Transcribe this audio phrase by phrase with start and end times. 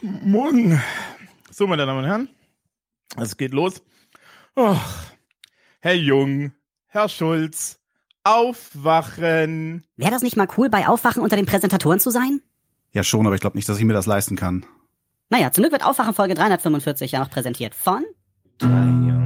[0.00, 0.80] Morgen.
[1.50, 2.28] So, meine Damen und Herren,
[3.16, 3.82] es geht los.
[4.56, 4.76] Oh,
[5.80, 6.52] Herr Jung,
[6.86, 7.78] Herr Schulz,
[8.24, 9.84] aufwachen.
[9.96, 12.40] Wäre das nicht mal cool, bei Aufwachen unter den Präsentatoren zu sein?
[12.92, 14.66] Ja, schon, aber ich glaube nicht, dass ich mir das leisten kann.
[15.30, 18.04] Naja, zum Glück wird Aufwachen Folge 345 ja noch präsentiert von
[18.58, 19.21] 345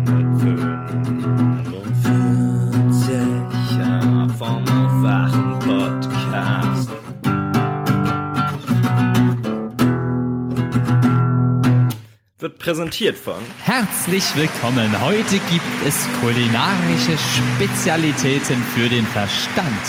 [12.39, 15.01] Wird präsentiert von Herzlich willkommen.
[15.01, 19.81] Heute gibt es kulinarische Spezialitäten für den Verstand.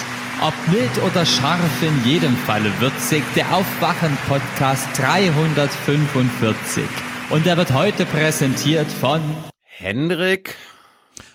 [0.41, 6.85] Ob mild oder scharf, in jedem Falle würzig, der Aufwachen-Podcast 345.
[7.31, 9.21] Und er wird heute präsentiert von
[9.63, 10.55] Hendrik.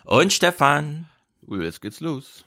[0.05, 1.11] und Stefan.
[1.47, 2.47] Uh, jetzt geht's los.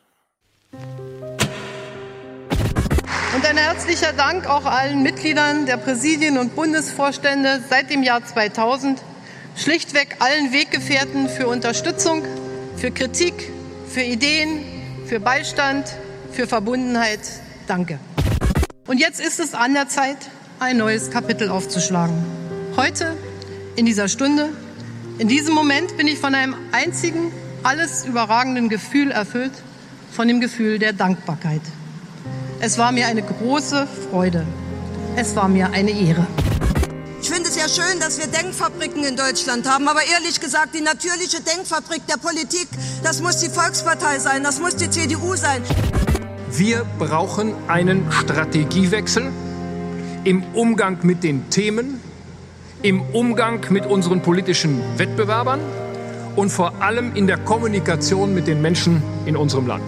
[3.35, 9.01] Und ein herzlicher Dank auch allen Mitgliedern der Präsidien und Bundesvorstände seit dem Jahr 2000,
[9.57, 12.23] schlichtweg allen Weggefährten für Unterstützung,
[12.77, 13.51] für Kritik,
[13.89, 14.63] für Ideen,
[15.05, 15.85] für Beistand,
[16.31, 17.19] für Verbundenheit.
[17.67, 17.99] Danke.
[18.87, 20.17] Und jetzt ist es an der Zeit,
[20.61, 22.15] ein neues Kapitel aufzuschlagen.
[22.77, 23.17] Heute,
[23.75, 24.47] in dieser Stunde,
[25.17, 27.33] in diesem Moment bin ich von einem einzigen,
[27.63, 29.51] alles überragenden Gefühl erfüllt,
[30.13, 31.63] von dem Gefühl der Dankbarkeit.
[32.59, 34.45] Es war mir eine große Freude.
[35.15, 36.25] Es war mir eine Ehre.
[37.21, 40.81] Ich finde es ja schön, dass wir Denkfabriken in Deutschland haben, aber ehrlich gesagt, die
[40.81, 42.67] natürliche Denkfabrik der Politik,
[43.03, 45.61] das muss die Volkspartei sein, das muss die CDU sein.
[46.51, 49.31] Wir brauchen einen Strategiewechsel
[50.23, 51.99] im Umgang mit den Themen,
[52.83, 55.59] im Umgang mit unseren politischen Wettbewerbern
[56.35, 59.83] und vor allem in der Kommunikation mit den Menschen in unserem Land.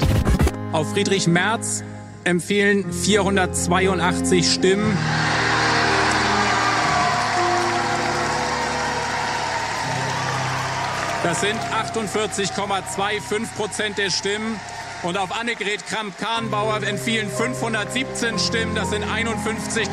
[0.73, 1.83] Auf Friedrich Merz
[2.27, 4.97] empfehlen 482 Stimmen.
[11.23, 14.59] Das sind 48,25 Prozent der Stimmen.
[15.03, 18.75] Und auf Annegret Kramp-Karrenbauer empfiehlen 517 Stimmen.
[18.75, 19.87] Das sind 51,75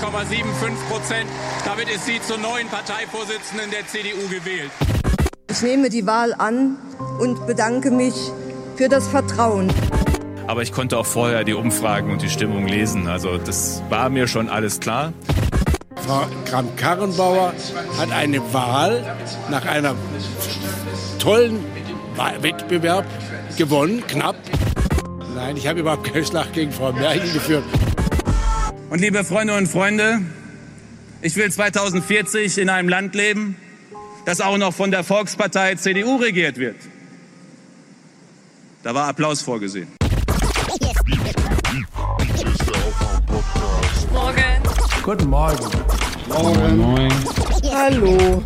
[0.91, 1.28] Prozent.
[1.65, 4.71] Damit ist sie zur neuen Parteivorsitzenden der CDU gewählt.
[5.50, 6.78] Ich nehme die Wahl an
[7.21, 8.15] und bedanke mich
[8.77, 9.73] für das Vertrauen.
[10.47, 13.09] Aber ich konnte auch vorher die Umfragen und die Stimmung lesen.
[13.09, 15.12] Also das war mir schon alles klar.
[16.06, 17.55] Frau Kramp-Karrenbauer
[17.99, 19.16] hat eine Wahl
[19.50, 19.97] nach einem
[21.19, 21.65] tollen
[22.41, 23.06] Wettbewerb
[23.56, 24.37] gewonnen, knapp.
[25.34, 27.65] Nein, ich habe überhaupt keinen Schlag gegen Frau Merkel geführt.
[28.91, 30.21] Und liebe Freunde und Freunde,
[31.22, 33.56] ich will 2040 in einem Land leben,
[34.26, 36.76] das auch noch von der Volkspartei CDU regiert wird.
[38.82, 39.88] Da war Applaus vorgesehen.
[45.05, 45.69] Guten Morgen.
[46.29, 47.13] Moin, moin.
[47.71, 48.43] Hallo.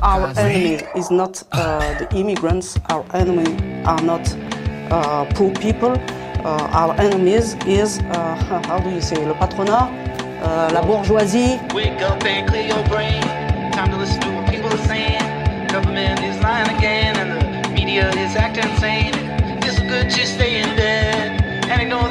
[0.00, 2.78] Our enemy is not uh, the immigrants.
[2.88, 4.24] Our enemy are not
[4.90, 6.00] uh, poor people.
[6.46, 9.92] Uh, our enemies is, uh, how do you say, le patronat,
[10.40, 11.60] uh, la bourgeoisie.
[11.74, 13.20] Wake up and clear your brain.
[13.72, 15.20] Time to listen to what people are saying.
[15.68, 19.12] Government is lying again, and the media is acting insane.
[19.62, 21.19] It's good to stay in bed.
[21.19, 21.19] And
[21.80, 22.10] I know.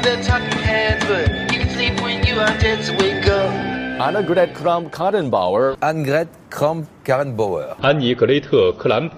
[4.00, 5.76] Annegret Kramp-Karrenbauer.
[5.80, 7.76] Annegret Kramp-Karrenbauer.
[7.82, 9.12] Annie Grete Kramp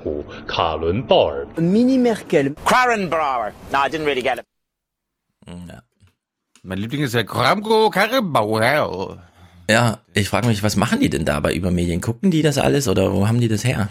[0.49, 0.93] Karrenbauer.
[0.93, 1.47] Mini Bauer.
[1.57, 2.55] Mini Merkel.
[2.67, 3.53] Karrenbauer.
[3.73, 4.45] No, I didn't really get it.
[5.47, 5.83] Mm, ja.
[6.62, 9.23] Mein Liebling ist ja Kramp-Karrenbauer.
[9.71, 12.01] Ja, ich frage mich, was machen die denn da bei Übermedien?
[12.01, 13.89] Gucken die das alles oder wo haben die das her?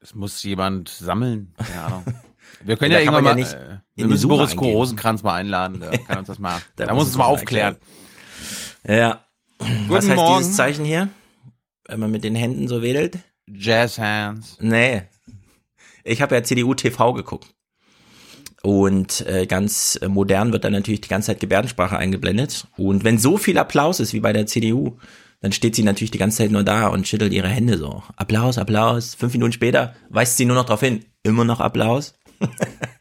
[0.00, 1.52] Es muss jemand sammeln.
[1.58, 2.04] Keine Ahnung.
[2.64, 3.38] Wir können ja, ja irgendwann mal...
[3.38, 4.72] Ja in wir die müssen Boris eingeben.
[4.72, 5.80] Rosenkranz mal einladen.
[5.80, 7.76] Der kann uns das mal, Der da muss uns mal aufklären.
[8.86, 9.24] Ja.
[9.88, 10.38] Was heißt Morgen.
[10.38, 11.08] dieses Zeichen hier?
[11.86, 13.18] Wenn man mit den Händen so wedelt?
[13.46, 14.56] Jazz Hands.
[14.60, 15.02] Nee.
[16.04, 17.54] Ich habe ja CDU TV geguckt.
[18.62, 22.66] Und äh, ganz äh, modern wird dann natürlich die ganze Zeit Gebärdensprache eingeblendet.
[22.76, 24.98] Und wenn so viel Applaus ist wie bei der CDU,
[25.40, 28.02] dann steht sie natürlich die ganze Zeit nur da und schüttelt ihre Hände so.
[28.16, 29.14] Applaus, Applaus.
[29.14, 31.04] Fünf Minuten später weist sie nur noch darauf hin.
[31.22, 32.14] Immer noch Applaus.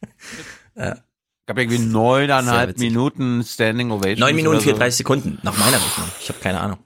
[0.78, 2.78] Gab irgendwie neuneinhalb.
[2.78, 4.20] Minuten Standing Ovation.
[4.20, 4.64] Neun Minuten, so.
[4.64, 6.08] 34 Sekunden, nach meiner Rechnung.
[6.20, 6.78] Ich habe keine Ahnung.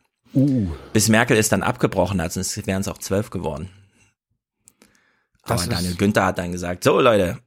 [0.94, 3.70] Bis Merkel es dann abgebrochen hat, sonst wären es auch zwölf geworden.
[5.44, 7.40] Aber Das ist- Daniel Günther hat dann gesagt, so Leute,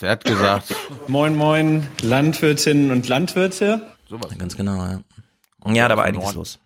[0.00, 0.74] Der, hat gesagt,
[1.08, 3.80] Moin, moin, Landwirtinnen und Landwirte.
[4.08, 4.36] sowas.
[4.36, 5.00] ganz genau, ja.
[5.72, 6.58] Ja, da war einiges los.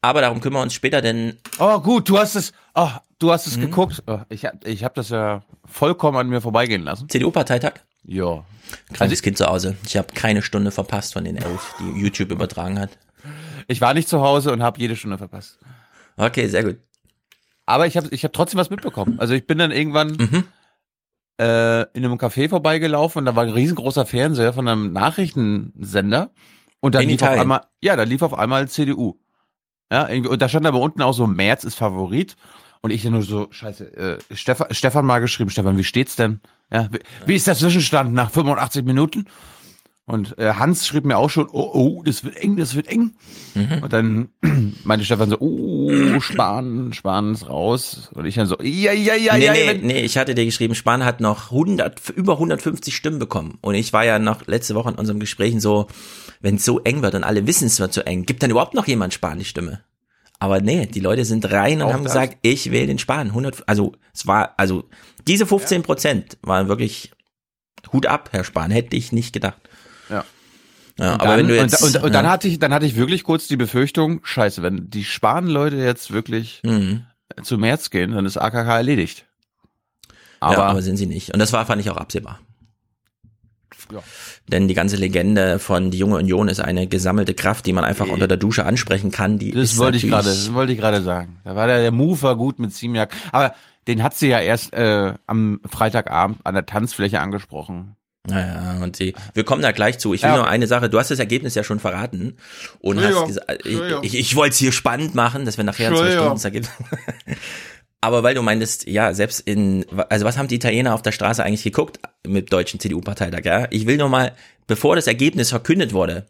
[0.00, 3.46] Aber darum kümmern wir uns später, denn Oh, gut, du hast es, oh, du hast
[3.48, 3.52] Mhm.
[3.54, 4.02] es geguckt.
[4.06, 5.42] Oh, ich hab, ich hab das ja
[5.74, 7.08] vollkommen an mir vorbeigehen lassen.
[7.08, 7.74] CDU-Parteitag,
[8.04, 8.44] Ja.
[8.92, 9.76] Kleines Kind zu Hause.
[9.86, 12.90] Ich habe keine Stunde verpasst von den elf, die YouTube übertragen hat.
[13.68, 15.58] Ich war nicht zu Hause und habe jede Stunde verpasst.
[16.16, 16.78] Okay, sehr gut.
[17.66, 19.18] Aber ich habe ich hab trotzdem was mitbekommen.
[19.20, 20.44] Also ich bin dann irgendwann Mhm.
[21.40, 26.30] äh, in einem Café vorbeigelaufen und da war ein riesengroßer Fernseher von einem Nachrichtensender
[26.80, 27.40] und da lief auf Italien.
[27.42, 29.18] einmal, ja, da lief auf einmal CDU.
[29.90, 32.36] Ja, irgendwie, und da stand aber unten auch so, Merz ist Favorit.
[32.84, 36.40] Und ich dann nur so, scheiße, äh, Stefan, Stefan mal geschrieben, Stefan, wie steht's denn?
[36.70, 39.24] Ja, wie, wie ist der Zwischenstand nach 85 Minuten?
[40.04, 43.14] Und äh, Hans schrieb mir auch schon, oh, oh, das wird eng, das wird eng.
[43.54, 43.82] Mhm.
[43.84, 44.28] Und dann
[44.84, 48.10] meinte Stefan so, oh, Spahn, Spahn ist raus.
[48.12, 49.54] Und ich dann so, ja, ja, ja, nee, ja.
[49.54, 53.56] nee, nee, ich hatte dir geschrieben, Spahn hat noch 100, über 150 Stimmen bekommen.
[53.62, 55.86] Und ich war ja noch letzte Woche in unserem Gesprächen so,
[56.42, 58.74] wenn es so eng wird und alle wissen, es wird so eng, gibt dann überhaupt
[58.74, 59.80] noch jemand Spahn die Stimme?
[60.44, 62.12] Aber nee, die Leute sind rein und Auch haben das?
[62.12, 63.28] gesagt, ich wähle den Spahn.
[63.28, 64.84] 100, also es war, also
[65.26, 67.12] diese 15 Prozent waren wirklich
[67.92, 69.56] Hut ab, Herr Spahn, hätte ich nicht gedacht.
[70.10, 70.24] Ja.
[70.98, 72.30] Ja, Und aber dann, wenn du jetzt, und, und, und dann ja.
[72.30, 76.60] hatte ich, dann hatte ich wirklich kurz die Befürchtung, scheiße, wenn die Spahn-Leute jetzt wirklich
[76.62, 77.06] Mhm.
[77.42, 79.24] zu März gehen, dann ist AKK erledigt.
[80.40, 81.32] Aber, Aber, ja, aber sind sie nicht.
[81.32, 82.38] Und das war, fand ich auch absehbar.
[83.90, 84.02] Ja.
[84.48, 88.08] Denn die ganze Legende von die junge Union ist eine gesammelte Kraft, die man einfach
[88.08, 89.38] unter der Dusche ansprechen kann.
[89.38, 91.38] Die das wollte ich gerade, das wollte ich gerade sagen.
[91.44, 93.10] Da war der, der Move war gut mit Ziemiak.
[93.32, 93.54] Aber
[93.86, 97.96] den hat sie ja erst äh, am Freitagabend an der Tanzfläche angesprochen.
[98.26, 100.14] Naja, und die, wir kommen da gleich zu.
[100.14, 100.36] Ich will Ja.
[100.36, 102.36] nur eine Sache, du hast das Ergebnis ja schon verraten
[102.80, 106.10] und hast gesagt, ich, ich, ich wollte es hier spannend machen, dass wir nachher zwei.
[106.12, 106.70] Stunden das Ergebnis.
[108.04, 111.42] Aber weil du meintest, ja, selbst in, also was haben die Italiener auf der Straße
[111.42, 113.66] eigentlich geguckt mit deutschen CDU-Parteitag, ja?
[113.70, 114.36] Ich will nur mal,
[114.66, 116.26] bevor das Ergebnis verkündet wurde,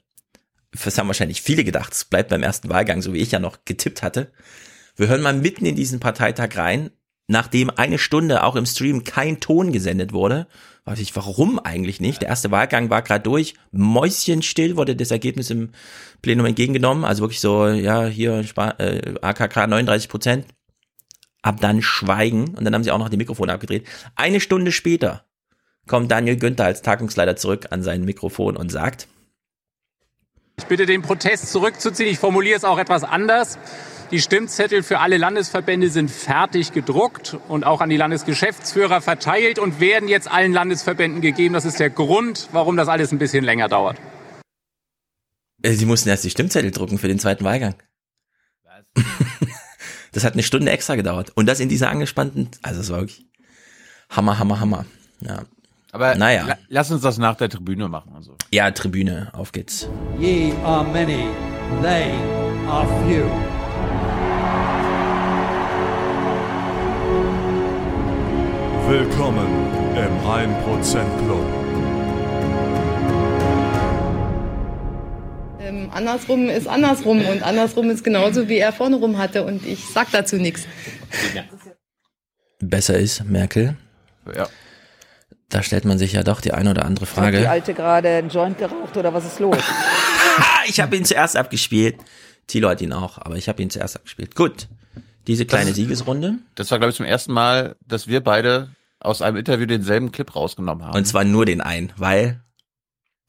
[0.71, 3.65] das haben wahrscheinlich viele gedacht, es bleibt beim ersten Wahlgang, so wie ich ja noch
[3.65, 4.31] getippt hatte.
[4.95, 6.93] Wir hören mal mitten in diesen Parteitag rein,
[7.27, 10.47] nachdem eine Stunde auch im Stream kein Ton gesendet wurde.
[10.85, 12.23] Weiß ich, warum eigentlich nicht?
[12.23, 13.55] Der erste Wahlgang war gerade durch.
[13.73, 15.71] Mäuschenstill wurde das Ergebnis im
[16.23, 17.05] Plenum entgegengenommen.
[17.05, 20.47] Also wirklich so, ja, hier Spa äh, AKK 39 Prozent.
[21.45, 22.55] Ab dann Schweigen.
[22.55, 23.87] Und dann haben sie auch noch die Mikrofone abgedreht.
[24.17, 25.27] Eine Stunde später
[25.87, 29.09] kommt Daniel Günther als Tagungsleiter zurück an sein Mikrofon und sagt,
[30.57, 32.09] Ich bitte den Protest zurückzuziehen.
[32.09, 33.59] Ich formuliere es auch etwas anders.
[34.11, 39.81] Die Stimmzettel für alle Landesverbände sind fertig gedruckt und auch an die Landesgeschäftsführer verteilt und
[39.81, 41.53] werden jetzt allen Landesverbänden gegeben.
[41.53, 43.99] Das ist der Grund, warum das alles ein bisschen länger dauert.
[45.63, 47.75] äh, sie mussten erst die Stimmzettel drucken für den zweiten Wahlgang.
[50.15, 51.33] Das hat eine Stunde extra gedauert.
[51.35, 53.27] Und das in dieser angespannten, also es war wirklich
[54.11, 54.87] Hammer, Hammer, Hammer.
[55.21, 55.43] Ja.
[55.91, 56.47] Aber Naja.
[56.47, 58.13] la, lass uns das nach der Tribüne machen.
[58.15, 58.37] Also.
[58.53, 59.89] Ja, Tribüne, auf geht's.
[60.19, 61.27] Ye are many,
[61.83, 62.13] they
[62.69, 63.25] are few.
[68.89, 69.47] Willkommen
[69.97, 71.64] im 1% Club.
[75.65, 79.85] Ähm, andersrum ist andersrum und andersrum ist genauso, wie er vorne rum hatte und ich
[79.87, 80.67] sag dazu nichts.
[82.61, 83.77] Besser ist, Merkel.
[84.37, 84.47] Ja.
[85.49, 87.51] Da stellt man sich ja doch die eine oder andere Hat die Frage.
[87.51, 89.57] Alte gerade einen Joint geraucht oder was ist los?
[90.67, 91.97] Ich habe ihn zuerst abgespielt.
[92.47, 94.35] Thilo hat ihn auch, aber ich habe ihn zuerst abgespielt.
[94.35, 94.67] Gut.
[95.27, 96.39] Diese kleine Das- Siegesrunde.
[96.55, 100.35] Das war, glaube ich, zum ersten Mal, dass wir beide aus einem Interview denselben Clip
[100.35, 100.97] rausgenommen haben.
[100.97, 102.43] Und zwar nur den einen, weil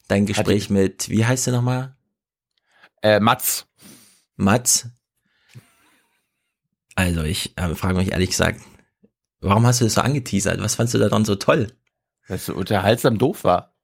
[0.08, 1.94] dein Gespräch mit, wie heißt der nochmal?
[3.02, 3.66] Äh, Mats.
[4.36, 4.88] Mats.
[6.94, 8.60] Also ich äh, frage mich ehrlich gesagt,
[9.40, 10.60] warum hast du das so angeteasert?
[10.60, 11.72] Was fandst du daran so toll?
[12.26, 13.74] Weil es so unterhaltsam doof war.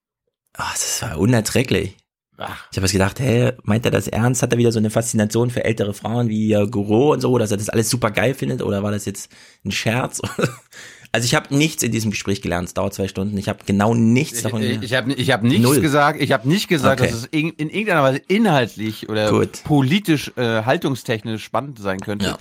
[0.54, 1.97] Ach, das war unerträglich.
[2.38, 2.69] Ach.
[2.71, 4.42] Ich habe jetzt gedacht, hä, meint er das ernst?
[4.42, 7.50] Hat er wieder so eine Faszination für ältere Frauen wie äh, Goro und so, dass
[7.50, 8.62] er das alles super geil findet?
[8.62, 9.31] Oder war das jetzt
[9.64, 10.21] ein Scherz?
[11.12, 12.69] also ich habe nichts in diesem Gespräch gelernt.
[12.69, 13.37] Es dauert zwei Stunden.
[13.38, 14.83] Ich habe genau nichts Ich, davon gelernt.
[14.85, 15.81] ich habe ich hab nichts Null.
[15.81, 16.21] gesagt.
[16.21, 17.11] Ich habe nicht gesagt, Okay.
[17.11, 19.62] dass es in, in irgendeiner Weise inhaltlich oder Gut.
[19.64, 22.37] politisch, äh, haltungstechnisch spannend sein könnte.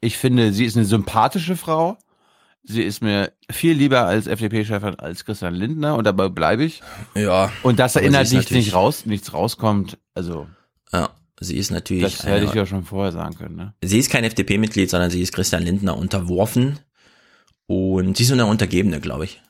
[0.00, 1.96] Ich finde, sie ist eine sympathische Frau.
[2.64, 6.80] Sie ist mir viel lieber als FDP-Chefin als Christian Lindner und dabei bleibe ich.
[7.14, 7.50] Ja.
[7.62, 10.46] Und dass da inhaltlich nicht raus, nichts rauskommt, also
[10.92, 11.10] Ja,
[11.40, 12.18] sie ist natürlich.
[12.18, 13.56] das hätte ich ja schon vorher sagen können.
[13.56, 13.74] Ne?
[13.82, 16.78] Sie ist kein FDP-Mitglied, sondern sie ist Christian Lindner unterworfen.
[17.66, 19.40] Und sie ist so eine Untergebene, glaube ich.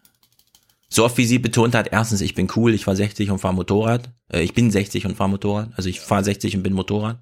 [0.88, 3.54] So oft wie sie betont hat, erstens, ich bin cool, ich fahre 60 und fahre
[3.54, 4.10] Motorrad.
[4.32, 5.70] Äh, ich bin 60 und fahre Motorrad.
[5.76, 7.18] Also ich fahre 60 und bin Motorrad.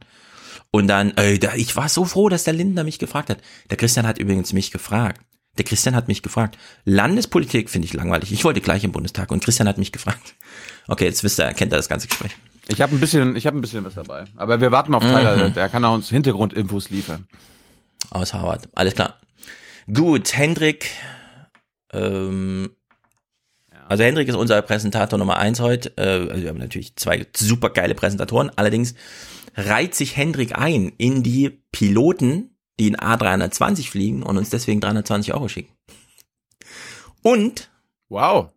[0.73, 3.39] Und dann, äh, da, ich war so froh, dass der Lindner mich gefragt hat.
[3.71, 5.21] Der Christian hat übrigens mich gefragt.
[5.59, 6.59] Der Christian hat mich gefragt.
[6.85, 8.33] Landespolitik finde ich langweilig.
[8.33, 10.35] Ich wollte gleich im Bundestag und Christian hat mich gefragt.
[10.89, 12.33] Okay, jetzt wisst ihr, kennt ihr das ganze Gespräch.
[12.69, 14.25] Ich habe ein bisschen, ich habe ein bisschen was dabei.
[14.37, 15.09] Aber wir warten auf Mhm.
[15.09, 17.27] Tyler, der kann auch uns Hintergrundinfos liefern.
[18.11, 18.69] Aus Harvard.
[18.75, 19.17] Alles klar.
[19.93, 20.91] Gut, Hendrik.
[21.93, 22.71] Ähm,
[23.89, 25.93] Also Hendrik ist unser Präsentator Nummer eins heute.
[25.97, 28.51] Äh, also wir haben natürlich zwei super geile Präsentatoren.
[28.57, 28.95] Allerdings
[29.57, 35.35] reiht sich Hendrik ein in die Piloten, die in A320 fliegen und uns deswegen 320
[35.35, 35.75] Euro schicken.
[37.23, 37.71] Und
[38.09, 38.51] wow.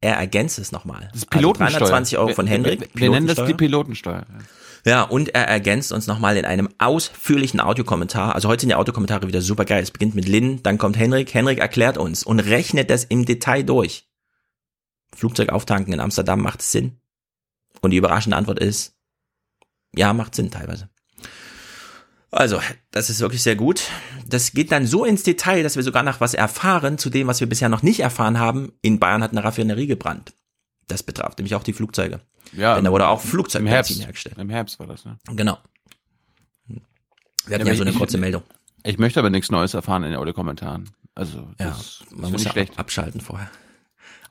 [0.00, 1.08] er ergänzt es nochmal.
[1.12, 1.66] Das ist Pilotensteuer.
[1.66, 2.80] Also 320 Euro von Wir- Hendrik.
[2.94, 4.26] Wir, wir nennen das die Pilotensteuer.
[4.84, 8.34] Ja, und er ergänzt uns nochmal in einem ausführlichen Audiokommentar.
[8.34, 9.82] Also heute sind die Audiokommentare wieder super geil.
[9.82, 11.34] Es beginnt mit Lynn, dann kommt Henrik.
[11.34, 14.08] Henrik erklärt uns und rechnet das im Detail durch.
[15.14, 17.00] Flugzeug auftanken in Amsterdam macht es Sinn?
[17.80, 18.96] Und die überraschende Antwort ist,
[19.94, 20.88] ja, macht Sinn teilweise.
[22.30, 23.84] Also, das ist wirklich sehr gut.
[24.26, 27.40] Das geht dann so ins Detail, dass wir sogar noch was erfahren zu dem, was
[27.40, 28.72] wir bisher noch nicht erfahren haben.
[28.82, 30.34] In Bayern hat eine Raffinerie gebrannt.
[30.88, 32.20] Das betraf nämlich auch die Flugzeuge.
[32.52, 34.38] Ja, Denn da wurde auch Flugzeugbenzin hergestellt.
[34.38, 35.18] Im Herbst war das, ne?
[35.28, 35.58] Genau.
[36.66, 38.42] Wir hatten ja, aber so eine ich- kurze Meldung.
[38.84, 40.88] Ich möchte aber nichts Neues erfahren in den Audiokommentaren.
[41.14, 42.78] Also, Ja, das, das man muss ich ja schlecht.
[42.78, 43.50] abschalten vorher.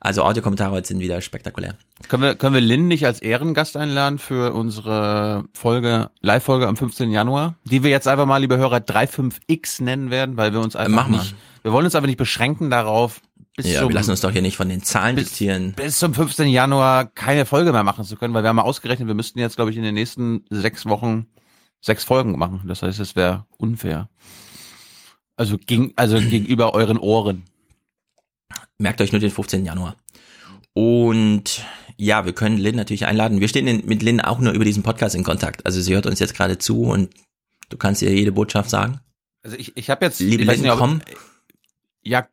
[0.00, 1.76] Also Audiokommentare heute sind wieder spektakulär.
[2.08, 7.10] Können wir, können wir Lynn nicht als Ehrengast einladen für unsere Folge, Live-Folge am 15.
[7.10, 10.94] Januar, die wir jetzt einfach mal, liebe Hörer, 35X nennen werden, weil wir uns einfach
[10.94, 11.18] Mach mal.
[11.18, 13.20] nicht, wir wollen uns aber nicht beschränken darauf,
[13.58, 15.72] bis ja, zum, wir lassen uns doch hier nicht von den Zahlen diktieren.
[15.72, 16.46] bis zum 15.
[16.48, 19.56] Januar keine Folge mehr machen zu können, weil wir haben mal ausgerechnet, wir müssten jetzt,
[19.56, 21.26] glaube ich, in den nächsten sechs Wochen
[21.80, 22.62] sechs Folgen machen.
[22.66, 24.08] Das heißt, es wäre unfair.
[25.36, 27.46] Also, gegen, also gegenüber euren Ohren.
[28.78, 29.64] Merkt euch nur den 15.
[29.64, 29.96] Januar.
[30.72, 31.64] Und
[31.96, 33.40] ja, wir können Lynn natürlich einladen.
[33.40, 35.66] Wir stehen in, mit Lynn auch nur über diesen Podcast in Kontakt.
[35.66, 37.10] Also sie hört uns jetzt gerade zu und
[37.70, 39.00] du kannst ihr jede Botschaft sagen.
[39.42, 41.00] Also ich, ich habe jetzt, Liebe Lynn, komm.
[42.04, 42.28] Ja,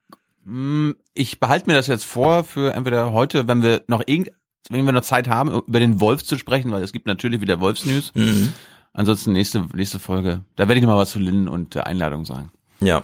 [1.13, 4.31] ich behalte mir das jetzt vor für entweder heute, wenn wir noch irgend,
[4.69, 7.59] wenn wir noch Zeit haben, über den Wolf zu sprechen, weil es gibt natürlich wieder
[7.59, 8.11] Wolfsnews.
[8.15, 8.53] Mhm.
[8.93, 10.41] Ansonsten nächste nächste Folge.
[10.55, 12.51] Da werde ich noch mal was zu Lynn und der Einladung sagen.
[12.79, 13.03] Ja.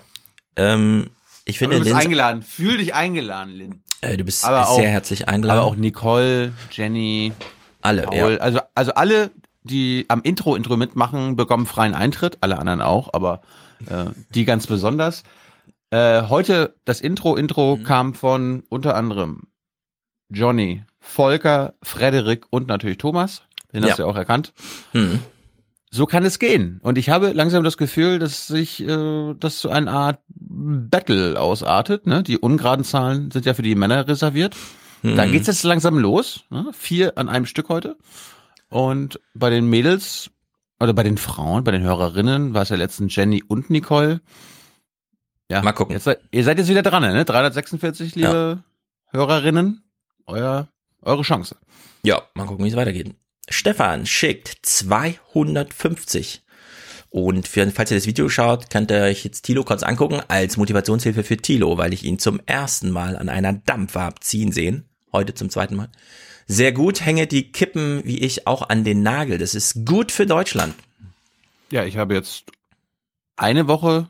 [0.55, 1.10] Ähm,
[1.45, 2.41] ich finde, Aber du bist Lynn, eingeladen.
[2.43, 3.83] Fühl dich eingeladen, Lynn.
[4.01, 5.60] äh, du bist Aber auch- sehr herzlich eingeladen.
[5.60, 7.33] Aber auch Nicole, Jenny,
[7.81, 8.03] alle.
[8.03, 8.38] Paul, Ja.
[8.38, 9.31] also also alle,
[9.63, 12.38] die am Intro Intro mitmachen, bekommen freien Eintritt.
[12.41, 13.41] Alle anderen auch, aber
[13.88, 15.24] äh, die ganz besonders.
[15.91, 17.83] Äh, heute das Intro Intro Mhm.
[17.83, 19.43] kam von unter anderem
[20.29, 23.41] Johnny, Volker, Frederik und natürlich Thomas.
[23.74, 23.95] Den hast Ja.
[23.98, 24.53] du ja auch erkannt.
[24.93, 25.19] Mhm.
[25.93, 26.79] So kann es gehen.
[26.83, 32.07] Und ich habe langsam das Gefühl, dass sich äh, das zu einer Art Battle ausartet.
[32.07, 32.24] Ne?
[32.24, 34.55] Die ungeraden Zahlen sind ja für die Männer reserviert.
[35.03, 35.31] Da Mhm.
[35.33, 36.45] geht's jetzt langsam los.
[36.50, 36.67] Ne?
[36.71, 37.98] Vier an einem Stück heute.
[38.69, 40.29] Und bei den Mädels
[40.79, 44.21] oder bei den Frauen, bei den Hörerinnen war es ja letztens Jenny und Nicole.
[45.51, 45.93] Ja, Mal gucken.
[45.93, 47.25] Jetzt ihr seid jetzt wieder dran, ne?
[47.25, 48.63] 346, liebe
[49.08, 49.84] Hörerinnen.
[50.25, 50.70] Euer,
[51.01, 51.58] eure Chance.
[52.03, 53.13] Ja, mal gucken, wie es weitergeht.
[53.50, 56.41] Stefan schickt 250.
[57.10, 60.55] Und für, falls ihr das Video schaut, könnt ihr euch jetzt Tilo kurz angucken als
[60.55, 64.86] Motivationshilfe für Tilo, weil ich ihn zum ersten Mal an einer Dampfe hab ziehen sehen.
[65.12, 65.89] Heute zum zweiten Mal.
[66.48, 69.38] Sehr gut, hänge die Kippen wie ich auch an den Nagel.
[69.38, 70.75] Das ist gut für Deutschland.
[71.72, 72.46] Ja, ich habe jetzt
[73.36, 74.10] eine Woche,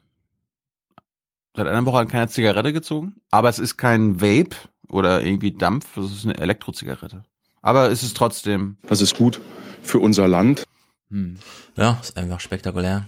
[1.56, 4.56] seit einer Woche keine Zigarette gezogen, aber es ist kein Vape
[4.90, 7.24] oder irgendwie Dampf, es ist eine Elektrozigarette.
[7.62, 8.78] Aber es ist trotzdem.
[8.88, 9.40] Das ist gut
[9.84, 10.64] für unser Land.
[11.10, 11.38] Hm.
[11.76, 13.06] Ja, ist einfach spektakulär.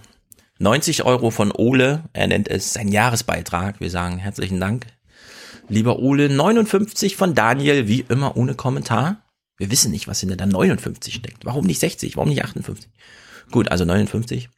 [0.58, 3.80] 90 Euro von Ole, er nennt es sein Jahresbeitrag.
[3.80, 4.86] Wir sagen herzlichen Dank.
[5.68, 9.22] Lieber Ole, 59 von Daniel, wie immer ohne Kommentar.
[9.56, 11.44] Wir wissen nicht, was hinter der 59 steckt.
[11.44, 12.16] Warum nicht 60?
[12.16, 12.90] Warum nicht 58?
[13.50, 14.48] Gut, also 59.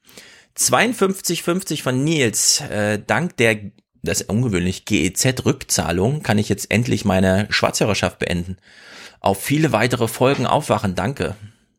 [0.57, 2.61] 52,50 von Nils.
[2.63, 3.59] Äh, dank der,
[4.03, 8.57] das ist ungewöhnlich, GEZ-Rückzahlung kann ich jetzt endlich meine Schwarzhörerschaft beenden.
[9.21, 10.95] Auf viele weitere Folgen aufwachen.
[10.95, 11.37] Danke.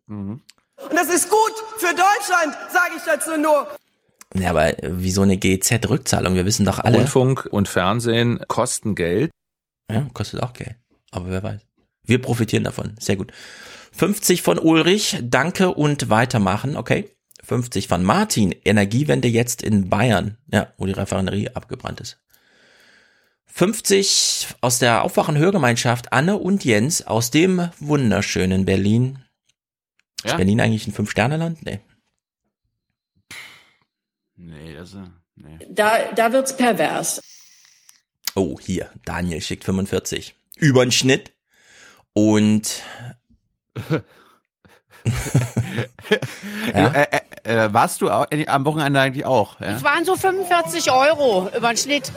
[0.07, 0.41] Mhm.
[0.77, 3.67] Und das ist gut für Deutschland, sage ich dazu nur.
[4.35, 6.35] Ja, aber wieso eine GEZ-Rückzahlung?
[6.35, 6.97] Wir wissen doch alle.
[6.97, 9.31] Rundfunk und Fernsehen kosten Geld.
[9.89, 10.75] Ja, kostet auch Geld.
[11.11, 11.61] Aber wer weiß.
[12.03, 12.95] Wir profitieren davon.
[12.99, 13.31] Sehr gut.
[13.93, 15.17] 50 von Ulrich.
[15.23, 16.75] Danke und weitermachen.
[16.75, 17.09] Okay.
[17.47, 18.51] 50 von Martin.
[18.65, 20.37] Energiewende jetzt in Bayern.
[20.51, 22.19] Ja, wo die Raffinerie abgebrannt ist.
[23.45, 29.23] 50 aus der Aufwachen-Hörgemeinschaft Anne und Jens aus dem wunderschönen Berlin.
[30.23, 30.35] Ist Ja?
[30.35, 31.65] Berlin eigentlich ein Fünf-Sterne-Land?
[31.65, 31.79] Nee.
[34.35, 34.99] Nee, das ist,
[35.35, 35.57] nee.
[35.69, 37.21] Da, da wird's pervers.
[38.35, 38.91] Oh, hier.
[39.05, 40.35] Daniel schickt 45.
[40.57, 41.31] Über den Schnitt.
[42.13, 42.83] Und
[46.73, 46.87] ja?
[46.91, 47.07] äh,
[47.43, 49.59] äh, äh, warst du auch, äh, am Wochenende eigentlich auch?
[49.59, 49.75] Ja?
[49.75, 52.11] Es waren so 45 Euro über den Schnitt.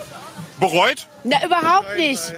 [0.58, 1.08] Bereut?
[1.24, 2.34] Na, überhaupt nicht.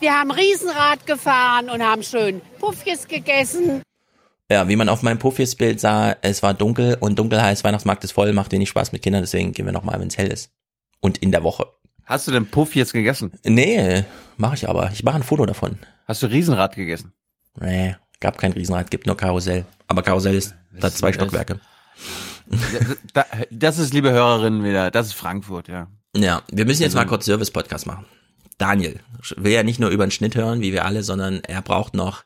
[0.00, 3.82] Wir haben Riesenrad gefahren und haben schön Puffjes gegessen.
[4.50, 8.12] Ja, wie man auf meinem Puffis-Bild sah, es war dunkel und dunkel heißt, Weihnachtsmarkt ist
[8.12, 10.52] voll, macht wenig Spaß mit Kindern, deswegen gehen wir nochmal, wenn es hell ist.
[11.00, 11.66] Und in der Woche.
[12.04, 13.32] Hast du den Puff jetzt gegessen?
[13.44, 14.04] Nee,
[14.36, 14.90] mache ich aber.
[14.92, 15.78] Ich mache ein Foto davon.
[16.06, 17.12] Hast du Riesenrad gegessen?
[17.58, 19.64] Nee, gab kein Riesenrad, gibt nur Karussell.
[19.88, 21.60] Aber Karussell ist, hat zwei Stockwerke.
[23.12, 25.88] Da, das ist, liebe Hörerinnen, wieder, das ist Frankfurt, ja.
[26.16, 28.06] Ja, wir müssen jetzt Also- mal kurz Service-Podcast machen.
[28.56, 29.00] Daniel
[29.36, 32.22] will ja nicht nur über den Schnitt hören, wie wir alle, sondern er braucht noch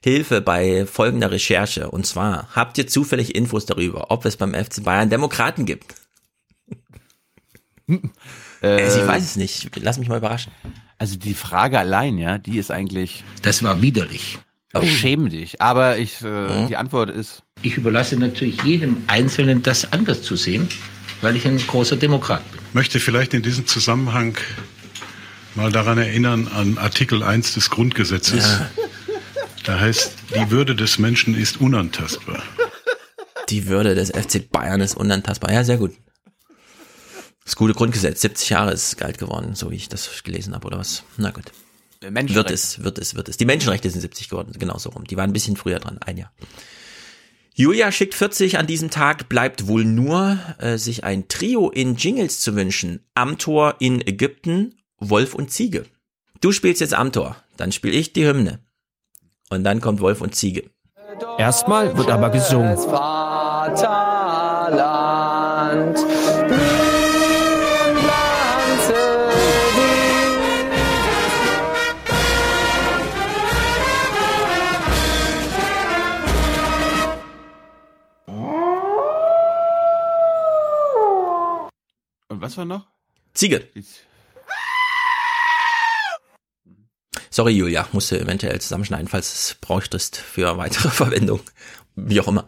[0.00, 1.90] Hilfe bei folgender Recherche.
[1.90, 5.94] Und zwar, habt ihr zufällig Infos darüber, ob es beim FC Bayern Demokraten gibt?
[7.88, 8.00] Also
[9.00, 9.70] ich weiß es nicht.
[9.76, 10.52] Lass mich mal überraschen.
[10.98, 13.24] Also die Frage allein, ja, die ist eigentlich.
[13.42, 14.38] Das war widerlich.
[14.74, 14.82] Oh.
[14.84, 15.60] Schäm dich.
[15.62, 16.68] Aber ich, äh, Mhm.
[16.68, 17.42] die Antwort ist.
[17.62, 20.68] Ich überlasse natürlich jedem Einzelnen, das anders zu sehen,
[21.22, 22.60] weil ich ein großer Demokrat bin.
[22.74, 24.36] möchte vielleicht in diesem Zusammenhang
[25.54, 28.60] mal daran erinnern an Artikel 1 des Grundgesetzes.
[29.64, 32.42] Da heißt, die Würde des Menschen ist unantastbar.
[33.48, 35.50] Die Würde des FC Bayern ist unantastbar.
[35.52, 35.92] Ja, sehr gut.
[37.44, 40.66] Das gute Grundgesetz, 70 Jahre ist es alt geworden, so wie ich das gelesen habe,
[40.66, 41.02] oder was?
[41.16, 41.46] Na gut.
[42.02, 42.34] Menschenrechte.
[42.36, 43.36] Wird es, wird es, wird es.
[43.36, 45.04] Die Menschenrechte sind 70 geworden, genauso rum.
[45.04, 46.32] Die waren ein bisschen früher dran, ein Jahr.
[47.54, 52.40] Julia schickt 40 an diesem Tag, bleibt wohl nur, äh, sich ein Trio in Jingles
[52.40, 53.00] zu wünschen.
[53.14, 55.84] Amtor in Ägypten, Wolf und Ziege.
[56.40, 58.60] Du spielst jetzt Amtor, dann spiele ich die Hymne.
[59.50, 60.70] Und dann kommt Wolf und Ziege.
[61.36, 62.76] Erstmal wird aber gesungen.
[62.76, 64.07] Vaterland.
[82.48, 82.86] Was war noch?
[83.34, 83.68] Ziege.
[87.30, 91.40] Sorry, Julia, musste eventuell zusammenschneiden, falls es bräuchtest für weitere Verwendung.
[91.94, 92.46] Wie auch immer.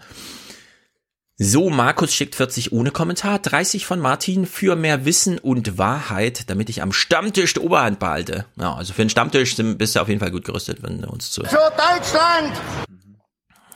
[1.37, 6.71] So, Markus schickt 40 ohne Kommentar, 30 von Martin für mehr Wissen und Wahrheit, damit
[6.71, 8.47] ich am Stammtisch die Oberhand behalte.
[8.57, 11.30] Ja, also für den Stammtisch bist du auf jeden Fall gut gerüstet, wenn du uns
[11.30, 11.42] zu.
[11.45, 12.59] Für Deutschland!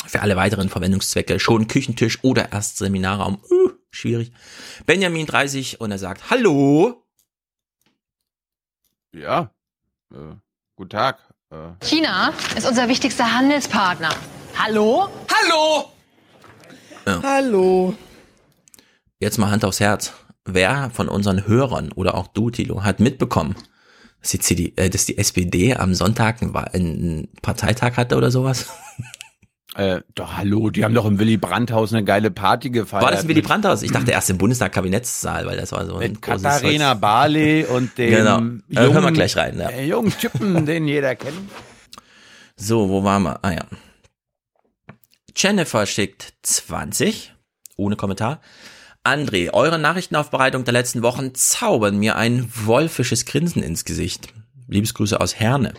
[0.07, 3.39] Für alle weiteren Verwendungszwecke schon Küchentisch oder erst Seminarraum.
[3.51, 4.33] Uh, schwierig.
[4.87, 7.05] Benjamin 30 und er sagt, hallo.
[9.13, 9.51] Ja.
[10.13, 10.37] Äh,
[10.77, 11.19] guten Tag.
[11.51, 14.15] Äh, China ist unser wichtigster Handelspartner.
[14.57, 15.09] Hallo?
[15.33, 15.93] Hallo?
[17.07, 17.23] Ja.
[17.23, 17.95] Hallo.
[19.19, 20.13] Jetzt mal Hand aufs Herz.
[20.45, 23.55] Wer von unseren Hörern oder auch du, Tilo, hat mitbekommen,
[24.21, 28.67] dass die, CD, äh, dass die SPD am Sonntag einen, Parteitag hatte oder sowas?
[29.75, 33.03] äh, doch, hallo, die haben doch im Willy Brandt-Haus eine geile Party gefeiert.
[33.05, 33.83] War das ein Willy Brandt-Haus?
[33.83, 37.97] Ich dachte erst im Bundestag-Kabinettssaal, weil das war so ein Mit großes Katharina Barley und
[37.99, 38.37] dem Genau.
[38.39, 39.69] Äh, hören wir jungen- gleich rein, ja.
[39.71, 41.35] äh, jungen Typen, den jeder kennt.
[42.57, 43.39] So, wo waren wir?
[43.43, 43.65] Ah ja.
[45.37, 47.33] Jennifer schickt 20,
[47.77, 48.41] ohne Kommentar.
[49.03, 54.33] André, eure Nachrichtenaufbereitung der letzten Wochen zaubern mir ein wolfisches Grinsen ins Gesicht.
[54.69, 55.75] Liebesgrüße aus Herne.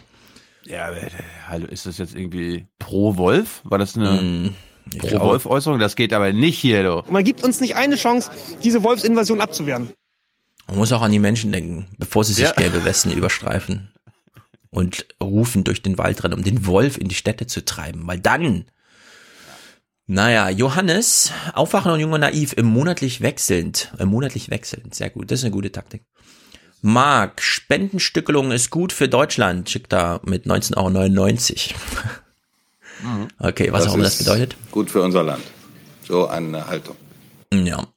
[0.68, 1.10] Ja, äh,
[1.48, 3.62] hallo, ist das jetzt irgendwie pro Wolf?
[3.64, 4.56] War das eine Mm,
[4.98, 5.80] pro Wolf Äußerung?
[5.80, 7.04] Das geht aber nicht hier, du.
[7.12, 8.32] Man gibt uns nicht eine Chance,
[8.64, 9.92] diese Wolfsinvasion abzuwehren.
[10.68, 12.54] Man muss auch an die Menschen denken, bevor sie sich Ja.
[12.54, 13.92] gelbe Westen überstreifen
[14.72, 18.08] und rufen durch den Wald rennen, um den Wolf in die Städte zu treiben.
[18.08, 18.66] Weil dann,
[20.08, 25.30] naja, Johannes, Aufwachen und Jung und Naiv im monatlich wechselnd, äh, monatlich wechselnd, sehr gut,
[25.30, 26.04] das ist eine gute Taktik.
[26.86, 33.28] Marc, Spendenstückelung ist gut für Deutschland, schickt da mit 19,99 Euro.
[33.40, 34.56] Okay, was auch immer das bedeutet.
[34.70, 35.44] Gut für unser Land.
[36.08, 36.96] So eine Haltung.
[37.52, 37.88] Ja.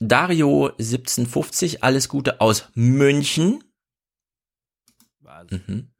[0.00, 3.62] Dario 1750, alles Gute aus München.
[5.50, 5.90] Mhm.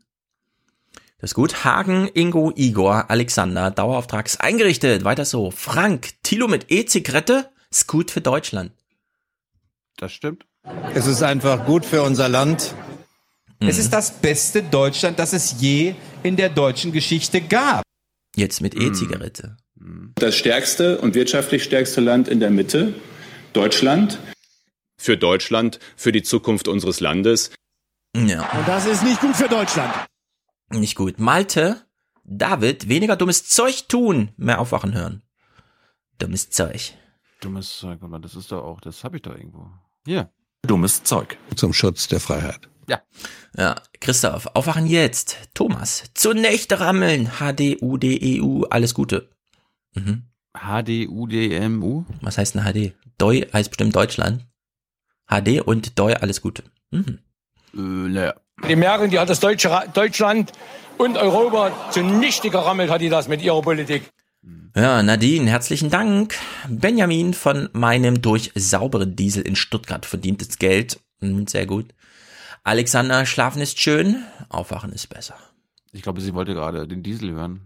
[1.18, 1.64] Das ist gut.
[1.64, 5.04] Hagen, Ingo, Igor, Alexander, Dauerauftrag ist eingerichtet.
[5.04, 5.52] Weiter so.
[5.52, 8.72] Frank, Tilo mit E-Zigarette ist gut für Deutschland.
[9.98, 10.46] Das stimmt.
[10.94, 12.74] Es ist einfach gut für unser Land.
[13.60, 17.82] Es ist das beste Deutschland, das es je in der deutschen Geschichte gab.
[18.36, 19.56] Jetzt mit E-Zigarette.
[20.14, 22.94] Das stärkste und wirtschaftlich stärkste Land in der Mitte,
[23.52, 24.18] Deutschland.
[24.96, 27.50] Für Deutschland, für die Zukunft unseres Landes.
[28.16, 28.48] Ja.
[28.50, 29.92] Und das ist nicht gut für Deutschland.
[30.70, 31.18] Nicht gut.
[31.18, 31.84] Malte,
[32.24, 34.30] David, weniger dummes Zeug tun.
[34.36, 35.22] Mehr aufwachen hören.
[36.18, 36.94] Dummes Zeug.
[37.40, 39.68] Dummes Zeug, aber das ist doch auch, das habe ich doch irgendwo.
[40.06, 40.30] Hier.
[40.64, 41.36] Dummes Zeug.
[41.56, 42.60] Zum Schutz der Freiheit.
[42.88, 43.00] Ja.
[43.56, 45.36] Ja, Christoph, aufwachen jetzt.
[45.54, 47.30] Thomas, zur Nächte rammeln.
[47.38, 49.30] HDUDEU, E alles Gute.
[49.94, 50.24] Mhm.
[50.56, 52.04] HDUDMU?
[52.20, 52.94] Was heißt denn HD?
[53.18, 54.44] Doi heißt bestimmt Deutschland.
[55.28, 56.64] HD und Doi, alles Gute.
[56.90, 57.18] Mhm.
[57.74, 58.34] Äh, naja.
[58.68, 60.52] Die Merkel, die hat das Deutsche, Ra- Deutschland
[60.98, 64.10] und Europa zunichte gerammelt, hat die das mit ihrer Politik.
[64.76, 66.34] Ja, Nadine, herzlichen Dank.
[66.68, 70.98] Benjamin von meinem durch sauberen Diesel in Stuttgart verdientes Geld.
[71.20, 71.86] Hm, Sehr gut.
[72.64, 75.34] Alexander, schlafen ist schön, aufwachen ist besser.
[75.92, 77.60] Ich glaube, sie wollte gerade den Diesel hören.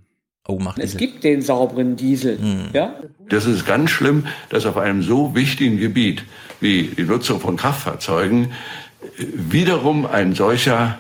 [0.46, 2.38] Oh, macht Es gibt den sauberen Diesel.
[2.38, 2.68] Hm.
[2.72, 2.94] Ja?
[3.28, 6.24] Das ist ganz schlimm, dass auf einem so wichtigen Gebiet
[6.60, 10.98] wie die Nutzung von Kraftfahrzeugen äh, wiederum ein solcher,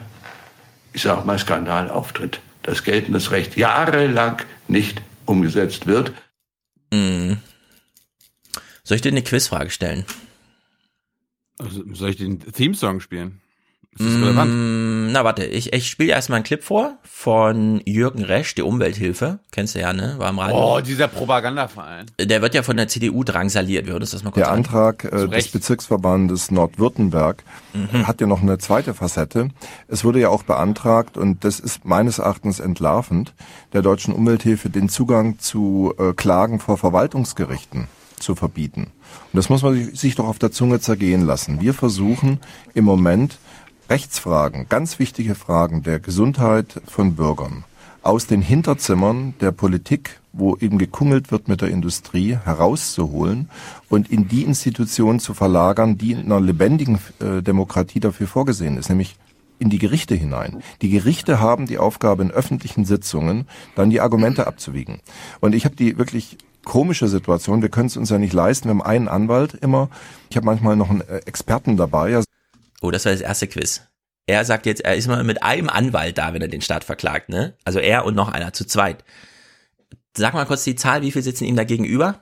[0.92, 2.40] ich sag mal, Skandal auftritt.
[2.62, 6.12] Dass geltendes Recht jahrelang nicht umgesetzt wird.
[6.92, 7.38] Mhm.
[8.84, 10.04] Soll ich dir eine Quizfrage stellen?
[11.58, 13.40] Also, soll ich den Theme-Song spielen?
[13.98, 14.50] Ist das relevant?
[14.52, 19.40] Mm, Na warte, ich, ich spiele erstmal einen Clip vor von Jürgen Resch, die Umwelthilfe.
[19.52, 20.14] Kennst du ja, ne?
[20.18, 20.76] War im Radio.
[20.76, 22.06] Oh, dieser Propagandaverein.
[22.20, 23.86] Der wird ja von der CDU drangsaliert.
[23.86, 24.58] Wir hören uns das mal kurz Der an.
[24.58, 25.52] Antrag äh, des Recht.
[25.52, 27.42] Bezirksverbandes Nordwürttemberg
[27.74, 28.06] Mhm.
[28.06, 29.50] hat ja noch eine zweite Facette.
[29.88, 33.34] Es wurde ja auch beantragt, und das ist meines Erachtens entlarvend,
[33.72, 38.84] der deutschen Umwelthilfe den Zugang zu äh, Klagen vor Verwaltungsgerichten zu verbieten.
[39.32, 41.60] Und das muss man sich, sich doch auf der Zunge zergehen lassen.
[41.60, 42.40] Wir versuchen
[42.74, 43.38] im Moment
[43.90, 47.64] Rechtsfragen, ganz wichtige Fragen der Gesundheit von Bürgern
[48.02, 53.48] aus den Hinterzimmern der Politik, wo eben gekungelt wird mit der Industrie, herauszuholen
[53.88, 58.90] und in die Institutionen zu verlagern, die in einer lebendigen äh, Demokratie dafür vorgesehen ist,
[58.90, 59.16] nämlich
[59.58, 60.62] in die Gerichte hinein.
[60.82, 65.00] Die Gerichte haben die Aufgabe in öffentlichen Sitzungen dann die Argumente abzuwiegen.
[65.40, 68.74] Und ich habe die wirklich komische Situation, wir können es uns ja nicht leisten, wir
[68.74, 69.88] haben einen Anwalt immer,
[70.28, 72.22] ich habe manchmal noch einen äh, Experten dabei, ja,
[72.80, 73.82] Oh, das war das erste Quiz.
[74.26, 77.30] Er sagt jetzt, er ist mal mit einem Anwalt da, wenn er den Staat verklagt,
[77.30, 77.56] ne?
[77.64, 79.04] Also er und noch einer zu zweit.
[80.16, 82.20] Sag mal kurz die Zahl, wie viel sitzen ihm da gegenüber?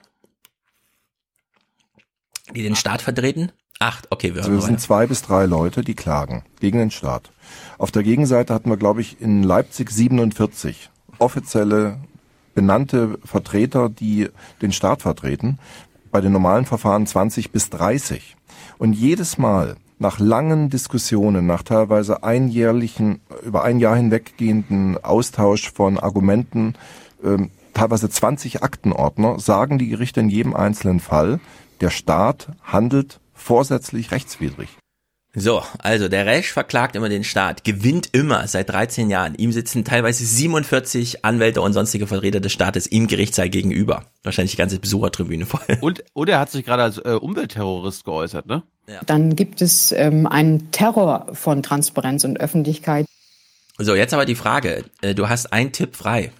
[2.55, 3.51] Die den Staat vertreten?
[3.79, 6.79] Acht, okay, wir Also hören es mal sind zwei bis drei Leute, die klagen gegen
[6.79, 7.29] den Staat.
[7.77, 10.89] Auf der Gegenseite hatten wir, glaube ich, in Leipzig 47
[11.19, 11.99] offizielle
[12.55, 14.29] benannte Vertreter, die
[14.61, 15.59] den Staat vertreten.
[16.09, 18.35] Bei den normalen Verfahren 20 bis 30.
[18.77, 25.99] Und jedes Mal nach langen Diskussionen, nach teilweise einjährlichen, über ein Jahr hinweggehenden Austausch von
[25.99, 26.75] Argumenten,
[27.23, 31.39] ähm, teilweise 20 Aktenordner, sagen die Gerichte in jedem einzelnen Fall,
[31.81, 34.69] der Staat handelt vorsätzlich rechtswidrig.
[35.39, 39.35] So, also der Resch verklagt immer den Staat, gewinnt immer seit 13 Jahren.
[39.35, 44.05] Ihm sitzen teilweise 47 Anwälte und sonstige Vertreter des Staates im Gerichtssaal gegenüber.
[44.23, 45.61] Wahrscheinlich die ganze Besuchertribüne voll.
[45.81, 48.63] Und, und er hat sich gerade als äh, Umweltterrorist geäußert, ne?
[49.05, 53.05] Dann gibt es ähm, einen Terror von Transparenz und Öffentlichkeit.
[53.77, 54.85] So, jetzt aber die Frage.
[55.01, 56.31] Äh, Du hast einen Tipp frei.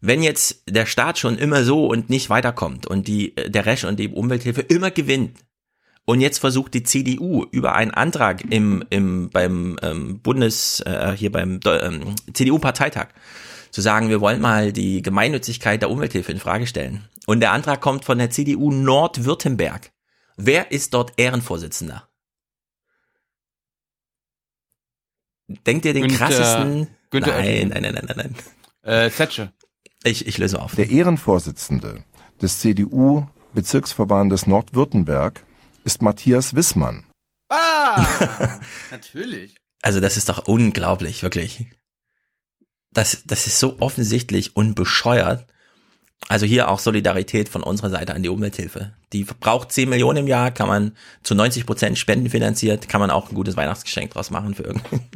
[0.00, 3.84] Wenn jetzt der Staat schon immer so und nicht weiterkommt und die, äh, der Resch
[3.84, 5.38] und die Umwelthilfe immer gewinnt
[6.04, 11.32] und jetzt versucht die CDU über einen Antrag im, im, beim ähm, Bundes, äh, hier
[11.32, 13.08] beim ähm, CDU-Parteitag
[13.70, 17.04] zu sagen, wir wollen mal die Gemeinnützigkeit der Umwelthilfe in Frage stellen.
[17.26, 19.90] Und der Antrag kommt von der CDU Nordwürttemberg.
[20.38, 22.08] Wer ist dort Ehrenvorsitzender?
[25.66, 26.88] Denkt ihr den Günther- krassesten?
[27.10, 28.34] Günther nein, nein, nein, nein, nein,
[28.82, 29.04] nein.
[29.06, 29.52] Äh, Zetsche.
[30.04, 30.74] Ich, ich löse auf.
[30.74, 32.04] Der Ehrenvorsitzende
[32.40, 35.44] des CDU-Bezirksverbandes Nordwürttemberg
[35.84, 37.04] ist Matthias Wissmann.
[37.48, 38.60] Ah!
[38.90, 39.56] Natürlich.
[39.82, 41.66] Also das ist doch unglaublich, wirklich.
[42.92, 45.46] Das, das ist so offensichtlich und bescheuert.
[46.26, 48.92] Also hier auch Solidarität von unserer Seite an die Umwelthilfe.
[49.12, 53.30] Die braucht 10 Millionen im Jahr, kann man zu 90 Prozent spendenfinanziert, kann man auch
[53.30, 55.00] ein gutes Weihnachtsgeschenk draus machen für irgendwie.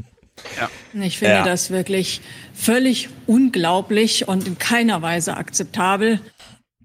[0.94, 1.44] Ich finde Ja.
[1.44, 2.20] das wirklich
[2.54, 6.20] völlig unglaublich und in keiner Weise akzeptabel.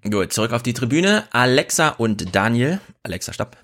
[0.03, 1.23] Gut, zurück auf die Tribüne.
[1.31, 2.81] Alexa und Daniel.
[3.03, 3.57] Alexa, stopp.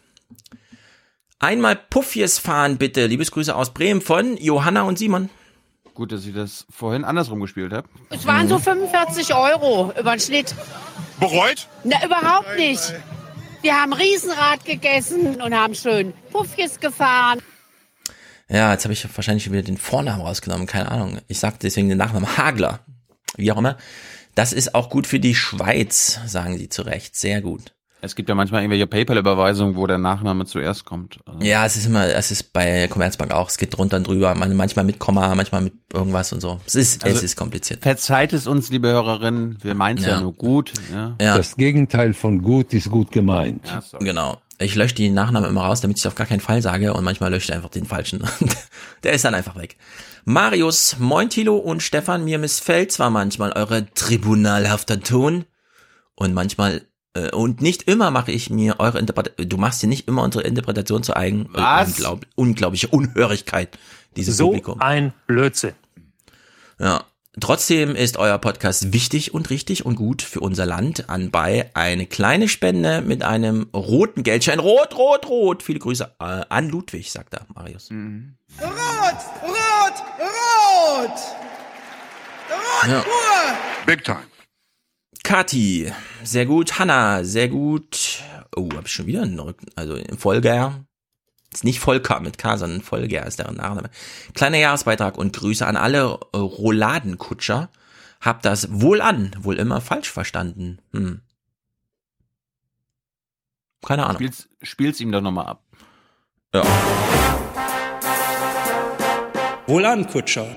[1.40, 3.06] Einmal Puffies fahren, bitte.
[3.06, 5.30] Liebesgrüße aus Bremen von Johanna und Simon.
[5.94, 7.88] Gut, dass ich das vorhin andersrum gespielt habe.
[8.10, 10.56] Es waren so 45 Euro über den Schnitt.
[11.20, 11.68] Bereut?
[11.84, 12.94] Na, überhaupt nicht.
[13.62, 17.40] Wir haben Riesenrad gegessen und haben schön Puffjes gefahren.
[18.50, 21.20] Ja, jetzt habe ich wahrscheinlich wieder den Vornamen rausgenommen, keine Ahnung.
[21.28, 22.80] Ich sag deswegen den Nachnamen Hagler.
[23.38, 23.78] Wie auch immer.
[24.36, 27.16] Das ist auch gut für die Schweiz, sagen sie zu Recht.
[27.16, 27.74] Sehr gut.
[28.04, 31.20] Es gibt ja manchmal irgendwelche PayPal-Überweisungen, wo der Nachname zuerst kommt.
[31.26, 34.36] Also, Ja, es ist immer, es ist bei Commerzbank auch, es geht drunter und drüber,
[34.36, 36.60] man- manchmal mit Komma, manchmal mit irgendwas und so.
[36.66, 37.82] Es ist, Also, es ist kompliziert.
[37.82, 40.12] Verzeiht es uns, liebe Hörerinnen, wir meinen es ja.
[40.16, 40.22] Ja.
[40.22, 40.74] nur gut.
[40.92, 41.16] Ja.
[41.22, 41.38] Ja.
[41.38, 43.66] Das Gegenteil von gut ist gut gemeint.
[43.68, 43.82] Ja.
[44.00, 44.38] Genau.
[44.60, 47.06] Ich lösche die Nachnamen immer raus, damit ich es auf gar keinen Fall sage und
[47.06, 48.22] manchmal lösche ich einfach den falschen.
[49.04, 49.78] Der ist dann einfach weg.
[50.26, 55.46] Marius, Moin Thilo und Stefan, mir missfällt zwar manchmal eure tribunalhafter Ton
[56.16, 56.82] und manchmal
[57.32, 61.04] und nicht immer mache ich mir eure Interpretation, du machst dir nicht immer unsere Interpretation
[61.04, 61.46] zu eigen.
[61.54, 61.90] Äh, Was?
[61.90, 63.78] unglaub, unglaubliche Unhörigkeit,
[64.16, 64.82] dieses So Publikum.
[64.82, 65.74] ein Blödsinn.
[66.80, 67.04] Ja.
[67.40, 71.10] Trotzdem ist euer Podcast wichtig und richtig und gut für unser Land.
[71.10, 74.60] Anbei eine kleine Spende mit einem roten Geldschein.
[74.60, 75.64] Rot, rot, rot.
[75.64, 77.90] Viele Grüße äh, an Ludwig, sagt er, Marius.
[77.90, 78.70] Rot,
[79.42, 81.10] rot, rot!
[82.52, 83.04] Rot Ja.
[83.88, 84.20] Big time.
[85.24, 85.92] Kati,
[86.24, 86.80] sehr gut.
[86.80, 88.20] Hanna, sehr gut.
[88.56, 89.68] Oh, hab ich schon wieder einen Rücken.
[89.76, 90.86] Also Volker.
[91.52, 93.90] Ist nicht Volker mit K, sondern Volker ist deren Nachname.
[94.34, 97.70] Kleiner Jahresbeitrag und Grüße an alle äh, Rouladenkutscher.
[98.20, 100.80] Hab das wohl an, wohl immer falsch verstanden.
[100.92, 101.22] Hm.
[103.86, 104.16] Keine Ahnung.
[104.16, 105.64] Spiel's, spiel's ihm doch nochmal ab.
[106.54, 106.64] Ja.
[109.68, 110.48] Wohlan, Kutscher.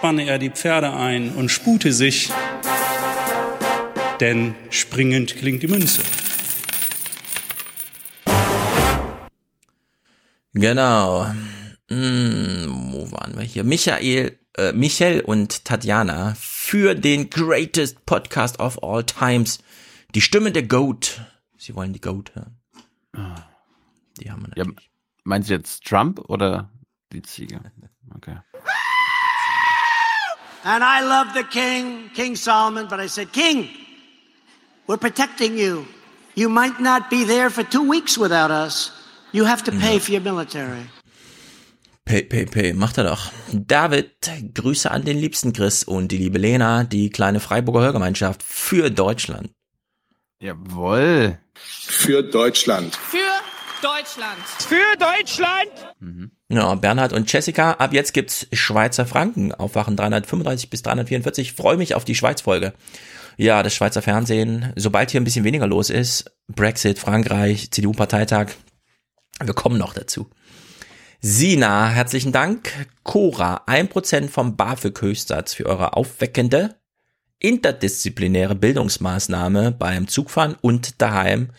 [0.00, 2.32] Spanne er die Pferde ein und spute sich,
[4.18, 6.00] denn springend klingt die Münze.
[10.54, 11.26] Genau.
[11.90, 13.62] Hm, wo waren wir hier?
[13.62, 19.58] Michael, äh, Michael und Tatjana für den greatest podcast of all times.
[20.14, 21.20] Die Stimme der Goat.
[21.58, 22.56] Sie wollen die Goat hören.
[24.18, 24.90] Die haben wir Ja, natürlich.
[25.24, 26.70] meinst du jetzt Trump oder
[27.12, 27.60] die Ziege?
[28.14, 28.38] Okay.
[30.64, 33.68] And I love the king, King Solomon, but I said, King,
[34.86, 35.86] we're protecting you.
[36.34, 38.92] You might not be there for two weeks without us.
[39.32, 40.84] You have to pay for your military.
[42.04, 43.30] Pay, pay, pay, macht er doch.
[43.52, 44.10] David,
[44.54, 49.50] Grüße an den liebsten Chris und die liebe Lena, die kleine Freiburger Hörgemeinschaft für Deutschland.
[50.40, 51.38] Jawohl.
[51.54, 52.96] Für Deutschland.
[52.96, 53.18] Für
[53.80, 54.40] Deutschland.
[54.58, 55.70] Für Deutschland.
[56.52, 59.54] Ja, Bernhard und Jessica, ab jetzt gibt's Schweizer Franken.
[59.54, 61.52] Aufwachen 335 bis 344.
[61.52, 62.72] Freue mich auf die Schweiz-Folge.
[63.36, 68.48] Ja, das Schweizer Fernsehen, sobald hier ein bisschen weniger los ist, Brexit, Frankreich, CDU-Parteitag,
[69.40, 70.28] wir kommen noch dazu.
[71.20, 72.72] Sina, herzlichen Dank.
[73.04, 76.74] Cora, 1% vom BAföG-Höchstsatz für eure aufweckende,
[77.38, 81.50] interdisziplinäre Bildungsmaßnahme beim Zugfahren und daheim.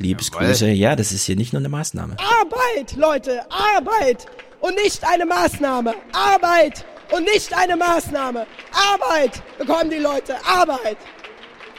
[0.00, 0.68] Liebesgrüße.
[0.70, 2.16] Ja, das ist hier nicht nur eine Maßnahme.
[2.18, 4.26] Arbeit, Leute, Arbeit
[4.60, 5.94] und nicht eine Maßnahme.
[6.12, 8.46] Arbeit und nicht eine Maßnahme.
[8.72, 10.96] Arbeit bekommen die Leute, Arbeit.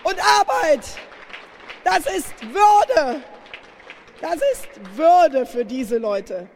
[0.03, 0.85] Und Arbeit,
[1.83, 3.21] das ist Würde.
[4.21, 6.47] Das ist Würde für diese Leute.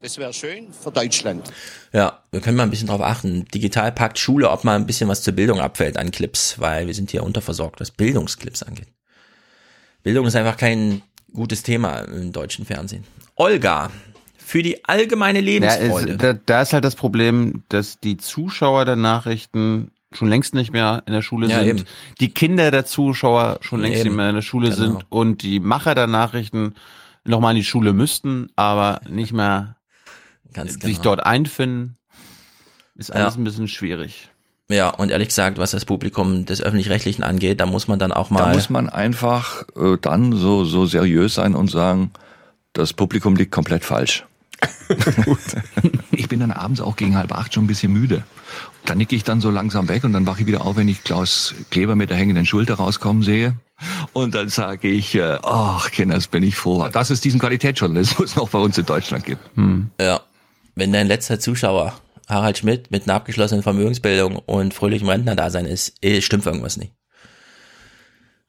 [0.00, 1.52] Das wäre schön für Deutschland.
[1.92, 3.44] Ja, wir können mal ein bisschen drauf achten.
[3.54, 7.12] Digitalpakt Schule, ob mal ein bisschen was zur Bildung abfällt an Clips, weil wir sind
[7.12, 8.88] hier unterversorgt, was Bildungsclips angeht.
[10.02, 13.04] Bildung ist einfach kein gutes Thema im deutschen Fernsehen.
[13.36, 13.90] Olga,
[14.36, 16.12] für die allgemeine Ja, Lebensfreude.
[16.12, 20.72] es, da, da ist halt das Problem, dass die Zuschauer der Nachrichten schon längst nicht
[20.72, 21.84] mehr in der Schule Ja, sind, eben.
[22.20, 24.08] die Kinder der Zuschauer schon längst Eben.
[24.10, 24.78] nicht mehr in der Schule Genau.
[24.82, 26.74] sind und die Macher der Nachrichten
[27.24, 29.76] nochmal in die Schule müssten, aber nicht mehr
[30.52, 31.02] Ganz sich genau.
[31.02, 31.96] dort einfinden.
[32.94, 33.40] Ist alles Ja.
[33.40, 34.28] ein bisschen schwierig.
[34.70, 38.28] Ja, und ehrlich gesagt, was das Publikum des Öffentlich-Rechtlichen angeht, da muss man dann auch
[38.28, 38.54] Da mal.
[38.54, 42.10] muss man einfach äh, dann so, so seriös sein und sagen,
[42.72, 44.24] das Publikum liegt komplett falsch.
[46.12, 48.22] ich bin dann abends auch gegen halb acht schon ein bisschen müde.
[48.84, 51.02] Dann nicke ich dann so langsam weg und dann wache ich wieder auf, wenn ich
[51.04, 53.54] Klaus Kleber mit der hängenden Schulter rauskommen sehe.
[54.12, 58.48] Und dann sage ich, äh, ach, Kinders, bin ich froh, dass es diesen Qualitätsjournalismus noch
[58.50, 59.40] bei uns in Deutschland gibt.
[60.00, 60.20] Ja,
[60.76, 61.94] wenn dein letzter Zuschauer
[62.32, 66.92] Harald Schmidt mit einer abgeschlossenen Vermögensbildung und fröhlichem Rentnerdasein ist, eh, stimmt irgendwas nicht.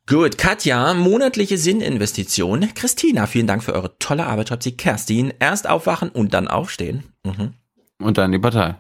[0.06, 2.74] Gut, Katja, monatliche Sinninvestition.
[2.74, 4.76] Christina, vielen Dank für eure tolle Arbeit, schreibt sie.
[4.76, 7.04] Kerstin, erst aufwachen und dann aufstehen.
[7.24, 7.54] Mhm.
[8.00, 8.76] Und dann die Partei,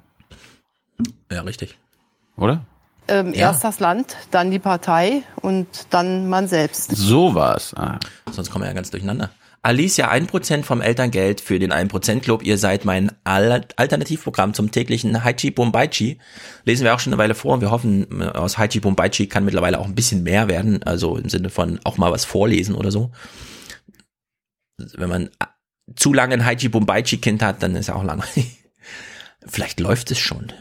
[1.31, 1.77] Ja, richtig.
[2.35, 2.65] oder?
[3.07, 3.47] Ähm, Ja.
[3.51, 6.91] Erst das Land, dann die Partei und dann man selbst.
[6.95, 7.73] So war's.
[7.75, 7.99] Ah.
[8.31, 9.29] Sonst kommen wir ja ganz durcheinander.
[9.65, 12.43] Alicia, 1% vom Elterngeld für den 1% Club.
[12.43, 16.19] Ihr seid mein Al Alternativprogramm zum täglichen Haichi Bombaichi.
[16.65, 17.61] Lesen wir auch schon eine Weile vor.
[17.61, 20.83] Wir hoffen, aus Haichi Bombaichi kann mittlerweile auch ein bisschen mehr werden.
[20.83, 23.11] Also im Sinne von auch mal was vorlesen oder so.
[24.77, 25.29] Wenn man
[25.95, 28.65] zu lange ein Haichi Bombaichi Kind hat, dann ist er auch langweilig.
[29.47, 30.51] Vielleicht läuft es schon.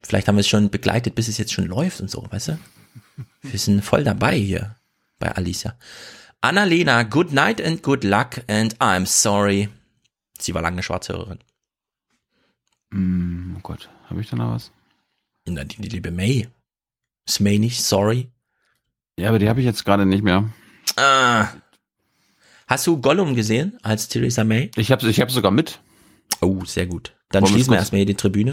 [0.00, 2.58] Vielleicht haben wir es schon begleitet, bis es jetzt schon läuft und so, weißt du?
[3.42, 4.76] Wir sind voll dabei hier
[5.18, 5.76] bei Alicia.
[6.44, 9.68] Annalena, good night and good luck and I'm sorry.
[10.40, 11.38] Sie war lange eine Schwarzhörerin.
[12.90, 14.72] Mm, oh Gott, habe ich da noch was?
[15.46, 16.48] Na, die, die liebe May.
[17.28, 18.28] Ist May nicht sorry?
[19.16, 20.50] Ja, aber die habe ich jetzt gerade nicht mehr.
[20.96, 21.46] Ah.
[22.66, 24.72] Hast du Gollum gesehen als Theresa May?
[24.74, 25.78] Ich habe ich hab sogar mit.
[26.40, 27.14] Oh, sehr gut.
[27.28, 28.52] Dann Wollen schließen wir erstmal hier die Tribüne.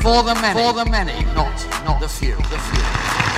[0.00, 0.60] For the many.
[0.60, 1.54] For the many, not,
[1.86, 2.36] not the few.
[2.36, 3.33] The few.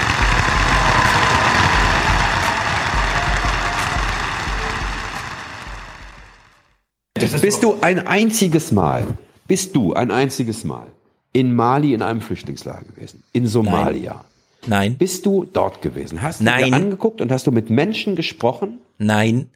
[7.18, 9.06] Bist du ein einziges Mal,
[9.46, 10.86] bist du ein einziges Mal
[11.32, 13.22] in Mali in einem Flüchtlingslager gewesen?
[13.32, 14.24] In Somalia?
[14.66, 14.96] Nein.
[14.96, 16.22] Bist du dort gewesen?
[16.22, 16.70] Hast du Nein.
[16.70, 18.78] dir angeguckt und hast du mit Menschen gesprochen?
[18.98, 19.50] Nein.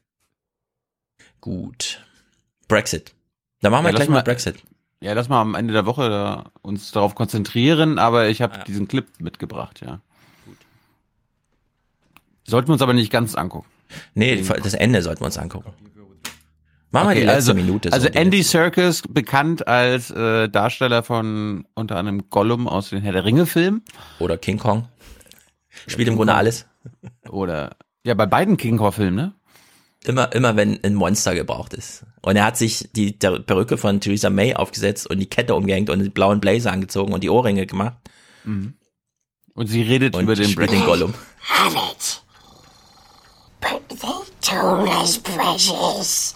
[1.40, 2.04] Gut.
[2.68, 3.14] Brexit.
[3.60, 4.56] Dann machen wir Ja, gleich mal Brexit.
[5.00, 8.86] Ja, lass mal am Ende der Woche da uns darauf konzentrieren, aber ich habe diesen
[8.86, 10.00] Clip mitgebracht, ja.
[12.46, 13.68] Sollten wir uns aber nicht ganz angucken.
[14.14, 15.72] Nee, das Ende sollten wir uns angucken.
[16.92, 17.88] Machen wir Okay, die letzte also, Minute.
[17.88, 23.12] so, Also Andy Serkis, bekannt als äh, Darsteller von unter anderem Gollum aus den Herr
[23.12, 23.82] der Ringe Filmen.
[24.18, 24.88] Oder King Kong.
[25.86, 26.66] Spielt im Grunde alles.
[27.28, 29.34] Oder, ja, bei beiden King Kong Filmen, ne?
[30.04, 32.04] Immer, immer wenn ein Monster gebraucht ist.
[32.22, 35.90] Und er hat sich die der Perücke von Theresa May aufgesetzt und die Kette umgehängt
[35.90, 37.98] und den blauen Blazer angezogen und die Ohrringe gemacht.
[38.44, 38.74] Mhm.
[39.54, 41.12] Und sie redet Und über den den Gollum.
[41.42, 42.22] Have it.
[43.60, 46.34] But they told us precious.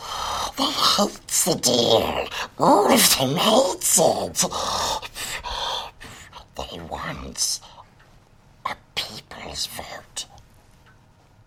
[0.56, 2.26] They hates the deer.
[2.58, 4.46] All of them hates it.
[6.56, 7.60] They want
[8.66, 10.26] a people's vote.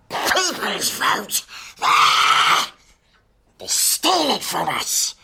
[0.10, 1.46] People's vote?
[1.82, 2.74] Ah!
[3.60, 5.16] They steal it from us.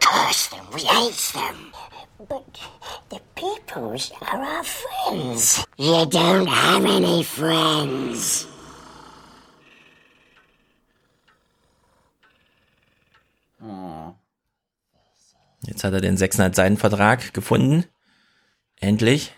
[0.00, 1.72] Curse them, we hate them.
[2.28, 2.60] But
[3.10, 5.64] the peoples are our friends.
[5.76, 8.46] You don't have any friends.
[15.62, 17.84] Jetzt hat er den 600 Seiten Vertrag gefunden.
[18.76, 19.34] Endlich.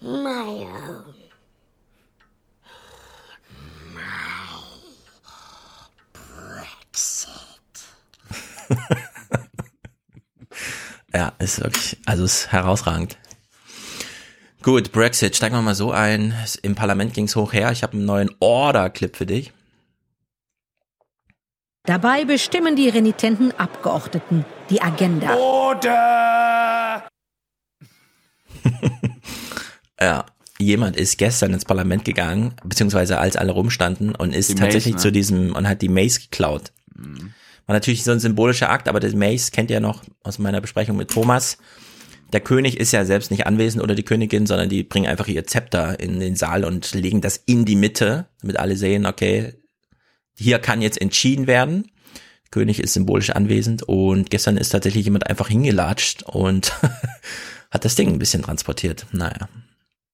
[0.00, 1.14] My own.
[11.12, 13.16] Ja, ist wirklich, also ist herausragend.
[14.62, 16.34] Gut, Brexit, steigen wir mal so ein.
[16.60, 17.72] Im Parlament ging's hoch her.
[17.72, 19.52] Ich habe einen neuen Order-Clip für dich.
[21.86, 25.34] Dabei bestimmen die renitenten Abgeordneten die Agenda.
[25.36, 27.08] Order!
[29.98, 30.26] Ja,
[30.58, 35.04] jemand ist gestern ins Parlament gegangen, beziehungsweise als alle rumstanden und ist Die tatsächlich Mace,
[35.04, 35.08] ne?
[35.08, 36.72] zu diesem und hat die Mace geklaut.
[37.66, 40.98] War natürlich so ein symbolischer Akt, aber das Mace kennt ihr noch aus meiner Besprechung
[40.98, 41.56] mit Thomas.
[42.34, 45.46] Der König ist ja selbst nicht anwesend oder die Königin, sondern die bringen einfach ihr
[45.46, 49.54] Zepter in den Saal und legen das in die Mitte, damit alle sehen, okay,
[50.38, 51.90] hier kann jetzt entschieden werden.
[52.50, 56.72] König ist symbolisch anwesend und gestern ist tatsächlich jemand einfach hingelatscht und
[57.70, 59.06] hat das Ding ein bisschen transportiert.
[59.12, 59.48] Naja.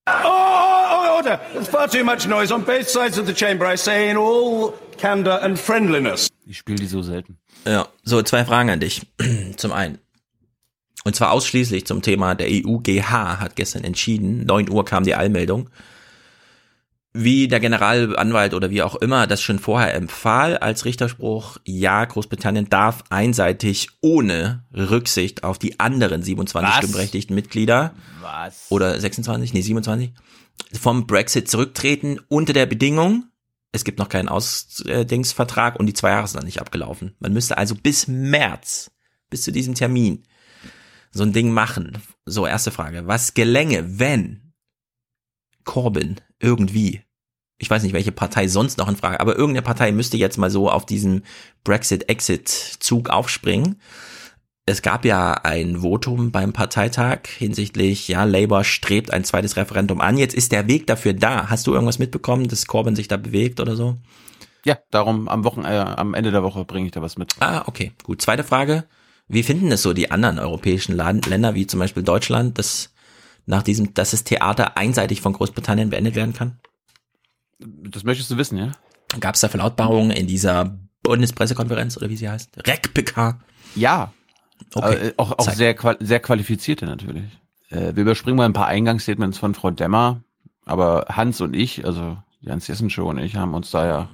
[0.06, 1.40] Oh, oh, order!
[1.52, 3.72] There's far too much noise on both sides of the chamber.
[3.72, 6.28] I say in all candor and friendliness.
[6.46, 7.38] Ich spiele die so selten.
[7.64, 9.02] Ja, so zwei Fragen an dich.
[9.56, 9.98] Zum einen.
[11.04, 15.68] Und zwar ausschließlich zum Thema der EUGH hat gestern entschieden, 9 Uhr kam die Eilmeldung,
[17.14, 22.70] wie der Generalanwalt oder wie auch immer das schon vorher empfahl als Richterspruch, ja, Großbritannien
[22.70, 26.78] darf einseitig ohne Rücksicht auf die anderen 27 Was?
[26.78, 28.66] stimmberechtigten Mitglieder Was?
[28.70, 30.12] oder 26, nee 27,
[30.72, 33.24] vom Brexit zurücktreten unter der Bedingung,
[33.72, 37.14] es gibt noch keinen Ausdingsvertrag und die zwei Jahre sind noch nicht abgelaufen.
[37.20, 38.90] Man müsste also bis März,
[39.30, 40.24] bis zu diesem Termin,
[41.10, 41.98] so ein Ding machen.
[42.24, 43.06] So, erste Frage.
[43.06, 44.41] Was gelänge, wenn
[45.64, 47.02] Corbyn irgendwie,
[47.58, 50.50] ich weiß nicht, welche Partei sonst noch in Frage, aber irgendeine Partei müsste jetzt mal
[50.50, 51.24] so auf diesen
[51.64, 53.80] Brexit-Exit-Zug aufspringen.
[54.64, 60.18] Es gab ja ein Votum beim Parteitag hinsichtlich, ja, Labour strebt ein zweites Referendum an.
[60.18, 61.50] Jetzt ist der Weg dafür da.
[61.50, 63.96] Hast du irgendwas mitbekommen, dass Corbyn sich da bewegt oder so?
[64.64, 67.34] Ja, darum am Wochen, äh, am Ende der Woche bringe ich da was mit.
[67.40, 68.22] Ah, okay, gut.
[68.22, 68.84] Zweite Frage.
[69.28, 72.92] Wie finden es so die anderen europäischen Länder, wie zum Beispiel Deutschland, dass
[73.46, 76.58] nach diesem, dass das Theater einseitig von Großbritannien beendet werden kann?
[77.58, 78.72] Das möchtest du wissen, ja?
[79.20, 82.50] Gab es da Verlautbarungen in dieser Bundespressekonferenz oder wie sie heißt?
[82.66, 83.36] RECPK?
[83.74, 84.12] Ja.
[84.74, 85.08] Okay.
[85.08, 87.24] Äh, auch auch sehr, sehr qualifizierte natürlich.
[87.68, 90.22] Äh, wir überspringen mal ein paar Eingangsstatements von Frau Demmer,
[90.64, 94.08] aber Hans und ich, also Jans Jessenschow und ich, haben uns da ja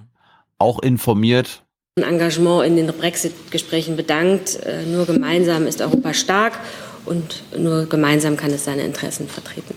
[0.58, 1.62] auch informiert.
[1.96, 4.56] Engagement in den Brexit-Gesprächen bedankt.
[4.64, 6.58] Äh, Nur gemeinsam ist Europa stark
[7.04, 9.74] und nur gemeinsam kann es seine Interessen vertreten.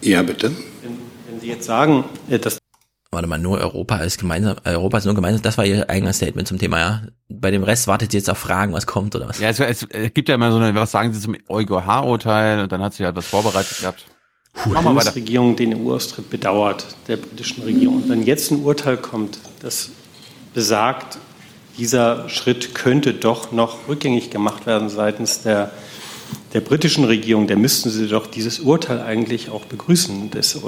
[0.00, 0.50] Ja, bitte.
[1.28, 2.58] Wenn Sie jetzt sagen, äh, dass
[3.14, 6.48] Warte mal, nur Europa ist gemeinsam, Europa ist nur gemeinsam, das war ihr eigenes Statement
[6.48, 7.02] zum Thema, ja.
[7.28, 9.38] Bei dem Rest wartet ihr jetzt auf Fragen, was kommt oder was?
[9.38, 12.80] Ja, es, es, gibt ja immer so eine, was sagen Sie zum EuGH-Urteil und dann
[12.80, 14.06] hat sie halt was vorbereitet gehabt.
[14.64, 14.92] die Machen wir.
[14.94, 17.96] Bundesregierung den EU-Austritt bedauert, der britischen Regierung.
[17.96, 19.90] Und wenn jetzt ein Urteil kommt, das
[20.54, 21.18] besagt,
[21.78, 25.70] dieser Schritt könnte doch noch rückgängig gemacht werden seitens der,
[26.52, 30.58] der britischen Regierung, der müssten Sie doch dieses Urteil eigentlich auch begrüßen des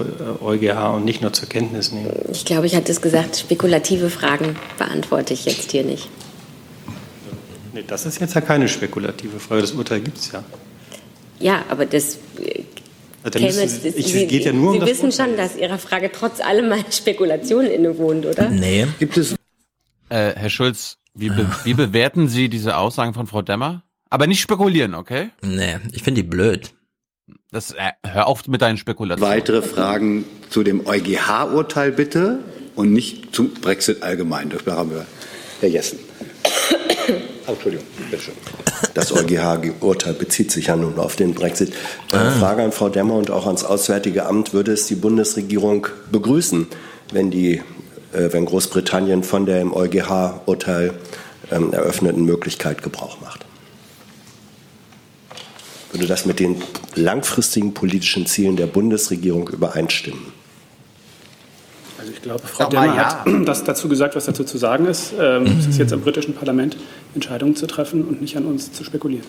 [0.42, 2.10] EuGH und nicht nur zur Kenntnis nehmen.
[2.32, 6.08] Ich glaube, ich hatte es gesagt, spekulative Fragen beantworte ich jetzt hier nicht.
[7.74, 9.60] Nee, das ist jetzt ja keine spekulative Frage.
[9.62, 10.42] Das Urteil gibt es ja.
[11.40, 12.62] Ja, aber das äh,
[13.24, 16.10] Also, Sie- ich- Sie, geht ja nur um Sie das wissen schon, dass Ihrer Frage
[16.12, 18.48] trotz allem eine Spekulation innewohnt, oder?
[18.48, 18.86] Nee.
[18.98, 19.34] Gibt es.
[20.14, 23.82] Äh, Herr Schulz, wie, be wie bewerten Sie diese Aussagen von Frau Demmer?
[24.10, 25.30] Aber nicht spekulieren, okay?
[25.42, 26.72] Nee, ich finde die blöd.
[27.50, 29.28] Das, äh, hör auf mit deinen Spekulationen.
[29.28, 32.38] Weitere Fragen zu dem EuGH-Urteil bitte
[32.76, 34.50] und nicht zum Brexit allgemein.
[34.50, 35.04] Das haben wir.
[35.58, 35.98] Herr Jessen.
[37.48, 38.34] Oh, Entschuldigung, bitte schön.
[38.94, 41.72] Das EuGH-Urteil bezieht sich ja nun auf den Brexit.
[42.12, 44.52] Äh, Frage an Frau Demmer und auch ans Auswärtige Amt.
[44.52, 46.68] Würde es die Bundesregierung begrüßen,
[47.10, 47.62] wenn, die,
[48.32, 50.94] wenn Großbritannien von der im EuGH-Urteil
[51.50, 53.44] ähm, eröffneten Möglichkeit Gebrauch macht?
[55.92, 56.56] Würde das mit den
[56.96, 60.32] langfristigen politischen Zielen der Bundesregierung übereinstimmen?
[61.98, 63.24] Also ich glaube, Frau Demmer ja.
[63.24, 65.12] hat das dazu gesagt, was dazu zu sagen ist.
[65.18, 66.76] Ähm, Es ist jetzt am britischen Parlament,
[67.14, 69.24] Entscheidungen zu treffen und nicht an uns zu spekulieren.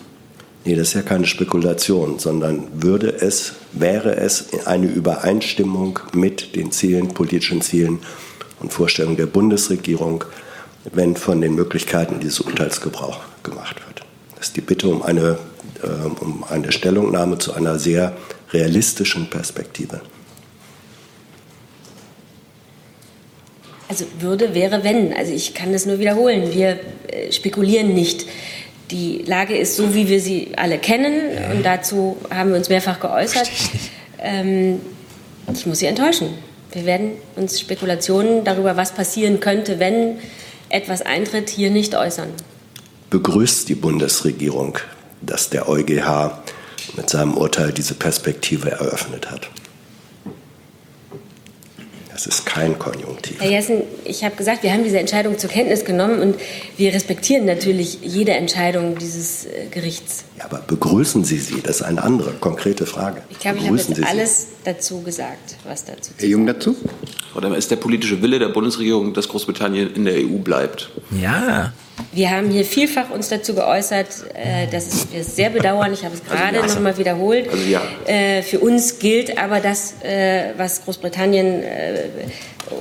[0.64, 6.72] Nee, das ist ja keine Spekulation, sondern würde es, wäre es eine Übereinstimmung mit den
[6.72, 8.00] Zielen, politischen Zielen
[8.60, 10.24] und Vorstellungen der Bundesregierung,
[10.92, 14.02] wenn von den Möglichkeiten dieses Urteils Gebrauch gemacht wird.
[14.36, 15.38] Das ist die Bitte um eine,
[15.82, 15.86] äh,
[16.20, 18.16] um eine Stellungnahme zu einer sehr
[18.52, 20.00] realistischen Perspektive.
[23.88, 25.12] Also würde, wäre, wenn.
[25.12, 26.52] Also ich kann das nur wiederholen.
[26.52, 28.26] Wir äh, spekulieren nicht.
[28.90, 31.20] Die Lage ist so, wie wir sie alle kennen.
[31.52, 33.50] Und dazu haben wir uns mehrfach geäußert.
[34.18, 34.80] Ähm,
[35.52, 36.30] ich muss Sie enttäuschen.
[36.72, 40.18] Wir werden uns Spekulationen darüber, was passieren könnte, wenn
[40.68, 42.28] etwas eintritt, hier nicht äußern.
[43.10, 44.78] Begrüßt die Bundesregierung,
[45.22, 46.42] dass der EuGH
[46.96, 49.48] mit seinem Urteil diese Perspektive eröffnet hat?
[52.16, 53.38] Das ist kein Konjunktiv.
[53.42, 56.36] Herr Jessen, ich habe gesagt, wir haben diese Entscheidung zur Kenntnis genommen und
[56.78, 60.24] wir respektieren natürlich jede Entscheidung dieses äh, Gerichts.
[60.38, 61.60] Aber begrüßen Sie sie?
[61.60, 63.20] Das ist eine andere, konkrete Frage.
[63.28, 64.08] Ich glaube, ich habe Begrüßen jetzt Sie sie?
[64.08, 66.74] alles dazu gesagt, was dazu Herr Jung dazu?
[67.38, 70.88] Demmer, ist der politische Wille der Bundesregierung, dass Großbritannien in der EU bleibt?
[71.20, 71.74] Ja.
[72.12, 75.92] Wir haben hier vielfach uns dazu geäußert, äh, dass wir es sehr bedauern.
[75.92, 76.66] Ich habe es gerade ja.
[76.66, 77.48] noch mal wiederholt.
[77.48, 77.82] Also ja.
[78.06, 82.08] Äh, für uns gilt aber das, äh, was Großbritannien äh,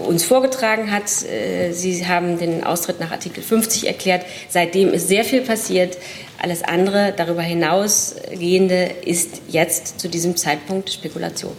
[0.07, 1.09] uns vorgetragen hat.
[1.24, 4.26] Äh, Sie haben den Austritt nach Artikel 50 erklärt.
[4.49, 5.97] Seitdem ist sehr viel passiert.
[6.39, 11.55] Alles andere darüber hinausgehende ist jetzt zu diesem Zeitpunkt Spekulation.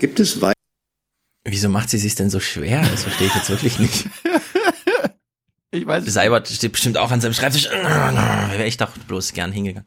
[0.00, 0.38] Gibt es
[1.44, 2.82] Wieso macht sie sich denn so schwer?
[2.90, 4.06] Das verstehe ich jetzt wirklich nicht.
[5.70, 7.68] Ich weiß Seibert steht bestimmt auch an seinem Schreibtisch.
[7.70, 9.84] Wäre ich doch bloß gern hingegangen.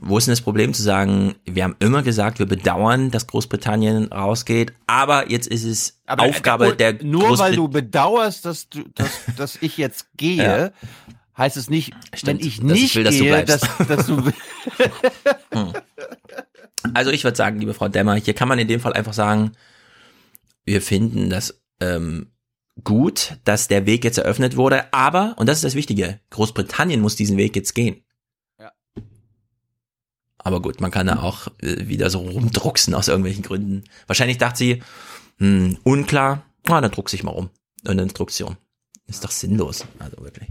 [0.00, 4.12] Wo ist denn das Problem zu sagen, wir haben immer gesagt, wir bedauern, dass Großbritannien
[4.12, 8.84] rausgeht, aber jetzt ist es Aber Aufgabe der Nur weil Großbrit- du bedauerst, dass, du,
[8.94, 10.70] dass, dass ich jetzt gehe, Ja.
[11.36, 13.68] heißt es nicht, Stimmt, wenn ich dass nicht ich will, dass du gehe, bleibst.
[13.78, 14.22] dass, dass du.
[16.94, 19.52] Also ich würde sagen, liebe Frau Demmer, hier kann man in dem Fall einfach sagen,
[20.64, 22.30] wir finden das ähm,
[22.84, 27.16] gut, dass der Weg jetzt eröffnet wurde, aber, und das ist das Wichtige, Großbritannien muss
[27.16, 28.02] diesen Weg jetzt gehen.
[28.58, 28.72] Ja.
[30.38, 33.84] Aber gut, man kann da auch äh, wieder so rumdrucksen aus irgendwelchen Gründen.
[34.06, 34.82] Wahrscheinlich dachte sie,
[35.38, 37.50] hm, unklar, ah, dann druckse ich mal rum.
[37.86, 38.56] Eine Instruktion.
[39.06, 39.84] Ist doch sinnlos.
[39.98, 40.48] Also wirklich.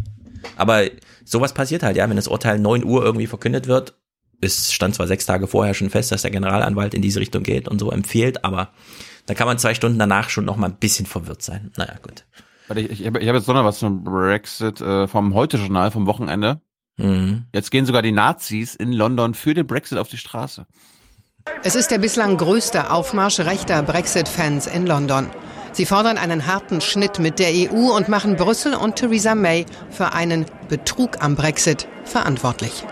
[0.56, 0.86] Aber
[1.26, 3.96] sowas passiert halt, ja, wenn das Urteil 9 Uhr irgendwie verkündet wird,
[4.40, 7.68] es stand zwar sechs Tage vorher schon fest, dass der Generalanwalt in diese Richtung geht
[7.68, 8.72] und so empfiehlt, aber
[9.28, 11.72] da kann man zwei Stunden danach schon noch mal ein bisschen verwirrt sein.
[11.78, 12.26] Naja, gut.
[12.76, 16.62] Ich, ich habe ich hab jetzt noch was zum Brexit äh, vom Heute-Journal vom Wochenende.
[16.98, 17.46] Mhm.
[17.54, 20.66] Jetzt gehen sogar die Nazis in London für den Brexit auf die Straße.
[21.64, 25.30] Es ist der bislang größte Aufmarsch rechter Brexit-Fans in London.
[25.72, 30.14] Sie fordern einen harten Schnitt mit der EU und machen Brüssel und Theresa May für
[30.14, 32.84] einen Betrug am Brexit verantwortlich.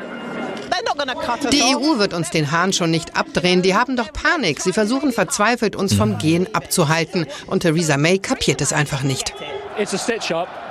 [1.52, 3.62] Die EU wird uns den Hahn schon nicht abdrehen.
[3.62, 4.62] Die haben doch Panik.
[4.62, 7.26] Sie versuchen verzweifelt, uns vom Gehen abzuhalten.
[7.48, 9.34] Und Theresa May kapiert es einfach nicht.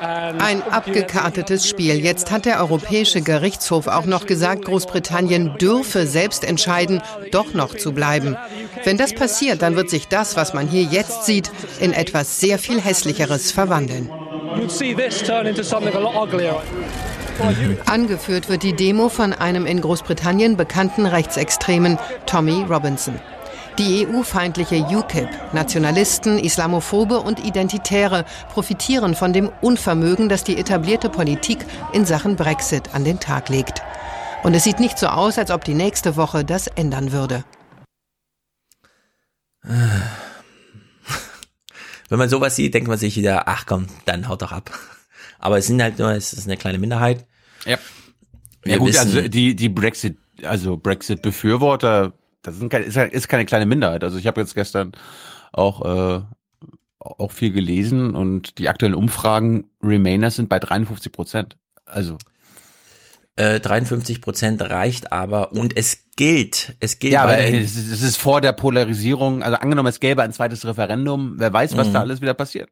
[0.00, 2.02] Ein abgekartetes Spiel.
[2.02, 7.92] Jetzt hat der Europäische Gerichtshof auch noch gesagt, Großbritannien dürfe selbst entscheiden, doch noch zu
[7.92, 8.36] bleiben.
[8.84, 11.50] Wenn das passiert, dann wird sich das, was man hier jetzt sieht,
[11.80, 14.10] in etwas sehr viel Hässlicheres verwandeln.
[17.86, 23.18] Angeführt wird die Demo von einem in Großbritannien bekannten Rechtsextremen, Tommy Robinson.
[23.78, 31.66] Die EU-feindliche UKIP, Nationalisten, Islamophobe und Identitäre profitieren von dem Unvermögen, das die etablierte Politik
[31.92, 33.82] in Sachen Brexit an den Tag legt.
[34.44, 37.42] Und es sieht nicht so aus, als ob die nächste Woche das ändern würde.
[42.08, 44.70] Wenn man sowas sieht, denkt man sich wieder, ach komm, dann haut doch ab.
[45.44, 47.26] Aber es sind halt nur, es ist eine kleine Minderheit.
[47.66, 47.76] Ja.
[48.62, 53.02] Wir ja gut, wissen- also die, die Brexit, also Brexit-Befürworter, das sind keine, ist, ja-
[53.04, 54.02] ist keine kleine Minderheit.
[54.04, 54.92] Also ich habe jetzt gestern
[55.52, 56.22] auch, äh,
[56.98, 61.56] auch viel gelesen und die aktuellen Umfragen, Remainers sind bei 53 Prozent.
[61.84, 62.16] Also
[63.36, 68.00] Äh, 53 Prozent reicht aber und es gilt, es gilt ja, aber es ist, es
[68.02, 69.42] ist vor der Polarisierung.
[69.42, 71.92] Also angenommen, es gäbe ein zweites Referendum, wer weiß, was Mhm.
[71.92, 72.70] da alles wieder passiert.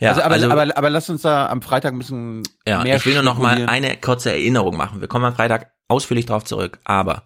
[0.00, 2.96] Ja, also, aber, also- aber, aber lass uns da am Freitag ein bisschen Ja, mehr
[2.96, 5.00] ich will nur noch mal eine kurze Erinnerung machen.
[5.00, 7.24] Wir kommen am Freitag ausführlich drauf zurück, aber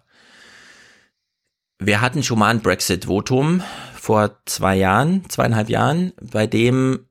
[1.79, 3.61] wir hatten schon mal ein Brexit-Votum
[3.95, 7.07] vor zwei Jahren, zweieinhalb Jahren, bei dem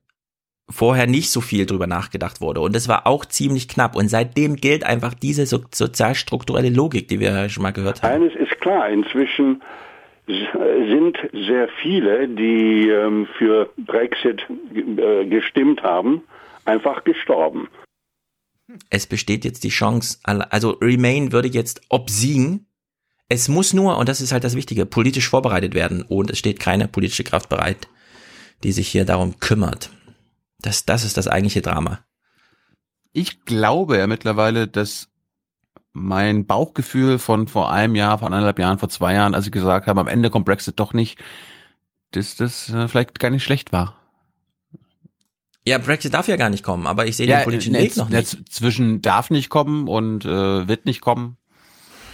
[0.69, 2.61] vorher nicht so viel drüber nachgedacht wurde.
[2.61, 3.95] Und es war auch ziemlich knapp.
[3.95, 8.23] Und seitdem gilt einfach diese so, sozialstrukturelle Logik, die wir schon mal gehört haben.
[8.23, 9.61] Eines ist klar, inzwischen
[10.25, 16.23] sind sehr viele, die ähm, für Brexit äh, gestimmt haben,
[16.65, 17.67] einfach gestorben.
[18.89, 22.67] Es besteht jetzt die Chance, also Remain würde jetzt obsiegen.
[23.27, 26.03] Es muss nur, und das ist halt das Wichtige, politisch vorbereitet werden.
[26.03, 27.89] Und es steht keine politische Kraft bereit,
[28.63, 29.89] die sich hier darum kümmert.
[30.59, 31.99] Das, das ist das eigentliche Drama.
[33.11, 35.09] Ich glaube ja mittlerweile, dass
[35.93, 39.87] mein Bauchgefühl von vor einem Jahr, vor anderthalb Jahren, vor zwei Jahren, als ich gesagt
[39.87, 41.19] habe, am Ende kommt Brexit doch nicht,
[42.11, 43.95] dass das äh, vielleicht gar nicht schlecht war.
[45.65, 48.09] Ja, Brexit darf ja gar nicht kommen, aber ich sehe den politischen äh, Weg noch
[48.09, 48.51] nicht.
[48.51, 51.37] Zwischen darf nicht kommen und äh, wird nicht kommen.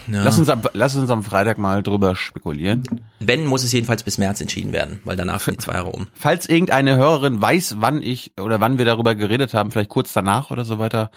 [0.08, 0.24] Ja.
[0.24, 2.84] Lass, uns am, lass uns am Freitag mal drüber spekulieren.
[3.20, 6.08] Wenn, muss es jedenfalls bis März entschieden werden, weil danach sind die zwei Jahre um.
[6.14, 10.52] Falls irgendeine Hörerin weiß, wann ich oder wann wir darüber geredet haben, vielleicht kurz danach
[10.52, 11.12] oder so weiter,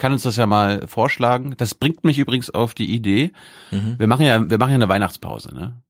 [0.00, 1.54] kann uns das ja mal vorschlagen.
[1.56, 3.32] Das bringt mich übrigens auf die Idee.
[3.70, 3.98] Mhm.
[3.98, 5.80] Wir machen ja, wir machen ja eine Weihnachtspause, ne?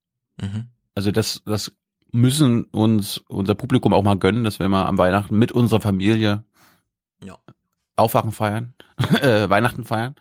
[0.40, 0.66] Mhm.
[0.94, 1.72] Also das, das
[2.12, 6.44] müssen uns unser Publikum auch mal gönnen, dass wir mal am Weihnachten mit unserer Familie
[7.24, 7.38] Ja.
[7.96, 8.74] Aufwachen feiern,
[9.22, 10.16] äh, Weihnachten feiern.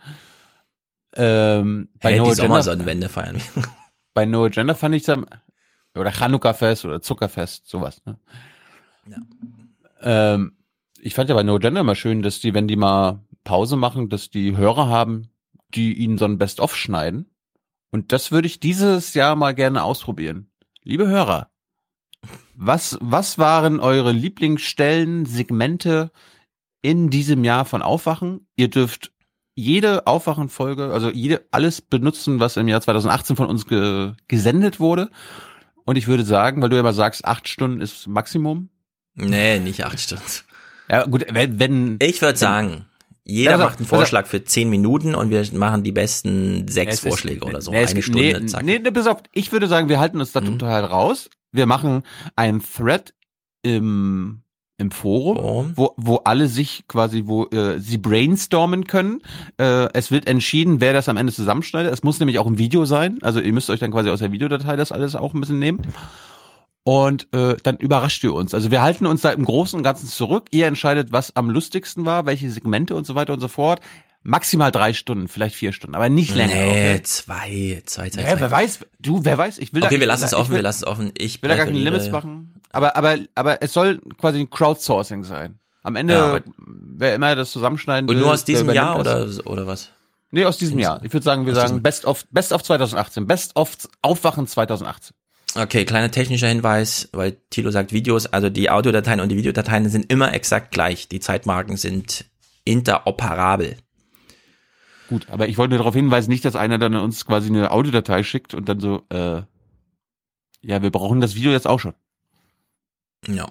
[1.16, 3.42] Ähm, bei Hey, No die Agenda, Sommersonnenwende feiern
[4.14, 5.26] bei No Agenda fand ich dann,
[5.96, 8.20] oder Chanukka-Fest oder Zuckerfest, sowas, ne?
[10.02, 10.54] Ähm,
[11.02, 14.10] ich fand ja bei No Agenda immer schön, dass die, wenn die mal Pause machen,
[14.10, 15.30] dass die Hörer haben,
[15.74, 17.30] die ihnen so ein Best-of schneiden.
[17.92, 20.52] Und das würde ich dieses Jahr mal gerne ausprobieren.
[20.84, 21.50] Liebe Hörer,
[22.56, 26.12] was, was waren eure Lieblingsstellen, Segmente
[26.82, 28.48] in diesem Jahr von Aufwachen?
[28.56, 29.12] Ihr dürft
[29.56, 35.10] jede Aufwachenfolge, also jede, alles benutzen, was im Jahr 2018 von uns ge, gesendet wurde.
[35.86, 38.70] Und ich würde sagen, weil du ja immer sagst, acht Stunden ist Maximum.
[39.16, 40.24] Nee, nicht acht Stunden.
[40.90, 42.86] Ja, gut, wenn, wenn Ich würde sagen,
[43.30, 47.08] jeder also- macht einen Vorschlag für zehn Minuten und wir machen die besten sechs ist-
[47.08, 47.72] Vorschläge oder so.
[47.72, 48.64] es Eine Stunde, nee, zack.
[48.64, 51.30] Nee, nee, pass auf, ich würde sagen, wir halten uns da total raus.
[51.52, 52.04] Wir machen
[52.36, 53.14] einen Thread
[53.64, 54.42] im,
[54.78, 59.22] im Forum, wo, wo alle sich quasi, wo äh, sie brainstormen können.
[59.58, 61.92] Äh, es wird entschieden, wer das am Ende zusammenschneidet.
[61.92, 63.18] Es muss nämlich auch ein Video sein.
[63.22, 65.82] Also ihr müsst euch dann quasi aus der Videodatei das alles auch ein bisschen nehmen.
[66.84, 68.54] Und äh, dann überrascht ihr uns.
[68.54, 70.46] Also wir halten uns da im Großen und Ganzen zurück.
[70.52, 73.82] Ihr entscheidet, was am lustigsten war, welche Segmente und so weiter und so fort.
[74.24, 76.54] Maximal drei Stunden, vielleicht vier Stunden, aber nicht länger.
[76.54, 77.02] Nee, okay?
[77.04, 78.40] zwei, zwei, zwei, Ja, zwei.
[78.42, 80.50] wer weiß, du, wer weiß, ich will da- Okay, wir ich lassen es da- offen,
[80.52, 81.12] will- wir lassen es offen.
[81.18, 82.54] Ich will da gar keine Limits machen.
[82.72, 85.60] Aber, aber, aber es soll quasi ein Crowdsourcing sein.
[85.84, 89.66] Am Ende, Ja, wer immer das zusammenschneiden Und will, nur aus diesem Jahr oder, oder
[89.68, 89.90] was?
[90.32, 91.02] Nee, aus diesem Jahr.
[91.04, 93.26] Ich würde sagen, wir Aus sagen Best of, Best of 2018.
[93.26, 95.16] Best of Aufwachen 2018.
[95.56, 100.12] Okay, kleiner technischer Hinweis, weil Thilo sagt Videos, also die Audiodateien und die Videodateien sind
[100.12, 101.08] immer exakt gleich.
[101.08, 102.26] Die Zeitmarken sind
[102.66, 103.78] interoperabel.
[105.08, 108.22] Gut, aber ich wollte nur darauf hinweisen, nicht, dass einer dann uns quasi eine Audiodatei
[108.22, 109.42] schickt und dann so, äh,
[110.62, 111.96] ja, wir brauchen das Video jetzt auch schon.
[113.28, 113.48] Ja.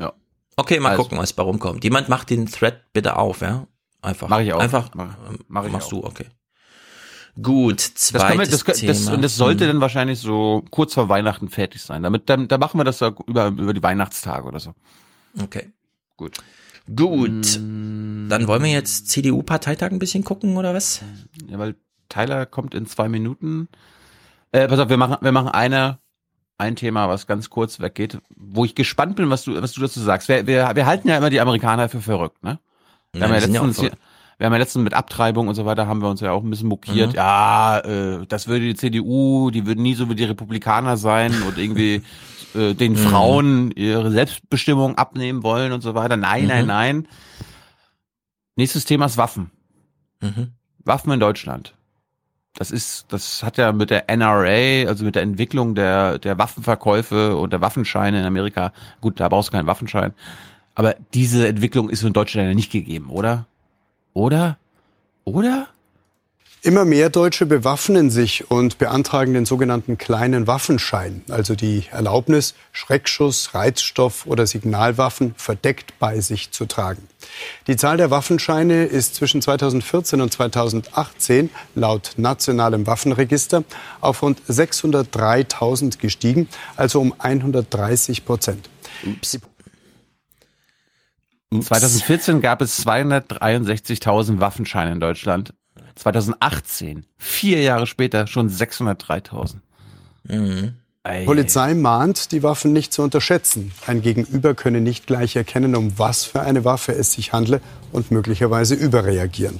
[0.00, 0.12] Ja.
[0.56, 1.04] Okay, mal Also.
[1.04, 1.84] gucken, was bei rumkommt.
[1.84, 3.68] Jemand macht den Thread bitte auf, ja?
[4.02, 4.28] Einfach.
[4.28, 4.60] Mach ich auch.
[4.60, 4.90] Einfach.
[4.94, 5.16] Mach-
[5.46, 6.02] mach ich machst auch.
[6.02, 6.26] du, okay.
[7.40, 9.14] Gut, Das, können wir, zweites das, das, Thema.
[9.14, 9.72] und das sollte Hm.
[9.74, 12.02] dann wahrscheinlich so kurz vor Weihnachten fertig sein.
[12.02, 14.74] Damit, dann, dann machen wir das über, über die Weihnachtstage oder so.
[15.40, 15.70] Okay.
[16.16, 16.38] Gut.
[16.94, 17.60] Gut.
[17.60, 18.28] Mm.
[18.28, 21.02] Dann wollen wir jetzt CDU-Parteitag ein bisschen gucken, oder was?
[21.48, 21.76] Ja, weil
[22.08, 23.68] Tyler kommt in zwei Minuten.
[24.52, 25.98] Äh, pass auf, wir machen, wir machen eine,
[26.56, 30.00] ein Thema, was ganz kurz weggeht, wo ich gespannt bin, was du, was du dazu
[30.00, 30.28] sagst.
[30.28, 32.58] Wir, wir, wir halten ja immer die Amerikaner für verrückt, ne?
[33.12, 33.90] Wir, Ja, haben, ja sind ja
[34.38, 36.50] wir haben ja letztens mit Abtreibung und so weiter, haben wir uns ja auch ein
[36.50, 37.10] bisschen mokiert.
[37.10, 37.14] Mhm.
[37.16, 41.58] Ja, äh, das würde die CDU, die würden nie so wie die Republikaner sein und
[41.58, 42.02] irgendwie
[42.54, 42.96] äh, den Mhm.
[42.96, 46.16] Frauen ihre Selbstbestimmung abnehmen wollen und so weiter.
[46.16, 46.68] Nein, nein, Mhm.
[46.68, 47.08] nein.
[48.56, 49.50] Nächstes Thema ist Waffen.
[50.20, 50.52] Mhm.
[50.84, 51.74] Waffen in Deutschland.
[52.54, 57.36] Das ist, das hat ja mit der NRA, also mit der Entwicklung der, der Waffenverkäufe
[57.36, 60.12] und der Waffenscheine in Amerika, gut, da brauchst du keinen Waffenschein.
[60.74, 63.46] Aber diese Entwicklung ist in Deutschland ja nicht gegeben, oder?
[64.18, 64.58] Oder?
[65.22, 65.68] Oder?
[66.62, 73.54] Immer mehr Deutsche bewaffnen sich und beantragen den sogenannten kleinen Waffenschein, also die Erlaubnis, Schreckschuss,
[73.54, 77.06] Reizstoff oder Signalwaffen verdeckt bei sich zu tragen.
[77.68, 83.62] Die Zahl der Waffenscheine ist zwischen 2014 und 2018 laut nationalem Waffenregister
[84.00, 88.68] auf rund 603.000 gestiegen, also um 130 Prozent.
[91.50, 91.66] Ups.
[91.66, 95.54] 2014 gab es 263.000 Waffenscheine in Deutschland.
[95.94, 99.56] 2018, vier Jahre später, schon 603.000.
[100.24, 100.74] Mhm.
[101.06, 103.72] Die Polizei mahnt, die Waffen nicht zu unterschätzen.
[103.86, 108.10] Ein Gegenüber könne nicht gleich erkennen, um was für eine Waffe es sich handle und
[108.10, 109.58] möglicherweise überreagieren.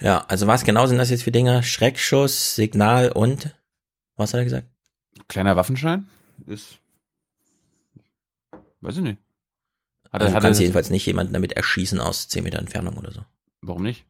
[0.00, 1.62] Ja, also was genau sind das jetzt für Dinge?
[1.62, 3.54] Schreckschuss, Signal und
[4.16, 4.68] was hat er gesagt?
[5.28, 6.06] Kleiner Waffenschein
[6.46, 6.78] ist,
[8.80, 9.25] weiß ich nicht.
[10.16, 13.20] Hat Also du kannst jedenfalls nicht jemanden damit erschießen aus 10 Meter Entfernung oder so.
[13.62, 14.04] warum nicht?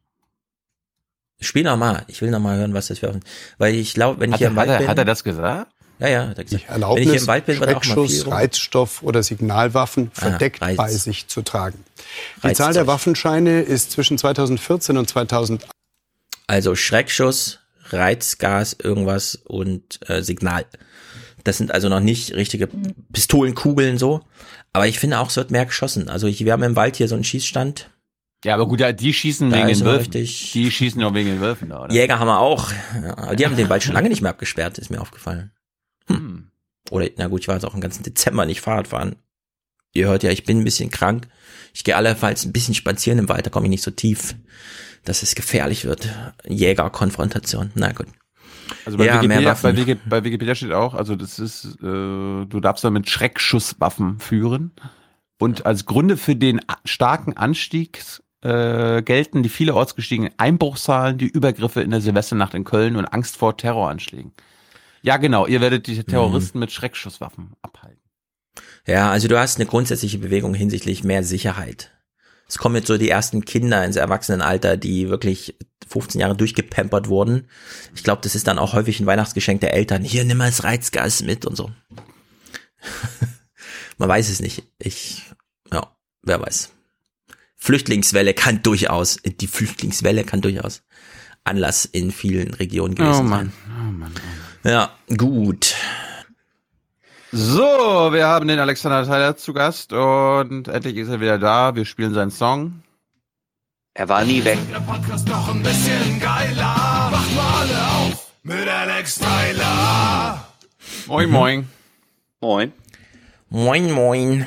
[1.39, 2.03] Spiel noch mal.
[2.07, 3.23] Ich will noch mal hören, was das für Waffen.
[3.59, 4.87] Weil ich glaube, wenn ich Hat hier er- im Wald hat er- bin.
[4.87, 5.71] hat er das gesagt?
[5.99, 6.63] Ja, ja, hat er gesagt.
[6.63, 8.33] Die Wenn Erlaubnis, ich hier im Wald bin, wird auch mal viel rum.
[8.33, 10.77] Reizstoff oder Signalwaffen Ah, verdeckt Reiz.
[10.77, 11.83] bei sich zu tragen.
[12.37, 12.55] Die Reizzeug.
[12.65, 15.67] Zahl der Waffenscheine ist zwischen 2014 und 2000
[16.47, 20.65] Also Schreckschuss, Reizgas, irgendwas und äh, Signal.
[21.47, 22.67] Das sind also noch nicht richtige
[23.13, 24.21] Pistolenkugeln so.
[24.73, 26.09] Aber ich finde auch, es wird mehr geschossen.
[26.09, 27.89] Also ich, wir haben im Wald hier so einen Schießstand.
[28.43, 30.11] Ja, aber gut, ja, die schießen Da wegen den Wölfen.
[30.13, 31.93] richtig- Die schießen ja wegen den Wölfen da, oder?
[31.93, 32.71] Jäger haben wir auch.
[33.01, 35.51] Ja, aber die haben den Wald schon lange nicht mehr abgesperrt, ist mir aufgefallen.
[36.07, 36.51] Hm.
[36.91, 39.15] Oder, na gut, ich war jetzt auch den ganzen Dezember nicht Fahrrad fahren.
[39.93, 41.27] Ihr hört ja, ich bin ein bisschen krank.
[41.73, 44.35] Ich gehe allenfalls ein bisschen spazieren im Wald, da komme ich nicht so tief,
[45.05, 46.07] dass es gefährlich wird.
[46.47, 47.71] Jägerkonfrontation.
[47.75, 48.07] Na gut.
[48.85, 52.59] Also bei, Ja, Wikipedia, bei, Wiki, bei Wikipedia steht auch, also das ist, äh, du
[52.61, 54.71] darfst damit Schreckschusswaffen führen.
[55.39, 58.01] Und als Gründe für den starken Anstieg
[58.41, 63.37] äh, gelten die vielerorts gestiegenen Einbruchszahlen, die Übergriffe in der Silvesternacht in Köln und Angst
[63.37, 64.33] vor Terroranschlägen.
[65.01, 68.01] Ja, genau, ihr werdet die Terroristen mit Schreckschusswaffen abhalten.
[68.85, 71.96] Ja, also du hast eine grundsätzliche Bewegung hinsichtlich mehr Sicherheit.
[72.47, 75.57] Es kommen jetzt so die ersten Kinder ins Erwachsenenalter, die wirklich
[75.89, 77.47] 15 Jahre durchgepampert wurden.
[77.95, 80.03] Ich glaube, das ist dann auch häufig ein Weihnachtsgeschenk der Eltern.
[80.03, 81.71] Hier, nimm mal das Reizgas mit und so.
[83.97, 84.63] Man weiß es nicht.
[84.79, 85.23] Ich,
[85.71, 86.71] ja, wer weiß.
[87.55, 90.83] Flüchtlingswelle kann durchaus, die Flüchtlingswelle kann durchaus
[91.43, 93.87] Anlass in vielen Regionen gewesen Oh Mann, sein.
[93.87, 94.11] oh Mann.
[94.63, 95.75] Ja, gut.
[97.31, 97.61] So,
[98.13, 101.75] wir haben den Alexander Tyler zu Gast und endlich ist er wieder da.
[101.75, 102.83] Wir spielen seinen Song.
[103.93, 104.57] Er war nie weg.
[104.71, 107.09] Der Podcast noch ein bisschen geiler.
[107.11, 110.47] Macht mal alle auf mit Alex Tyler.
[111.07, 111.67] Moin, moin.
[112.39, 112.71] Moin.
[113.49, 114.45] Moin, moin.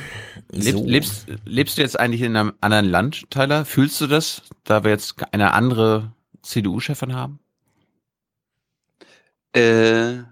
[0.51, 0.85] Lebst, So.
[0.87, 3.65] lebst, lebst du jetzt eigentlich in einem anderen Land, Tyler?
[3.67, 6.13] Fühlst du das, da wir jetzt eine andere
[6.43, 7.41] CDU-Chefin haben?
[9.55, 10.23] Äh,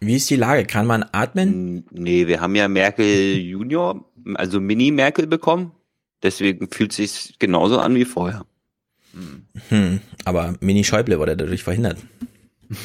[0.00, 0.64] Wie ist die Lage?
[0.64, 1.84] Kann man atmen?
[1.90, 5.72] nee, wir haben ja Merkel Junior, also Mini-Merkel bekommen.
[6.22, 8.44] Deswegen fühlt sich genauso an wie vorher.
[9.68, 11.98] Hm, aber Mini Schäuble wurde dadurch verhindert.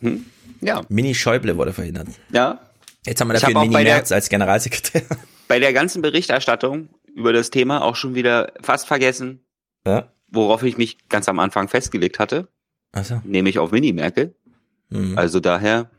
[0.00, 0.24] Hm?
[0.60, 0.82] Ja.
[0.88, 2.08] Mini Schäuble wurde verhindert.
[2.32, 2.60] Ja.
[3.06, 5.02] Jetzt haben wir dafür hab Mini der- Merz als Generalsekretär.
[5.48, 9.40] Bei der ganzen Berichterstattung über das Thema auch schon wieder fast vergessen,
[9.86, 10.10] Ja.
[10.28, 12.48] worauf ich mich ganz am Anfang festgelegt hatte.
[12.92, 13.20] Ach so.
[13.24, 14.34] Nämlich auf Mini-Merkel.
[14.90, 15.16] Mhm.
[15.18, 15.90] Also daher.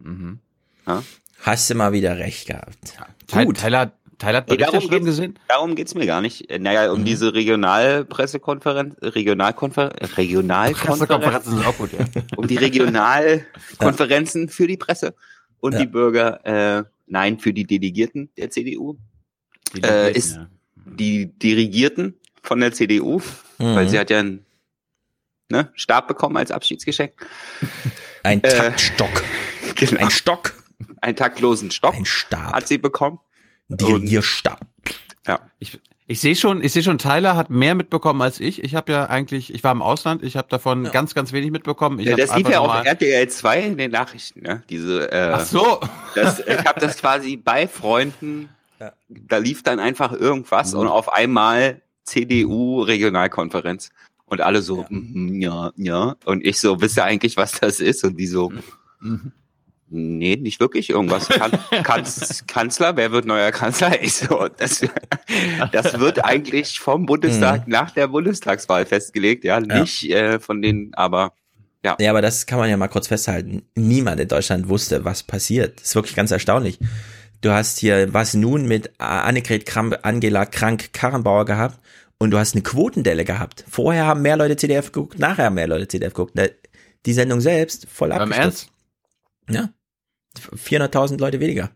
[0.00, 0.38] Mhm.
[0.86, 1.02] Ja.
[1.42, 2.94] Hast du mal wieder recht gehabt.
[3.26, 3.58] Ty- Gut.
[3.58, 5.38] Tyler, Tyler hat Nee, darum Berichterstattung geht's, gesehen?
[5.48, 6.48] darum geht's mir gar nicht.
[6.50, 12.04] Äh, Naja, um diese Regionalpressekonferenz, Regionalkonfer Regionalkonferenz, Pressekonferenzen sind auch gut, ja.
[12.36, 15.14] um die Regionalkonferenzen für die Presse
[15.60, 15.78] und Ja.
[15.80, 18.96] die Bürger, äh, nein, für die Delegierten der CDU,
[19.74, 20.48] Die äh, Delegierten, ist ja.
[20.86, 23.18] die Dirigierten von der CDU,
[23.58, 23.74] Mhm.
[23.74, 24.44] weil sie hat ja einen
[25.50, 27.12] ne, Stab bekommen als Abschiedsgeschenk.
[28.22, 29.08] Ein Äh, Taktstock.
[29.12, 29.24] Genau.
[29.98, 30.54] Ein Stock.
[31.00, 32.52] Einen taktlosen Stock Ein Stab.
[32.52, 33.20] hat sie bekommen.
[33.68, 34.60] Dirigierstab.
[35.26, 35.40] Ja.
[35.58, 38.62] Ich, ich sehe schon, ich sehe schon, Tyler hat mehr mitbekommen als ich.
[38.62, 41.98] Ich habe ja eigentlich, ich war im Ausland, ich habe davon ganz, ganz wenig mitbekommen.
[41.98, 44.62] Ich Ja, das lief ja auf RTL 2 in den Nachrichten, ne?
[44.68, 45.80] Diese, äh, Ach so.
[46.14, 48.50] Das, ich habe das quasi bei Freunden,
[49.08, 53.90] da lief dann einfach irgendwas und auf einmal CDU-Regionalkonferenz.
[54.26, 56.16] Und alle so, mhm, ja, ja.
[56.24, 58.04] Und ich so, wisst ihr eigentlich, was das ist?
[58.04, 58.52] Und die so,
[59.88, 61.28] nee, nicht wirklich irgendwas.
[61.28, 61.52] Kan
[61.84, 63.92] Kanz Kanzler, wer wird neuer Kanzler?
[64.02, 64.84] Ich so, das,
[65.72, 69.60] das wird eigentlich vom Bundestag nach der Bundestagswahl festgelegt, ja.
[69.60, 71.32] Nicht Äh, von den, aber
[71.84, 71.96] Ja.
[72.00, 73.62] Ja, aber das kann man ja mal kurz festhalten.
[73.74, 75.80] Niemand in Deutschland wusste, was passiert.
[75.80, 76.78] Das ist wirklich ganz erstaunlich.
[77.40, 81.78] Du hast hier was nun mit Annegret Kramp, Angela Krank-Karrenbauer gehabt
[82.18, 83.64] und du hast eine Quotendelle gehabt.
[83.68, 86.36] Vorher haben mehr Leute CDF geguckt, nachher haben mehr Leute CDF geguckt.
[86.36, 86.52] Ne,
[87.04, 88.70] Die Sendung selbst voll Beim abgestürzt.
[89.48, 89.70] Ja.
[90.56, 91.70] 400.000 Leute weniger.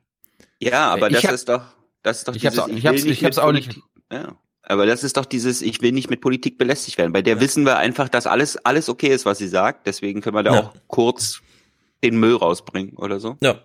[0.60, 1.62] Ja, aber Ich das ist doch,
[2.02, 3.80] das ist doch Ich hab's dieses, auch- ich will hab's- ich mit hab's auch nicht-
[4.12, 4.36] Ja.
[4.62, 7.12] Aber das ist doch dieses, ich will nicht mit Politik belästigt werden.
[7.12, 9.86] Bei der wissen wir einfach, dass alles, alles okay ist, was sie sagt.
[9.86, 10.60] Deswegen können wir da Ja.
[10.60, 11.40] auch kurz
[12.04, 13.36] den Müll rausbringen oder so.
[13.40, 13.60] Ja.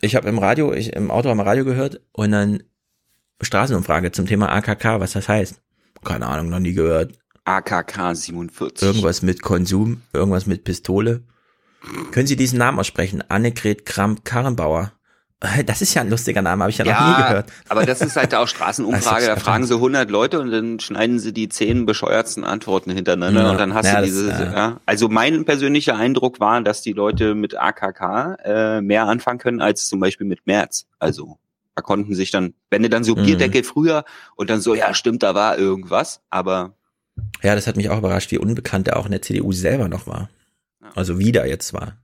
[0.00, 2.62] Ich habe im Radio, ich im Auto am Radio gehört und dann
[3.40, 5.62] Straßenumfrage zum Thema AKK, was das heißt.
[6.04, 7.18] Keine Ahnung, noch nie gehört.
[7.44, 8.82] AKK 47.
[8.86, 11.22] Irgendwas mit Konsum, irgendwas mit Pistole.
[12.12, 13.22] Können Sie diesen Namen aussprechen?
[13.28, 14.92] Annegret Kramp-Karrenbauer.
[15.66, 17.52] Das ist ja ein lustiger Name, habe ich ja, noch nie gehört.
[17.68, 21.32] aber das ist halt auch Straßenumfrage, da fragen sie 100 Leute und dann schneiden sie
[21.32, 23.50] die zehn bescheuertsten Antworten hintereinander Ja.
[23.50, 24.52] und dann hast Ja, du diese, ja.
[24.52, 24.80] ja.
[24.86, 29.88] Also mein persönlicher Eindruck war, dass die Leute mit AKK äh, mehr anfangen können als
[29.88, 30.86] zum Beispiel mit März.
[31.00, 31.38] Also
[31.74, 33.24] da konnten sich dann, wenn du dann so Mhm.
[33.24, 34.04] Bierdeckel früher
[34.36, 36.74] und dann so, ja stimmt, da war irgendwas, aber
[37.42, 40.06] Ja, das hat mich auch überrascht, wie unbekannt er auch in der CDU selber noch
[40.06, 40.30] war.
[40.94, 41.96] Also wieder jetzt war.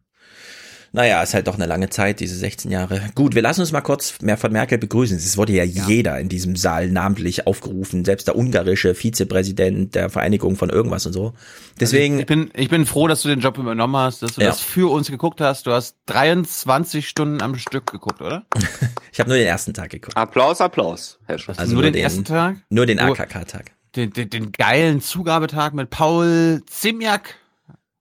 [0.92, 3.02] Naja, ist halt doch eine lange Zeit, diese 16 Jahre.
[3.14, 5.18] Gut, wir lassen uns mal kurz mehr von Merkel begrüßen.
[5.18, 10.56] Es wurde ja, jeder in diesem Saal namentlich aufgerufen, selbst der ungarische Vizepräsident der Vereinigung
[10.56, 11.34] von irgendwas und so.
[11.78, 14.40] Deswegen, Also ich bin, ich bin froh, dass du den Job übernommen hast, dass du
[14.40, 14.46] Ja.
[14.48, 15.66] das für uns geguckt hast.
[15.66, 18.46] Du hast 23 Stunden am Stück geguckt, oder?
[19.12, 20.16] ich habe nur den ersten Tag geguckt.
[20.16, 21.58] Applaus, Applaus, Herr Schuss.
[21.58, 22.56] Also nur den, ersten Tag?
[22.70, 23.72] Nur den AKK-Tag.
[23.94, 27.34] Den, den, den geilen Zugabetag mit Paul Zimjak.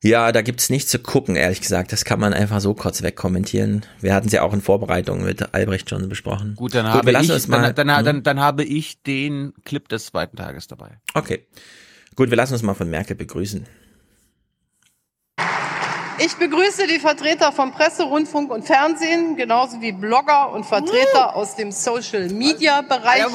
[0.03, 1.91] Ja, da gibt's nichts zu gucken, ehrlich gesagt.
[1.91, 3.83] Das kann man einfach so kurz wegkommentieren.
[3.99, 6.53] Wir hatten es ja auch in Vorbereitung mit Albrecht schon besprochen.
[6.55, 7.73] Gut, dann Gut, habe ich, mal.
[7.73, 8.05] dann, dann, Hm?
[8.05, 10.99] dann, dann habe ich den Clip des zweiten Tages dabei.
[11.15, 11.47] Okay.
[12.15, 13.65] Gut, wir lassen uns mal von Merkel begrüßen.
[16.19, 21.55] Ich begrüße die Vertreter von Presse, Rundfunk und Fernsehen, genauso wie Blogger und Vertreter aus
[21.55, 23.25] dem Social-Media-Bereich.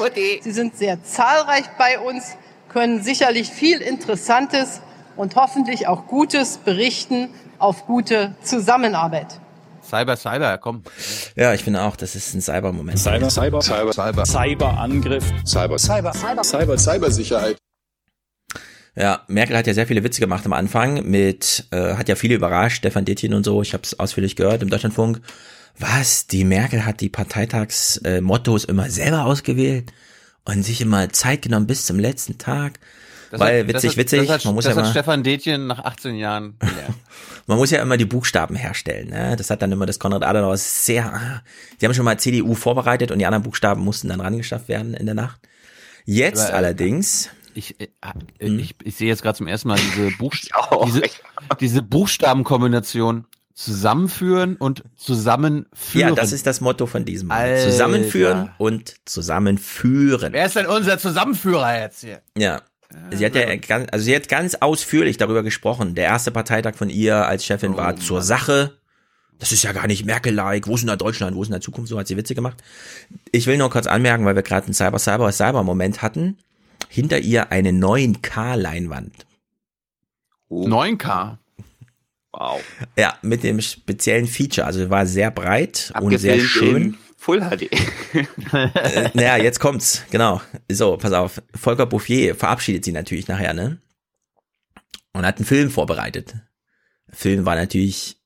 [0.41, 2.35] Sie sind sehr zahlreich bei uns,
[2.67, 4.81] können sicherlich viel Interessantes
[5.15, 9.39] und hoffentlich auch Gutes berichten auf gute Zusammenarbeit.
[9.83, 10.83] Cyber, Cyber, komm.
[11.35, 12.97] Ja, ich finde auch, das ist ein Cyber-Moment.
[12.97, 17.57] Cyber, Cyber, Cyber, Cyber, Cyberangriff, Cyber, Cyber, Cyber, Cyber, Cybersicherheit.
[18.95, 22.35] Ja, Merkel hat ja sehr viele Witze gemacht am Anfang mit, äh, hat ja viele
[22.35, 25.19] überrascht, Stefan Detjen und so, ich habe es ausführlich gehört im Deutschlandfunk.
[25.79, 29.91] Was, die Merkel hat die Parteitagsmottos äh, immer selber ausgewählt
[30.45, 32.79] und sich immer Zeit genommen bis zum letzten Tag.
[33.33, 35.23] Das Weil hat- witzig, das witzig, Das hat, man muss das ja hat mal, Stefan
[35.23, 36.93] Detjen nach 18 Jahren gelernt.
[37.47, 39.09] man muss ja immer die Buchstaben herstellen.
[39.09, 39.35] Ne?
[39.35, 41.41] Das hat dann immer das Konrad Adenauer sehr, ah,
[41.81, 45.07] die haben schon mal CDU vorbereitet und die anderen Buchstaben mussten dann rangeschafft werden in
[45.07, 45.39] der Nacht.
[46.05, 47.87] Jetzt Aber, äh, allerdings, Ich, äh,
[48.37, 50.51] ich, ich sehe jetzt gerade zum ersten Mal diese, Buchst
[50.85, 51.01] diese,
[51.59, 53.25] diese Buchstabenkombination
[53.55, 56.09] zusammenführen und zusammenführen.
[56.09, 57.37] ja, das ist das Motto von diesem Mal.
[57.51, 57.63] Alter.
[57.69, 60.33] Zusammenführen und zusammenführen.
[60.33, 62.21] Wer ist denn unser Zusammenführer jetzt hier?
[62.37, 62.61] Ja.
[63.11, 65.95] Sie hat ja ganz, also sie hat ganz ausführlich darüber gesprochen.
[65.95, 68.77] Der erste Parteitag von ihr als Chefin war zur Sache.
[69.39, 70.67] Das ist ja gar nicht Merkel-like.
[70.67, 71.35] Wo ist denn da Deutschland?
[71.35, 71.89] Wo ist denn da Zukunft?
[71.89, 72.63] So hat sie Witze gemacht.
[73.31, 76.37] Ich will nur kurz anmerken, weil wir gerade einen Cyber, Cyber, Cyber-Moment hatten.
[76.87, 79.25] Hinter ihr eine 9K-Leinwand.
[80.49, 81.37] 9K.
[82.31, 82.61] Wow.
[82.97, 84.65] Ja, mit dem speziellen Feature.
[84.67, 86.97] Also war sehr breit und sehr Abgefilmt schön.
[87.23, 87.71] Full HD.
[88.53, 90.41] äh, naja, jetzt kommt's, genau.
[90.69, 91.41] So, pass auf.
[91.55, 93.77] Volker Bouffier verabschiedet sie natürlich nachher, ne?
[95.13, 96.33] Und hat einen Film vorbereitet.
[97.07, 98.17] Der Film war natürlich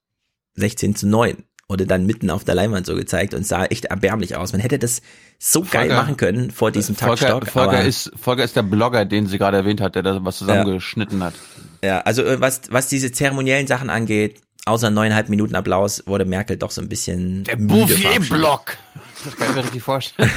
[0.55, 1.43] 16 zu 9.
[1.69, 4.51] Wurde dann mitten auf der Leinwand so gezeigt und sah echt erbärmlich aus.
[4.53, 5.01] Man hätte das
[5.37, 7.47] so geil Volker- machen können vor diesem Volker, Taktstock.
[7.51, 10.37] Volker, aber, ist, Volker ist der Blogger, den sie gerade erwähnt hat, der da was
[10.39, 11.35] zusammengeschnitten hat.
[11.83, 16.57] ja, also äh, was, was diese zeremoniellen Sachen angeht, außer neuneinhalb Minuten Applaus, wurde Merkel
[16.57, 17.57] doch so ein bisschen Der.
[17.57, 18.77] Bouffier-Block.
[19.23, 20.29] Das kann ich mir richtig vorstellen.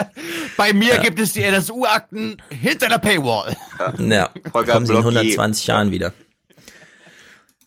[0.56, 3.56] Bei mir gibt es die NSU-Akten hinter der Paywall.
[3.98, 5.18] Ja, Volker kommen sie in Blocki.
[5.18, 6.12] 120 Jahren wieder.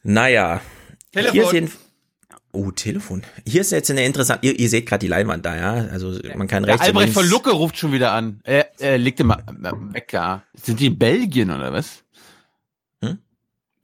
[0.04, 0.62] Naja.
[1.12, 1.34] Telefon.
[1.34, 1.72] Hier jeden
[2.56, 3.24] Oh, Telefon.
[3.46, 5.74] Hier ist jetzt eine interessante, ihr, ihr seht gerade die Leinwand da, ja?
[5.92, 8.40] Also man kann Der rechts und Albrecht von Lucke ruft schon wieder an.
[8.44, 10.44] Er, er legt mal äh, weg da.
[10.54, 12.06] Sind die in Belgien oder was?
[13.04, 13.20] Hm?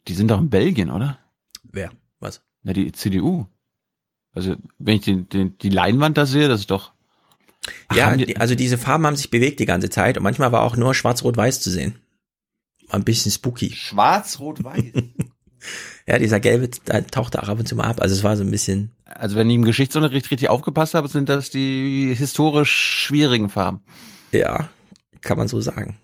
[0.07, 1.19] Die sind doch in Belgien, oder?
[1.63, 1.91] Wer?
[2.21, 2.41] Was?
[2.63, 3.45] Na, die CDU.
[4.33, 6.91] Also, wenn ich den, den, die Leinwand da sehe, das ist doch.
[7.89, 10.51] Ach, Ja, die- die, also diese Farben haben sich bewegt die ganze Zeit und manchmal
[10.51, 11.95] war auch nur schwarz-rot-weiß zu sehen.
[12.87, 13.71] War Ein bisschen spooky.
[13.73, 14.83] Schwarz-Rot-Weiß.
[16.07, 18.01] Ja, dieser gelbe da tauchte auch ab und zu mal ab.
[18.01, 21.29] Also es war so ein bisschen, Also, wenn ich im Geschichtsunterricht richtig aufgepasst habe, sind
[21.29, 23.81] das die historisch schwierigen Farben.
[24.31, 24.69] ja,
[25.21, 25.99] kann man so sagen.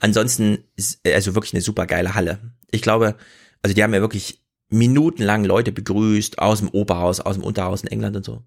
[0.00, 0.58] Ansonsten,
[1.04, 2.38] also wirklich eine super geile Halle.
[2.70, 3.16] Ich glaube,
[3.62, 7.88] also die haben ja wirklich minutenlang Leute begrüßt aus dem Oberhaus, aus dem Unterhaus in
[7.88, 8.42] England und so.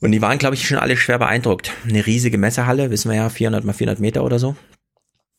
[0.00, 1.72] Und die waren, glaube ich, schon alle schwer beeindruckt.
[1.86, 4.56] Eine riesige Messehalle, wissen wir ja, 400 mal 400 Meter oder so.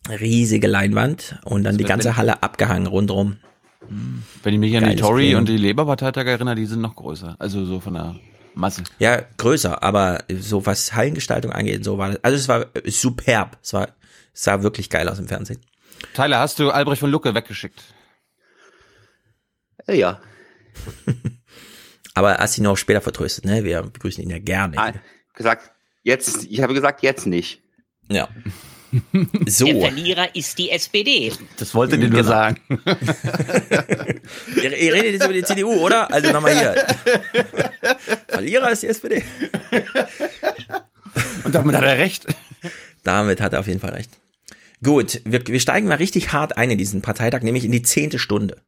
[0.09, 3.37] Riesige Leinwand und dann die ganze Halle abgehangen rundherum.
[4.43, 5.39] Wenn ich mich an die Geiles Tory Plenum.
[5.39, 7.35] und die Labour-Parteitage erinnere, die sind noch größer.
[7.39, 8.15] Also so von der
[8.53, 8.83] Masse.
[8.99, 12.23] Ja, größer, aber so was Hallengestaltung angeht, so war das.
[12.23, 13.57] Also es war superb.
[13.61, 13.89] Es war,
[14.33, 15.59] sah wirklich geil aus im Fernsehen.
[16.13, 17.83] Tyler, hast du Albrecht von Lucke weggeschickt?
[19.87, 20.21] Ja.
[22.13, 23.63] Aber hast ihn auch später vertröstet, ne?
[23.63, 24.77] Wir begrüßen ihn ja gerne.
[24.77, 24.93] Ah,
[25.33, 25.71] gesagt,
[26.03, 27.61] jetzt, ich habe gesagt, jetzt nicht.
[28.09, 28.29] Ja.
[29.47, 29.67] So.
[29.67, 31.31] Der Verlierer ist die SPD.
[31.55, 32.29] Das wollte dir nur Genau.
[32.29, 32.59] sagen.
[34.61, 36.11] Ihr, ihr redet jetzt über die CDU, oder?
[36.11, 36.75] Also nochmal hier.
[38.27, 39.23] Verlierer ist die SPD.
[41.45, 42.25] Und damit hat er recht.
[43.03, 44.19] Damit hat er auf jeden Fall recht.
[44.83, 48.17] Gut, wir, wir steigen mal richtig hart ein in diesen Parteitag, nämlich in die zehnte
[48.17, 48.61] Stunde.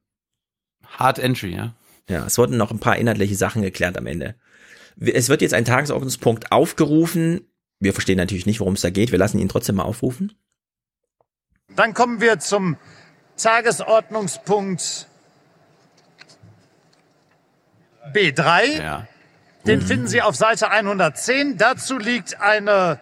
[0.85, 1.73] Hard Entry, ja.
[2.07, 4.35] Ja, es wurden noch ein paar inhaltliche Sachen geklärt am Ende.
[4.99, 7.41] Es wird jetzt ein Tagesordnungspunkt aufgerufen.
[7.79, 9.11] Wir verstehen natürlich nicht, worum es da geht.
[9.11, 10.33] Wir lassen ihn trotzdem mal aufrufen.
[11.75, 12.77] Dann kommen wir zum
[13.37, 15.07] Tagesordnungspunkt
[18.13, 18.77] B3.
[18.77, 19.07] Ja.
[19.65, 21.57] Den finden Sie auf Seite 110.
[21.57, 22.99] Dazu liegt eine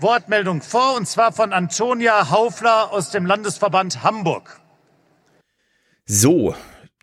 [0.00, 4.60] Wortmeldung vor, und zwar von Antonia Haufler aus dem Landesverband Hamburg.
[6.06, 6.54] So,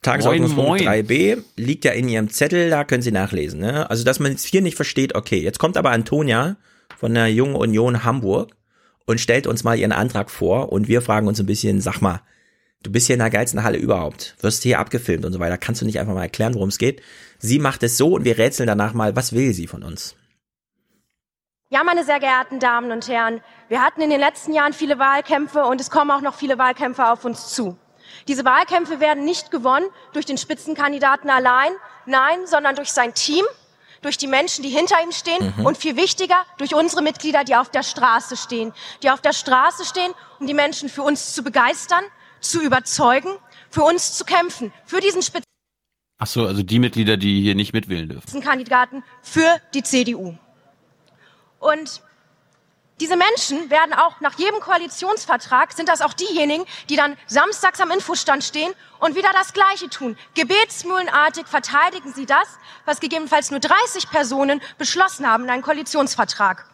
[0.01, 1.05] Tagesordnungspunkt Moin, moin.
[1.05, 3.59] 3b liegt ja in Ihrem Zettel, da können Sie nachlesen.
[3.59, 3.89] Ne?
[3.89, 5.39] Also, dass man es hier nicht versteht, okay.
[5.39, 6.57] Jetzt kommt aber Antonia
[6.97, 8.51] von der Jungen Union Hamburg
[9.05, 12.21] und stellt uns mal ihren Antrag vor und wir fragen uns ein bisschen, sag mal,
[12.83, 15.81] du bist hier in der geilsten Halle überhaupt, wirst hier abgefilmt und so weiter, kannst
[15.81, 17.01] du nicht einfach mal erklären, worum es geht?
[17.39, 20.15] Sie macht es so und wir rätseln danach mal, was will sie von uns?
[21.75, 25.65] Ja, meine sehr geehrten Damen und Herren, wir hatten in den letzten Jahren viele Wahlkämpfe
[25.65, 27.77] und es kommen auch noch viele Wahlkämpfe auf uns zu.
[28.29, 31.73] Diese Wahlkämpfe werden nicht gewonnen durch den Spitzenkandidaten allein,
[32.05, 33.43] nein, sondern durch sein Team,
[34.01, 35.65] durch die Menschen, die hinter ihm stehen Mhm.
[35.65, 38.71] und viel wichtiger, durch unsere Mitglieder, die auf der Straße stehen,
[39.03, 42.05] die auf der Straße stehen, um die Menschen für uns zu begeistern,
[42.39, 43.31] zu überzeugen,
[43.69, 45.21] für uns zu kämpfen, für diesen
[46.19, 48.21] Ach so, also die Mitglieder, die hier nicht mitwählen dürfen.
[48.21, 50.37] Spitzenkandidaten für die CDU.
[51.65, 52.03] Und
[52.99, 57.89] diese Menschen werden auch nach jedem Koalitionsvertrag, sind das auch diejenigen, die dann samstags am
[57.89, 60.15] Infostand stehen und wieder das Gleiche tun.
[60.35, 62.47] Gebetsmühlenartig verteidigen sie das,
[62.85, 66.69] was gegebenenfalls nur 30 Personen beschlossen haben in einem Koalitionsvertrag.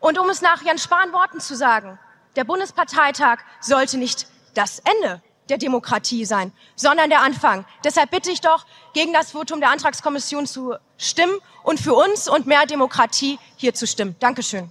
[0.00, 1.98] Und um es nach Jens Spahn Worten zu sagen,
[2.34, 7.66] der Bundesparteitag sollte nicht das Ende der Demokratie sein, sondern der Anfang.
[7.84, 8.64] Deshalb bitte ich doch,
[8.94, 13.86] gegen das Votum der Antragskommission zu stimmen und für uns und mehr Demokratie hier zu
[13.86, 14.16] stimmen.
[14.20, 14.70] Dankeschön.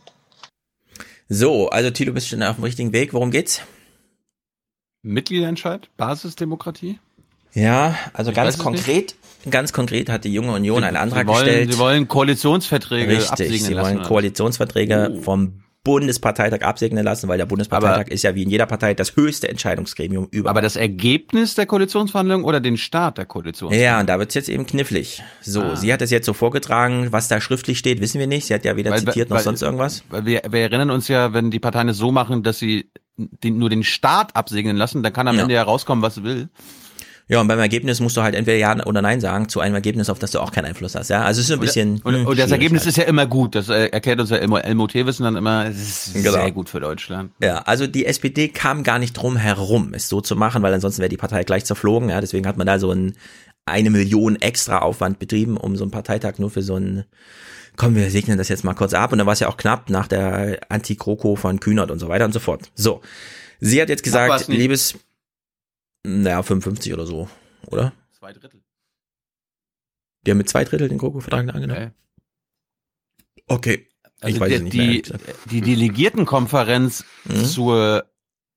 [1.29, 3.13] So, also Thilo, bist schon auf dem richtigen Weg.
[3.13, 3.61] Worum geht's?
[5.01, 5.89] Mitgliederentscheid?
[5.97, 6.99] Basisdemokratie?
[7.53, 9.15] Ja, also Ich ganz konkret,
[9.49, 11.73] ganz konkret hat die Junge Union einen Antrag sie wollen, gestellt.
[11.73, 13.95] Sie wollen Koalitionsverträge Richtig, sie lassen.
[13.95, 14.07] wollen?
[14.07, 19.15] Koalitionsverträge vom Bundesparteitag absegnen lassen, weil der Bundesparteitag ist ja wie in jeder Partei das
[19.15, 20.49] höchste Entscheidungsgremium überhaupt.
[20.49, 23.73] Aber das Ergebnis der Koalitionsverhandlungen oder den Start der Koalition?
[23.73, 25.23] Ja, und da wird's jetzt eben knifflig.
[25.41, 25.75] So, Ah.
[25.75, 28.45] sie hat es jetzt so vorgetragen, was da schriftlich steht, wissen wir nicht.
[28.45, 30.03] Sie hat ja weder zitiert noch weil- sonst irgendwas.
[30.09, 33.57] Weil wir, wir erinnern uns ja, wenn die Parteien es so machen, dass sie den,
[33.57, 35.41] nur den Start absegnen lassen, dann kann am Ja.
[35.43, 36.49] Ende ja rauskommen, was sie will.
[37.31, 40.09] Ja, und beim Ergebnis musst du halt entweder Ja oder Nein sagen zu einem Ergebnis,
[40.09, 41.09] auf das du auch keinen Einfluss hast.
[41.09, 42.01] Ja, also es ist so ein bisschen.
[42.03, 42.89] Und, hm, und das Ergebnis halt.
[42.89, 43.55] ist ja immer gut.
[43.55, 45.65] Das äh, erklärt uns ja immer Elmo Tewissen dann immer.
[45.65, 45.77] Es
[46.09, 46.31] ist Genau.
[46.31, 47.31] sehr gut für Deutschland.
[47.41, 50.99] Ja, also die SPD kam gar nicht drum herum, es so zu machen, weil ansonsten
[51.01, 52.09] wäre die Partei gleich zerflogen.
[52.09, 53.15] Ja, deswegen hat man da so ein
[53.65, 57.05] eine Million extra Aufwand betrieben, um so einen Parteitag nur für so ein
[57.77, 59.13] Komm, wir segnen das jetzt mal kurz ab.
[59.13, 62.25] Und dann war es ja auch knapp nach der Anti-Kroko von Kühnert und so weiter
[62.25, 62.69] und so fort.
[62.75, 62.99] So.
[63.61, 64.95] Sie hat jetzt gesagt, liebes,
[66.05, 67.29] naja, 55 oder so,
[67.67, 67.93] oder?
[68.11, 68.61] Zwei Drittel.
[70.25, 71.93] Die haben mit zwei Drittel den Kroko-Vertrag angenommen?
[73.47, 73.87] Okay.
[74.19, 75.19] Also ich weiß die, nicht mehr.
[75.49, 77.45] die, die Delegiertenkonferenz Mhm.
[77.45, 78.05] zur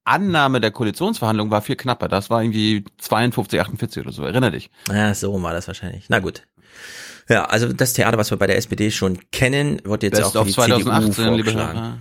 [0.04, 2.08] Annahme der Koalitionsverhandlungen war viel knapper.
[2.08, 4.24] Das war irgendwie 52, 48 oder so.
[4.24, 4.70] Erinner dich.
[4.88, 6.06] Ja, so war das wahrscheinlich.
[6.10, 6.46] Na gut.
[7.30, 10.42] Ja, also das Theater, was wir bei der SPD schon kennen, wird jetzt Best auch
[10.42, 11.98] für die 2018, CDU vorgeschlagen.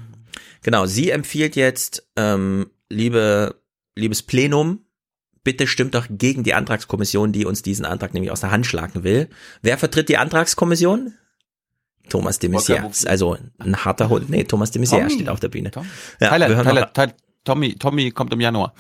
[0.64, 3.62] Genau, sie empfiehlt jetzt, ähm, liebe,
[3.96, 4.86] liebes Plenum,
[5.44, 9.04] bitte stimmt doch gegen die Antragskommission, die uns diesen Antrag nämlich aus der Hand schlagen
[9.04, 9.30] will.
[9.62, 11.14] Wer vertritt die Antragskommission?
[12.10, 12.90] Thomas de Maizière.
[12.90, 14.30] Ist Also ein harter Hund.
[14.30, 15.72] Nee, Thomas de Maizière steht auf der Bühne.
[15.72, 15.86] Tom.
[16.20, 17.14] Ja, Tyler, wir hören Tyler, Tyler,
[17.44, 18.74] Tommy, Tommy kommt im Januar.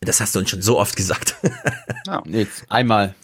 [0.00, 1.36] das hast du uns schon so oft gesagt.
[2.26, 3.14] Jetzt einmal.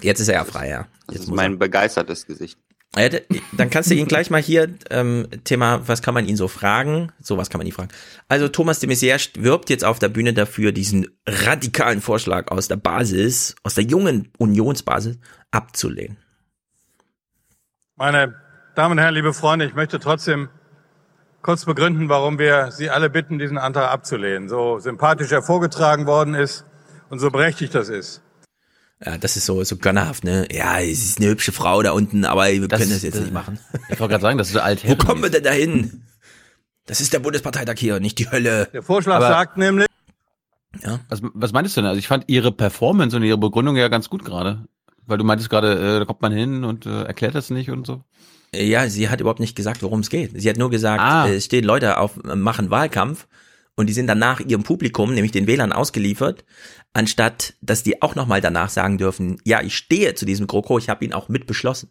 [0.00, 0.88] Jetzt ist er ja frei, ja.
[1.06, 2.58] Das Jetzt ist muss mein begeistertes Gesicht.
[2.94, 3.22] D-
[3.52, 7.10] Dann kannst du ihn gleich mal hier, ähm, Thema, was kann man ihn so fragen?
[7.20, 7.88] So, was kann man ihn fragen?
[8.28, 12.76] Also Thomas de Maizière wirbt jetzt auf der Bühne dafür, diesen radikalen Vorschlag aus der
[12.76, 15.18] Basis, aus der jungen Unionsbasis
[15.50, 16.18] abzulehnen.
[17.96, 18.34] Meine
[18.74, 20.48] Damen und Herren, liebe Freunde, ich möchte trotzdem
[21.40, 24.48] kurz begründen, warum wir Sie alle bitten, diesen Antrag abzulehnen.
[24.48, 26.66] So sympathisch er vorgetragen worden ist
[27.08, 28.22] und so berechtigt das ist.
[29.04, 30.46] Ja, das ist so, so gönnerhaft, ne?
[30.52, 33.22] Ja, es ist eine hübsche Frau da unten, aber wir Das können das jetzt das-
[33.24, 33.58] nicht machen.
[33.90, 34.88] Ich wollte gerade sagen, das ist so alt.
[34.88, 36.04] Wo kommen wir denn da hin?
[36.86, 38.68] Das ist der Bundesparteitag hier, nicht die Hölle.
[38.72, 39.86] Der Vorschlag Aber- sagt nämlich,
[40.84, 41.00] Ja.
[41.08, 41.88] Was, was meinst du denn?
[41.88, 44.66] Also ich fand ihre Performance und ihre Begründung ja ganz gut gerade.
[45.04, 47.86] Weil du meintest gerade, äh, da kommt man hin und äh, erklärt das nicht und
[47.86, 48.04] so.
[48.54, 50.30] Ja, sie hat überhaupt nicht gesagt, worum es geht.
[50.40, 51.26] Sie hat nur gesagt, Ah.
[51.26, 53.26] äh, es stehen Leute auf, äh, machen Wahlkampf
[53.76, 56.44] und die sind danach ihrem Publikum, nämlich den Wählern, ausgeliefert,
[56.92, 60.88] anstatt dass die auch nochmal danach sagen dürfen, ja, ich stehe zu diesem GroKo, ich
[60.88, 61.90] habe ihn auch mit beschlossen.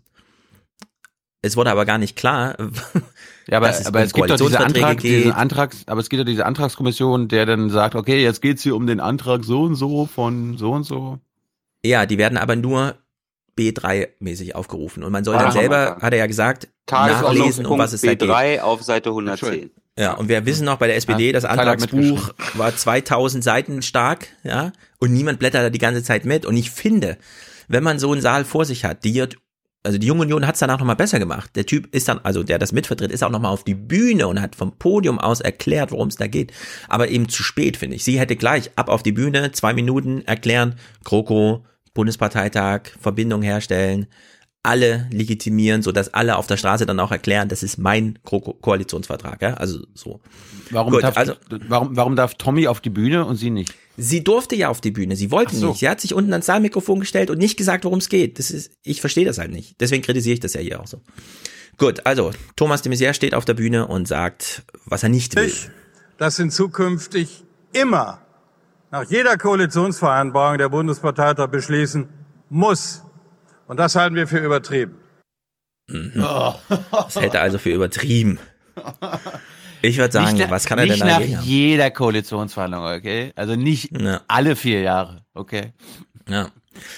[1.43, 2.55] Es wurde aber gar nicht klar,
[3.47, 5.36] Ja, aber, dass es aber um es gibt doch diese Antrag, diesen geht.
[5.36, 8.88] Antrags, aber es gibt doch diese Antragskommission, der dann sagt, okay, jetzt geht's hier um
[8.88, 11.19] den Antrag so und so von so und so.
[11.84, 12.95] Ja, die werden aber nur
[13.57, 17.93] B3-mäßig aufgerufen und man soll Ah, dann selber, hat er ja gesagt, nachlesen, um was
[17.93, 18.29] es da geht.
[18.29, 19.71] B3 auf Seite 110.
[19.98, 24.28] Ja, und wir wissen noch bei der SPD, Ja, das Antragsbuch war 2000 Seiten stark,
[24.44, 26.46] ja, und niemand blättert da die ganze Zeit mit.
[26.46, 27.18] Und ich finde,
[27.68, 29.26] wenn man so einen Saal vor sich hat, die
[29.84, 31.56] also die Junge Union hat es danach nochmal besser gemacht.
[31.56, 34.39] Der Typ ist dann, also der das mitvertritt, ist auch nochmal auf die Bühne und
[34.39, 36.54] hat vom Podium aus erklärt, worum es da geht.
[36.88, 38.04] Aber eben zu spät, finde ich.
[38.04, 44.08] Sie hätte gleich ab auf die Bühne, zwei Minuten erklären, GroKo, Bundesparteitag, Verbindung herstellen,
[44.64, 48.39] alle legitimieren, so dass alle auf der Straße dann auch erklären, das ist mein Ko
[48.39, 50.22] Koalitionsvertrag, ja, also so.
[50.70, 51.34] Warum, Gut, darf, also
[51.68, 53.74] warum, warum darf Tommy auf die Bühne und sie nicht?
[53.97, 55.70] sie durfte ja auf die Bühne, sie wollte so.
[55.70, 55.80] nicht.
[55.80, 58.39] Sie hat sich unten ans Saalmikrofon gestellt und nicht gesagt, worum es geht.
[58.39, 59.80] Das ist, ich verstehe das halt nicht.
[59.80, 61.01] Deswegen kritisiere ich das ja hier auch so.
[61.78, 65.51] Gut, also Thomas de Maizière steht auf der Bühne und sagt, was er nicht will.
[66.18, 67.43] dass in zukünftig
[67.74, 68.20] immer
[68.91, 72.09] nach jeder Koalitionsvereinbarung der Bundesparteitag beschließen
[72.49, 73.03] muss.
[73.72, 74.95] Und das halten wir für übertrieben.
[75.88, 76.11] Mhm.
[76.91, 78.38] Das hält er also für übertrieben.
[79.82, 81.39] Ich würde sagen, nicht, was kann er denn nicht nach haben?
[81.43, 83.32] jeder Koalitionsverhandlung, okay?
[83.38, 83.93] Also nicht
[84.28, 85.72] alle vier Jahre, okay?
[86.28, 86.49] Ja.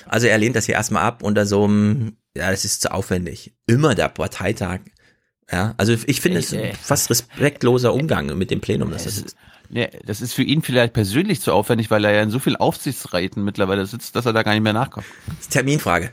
[0.07, 3.53] Also er lehnt das hier erstmal ab unter so einem, ja, das ist zu aufwendig.
[3.67, 4.79] Immer der Parteitag.
[5.51, 9.35] Ja, also ich finde es Ey, fast respektloser Umgang mit dem Plenum, dass das ist.
[9.69, 12.57] Ja, das ist für ihn vielleicht persönlich zu aufwendig, weil er ja in so viel
[12.57, 15.05] Aufsichtsräten mittlerweile sitzt, dass er da gar nicht mehr nachkommt.
[15.51, 16.11] Terminfrage.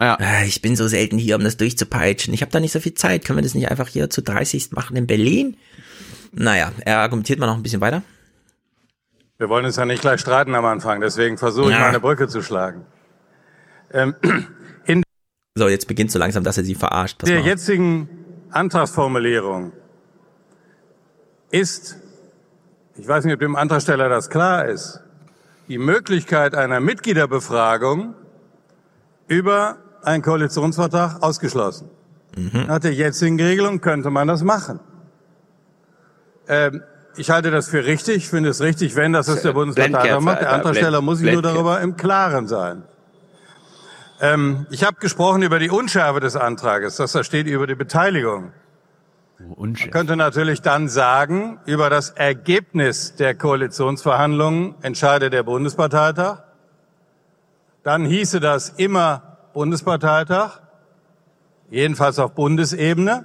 [0.00, 0.16] Ja.
[0.20, 2.32] Ah, Ich bin so selten hier, um das durchzupeitschen.
[2.34, 3.24] Ich habe da nicht so viel Zeit.
[3.24, 5.56] Können wir das nicht einfach hier zu 30 machen in Berlin?
[6.32, 8.02] Naja, er argumentiert mal noch ein bisschen weiter.
[9.38, 11.80] Wir wollen uns ja nicht gleich streiten am Anfang, deswegen versuche ich Ja.
[11.80, 12.86] mal eine Brücke zu schlagen.
[13.92, 14.14] Ähm,
[14.86, 15.02] in
[15.56, 17.18] So, jetzt beginnt so langsam, dass er sie verarscht.
[17.18, 18.08] Pass der mal jetzigen
[18.50, 19.72] Antragsformulierung
[21.50, 21.96] ist,
[22.96, 25.00] ich weiß nicht, ob dem Antragsteller das klar ist,
[25.68, 28.14] die Möglichkeit einer Mitgliederbefragung
[29.28, 31.90] über einen Koalitionsvertrag ausgeschlossen.
[32.36, 32.66] Mhm.
[32.66, 34.80] Nach der jetzigen Regelung könnte man das machen.
[36.48, 36.82] Ähm,
[37.16, 40.40] ich halte das für richtig, finde es richtig, wenn das ist der Bundesparteitag Blendkerze, macht.
[40.42, 42.82] Der Antragsteller muss sich nur darüber im Klaren sein.
[44.20, 48.52] Ähm, ich habe gesprochen über die Unschärfe des Antrages, dass da steht über die Beteiligung.
[49.38, 56.42] Man könnte natürlich dann sagen, über das Ergebnis der Koalitionsverhandlungen entscheidet der Bundesparteitag.
[57.82, 60.60] Dann hieße das immer Bundesparteitag,
[61.70, 63.24] jedenfalls auf Bundesebene.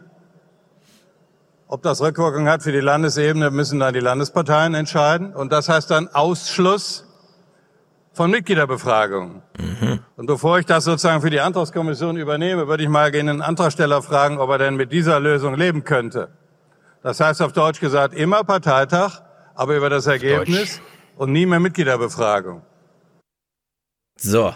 [1.68, 5.36] Ob das Rückwirkung hat für die Landesebene, müssen dann die Landesparteien entscheiden.
[5.36, 7.06] Und das heißt dann Ausschluss
[8.14, 9.42] von Mitgliederbefragungen.
[10.16, 14.02] Und bevor ich das sozusagen für die Antragskommission übernehme, würde ich mal gerne den Antragsteller
[14.02, 16.30] fragen, ob er denn mit dieser Lösung leben könnte.
[17.04, 19.22] Das heißt auf Deutsch gesagt, immer Parteitag,
[19.54, 20.80] aber über das Ergebnis
[21.18, 22.62] und nie mehr Mitgliederbefragung.
[24.16, 24.54] So.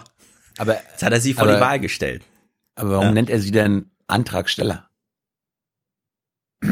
[0.58, 2.22] Aber jetzt hat er sie vor aber- die Wahl gestellt.
[2.74, 3.12] Aber warum Ja.
[3.12, 4.88] nennt er sie denn Antragsteller?
[6.62, 6.70] Ja,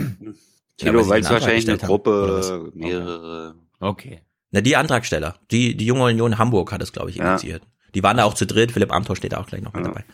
[0.79, 3.55] Kilo, sie weil es wahrscheinlich eine Gruppe, mehrere.
[3.81, 4.21] Okay.
[4.51, 5.37] Na, die Antragsteller.
[5.51, 7.31] Die, die Junge Union Hamburg hat es, glaube ich, Ja.
[7.33, 7.63] initiiert.
[7.95, 8.73] Die waren da auch zu dritt.
[8.73, 10.05] Philipp Amthor steht da auch gleich noch mit dabei.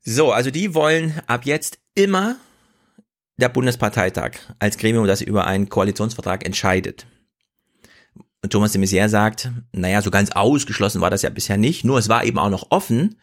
[0.00, 2.36] So, also die wollen ab jetzt immer
[3.36, 7.06] der Bundesparteitag als Gremium, das über einen Koalitionsvertrag entscheidet.
[8.42, 11.98] Und Thomas de Maizière sagt, naja, so ganz ausgeschlossen war das ja bisher nicht, nur
[11.98, 13.20] es war eben auch noch offen,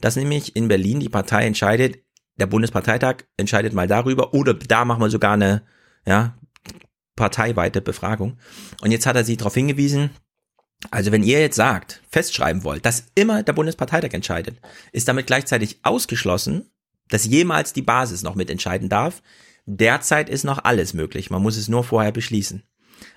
[0.00, 1.98] dass nämlich in Berlin die Partei entscheidet,
[2.36, 5.62] der Bundesparteitag entscheidet mal darüber oder da machen wir sogar eine,
[6.06, 6.36] ja,
[7.16, 8.38] parteiweite Befragung.
[8.80, 10.10] Und jetzt hat er sie darauf hingewiesen,
[10.90, 14.60] also wenn ihr jetzt sagt, festschreiben wollt, dass immer der Bundesparteitag entscheidet,
[14.92, 16.70] ist damit gleichzeitig ausgeschlossen,
[17.08, 19.22] dass jemals die Basis noch mitentscheiden darf.
[19.66, 21.30] Derzeit ist noch alles möglich.
[21.30, 22.64] Man muss es nur vorher beschließen.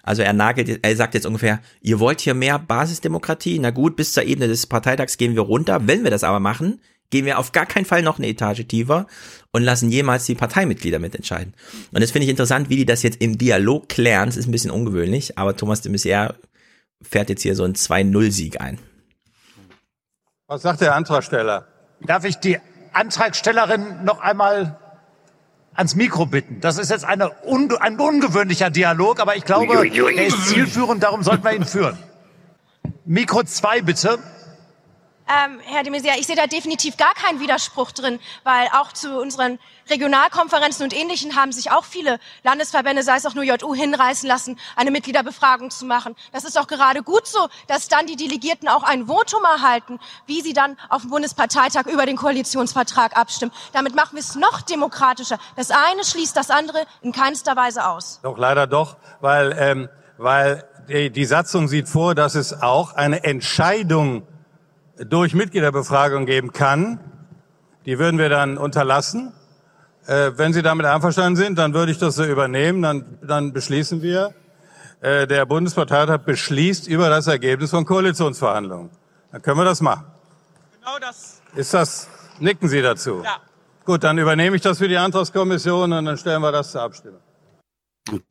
[0.03, 3.59] Also er nagelt, er sagt jetzt ungefähr, ihr wollt hier mehr Basisdemokratie?
[3.59, 5.87] Na gut, bis zur Ebene des Parteitags gehen wir runter.
[5.87, 6.79] Wenn wir das aber machen,
[7.09, 9.07] gehen wir auf gar keinen Fall noch eine Etage tiefer
[9.51, 11.53] und lassen jemals die Parteimitglieder mitentscheiden.
[11.91, 14.27] Und das finde ich interessant, wie die das jetzt im Dialog klären.
[14.27, 16.35] Das ist ein bisschen ungewöhnlich, aber Thomas de Maizière
[17.01, 18.79] fährt jetzt hier so einen 2-0-Sieg ein.
[20.47, 21.67] Was sagt der Antragsteller?
[22.01, 22.59] Darf ich die
[22.93, 24.79] Antragstellerin noch einmal
[25.75, 26.59] ans Mikro bitten?
[26.61, 31.23] Das ist jetzt eine un ein ungewöhnlicher Dialog, aber ich glaube, er ist zielführend, darum
[31.23, 31.97] sollten wir ihn führen.
[33.05, 34.19] Mikro 2 bitte.
[35.27, 39.19] Ähm, Herr de Maizière, ich sehe da definitiv gar keinen Widerspruch drin, weil auch zu
[39.19, 39.57] unseren
[39.89, 44.59] Regionalkonferenzen und Ähnlichen haben sich auch viele Landesverbände, sei es auch nur JU, hinreißen lassen,
[44.75, 46.15] eine Mitgliederbefragung zu machen.
[46.31, 50.41] Das ist auch gerade gut so, dass dann die Delegierten auch ein Votum erhalten, wie
[50.41, 53.51] sie dann auf dem Bundesparteitag über den Koalitionsvertrag abstimmen.
[53.73, 55.39] Damit machen wir es noch demokratischer.
[55.55, 58.19] Das eine schließt das andere in keinster Weise aus.
[58.21, 63.23] Doch leider doch, weil, ähm, weil die, die Satzung sieht vor, dass es auch eine
[63.23, 64.27] Entscheidung
[64.97, 66.99] durch Mitgliederbefragung geben kann.
[67.85, 69.33] Die würden wir dann unterlassen.
[70.07, 72.81] Äh, wenn Sie damit einverstanden sind, dann würde ich das so übernehmen.
[72.81, 74.33] Dann, dann beschließen wir,
[75.01, 78.89] äh, der Bundesparteitag beschließt über das Ergebnis von Koalitionsverhandlungen.
[79.31, 80.05] Dann können wir das machen.
[80.79, 81.41] Genau das.
[81.55, 82.07] Ist das,
[82.39, 83.21] nicken Sie dazu?
[83.23, 83.37] Ja.
[83.85, 87.19] Gut, dann übernehme ich das für die Antragskommission und dann stellen wir das zur Abstimmung.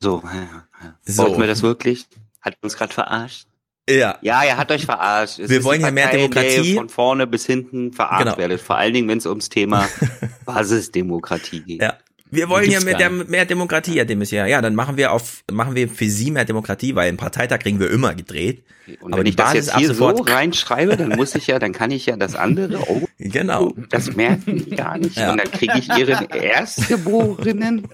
[0.01, 0.41] So, ja,
[0.83, 0.95] ja.
[1.05, 1.23] so.
[1.23, 2.09] wollten wir das wirklich?
[2.41, 3.47] Hat uns gerade verarscht?
[3.89, 4.17] Ja.
[4.23, 5.39] Ja, er hat euch verarscht.
[5.39, 6.75] Es Wir wollen ja mehr ihr Demokratie.
[6.75, 8.39] Von vorne bis hinten verarscht Genau.
[8.39, 8.61] werdet.
[8.61, 9.89] Vor allen Dingen, wenn es ums Thema
[10.47, 11.83] Basisdemokratie geht.
[11.83, 11.95] Ja.
[12.31, 14.47] Wir wollen ja mehr, mehr Demokratie, Herr de Maizière.
[14.47, 17.79] Ja, dann machen wir auf, machen wir für Sie mehr Demokratie, weil im Parteitag kriegen
[17.79, 18.65] wir immer gedreht.
[19.01, 21.61] Und Aber wenn ich das Basis jetzt ab hier so reinschreibe, dann muss ich ja,
[21.61, 23.73] dann kann ich ja das andere, oh, Genau.
[23.91, 25.17] das merken die gar nicht.
[25.17, 25.31] Ja.
[25.31, 27.87] Und dann kriege ich ihren Erstgeborenen.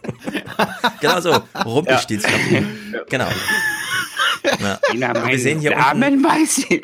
[1.03, 1.37] Genau so.
[1.65, 2.67] Rumpelstilzchen.
[3.11, 3.29] Genau.
[4.95, 5.27] Ja.
[5.27, 6.83] Wir sehen hier unten, weiß ich.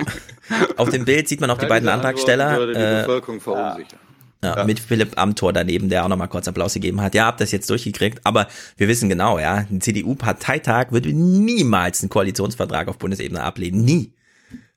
[0.77, 2.69] auf dem Bild sieht man auch die beiden Antragsteller.
[2.71, 3.05] Äh,
[3.41, 3.99] verunsichern.
[4.45, 7.15] Ja, Mit Philipp Amthor daneben, der auch nochmal kurz Applaus gegeben hat.
[7.15, 8.21] Ja, habt das jetzt durchgekriegt.
[8.25, 8.47] Aber
[8.77, 13.85] wir wissen genau, ja, ein CDU-Parteitag würde niemals einen Koalitionsvertrag auf Bundesebene ablehnen.
[13.85, 14.13] Nie.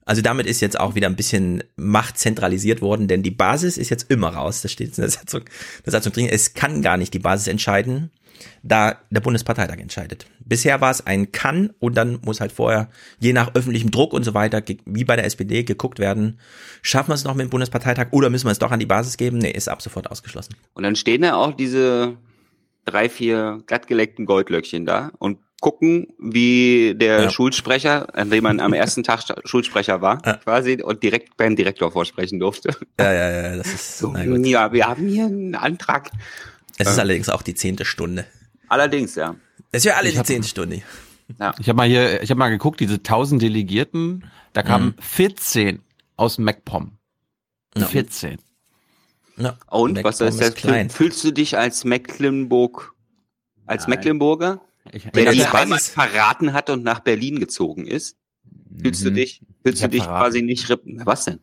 [0.05, 3.89] Also damit ist jetzt auch wieder ein bisschen Macht zentralisiert worden, denn die Basis ist
[3.89, 4.61] jetzt immer raus.
[4.63, 5.41] Das steht jetzt in der Satzung,
[5.85, 6.27] der Satzung drin.
[6.31, 8.09] Es kann gar nicht die Basis entscheiden,
[8.63, 10.25] da der Bundesparteitag entscheidet.
[10.39, 14.23] Bisher war es ein Kann und dann muss halt vorher, je nach öffentlichem Druck und
[14.23, 16.39] so weiter, wie bei der SPD, geguckt werden,
[16.81, 19.17] schaffen wir es noch mit dem Bundesparteitag oder müssen wir es doch an die Basis
[19.17, 19.37] geben?
[19.37, 20.55] Nee, ist ab sofort ausgeschlossen.
[20.73, 22.17] Und dann stehen da auch diese
[22.85, 27.29] drei, vier glattgeleckten Goldlöckchen da und gucken, wie der Ja.
[27.29, 32.39] Schulsprecher, an dem man am ersten Tag Schulsprecher war, quasi, und direkt beim Direktor vorsprechen
[32.39, 32.69] durfte.
[32.99, 36.11] Ja, ja, ja, das ist So, ja, wir haben hier einen Antrag.
[36.79, 37.01] Es ist Äh.
[37.01, 38.25] allerdings auch die zehnte Stunde.
[38.67, 39.35] Allerdings, ja.
[39.71, 40.81] Es ist ja alle Ich die zehnte Stunde.
[41.59, 45.01] Ich habe mal hier, ich habe mal geguckt, diese 1000 Delegierten, da kamen Mhm.
[45.01, 45.79] 14
[46.15, 46.97] aus MacPom.
[47.77, 47.85] Ja.
[47.85, 48.39] 14.
[49.37, 49.55] Ja.
[49.67, 50.49] Und MacPom was ist das?
[50.49, 50.89] ist klein.
[50.89, 52.93] Fühlst du dich als Mecklenburg,
[53.67, 53.91] als Nein.
[53.97, 54.61] Mecklenburger,
[54.91, 58.17] Ich, der Ja, die Basis- verraten hat und nach Berlin gezogen ist?
[58.81, 59.15] Fühlst du Mhm.
[59.15, 60.23] dich, fühlst Ich du dich verraten.
[60.23, 61.39] quasi nicht, rep- was denn?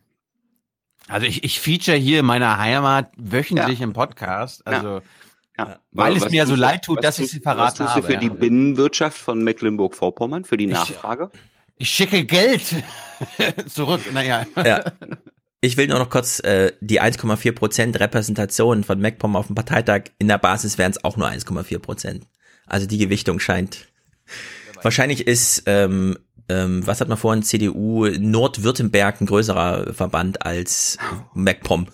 [1.06, 4.66] Also ich, ich feature hier in meiner Heimat wöchentlich im Podcast.
[4.66, 5.02] Also Ja.
[5.92, 7.74] Weil es Was mir so tust du- leid tut, was dass ich sie verraten Was
[7.74, 8.20] tust habe, du für ja.
[8.20, 11.30] die Binnenwirtschaft von Mecklenburg-Vorpommern, für die Nachfrage?
[11.78, 12.62] ich schicke Geld
[13.68, 14.00] zurück.
[14.12, 14.46] Naja.
[14.56, 14.84] Ja.
[15.60, 20.02] Ich will nur noch kurz äh, die 1,4 Prozent Repräsentation von MacPom auf dem Parteitag.
[20.18, 22.26] In der Basis wären es auch nur 1,4 Prozent.
[22.66, 23.88] Also die Gewichtung scheint.
[24.82, 30.98] Wahrscheinlich ist, ähm, ähm, was hat man vorhin, CDU Nordwürttemberg ein größerer Verband als
[31.34, 31.88] MacPom.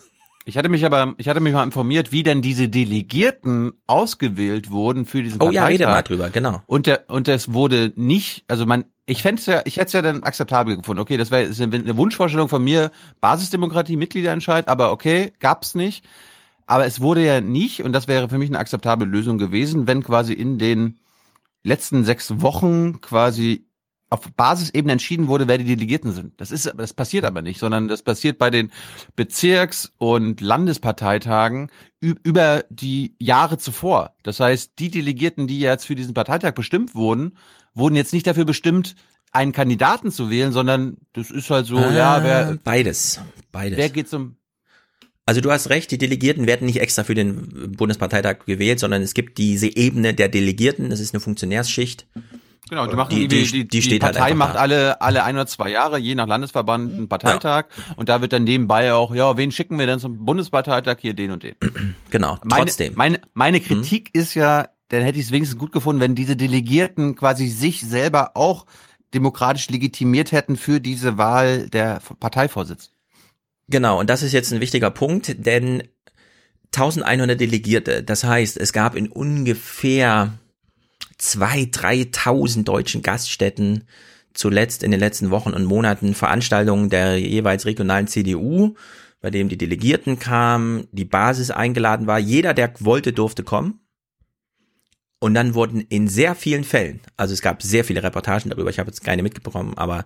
[0.45, 5.07] Ich hatte mich aber, ich hatte mich mal informiert, wie denn diese Delegierten ausgewählt wurden
[5.07, 6.09] für diesen Oh ja, rede mal Parteitag.
[6.09, 6.63] drüber, genau.
[6.67, 10.03] Und der, und das wurde nicht, also man, ich fände ja, ich hätte es ja
[10.03, 11.01] dann akzeptabel gefunden.
[11.01, 12.91] Okay, das wäre eine, eine Wunschvorstellung von mir,
[13.21, 16.05] Basisdemokratie, Mitgliederentscheid, aber okay, gab's nicht.
[16.67, 20.03] Aber es wurde ja nicht, und das wäre für mich eine akzeptable Lösung gewesen, wenn
[20.03, 20.99] quasi in den
[21.63, 23.67] letzten sechs Wochen quasi
[24.13, 26.39] auf Basisebene entschieden wurde, wer die Delegierten sind.
[26.39, 28.71] Das ist, das passiert aber nicht, sondern das passiert bei den
[29.17, 31.71] Bezirks- und Landesparteitagen
[32.01, 34.15] über die Jahre zuvor.
[34.23, 37.39] Das heißt, die Delegierten, die jetzt für diesen Parteitag bestimmt wurden,
[37.73, 38.97] wurden jetzt nicht dafür bestimmt,
[39.33, 43.19] einen Kandidaten zu wählen, sondern das ist halt so, ja, wer, beides,
[43.51, 43.79] beides.
[43.79, 44.37] wer geht zum,
[45.25, 49.15] Also du hast recht, die Delegierten werden nicht extra für den Bundesparteitag gewählt, sondern es
[49.15, 52.07] gibt diese Ebene der Delegierten, das ist eine Funktionärsschicht
[52.71, 54.61] Genau, die machen Die- die, die- die, die, halt Partei einfach macht da.
[54.61, 57.65] alle alle ein oder zwei Jahre, je nach Landesverband, einen Parteitag
[57.97, 61.33] und da wird dann nebenbei auch, ja, wen schicken wir denn zum Bundesparteitag hier den
[61.33, 61.55] und den.
[62.11, 62.93] Genau, Meine, trotzdem.
[62.95, 67.15] meine, meine Kritik ist ja, dann hätte ich es wenigstens gut gefunden, wenn diese Delegierten
[67.17, 68.65] quasi sich selber auch
[69.15, 72.91] demokratisch legitimiert hätten für diese Wahl der Parteivorsitz.
[73.69, 75.83] Genau, und das ist jetzt ein wichtiger Punkt, denn
[76.75, 80.33] 1100 Delegierte, das heißt, es gab in ungefähr
[81.23, 81.73] 2.000,
[82.13, 83.85] 3.000 deutschen Gaststätten
[84.35, 88.75] zuletzt in den letzten Wochen und Monaten Veranstaltungen der jeweils regionalen CDU,
[89.21, 92.19] bei dem die Delegierten kamen, die Basis eingeladen war.
[92.19, 93.81] Jeder, der wollte, durfte kommen.
[95.21, 98.81] Und dann wurden in sehr vielen Fällen, also es gab sehr viele Reportagen darüber, ich
[98.81, 100.05] habe jetzt keine mitbekommen, aber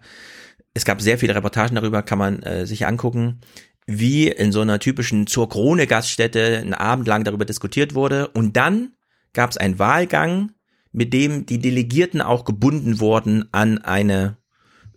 [0.75, 3.41] es gab sehr viele Reportagen darüber, kann man äh, sich angucken,
[3.87, 8.29] wie in so einer typischen zur Krone Gaststätte einen Abend lang darüber diskutiert wurde.
[8.29, 8.93] Und dann
[9.33, 10.51] gab es einen Wahlgang,
[10.97, 14.39] mit dem die Delegierten auch gebunden wurden an eine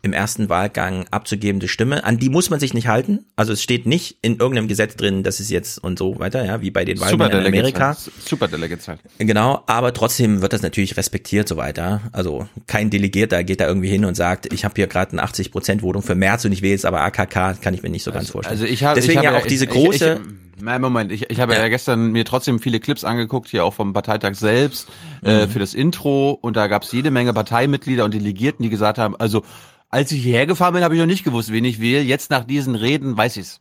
[0.01, 2.03] im ersten Wahlgang abzugebende Stimme.
[2.03, 3.25] An die muss man sich nicht halten.
[3.35, 6.61] Also es steht nicht in irgendeinem Gesetz drin, dass es jetzt und so weiter, ja,
[6.61, 7.95] wie bei den Wahlen in Amerika.
[8.25, 8.99] Super Delegates halt.
[9.17, 12.01] Genau, aber trotzdem wird das natürlich respektiert so weiter.
[12.11, 15.51] Also kein Delegierter geht da irgendwie hin und sagt, ich habe hier gerade ein 80
[15.51, 18.11] Prozent Votum für März und ich will jetzt aber AKK, kann ich mir nicht so
[18.11, 18.59] ganz vorstellen.
[18.59, 20.19] Also ich habe deswegen ich ja auch diese große.
[20.21, 21.67] Ich, ich, nein, Moment, ich, ich habe ja.
[21.67, 24.87] gestern mir trotzdem viele Clips angeguckt, hier auch vom Parteitag selbst,
[25.23, 25.49] äh, Mhm.
[25.51, 29.15] für das Intro und da gab es jede Menge Parteimitglieder und Delegierten, die gesagt haben,
[29.17, 29.43] also
[29.89, 32.01] als ich hierher gefahren bin, habe ich noch nicht gewusst, wen ich wähle.
[32.01, 33.59] Jetzt nach diesen Reden weiß ich's.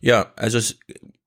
[0.00, 0.78] Ja, also es,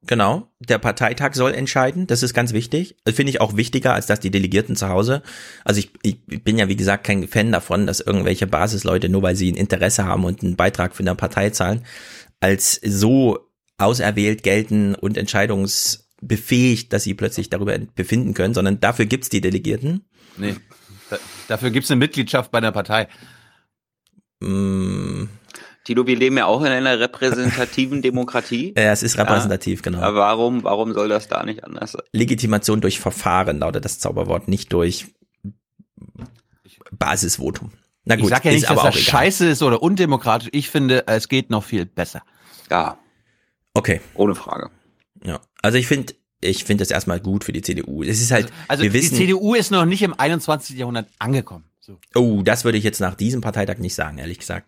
[0.06, 2.98] genau, der Parteitag soll entscheiden, das ist ganz wichtig.
[3.06, 5.24] Das finde ich auch wichtiger, als dass die Delegierten zu Hause.
[5.64, 9.36] Also ich, ich bin ja wie gesagt kein Fan davon, dass irgendwelche Basisleute, nur weil
[9.36, 11.86] sie ein Interesse haben und einen Beitrag für eine Partei zahlen,
[12.40, 13.40] als so
[13.78, 20.06] auserwählt gelten und entscheidungsbefähigt, dass sie plötzlich darüber befinden können, sondern dafür gibt's die Delegierten.
[20.38, 20.56] Nee.
[21.10, 21.18] Da,
[21.48, 23.08] dafür gibt's eine Mitgliedschaft bei der Partei.
[24.44, 25.30] Mm,
[25.84, 28.74] Tilo, wir leben ja auch in einer repräsentativen Demokratie.
[28.78, 30.00] Ja, es ist repräsentativ, genau.
[30.00, 32.04] Aber warum, warum soll das da nicht anders sein?
[32.14, 35.08] Legitimation durch Verfahren lautet das Zauberwort, nicht durch
[36.92, 37.72] Basisvotum.
[38.06, 40.50] Na gut, ich sag ja ist nicht, dass aber das scheiße ist oder undemokratisch.
[40.52, 42.22] Ich finde, es geht noch viel besser.
[42.70, 42.98] Ja.
[43.74, 44.02] Okay.
[44.14, 44.70] Ohne Frage.
[45.24, 45.40] Ja.
[45.62, 48.04] Also ich finde, ich finde das erstmal gut für die CDU.
[48.04, 50.78] Es ist halt, Also wir die wissen, CDU ist noch nicht im 21.
[50.78, 51.66] Jahrhundert angekommen.
[51.86, 52.00] So.
[52.16, 54.68] oh, das würde ich jetzt nach diesem Parteitag nicht sagen, ehrlich gesagt.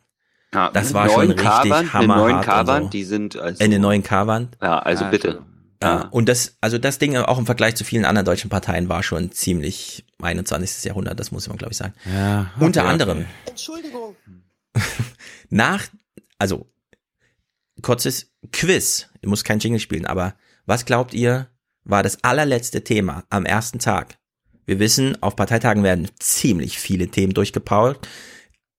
[0.53, 2.21] Ja, das war schon neuen richtig mit hammerhart.
[2.21, 2.89] neuen und K-Wand, so.
[2.89, 4.57] die sind also, in den neuen K-Wand.
[4.61, 5.41] ja, also Ja, bitte.
[5.81, 9.01] Ja, und das, also das Ding auch im Vergleich zu vielen anderen deutschen Parteien war
[9.01, 10.83] schon ziemlich 21.
[10.83, 11.93] Jahrhundert, das muss man glaube ich sagen.
[12.05, 13.27] Ja, Unter okay, anderem okay.
[13.45, 14.15] Entschuldigung.
[15.49, 15.83] nach,
[16.37, 16.69] also
[17.81, 20.35] kurzes Quiz, ich muss kein Jingle spielen, aber
[20.65, 21.47] was glaubt ihr,
[21.85, 24.17] war das allerletzte Thema am ersten Tag?
[24.65, 27.99] Wir wissen, auf Parteitagen werden ziemlich viele Themen durchgepault.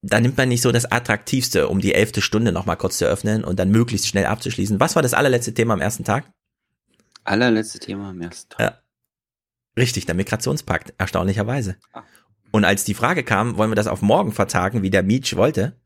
[0.03, 3.45] Da nimmt man nicht so das Attraktivste, um die elfte Stunde nochmal kurz zu öffnen
[3.45, 4.79] und dann möglichst schnell abzuschließen.
[4.79, 6.31] Was war das allerletzte Thema am ersten Tag?
[7.25, 8.61] Allerletzte Thema am ersten Tag.
[8.61, 8.79] Ja.
[9.79, 11.77] Richtig, der Migrationspakt, erstaunlicherweise.
[12.51, 15.77] Und als die Frage kam, wollen wir das auf morgen vertagen, wie der Mietsch wollte?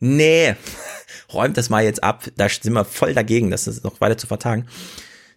[0.00, 0.56] Nee,
[1.32, 2.24] räumt das mal jetzt ab.
[2.36, 4.66] Da sind wir voll dagegen, das ist noch weiter zu vertagen.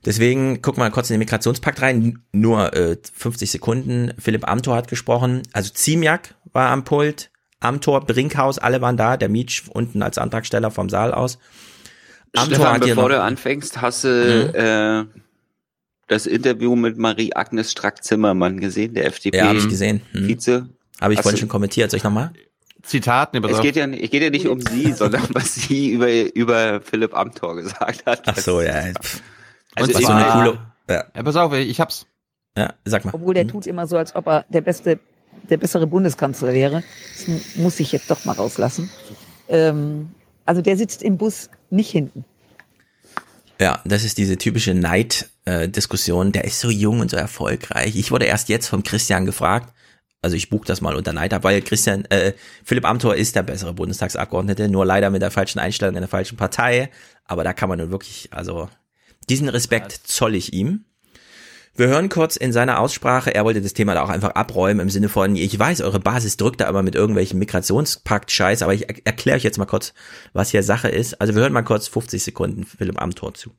[0.06, 2.19] Deswegen gucken wir kurz in den Migrationspakt rein.
[2.32, 4.14] Nur äh, 50 Sekunden.
[4.19, 5.41] Philipp Amthor hat gesprochen.
[5.52, 7.32] Also Ziemiak war am Pult.
[7.60, 9.18] Amthor, Brinkhaus, alle waren da.
[9.18, 11.40] Der Mietsch unten als Antragsteller vom Saal aus.
[12.38, 15.19] Stefan, hier bevor du anfängst, hast du äh,
[16.07, 19.38] das Interview mit Marie-Agnes Strack-Zimmermann gesehen, der FDP.
[19.38, 20.02] Ja, habe ich gesehen.
[20.11, 20.27] Hm.
[20.27, 20.69] Vize.
[21.02, 21.90] Habe ich Hast vorhin schon kommentiert.
[21.90, 22.32] Soll ich nochmal?
[22.84, 26.36] Zitat, ne, Es geht ja, es geht ja nicht um sie, sondern was sie über,
[26.36, 28.23] über Philipp Amthor gesagt hat.
[28.27, 28.94] Ach so, ja.
[28.94, 29.22] Pff.
[29.76, 30.60] Also was ich so eine war- coole.
[30.89, 32.06] Ja, Ja, pass auf, ich hab's.
[32.57, 33.14] ja, sag mal.
[33.14, 34.99] Obwohl der tut immer so, als ob er der beste,
[35.49, 36.84] der bessere Bundeskanzler wäre.
[37.18, 38.89] Das mu- muss ich jetzt doch mal rauslassen.
[39.47, 40.11] Ähm,
[40.45, 42.23] also der sitzt im Bus nicht hinten.
[43.60, 46.31] Ja, das ist diese typische Neid-Diskussion.
[46.31, 47.95] Der ist so jung und so erfolgreich.
[47.95, 49.73] Ich wurde erst jetzt vom Christian gefragt,
[50.22, 52.34] also ich buche das mal unter Neid ab, weil Christian, äh,
[52.64, 56.35] Philipp Amthor ist der bessere Bundestagsabgeordnete, nur leider mit der falschen Einstellung in der falschen
[56.38, 56.89] Partei.
[57.26, 58.68] Aber da kann man nun wirklich, also
[59.30, 60.85] diesen Respekt zoll ich ihm.
[61.77, 64.89] Wir hören kurz in seiner Aussprache, er wollte das Thema da auch einfach abräumen im
[64.89, 68.95] Sinne von, ich weiß, eure Basis drückt da immer mit irgendwelchen Migrationspakt-Scheiß, aber ich er
[69.03, 69.93] erkläre euch jetzt mal kurz,
[70.31, 71.19] was hier Sache ist.
[71.19, 73.52] Also wir hören mal kurz 50 Sekunden Philipp Amthor zu.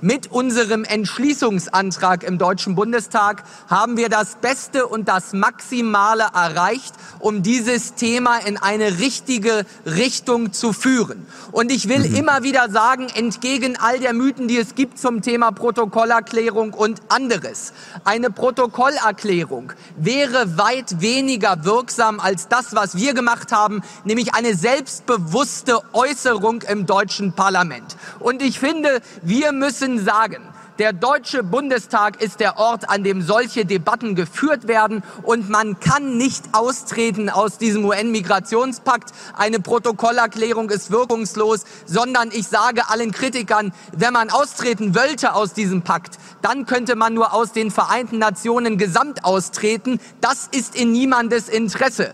[0.00, 7.42] Mit unserem Entschließungsantrag im Deutschen Bundestag haben wir das Beste und das Maximale erreicht, um
[7.42, 11.26] dieses Thema in eine richtige Richtung zu führen.
[11.52, 12.16] Und ich will mhm.
[12.16, 17.72] immer wieder sagen, entgegen all der Mythen, die es gibt zum Thema Protokollerklärung und anderes,
[18.04, 25.80] eine Protokollerklärung wäre weit weniger wirksam als das, was wir gemacht haben, nämlich eine selbstbewusste
[25.92, 27.96] Äußerung im deutschen Parlament.
[28.18, 30.42] Und ich finde, wir müssen müssen sagen,
[30.78, 36.18] der Deutsche Bundestag ist der Ort, an dem solche Debatten geführt werden und man kann
[36.18, 39.12] nicht austreten aus diesem UN-Migrationspakt.
[39.34, 45.80] Eine Protokollerklärung ist wirkungslos, sondern ich sage allen Kritikern, wenn man austreten wollte aus diesem
[45.80, 50.00] Pakt, dann könnte man nur aus den Vereinten Nationen gesamt austreten.
[50.20, 52.12] Das ist in niemandes Interesse.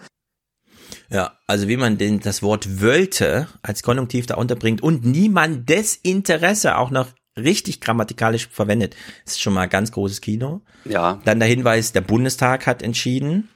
[1.10, 6.76] Ja, also wie man den, das Wort wollte als Konjunktiv da unterbringt und niemandes Interesse
[6.76, 7.09] auch noch
[7.39, 8.97] richtig grammatikalisch verwendet.
[9.24, 10.60] Das ist schon mal ganz großes Kino.
[10.85, 11.20] Ja.
[11.24, 13.48] Dann der Hinweis, der Bundestag hat entschieden.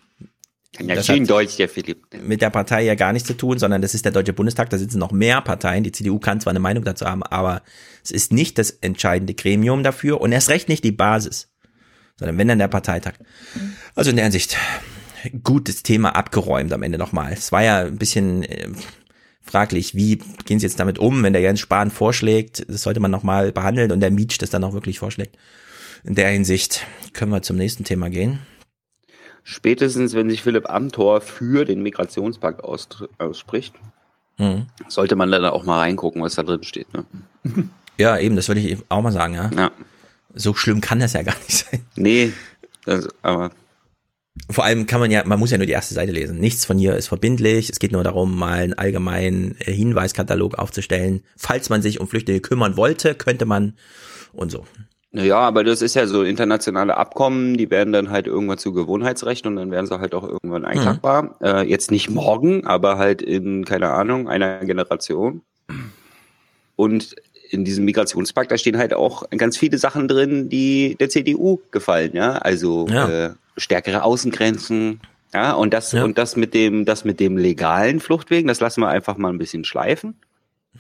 [0.75, 2.07] Kann ja schön Deutsch, der Philipp.
[2.23, 4.79] Mit der Partei ja gar nichts zu tun, sondern das ist der Deutsche Bundestag, da
[4.79, 5.85] sitzen noch mehr Parteien.
[5.85, 7.63] Die CDU kann zwar eine Meinung dazu haben, aber
[8.03, 11.51] es ist nicht das entscheidende Gremium dafür und erst recht nicht die Basis,
[12.19, 13.15] sondern wenn dann der Parteitag.
[13.95, 14.57] Also in der Hinsicht,
[15.43, 17.33] gutes Thema abgeräumt am Ende nochmal.
[17.33, 18.69] Es war ja ein bisschen äh,
[19.43, 23.11] fraglich, wie gehen sie jetzt damit um, wenn der Jens Spahn vorschlägt, das sollte man
[23.11, 25.37] nochmal behandeln und der Mietsch das dann auch wirklich vorschlägt.
[26.05, 28.41] In der Hinsicht können wir zum nächsten Thema gehen.
[29.45, 32.89] Spätestens, wenn sich Philipp Amthor für den Migrationspakt aus,
[33.19, 33.75] ausspricht,
[34.39, 34.67] mhm.
[34.89, 36.93] sollte man dann auch mal reingucken, was da drin steht.
[36.95, 37.05] Ne?
[37.99, 39.51] Ja, eben, das würde ich auch mal sagen, ja.
[39.55, 39.71] ja.
[40.35, 41.85] So schlimm kann das ja gar nicht sein.
[41.95, 42.33] Nee,
[42.87, 43.51] das, aber
[44.51, 46.39] vor allem kann man ja, man muss ja nur die erste Seite lesen.
[46.39, 47.69] Nichts von hier ist verbindlich.
[47.69, 51.23] Es geht nur darum, mal einen allgemeinen äh, Hinweiskatalog aufzustellen.
[51.37, 53.75] Falls man sich um Flüchtlinge kümmern wollte, könnte man
[54.33, 54.65] und so.
[55.15, 59.47] Naja, aber das ist ja so internationale Abkommen, die werden dann halt irgendwann zu Gewohnheitsrecht
[59.47, 61.23] und dann werden sie halt auch irgendwann einklagbar.
[61.23, 61.31] Mhm.
[61.43, 65.43] Äh, jetzt nicht morgen, aber halt in, keine Ahnung, einer Generation.
[66.77, 67.15] Und
[67.51, 72.13] in diesem Migrationspakt, da stehen halt auch ganz viele Sachen drin, die der CDU gefallen,
[72.15, 72.39] ja.
[72.39, 73.27] Also ja.
[73.27, 75.01] Äh, stärkere Außengrenzen,
[75.35, 76.05] ja, und das, ja.
[76.05, 79.39] und das mit dem, das mit dem legalen Fluchtwegen, das lassen wir einfach mal ein
[79.39, 80.15] bisschen schleifen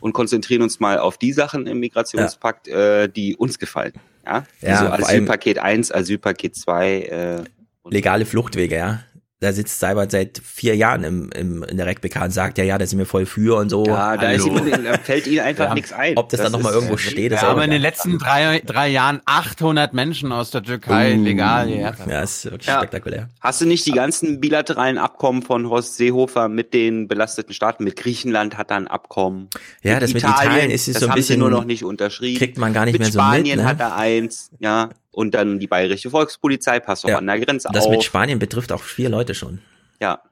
[0.00, 3.02] und konzentrieren uns mal auf die Sachen im Migrationspakt, ja.
[3.02, 3.94] äh, die uns gefallen.
[4.26, 7.00] Ja, ja also Asylpaket 1, Asylpaket 2.
[7.00, 7.44] Äh,
[7.88, 9.00] legale Fluchtwege, ja
[9.42, 12.78] da sitzt Seibert seit vier Jahren im, im, in der RecBK und sagt, ja, ja,
[12.78, 13.84] da sind wir voll für und so.
[13.84, 14.54] Ja, da, ist ihm,
[14.84, 16.16] da fällt ihnen einfach ja, nichts ein.
[16.16, 18.88] Ob das, das dann nochmal irgendwo steht, ist Wir haben in den letzten drei, drei
[18.88, 21.96] Jahren 800 Menschen aus der Türkei uh, legal hierher.
[22.08, 22.78] Ja, ist wirklich ja.
[22.78, 23.30] spektakulär.
[23.40, 27.82] Hast du nicht die ganzen bilateralen Abkommen von Horst Seehofer mit den belasteten Staaten?
[27.82, 29.48] Mit Griechenland hat er ein Abkommen.
[29.82, 31.40] Ja, das mit Italien, Italien ist es so ein bisschen.
[31.40, 32.38] nur noch nicht unterschrieben.
[32.38, 33.52] Kriegt man gar nicht mit mehr so Spanien mit.
[33.54, 33.68] Spanien ne?
[33.68, 34.90] hat er eins, ja.
[35.12, 37.18] Und dann die bayerische Volkspolizei, passt auch ja.
[37.18, 37.88] an der Grenze das auf.
[37.90, 39.60] Das mit Spanien betrifft auch vier Leute schon.
[40.00, 40.22] Ja.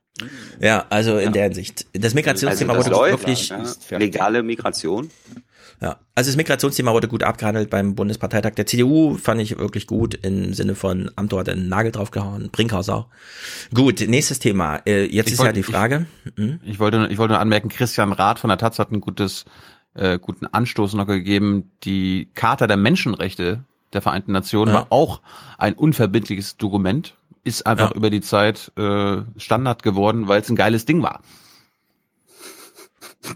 [0.59, 1.31] Ja, also in ja.
[1.31, 1.87] der Hinsicht.
[1.93, 3.49] Das Migrationsthema also das wurde läuft, wirklich
[3.91, 3.99] ja.
[3.99, 5.11] legale Migration.
[5.81, 10.15] Ja, also das Migrationsthema wurde gut abgehandelt beim Bundesparteitag der CDU, fand ich wirklich gut
[10.15, 13.07] im Sinne von Amtor hat einen Nagel draufgehauen, Brinkhaus auch.
[13.73, 14.83] Gut, nächstes Thema.
[14.87, 16.07] Äh, jetzt ich ist wollte, ja die Frage.
[16.25, 16.61] Ich, hm?
[16.65, 19.47] ich, wollte, ich wollte nur anmerken, Christian Rath von der Taz hat ein gutes,
[19.95, 21.73] äh, guten Anstoß noch gegeben.
[21.85, 24.81] Die Charta der Menschenrechte der Vereinten Nationen ja.
[24.81, 25.21] war auch
[25.59, 27.97] ein unverbindliches Dokument ist einfach ja.
[27.97, 31.23] über die Zeit äh, Standard geworden, weil es ein geiles Ding war.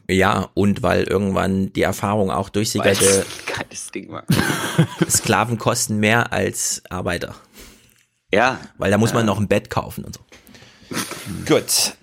[0.08, 4.24] Ja, und weil irgendwann die Erfahrung auch durchsickerte, geiles Ding war.
[5.08, 7.34] Sklaven kosten mehr als Arbeiter.
[8.32, 8.58] Ja.
[8.78, 10.20] Weil da muss man noch ein Bett kaufen und so.
[11.46, 11.96] Gut.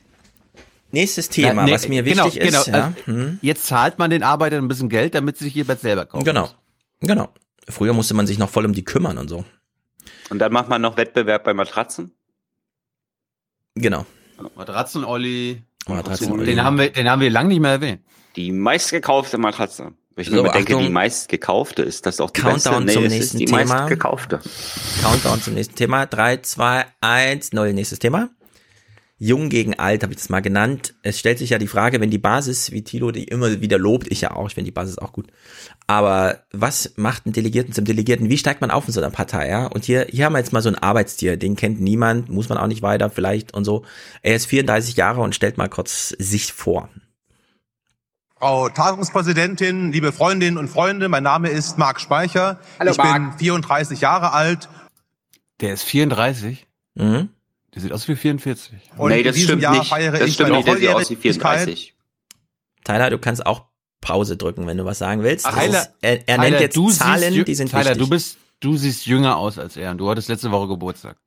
[0.92, 2.66] Nächstes Thema, ja, nee, was mir genau, wichtig genau, ist.
[2.66, 2.78] Genau.
[2.78, 2.94] Ja.
[3.06, 3.40] Hm.
[3.42, 6.26] Jetzt zahlt man den Arbeitern ein bisschen Geld, damit sie sich ihr Bett selber kaufen.
[6.26, 6.50] Genau.
[7.00, 7.30] Genau.
[7.72, 9.46] Früher musste man sich noch voll um die kümmern und so.
[10.30, 12.12] Und dann macht man noch Wettbewerb bei Matratzen?
[13.76, 14.06] Genau.
[14.56, 15.64] Matratzen Olli.
[15.88, 16.46] Matratzen Olli.
[16.46, 18.02] Den haben wir, den haben wir lang nicht mehr erwähnt.
[18.36, 19.94] Die meistgekaufte Matratze.
[20.16, 23.00] Wenn ich so, nur denke, die meistgekaufte ist das auch die Countdown beste.
[23.00, 23.66] zum nee, nächsten die Thema.
[23.66, 24.40] Meistgekaufte.
[25.02, 26.06] Countdown zum nächsten Thema.
[26.06, 27.74] 3, 2, 1, 0.
[27.74, 28.30] Nächstes Thema.
[29.24, 30.96] Jung gegen alt habe ich das mal genannt.
[31.04, 34.12] Es stellt sich ja die Frage, wenn die Basis, wie Tilo die immer wieder lobt,
[34.12, 35.28] ich ja auch, ich finde die Basis auch gut.
[35.86, 38.30] Aber was macht einen Delegierten zum Delegierten?
[38.30, 39.68] Wie steigt man auf in so einer Partei, ja?
[39.68, 42.58] Und hier, hier haben wir jetzt mal so ein Arbeitstier, den kennt niemand, muss man
[42.58, 43.86] auch nicht weiter, vielleicht und so.
[44.24, 46.90] Er ist 34 Jahre und stellt mal kurz sich vor.
[48.40, 52.60] Frau Tagungspräsidentin, liebe Freundinnen und Freunde, mein Name ist Marc Speicher.
[52.80, 53.38] Hallo, ich Marc.
[53.38, 54.68] bin 34 Jahre alt.
[55.60, 56.66] Der ist 34?
[56.96, 57.30] Mhm.
[57.74, 58.74] Der sieht aus wie 44.
[58.98, 59.88] Und nee, das stimmt Jahr nicht.
[59.90, 61.96] feiere das ich stimmt nicht, der sieht aus wie 34.
[62.84, 63.66] Tyler, du kannst auch
[64.02, 65.46] Pause drücken, wenn du was sagen willst.
[65.46, 67.98] Ach, Tyler, ist, er, er Tyler, nennt jetzt du Zahlen, siehst, die sind Tyler, wichtig.
[68.00, 71.18] du bist, du siehst jünger aus als er und du hattest letzte Woche Geburtstag.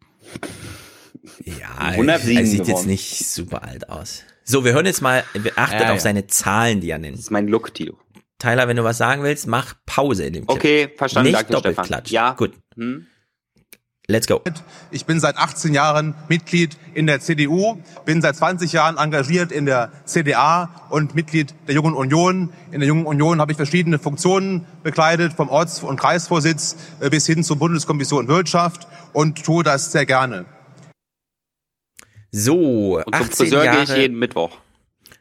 [1.45, 2.87] ja, 107 er sieht jetzt geworden.
[2.89, 4.23] nicht super alt aus.
[4.45, 6.01] So, wir hören jetzt mal, wir achten Ja, auf ja.
[6.01, 7.15] seine Zahlen, die er nennt.
[7.15, 7.99] Das ist mein Look, Tilo.
[8.39, 10.59] Tyler, wenn du was sagen willst, mach Pause in dem Clip.
[10.59, 12.09] Okay, verstanden, Nicht danke, Doppelklatsch.
[12.09, 12.27] Stefan.
[12.27, 12.33] Ja.
[12.33, 12.53] Gut.
[12.75, 13.07] Hm?
[14.07, 14.43] Let's go.
[14.91, 19.65] Ich bin seit 18 Jahren Mitglied in der CDU, bin seit 20 Jahren engagiert in
[19.65, 22.53] der CDA und Mitglied der Jungen Union.
[22.71, 27.25] In der Jungen Union habe ich verschiedene Funktionen bekleidet, vom Orts- und Kreisvorsitz äh, bis
[27.25, 30.45] hin zur Bundeskommission Wirtschaft und tue das sehr gerne.
[32.31, 34.01] So, Und zum 18 Friseur gehe ich Jahre.
[34.01, 34.59] jeden Mittwoch.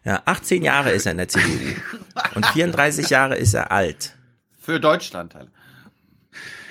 [0.03, 1.47] Ja, 18 Jahre ist er in der CDU.
[2.35, 4.17] Und 34 Jahre ist er alt.
[4.59, 5.47] Für Deutschland, Tyler.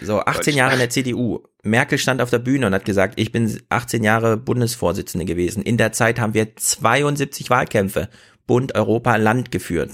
[0.05, 1.41] So, 18 Jahre in der CDU.
[1.63, 5.63] Merkel stand auf der Bühne und hat gesagt, ich bin 18 Jahre Bundesvorsitzende gewesen.
[5.63, 8.09] In der Zeit haben wir 72 Wahlkämpfe
[8.47, 9.93] Bund, Europa, Land geführt.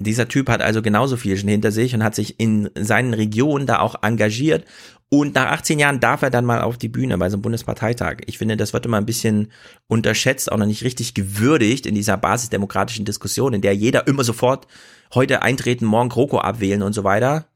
[0.00, 3.66] Dieser Typ hat also genauso viel schon hinter sich und hat sich in seinen Regionen
[3.66, 4.64] da auch engagiert.
[5.10, 8.18] Und nach 18 Jahren darf er dann mal auf die Bühne bei so einem Bundesparteitag.
[8.26, 9.50] Ich finde, das wird immer ein bisschen
[9.86, 14.68] unterschätzt, auch noch nicht richtig gewürdigt in dieser basisdemokratischen Diskussion, in der jeder immer sofort
[15.14, 17.46] heute eintreten, morgen Kroko abwählen und so weiter.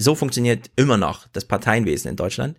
[0.00, 2.56] So funktioniert immer noch das Parteienwesen in Deutschland.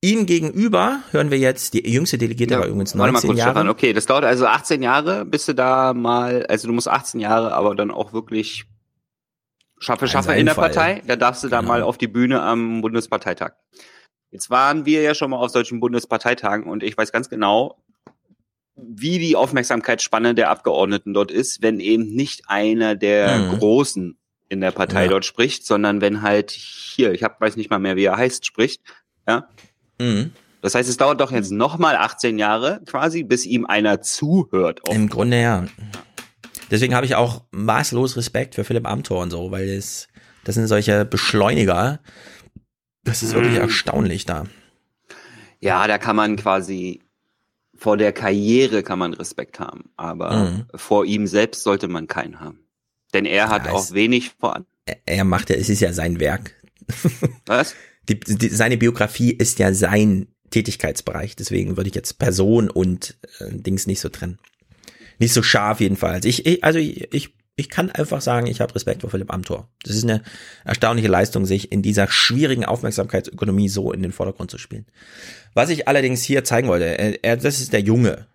[0.00, 3.50] Ihm gegenüber hören wir jetzt, die jüngste Delegierte war übrigens Warte mal 19 kurz, Jahre.
[3.52, 3.68] Stefan.
[3.70, 7.54] Okay, das dauert also 18 Jahre, bis du da mal, also du musst 18 Jahre,
[7.54, 8.64] aber dann auch wirklich
[9.78, 10.70] schaffe, In schaffe in der Fall.
[10.70, 11.02] Partei.
[11.06, 11.72] Da darfst du da Genau.
[11.72, 13.52] mal auf die Bühne am Bundesparteitag.
[14.30, 17.78] Jetzt waren wir ja schon mal auf solchen Bundesparteitagen und ich weiß ganz genau,
[18.76, 23.58] wie die Aufmerksamkeitsspanne der Abgeordneten dort ist, wenn eben nicht einer der Mhm.
[23.58, 24.18] Großen
[24.54, 25.10] in der Partei Ja.
[25.10, 28.46] dort spricht, sondern wenn halt hier, ich hab, weiß nicht mal mehr, wie er heißt,
[28.46, 28.80] spricht.
[29.28, 29.48] Ja.
[30.00, 30.32] Mhm.
[30.62, 34.80] Das heißt, es dauert doch jetzt noch mal 18 Jahre quasi, bis ihm einer zuhört.
[34.88, 34.94] Auch.
[34.94, 35.66] Im Grunde ja.
[36.70, 40.08] Deswegen habe ich auch maßlos Respekt für Philipp Amthor und so, weil es,
[40.44, 42.00] das sind solche Beschleuniger.
[43.04, 43.60] Das ist wirklich Mhm.
[43.60, 44.44] erstaunlich da.
[45.60, 47.02] Ja, da kann man quasi
[47.76, 50.66] vor der Karriere kann man Respekt haben, aber Mhm.
[50.74, 52.60] vor ihm selbst sollte man keinen haben.
[53.14, 54.66] Denn er hat Ja, auch wenig voran.
[54.86, 56.52] Er- Er macht ja, es ist ja sein Werk.
[57.46, 57.74] Was?
[58.08, 61.36] Die, die, seine Biografie ist ja sein Tätigkeitsbereich.
[61.36, 64.38] Deswegen würde ich jetzt Person und äh, Dings nicht so trennen.
[65.18, 66.24] Nicht so scharf jedenfalls.
[66.26, 69.68] Ich, ich also ich, ich, ich kann einfach sagen, ich habe Respekt vor Philipp Amthor.
[69.84, 70.22] Das ist eine
[70.64, 74.86] erstaunliche Leistung, sich in dieser schwierigen Aufmerksamkeitsökonomie so in den Vordergrund zu spielen.
[75.54, 78.26] Was ich allerdings hier zeigen wollte, er, er, das ist der Junge.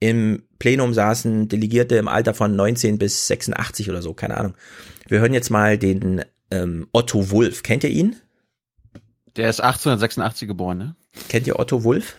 [0.00, 4.54] Im Plenum saßen Delegierte im Alter von 19 bis 86 oder so, keine Ahnung.
[5.08, 7.62] Wir hören jetzt mal den ähm, Otto Wulff.
[7.62, 8.16] Kennt ihr ihn?
[9.36, 10.96] Der ist 1886 geboren, ne?
[11.28, 12.16] Kennt ihr Otto Wulff?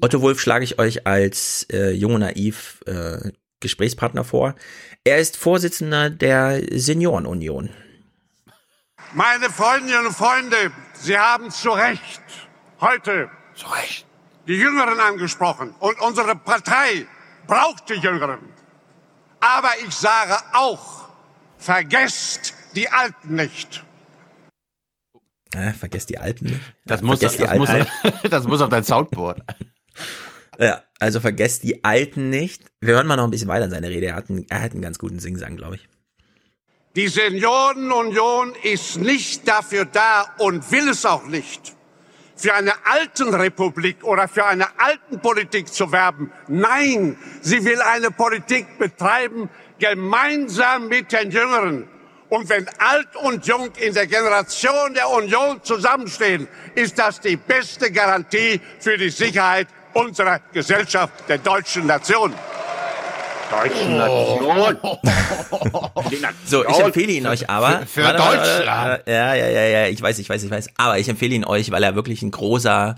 [0.00, 3.30] Otto Wulff schlage ich euch als äh, jung und naiv äh,
[3.60, 4.54] Gesprächspartner vor.
[5.04, 7.70] Er ist Vorsitzender der Seniorenunion.
[9.14, 10.56] Meine Freundinnen und Freunde,
[10.94, 12.22] Sie haben zu Recht
[12.80, 13.30] heute
[14.46, 15.74] die Jüngeren angesprochen.
[15.78, 17.06] Und unsere Partei
[17.46, 18.40] braucht die Jüngeren.
[19.40, 21.08] Aber ich sage auch,
[21.58, 23.84] vergesst die Alten nicht.
[25.54, 26.60] Äh, vergesst die Alten nicht.
[26.86, 27.90] Das Ja, muss, das, die muss, Alten.
[28.30, 29.40] das muss auf dein Soundboard.
[30.58, 32.70] Ja, also vergesst die Alten nicht.
[32.80, 34.06] Wir hören mal noch ein bisschen weiter in seine Rede.
[34.06, 35.88] Er hat einen, er hat einen ganz guten Singsang, glaube ich.
[36.94, 41.71] Die Seniorenunion ist nicht dafür da und will es auch nicht,
[42.42, 46.32] für eine Altenrepublik oder für eine Altenpolitik zu werben.
[46.48, 49.48] Nein, sie will eine Politik betreiben,
[49.78, 51.88] gemeinsam mit den Jüngeren.
[52.28, 57.92] Und wenn alt und jung in der Generation der Union zusammenstehen, ist das die beste
[57.92, 62.34] Garantie für die Sicherheit unserer Gesellschaft, der deutschen Nation.
[63.52, 64.76] Deutschen Nation.
[66.44, 67.80] So, ich empfehle ihn euch aber.
[67.86, 69.02] Für- für Deutschland.
[69.06, 70.70] Ja, ja, ja, ja, ich weiß, ich weiß, ich weiß.
[70.76, 72.96] Aber ich empfehle ihn euch, weil er wirklich ein großer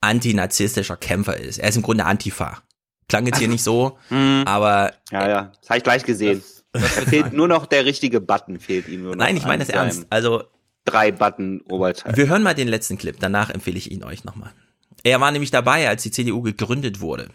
[0.00, 1.58] antinazistischer Kämpfer ist.
[1.58, 2.62] Er ist im Grunde Antifa.
[3.08, 3.98] Klang jetzt hier nicht so,
[4.44, 4.92] aber.
[5.10, 6.42] Ja, ja, das habe ich gleich gesehen.
[6.72, 9.24] Da fehlt nur noch der richtige Button, fehlt ihm nur noch.
[9.24, 10.06] Nein, ich meine das ernst.
[10.10, 10.44] Also,
[10.84, 12.16] Drei Button Oberteil.
[12.16, 13.16] wir hören mal den letzten Clip.
[13.18, 14.52] Danach empfehle ich ihn euch nochmal.
[15.02, 17.28] Er war nämlich dabei, als die CDU gegründet wurde.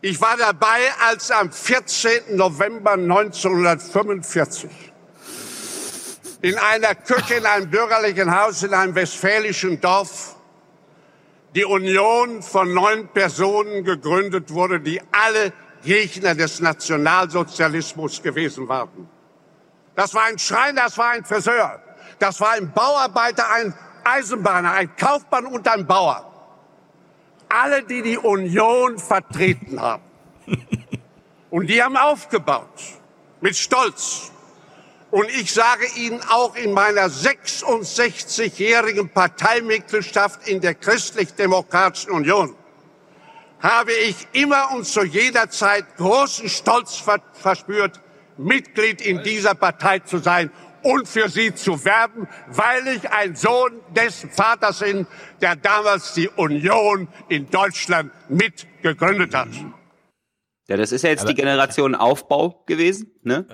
[0.00, 2.36] Ich war dabei, als am 14.
[2.36, 4.70] November 1945
[6.40, 10.36] in einer Küche in einem bürgerlichen Haus in einem westfälischen Dorf
[11.56, 15.52] die Union von neun Personen gegründet wurde, die alle
[15.82, 19.08] Gegner des Nationalsozialismus gewesen waren.
[19.96, 21.82] Das war ein Schreiner, das war ein Friseur,
[22.20, 26.27] das war ein Bauarbeiter, ein Eisenbahner, ein Kaufmann und ein Bauer.
[27.48, 30.02] Alle, die die Union vertreten haben.
[31.50, 32.68] Und die haben aufgebaut.
[33.40, 34.30] Mit Stolz.
[35.10, 42.54] Und ich sage Ihnen auch in meiner 66-jährigen Parteimitgliedschaft in der Christlich-Demokratischen Union
[43.60, 48.00] habe ich immer und zu jeder Zeit großen Stolz ver verspürt,
[48.36, 50.50] Mitglied in dieser Partei zu sein
[50.82, 55.06] und für sie zu werben, weil ich ein Sohn des Vaters bin,
[55.40, 59.48] der damals die Union in Deutschland mit gegründet hat.
[60.68, 63.46] Ja, das ist ja jetzt Aber- die Generation Aufbau gewesen, ne?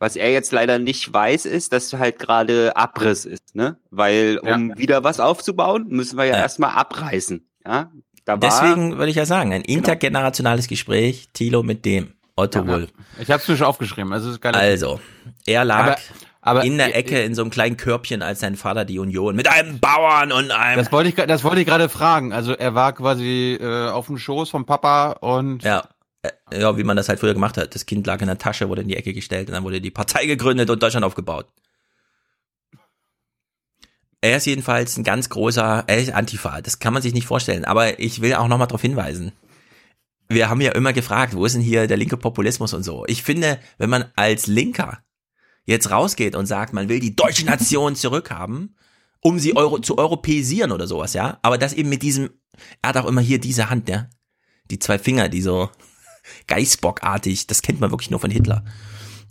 [0.00, 3.78] Was er jetzt leider nicht weiß, ist, dass halt gerade Abriss ist, ne?
[3.90, 7.90] Weil um wieder was aufzubauen, müssen wir ja, erstmal abreißen, ja?
[8.26, 12.66] Da war, Deswegen würde ich ja sagen, ein intergenerationales Gespräch, Thilo mit dem Otto Ja,
[12.66, 12.90] Wolf.
[13.20, 14.12] Ich habe es mir schon aufgeschrieben.
[14.14, 14.54] Also, es ist geil.
[14.54, 14.98] Also,
[15.46, 15.96] er lag Aber-
[16.44, 19.48] aber- in der Ecke in so einem kleinen Körbchen als sein Vater die Union mit
[19.48, 22.32] einem Bauern und einem Das wollte ich, das wollte ich gerade fragen.
[22.32, 25.88] Also er war quasi äh, auf dem Schoß vom Papa und Ja.
[26.22, 26.30] Äh,
[26.60, 27.74] Ja, wie man das halt früher gemacht hat.
[27.74, 29.90] Das Kind lag in der Tasche, wurde in die Ecke gestellt und dann wurde die
[29.90, 31.46] Partei gegründet und Deutschland aufgebaut.
[34.20, 37.64] Er ist jedenfalls ein ganz großer, er ist Antifa, das kann man sich nicht vorstellen.
[37.66, 39.32] Aber ich will auch nochmal darauf hinweisen.
[40.28, 43.04] Wir haben ja immer gefragt, wo ist denn hier der linke Populismus und so.
[43.06, 44.98] Ich finde, wenn man als Linker
[45.64, 48.76] jetzt rausgeht und sagt, man will die deutsche Nation zurückhaben,
[49.20, 51.38] um sie Euro zu europäisieren oder sowas, ja.
[51.42, 52.30] Aber das eben mit diesem,
[52.82, 54.08] er hat auch immer hier diese Hand, ja.
[54.70, 55.70] Die zwei Finger, die so
[56.46, 58.64] Geißbockartig, das kennt man wirklich nur von Hitler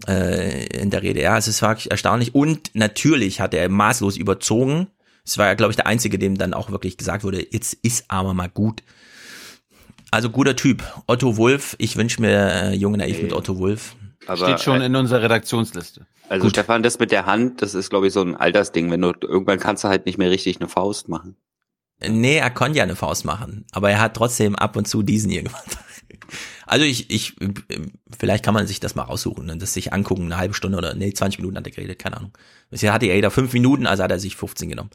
[0.08, 1.22] äh, in der Rede.
[1.22, 2.36] Ja, es ist wirklich erstaunlich.
[2.36, 4.88] Und natürlich hat er maßlos überzogen.
[5.26, 8.06] Es war ja, glaube ich, der Einzige, dem dann auch wirklich gesagt wurde, jetzt ist
[8.10, 8.84] aber mal gut.
[10.12, 10.84] Also guter Typ.
[11.08, 13.96] Otto Wolf, ich wünsche mir äh, Junge Naiv mit Otto Wolf.
[14.28, 16.06] Aber, steht schon äh, in unserer Redaktionsliste.
[16.30, 18.90] Also Stefan, das mit der Hand, das ist glaube ich so ein Altersding.
[18.92, 21.36] Wenn du irgendwann kannst du halt nicht mehr richtig eine Faust machen.
[22.08, 25.30] Nee, er konnte ja eine Faust machen, aber er hat trotzdem ab und zu diesen
[25.30, 25.66] hier gemacht.
[26.66, 27.36] Also ich, ich,
[28.18, 30.96] vielleicht kann man sich das mal raussuchen und das sich angucken, eine halbe Stunde oder
[30.96, 32.32] nee, 20 Minuten hat er geredet, keine Ahnung.
[32.70, 34.90] Bisher hatte er da fünf Minuten, also hat er sich 15 genommen.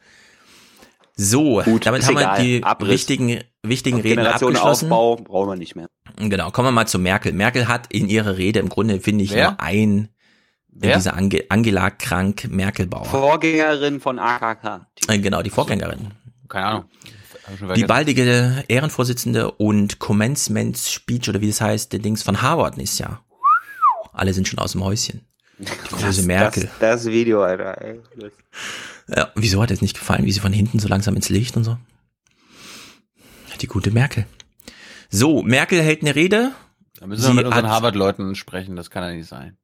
[1.15, 2.37] So, damit ist haben egal.
[2.37, 2.89] wir die Abriss.
[2.89, 4.91] wichtigen, wichtigen Und Reden Generation abgeschlossen.
[4.91, 5.87] Aufbau brauchen wir nicht mehr.
[6.17, 7.33] Genau, kommen wir mal zu Merkel.
[7.33, 9.51] Merkel hat in ihrer Rede im Grunde, finde ich, Wer?
[9.51, 10.09] nur ein,
[10.81, 10.95] Wer?
[10.95, 13.05] diese Ange Angela Krank Merkelbauer.
[13.05, 14.87] Vorgängerin von AKK.
[15.07, 16.11] Äh, Genau, die Vorgängerin.
[16.47, 16.85] Keine Ahnung.
[17.75, 22.99] Die baldige Ehrenvorsitzende und Commencement Speech oder wie das heißt, der Dings von Harvard ist
[22.99, 23.21] ja.
[24.13, 25.25] Alle sind schon aus dem Häuschen.
[25.57, 26.69] Die große Merkel.
[26.79, 27.81] Das, das Video, Alter.
[27.81, 27.99] Ey.
[29.07, 31.63] Ja, wieso hat es nicht gefallen, wie sie von hinten so langsam ins Licht und
[31.63, 31.77] so?
[33.59, 34.25] Die gute Merkel.
[35.09, 36.51] So, Merkel hält eine Rede.
[36.99, 39.57] Da müssen wir mit unseren Harvard-Leuten sprechen, das kann ja nicht sein.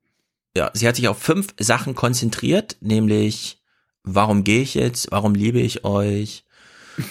[0.56, 3.62] Ja, sie hat sich auf fünf Sachen konzentriert, nämlich
[4.04, 6.46] warum gehe ich jetzt, warum liebe ich euch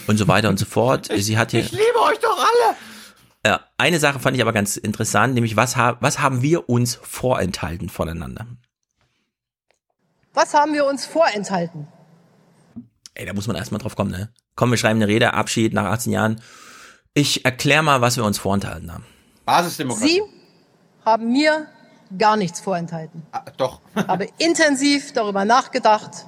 [0.07, 1.11] und so weiter und so fort.
[1.17, 2.77] Sie hat hier, Ich liebe euch doch alle!
[3.47, 6.95] ja, eine Sache fand ich aber ganz interessant, nämlich was, ha was haben wir uns
[6.95, 8.47] vorenthalten voneinander?
[10.33, 11.87] Was haben wir uns vorenthalten?
[13.13, 14.33] Ey, da muss man erstmal drauf kommen, ne?
[14.57, 16.41] Komm, wir schreiben eine Rede, Abschied nach 18 Jahren.
[17.13, 19.05] Ich erklär mal, was wir uns vorenthalten haben.
[19.45, 20.09] Basisdemokratie.
[20.09, 20.23] Sie
[21.05, 21.69] haben mir
[22.19, 23.23] gar nichts vorenthalten.
[23.33, 23.81] Ah, doch.
[24.09, 26.27] habe intensiv darüber nachgedacht.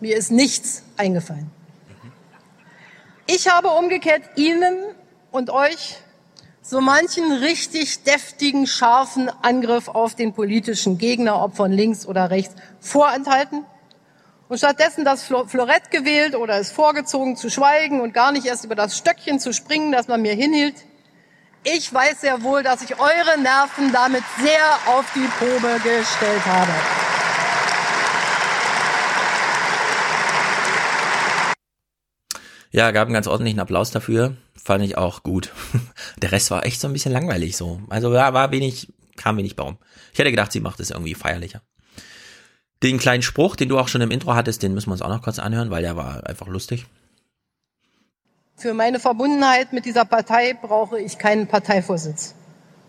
[0.00, 1.50] Mir ist nichts eingefallen.
[3.26, 4.76] Ich habe umgekehrt Ihnen
[5.30, 5.96] und euch
[6.62, 12.54] so manchen richtig deftigen, scharfen Angriff auf den politischen Gegner, ob von links oder rechts,
[12.80, 13.64] vorenthalten
[14.48, 18.64] und stattdessen das Flo- Florett gewählt oder es vorgezogen zu schweigen und gar nicht erst
[18.64, 20.74] über das Stöckchen zu springen, das man mir hinhielt.
[21.68, 26.70] Ich weiß sehr wohl, dass ich eure Nerven damit sehr auf die Probe gestellt habe.
[32.70, 34.36] Ja, gab einen ganz ordentlichen Applaus dafür.
[34.54, 35.52] Fand ich auch gut.
[36.22, 37.80] Der Rest war echt so ein bisschen langweilig so.
[37.88, 39.78] Also ja, war wenig, kam wenig bei rum.
[40.12, 41.62] Ich hätte gedacht, sie macht es irgendwie feierlicher.
[42.84, 45.08] Den kleinen Spruch, den du auch schon im Intro hattest, den müssen wir uns auch
[45.08, 46.86] noch kurz anhören, weil der war einfach lustig.
[48.58, 52.34] Für meine Verbundenheit mit dieser Partei brauche ich keinen Parteivorsitz.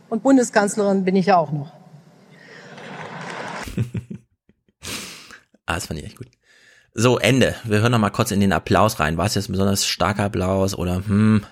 [0.09, 1.71] Und Bundeskanzlerin bin ich ja auch noch.
[5.69, 6.29] Ah, das fand ich echt gut.
[6.93, 7.53] So, Ende.
[7.65, 9.17] Wir hören noch mal kurz in den Applaus rein.
[9.17, 11.45] War es jetzt ein besonders starker Applaus oder hm?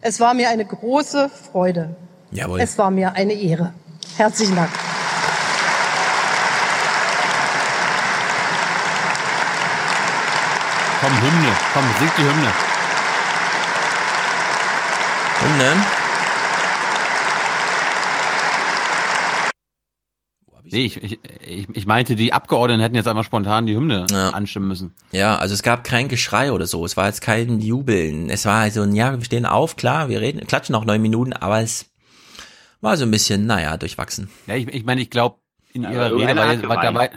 [0.00, 1.96] Es war mir eine große Freude.
[2.30, 2.60] Jawohl.
[2.60, 3.74] Es war mir eine Ehre.
[4.16, 4.70] Herzlichen Dank.
[11.02, 11.52] Komm, Hymne.
[11.74, 12.52] Komm, sing die Hymne.
[15.40, 15.84] Hymne?
[20.64, 24.68] Nee, ich, ich, ich, ich meinte, die Abgeordneten hätten jetzt einmal spontan die Hymne anstimmen
[24.68, 24.94] müssen.
[25.10, 26.84] Ja, also es gab kein Geschrei oder so.
[26.84, 28.30] Es war jetzt kein Jubeln.
[28.30, 31.32] Es war also ein, ja, wir stehen auf, klar, wir reden, klatschen noch neun Minuten,
[31.32, 31.86] aber es
[32.80, 34.30] war so ein bisschen, naja, durchwachsen.
[34.46, 35.38] Ja, ich, ich meine, ich glaube,
[35.72, 37.10] in ihrer Rede war, ja- war dabei.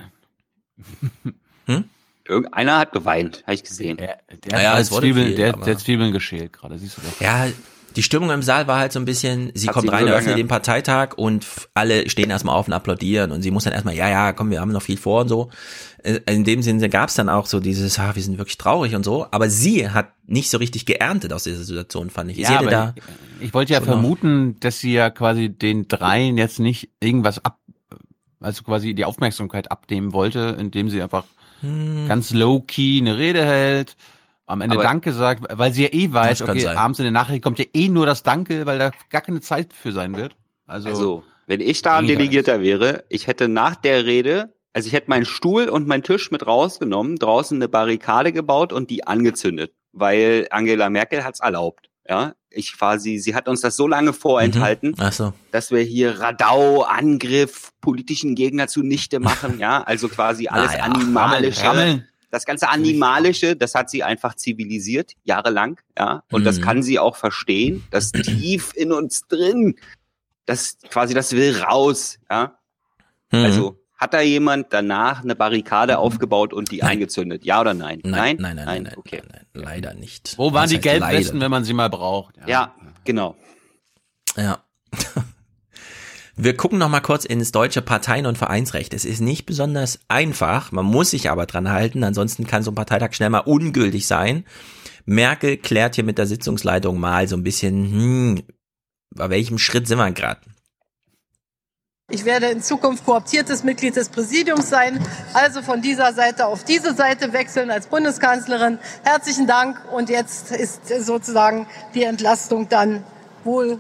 [2.28, 3.98] Irgendeiner hat geweint, habe ich gesehen.
[3.98, 4.20] Der,
[4.52, 7.20] Ja, ja, hat Zwiebeln, viel, der, der hat Zwiebeln geschält gerade, siehst du das?
[7.20, 7.48] Ja,
[7.96, 10.10] die Stimmung im Saal war halt so ein bisschen, sie Hat kommt sie rein, so
[10.12, 11.46] öffnet lange- den Parteitag und
[11.76, 14.60] alle stehen erstmal auf und applaudieren und sie muss dann erstmal, ja, ja, komm, wir
[14.60, 15.50] haben noch viel vor und so.
[16.04, 18.96] Äh, In dem Sinne gab es dann auch so dieses, ah, wir sind wirklich traurig
[18.96, 22.46] und so, aber sie hat nicht so richtig geerntet aus dieser Situation, fand ich.
[22.50, 22.94] aber da,
[23.40, 26.90] ich, ich wollte ja so noch- vermuten, dass sie ja quasi den dreien jetzt nicht
[27.00, 27.60] irgendwas ab,
[28.42, 31.24] also quasi die Aufmerksamkeit abnehmen wollte, indem sie einfach
[31.66, 32.08] Hm.
[32.08, 33.96] ganz low-key eine Rede hält,
[34.46, 36.78] am Ende Aber- Danke sagt, weil sie ja eh weiß, okay, sein.
[36.78, 39.74] abends in der Nachricht kommt ja eh nur das Danke, weil da gar keine Zeit
[39.74, 40.36] für sein wird.
[40.68, 42.08] Also, Also, wenn ich da ein.
[42.08, 46.32] Delegierter wäre, ich hätte nach der Rede, also ich hätte meinen Stuhl und meinen Tisch
[46.32, 51.90] mit rausgenommen, draußen eine Barrikade gebaut und die angezündet, weil Angela Merkel hat's erlaubt.
[52.08, 55.34] Ja, ich quasi, sie hat uns das so lange vorenthalten, Ach so.
[55.52, 61.64] dass wir hier Radau, Angriff, politischen Gegner zunichte machen, ja, also quasi alles Naja, animalische.
[61.64, 62.08] Rammeln.
[62.30, 66.22] Das ganze Animalische, das hat sie einfach zivilisiert, jahrelang, ja.
[66.32, 66.62] Und das Mhm.
[66.62, 69.76] kann sie auch verstehen, das tief in uns drin,
[70.46, 72.60] das quasi, das will raus, ja.
[73.32, 73.44] Hm.
[73.46, 76.94] Also, hat da jemand danach eine Barrikade aufgebaut und die Nein.
[76.94, 77.46] angezündet?
[77.46, 78.02] Ja oder nein?
[78.04, 79.22] nein, nein, nein, nein, nein, okay.
[79.32, 80.34] nein, nein, leider nicht.
[80.38, 81.46] wo waren Was die Gelbwesten, leider?
[81.46, 82.36] wenn man sie mal braucht?
[82.46, 83.36] Ja, genau.
[84.36, 84.60] Ja.
[86.38, 88.94] Wir gucken noch mal kurz ins deutsche Parteien- und Vereinsrecht.
[88.94, 92.76] Es ist nicht besonders einfach, man muss sich aber dran halten, ansonsten kann so ein
[92.76, 94.44] Parteitag schnell mal ungültig sein.
[95.06, 98.44] Merkel klärt hier mit der Sitzungsleitung mal so ein bisschen, hm,
[99.12, 100.42] bei welchem Schritt sind wir gerade?
[102.12, 105.04] Ich werde in Zukunft kooptiertes Mitglied des Präsidiums sein,
[105.34, 108.78] also von dieser Seite auf diese Seite wechseln als Bundeskanzlerin.
[109.04, 111.66] Herzlichen Dank und jetzt ist sozusagen
[111.96, 113.04] die Entlastung dann
[113.44, 113.80] wohl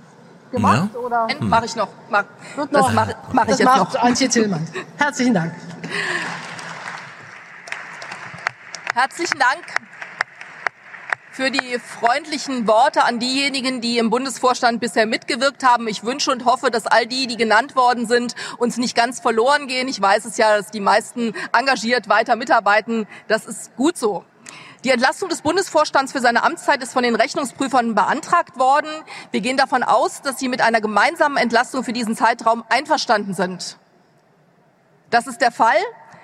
[0.51, 0.99] gemacht Ja.
[0.99, 1.89] oder Mache ich noch.
[2.09, 2.23] Mach,
[2.55, 2.93] wird das noch?
[2.93, 4.01] mache mach ich das jetzt macht noch.
[4.01, 4.67] Antje Tillmann.
[4.97, 5.53] Herzlichen Dank.
[8.95, 9.63] Herzlichen Dank
[11.35, 15.85] für die freundlichen Worte an diejenigen, die im Bundesvorstand bisher mitgewirkt haben.
[15.89, 19.67] Ich wünsche und hoffe, dass all die, die genannt worden sind, uns nicht ganz verloren
[19.67, 19.89] gehen.
[19.89, 23.05] Ich weiß es ja, dass die meisten engagiert weiter mitarbeiten.
[23.27, 24.23] Das ist gut so.
[24.85, 28.89] Die Entlastung des Bundesvorstands für seine Amtszeit ist von den Rechnungsprüfern beantragt worden.
[29.31, 33.77] Wir gehen davon aus, dass sie mit einer gemeinsamen Entlastung für diesen Zeitraum einverstanden sind.
[35.09, 35.75] Das ist der Fall.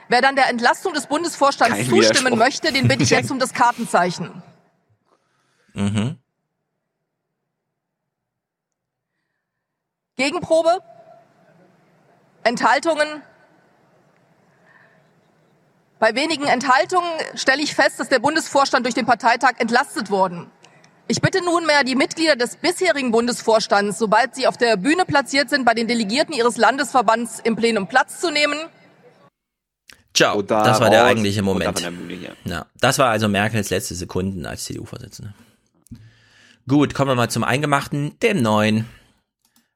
[0.08, 3.54] Wer dann der Entlastung des Bundesvorstands Kein zustimmen möchte, den bitte ich jetzt um das
[3.54, 4.42] Kartenzeichen.
[5.74, 6.18] Mhm.
[10.18, 10.80] Gegenprobe?
[12.44, 13.24] Enthaltungen?
[16.00, 20.50] Bei wenigen Enthaltungen stelle ich fest, dass der Bundesvorstand durch den Parteitag entlastet worden.
[21.08, 25.66] Ich bitte nunmehr die Mitglieder des bisherigen Bundesvorstands, sobald sie auf der Bühne platziert sind,
[25.66, 28.58] bei den Delegierten ihres Landesverbands im Plenum Platz zu nehmen.
[30.14, 30.38] Ciao.
[30.38, 31.82] Oder das war der eigentliche Moment.
[32.46, 35.34] Ja, das war also Merkels letzte Sekunden als CDU-Vorsitzende.
[36.68, 38.86] Gut, kommen wir mal zum Eingemachten, dem Neuen.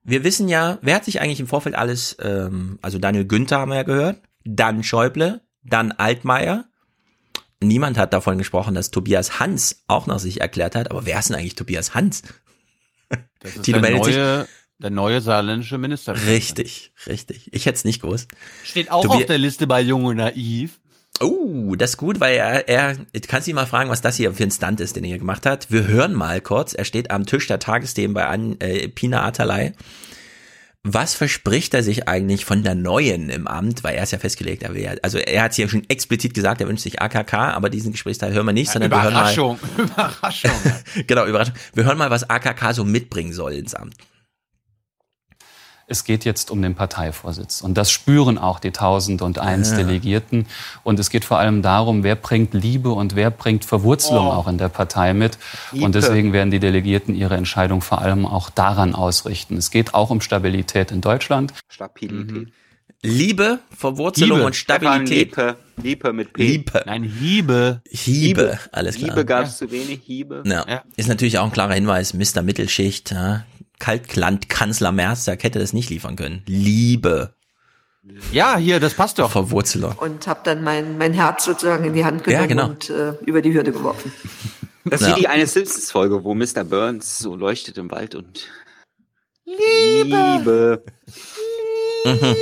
[0.03, 3.69] Wir wissen ja, wer hat sich eigentlich im Vorfeld alles, ähm, also Daniel Günther haben
[3.69, 6.65] wir ja gehört, dann Schäuble, dann Altmaier.
[7.61, 10.91] Niemand hat davon gesprochen, dass Tobias Hans auch noch sich erklärt hat.
[10.91, 12.21] Aber wer ist denn eigentlich Tobias Hans?
[13.39, 14.47] Das ist Tino der meldet sich- neue,
[14.79, 16.15] der neue saarländische Minister.
[16.25, 17.49] Richtig, richtig.
[17.53, 18.31] Ich hätte es nicht gewusst.
[18.63, 20.79] Steht auch Tobi- auf der Liste bei Jung und Naiv.
[21.21, 24.33] Oh, das ist gut, weil er, er, du kannst ihn mal fragen, was das hier
[24.33, 25.71] für ein Stunt ist, den er hier gemacht hat.
[25.71, 26.73] Wir hören mal kurz.
[26.73, 29.73] Er steht am Tisch der Tagesthemen bei An, äh, Pina Atalay.
[30.87, 33.83] Was verspricht er sich eigentlich von der Neuen im Amt?
[33.83, 36.61] Weil er ist ja festgelegt, er will ja, also er hat hier schon explizit gesagt,
[36.61, 39.59] er wünscht sich AKK, aber diesen Gesprächsteil hören wir nicht, sondern wir hören mal, Überraschung,
[39.77, 40.51] Überraschung.
[41.07, 41.55] genau, Überraschung.
[41.73, 43.95] Wir hören mal, was AKK so mitbringen soll ins Amt.
[45.87, 47.61] Es geht jetzt um den Parteivorsitz.
[47.61, 49.77] Und das spüren auch die 1001 Ja.
[49.77, 50.47] Delegierten.
[50.83, 54.31] Und es geht vor allem darum, wer bringt Liebe und wer bringt Verwurzelung Oh.
[54.31, 55.37] auch in der Partei mit.
[55.71, 55.85] Liebe.
[55.85, 59.57] Und deswegen werden die Delegierten ihre Entscheidung vor allem auch daran ausrichten.
[59.57, 61.53] Es geht auch um Stabilität in Deutschland.
[61.67, 62.47] Stabilität.
[63.03, 64.47] Liebe, Verwurzelung Liebe.
[64.47, 65.35] und Stabilität.
[65.35, 66.41] Liebe, Liebe mit P.
[66.43, 66.83] Liebe.
[66.87, 67.81] Nein, Hiebe.
[67.87, 69.09] Hiebe, alles klar.
[69.11, 70.41] Liebe gab es zu wenig, Hiebe.
[70.47, 70.65] Ja.
[70.67, 70.81] Ja.
[70.95, 72.41] Ist natürlich auch ein klarer Hinweis, Mr.
[72.41, 73.43] Mittelschicht, ja.
[73.79, 76.43] Kaltlandkanzler Merz, hätte das nicht liefern können.
[76.47, 77.33] Liebe,
[78.31, 79.31] Ja, hier, das passt doch.
[79.31, 79.93] Verwurzelung.
[79.97, 82.67] Und habe dann mein, mein Herz sozusagen in die Hand genommen Ja, genau.
[82.67, 84.11] und äh, über die Hürde geworfen.
[84.87, 85.15] Das ist Ja.
[85.15, 86.63] wie die eine Simpsons-Folge, wo Mr.
[86.63, 88.47] Burns so leuchtet im Wald und
[89.43, 90.83] Liebe.
[92.05, 92.35] Mhm.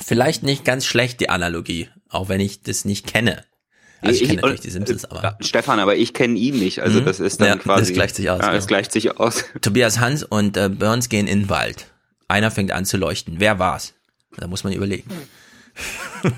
[0.00, 3.44] Vielleicht nicht ganz schlecht die Analogie, auch wenn ich das nicht kenne.
[4.00, 5.36] Also ich, Ich- kenne natürlich die Simpsons, aber.
[5.40, 6.80] Stefan, aber ich kenne ihn nicht.
[6.80, 7.04] Also Mhm.
[7.06, 7.80] das ist dann ja, quasi.
[7.86, 8.40] Das gleicht sich aus.
[8.40, 8.56] Ja, ja.
[8.56, 9.44] es gleicht sich aus.
[9.60, 11.86] Tobias Hans und äh, Burns gehen in den Wald.
[12.28, 13.36] Einer fängt an zu leuchten.
[13.38, 13.94] Wer war's?
[14.36, 15.10] Da muss man überlegen.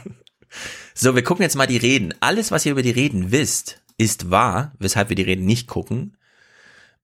[0.95, 2.15] so, wir gucken jetzt mal die Reden.
[2.20, 6.16] Alles, was ihr über die Reden wisst, ist wahr, weshalb wir die Reden nicht gucken.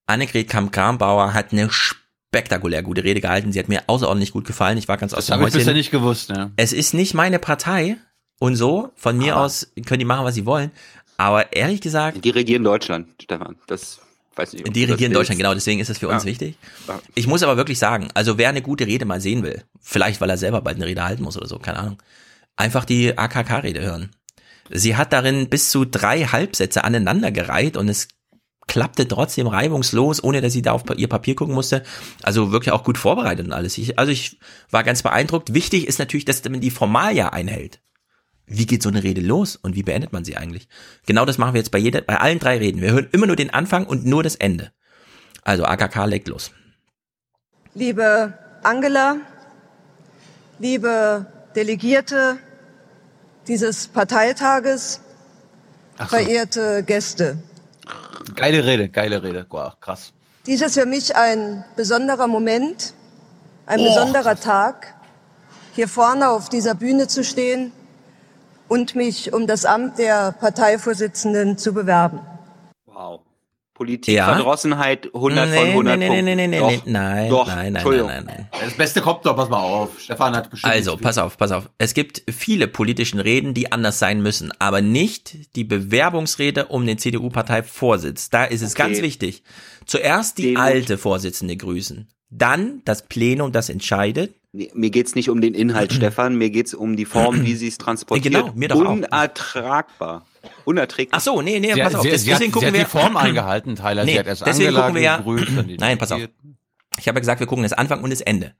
[0.05, 3.51] Annegret Kamp-Karrenbauer hat eine spektakulär gute Rede gehalten.
[3.51, 4.77] Sie hat mir außerordentlich gut gefallen.
[4.77, 5.59] Ich war ganz aus Das dem habe ich Häuschen.
[5.59, 6.51] bisher nicht gewusst, ne?
[6.55, 7.97] Es ist nicht meine Partei
[8.39, 8.91] und so.
[8.95, 10.71] Von mir aus können die machen, was sie wollen.
[11.17, 12.23] Aber ehrlich gesagt.
[12.23, 13.55] Die regieren Deutschland, Stefan.
[13.67, 13.99] Das
[14.35, 14.67] weiß ich.
[14.67, 15.13] ob Die regieren.
[15.13, 16.29] Deutschland, genau, deswegen ist das für uns Ja.
[16.29, 16.57] wichtig.
[16.87, 16.99] Ja.
[17.15, 20.29] Ich muss aber wirklich sagen, also wer eine gute Rede mal sehen will, vielleicht weil
[20.29, 22.01] er selber bald eine Rede halten muss oder so, keine Ahnung,
[22.55, 24.11] einfach die AKK-Rede hören.
[24.69, 28.09] Sie hat darin bis zu drei Halbsätze aneinandergereiht und es
[28.67, 31.83] klappte trotzdem reibungslos, ohne dass sie da auf ihr Papier gucken musste.
[32.21, 33.77] Also wirklich auch gut vorbereitet und alles.
[33.77, 34.37] Ich, also ich
[34.69, 35.53] war ganz beeindruckt.
[35.53, 37.79] Wichtig ist natürlich, dass man die Formalia einhält.
[38.47, 40.69] Wie geht so eine Rede los und wie beendet man sie eigentlich?
[41.05, 42.81] Genau das machen wir jetzt bei jeder, bei allen drei Reden.
[42.81, 44.71] Wir hören immer nur den Anfang und nur das Ende.
[45.43, 46.51] Also AKK legt los.
[47.73, 48.33] Liebe
[48.63, 49.17] Angela,
[50.59, 51.25] liebe
[51.55, 52.37] Delegierte
[53.47, 55.01] dieses Parteitages,
[55.97, 56.05] so.
[56.05, 57.37] verehrte Gäste.
[58.35, 59.45] Geile Rede, geile Rede.
[59.49, 60.13] Boah, krass.
[60.45, 62.93] Dies ist für mich ein besonderer Moment,
[63.65, 63.83] ein Oh.
[63.83, 64.93] besonderer Tag,
[65.73, 67.71] hier vorne auf dieser Bühne zu stehen
[68.67, 72.19] und mich um das Amt der Parteivorsitzenden zu bewerben.
[72.85, 73.21] Wow.
[73.73, 77.73] Politikverdrossenheit 100 von Nee, 100 nee, nee, nee, nee, nee, Doch, nee, nein, doch, nein,
[77.73, 78.47] nein, nein, nein, nein.
[78.63, 79.99] Das Beste kommt doch, pass mal auf.
[79.99, 80.73] Stefan hat bestimmt.
[80.73, 81.69] Also, pass auf, pass auf.
[81.77, 86.97] Es gibt viele politischen Reden, die anders sein müssen, aber nicht die Bewerbungsrede um den
[86.97, 88.31] CDU-Parteivorsitz.
[88.31, 88.83] Da ist es Okay.
[88.83, 89.43] ganz wichtig.
[89.85, 94.33] Zuerst die Den- alte Vorsitzende grüßen, dann das Plenum, das entscheidet.
[94.73, 96.35] Mir geht's nicht um den Inhalt, Stefan.
[96.37, 98.33] Mir geht's um die Form, wie sie es transportiert.
[98.33, 98.91] Genau, mir doch auch.
[98.91, 100.25] Unertragbar.
[100.65, 101.13] Unerträglich.
[101.13, 102.01] Ach so, nee, nee, Sie, pass auf.
[102.03, 104.05] sie, Des- sie, hat, deswegen sie gucken hat wir die Form eingehalten, Tyler.
[104.05, 105.17] Nee, sie hat erst deswegen gucken wir ja.
[105.63, 106.19] die Nein, pass auf.
[106.99, 108.53] Ich habe ja gesagt, wir gucken das Anfang und das Ende.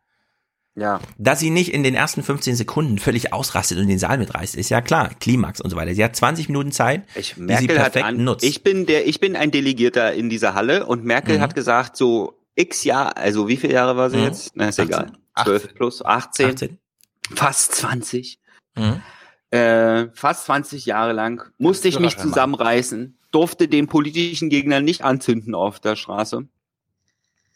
[0.75, 0.99] Ja.
[1.17, 4.69] Dass sie nicht in den ersten 15 Sekunden völlig ausrastet und den Saal mitreißt, ist
[4.69, 5.09] ja klar.
[5.19, 5.95] Klimax und so weiter.
[5.95, 8.45] Sie hat 20 Minuten Zeit, Ich, die sie Merkel hat perfekt an, nutzt.
[8.45, 11.41] ich bin der, ich bin ein Delegierter in dieser Halle und Merkel Mhm.
[11.41, 14.23] hat gesagt, so x Jahre, also wie viele Jahre war sie Mhm.
[14.25, 14.51] jetzt?
[14.53, 14.85] Na, ist 18.
[14.87, 15.11] egal.
[15.43, 16.77] 12 plus 18, 18.
[17.35, 18.39] fast 20.
[18.75, 19.01] Mhm.
[19.51, 25.55] Äh, fast 20 Jahre lang musste ich mich zusammenreißen, durfte den politischen Gegner nicht anzünden
[25.55, 26.47] auf der Straße.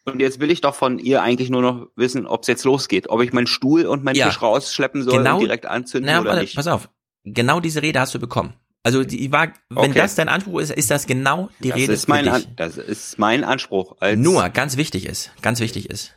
[0.06, 3.10] Und jetzt will ich doch von ihr eigentlich nur noch wissen, ob es jetzt losgeht,
[3.10, 4.28] ob ich meinen Stuhl und meinen Ja.
[4.28, 6.56] Tisch rausschleppen soll Genau- und direkt anzünden Na, oder warte, nicht.
[6.56, 6.90] pass auf.
[7.24, 8.54] Genau diese Rede hast du bekommen.
[8.84, 10.00] Also die war, wenn Okay.
[10.00, 12.56] das dein Anspruch ist, ist das genau die das Rede ist mein, für An dich.
[12.56, 13.98] das ist mein Anspruch.
[14.00, 16.16] Als Nur, ganz wichtig ist, ganz wichtig ist,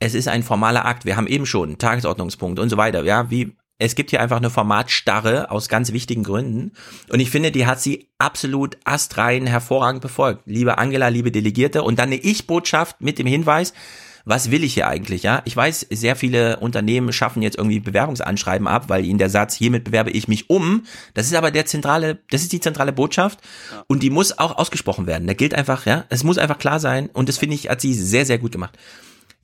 [0.00, 1.04] es ist ein formaler Akt.
[1.04, 3.04] Wir haben eben schon einen Tagesordnungspunkt und so weiter.
[3.04, 6.72] Ja, wie, es gibt hier einfach eine Formatstarre aus ganz wichtigen Gründen.
[7.10, 10.42] Und ich finde, die hat sie absolut astrein hervorragend befolgt.
[10.46, 11.82] Liebe Angela, liebe Delegierte.
[11.82, 13.72] Und dann eine Ich-Botschaft mit dem Hinweis,
[14.24, 15.42] was will ich hier eigentlich, ja?
[15.44, 19.84] Ich weiß, sehr viele Unternehmen schaffen jetzt irgendwie Bewerbungsanschreiben ab, weil ihnen der Satz, hiermit
[19.84, 20.84] bewerbe ich mich um.
[21.12, 23.40] Das ist aber der zentrale, das ist die zentrale Botschaft.
[23.86, 25.26] Und die muss auch ausgesprochen werden.
[25.26, 27.10] Da gilt einfach, ja, es muss einfach klar sein.
[27.12, 28.78] Und das finde ich, hat sie sehr, sehr gut gemacht.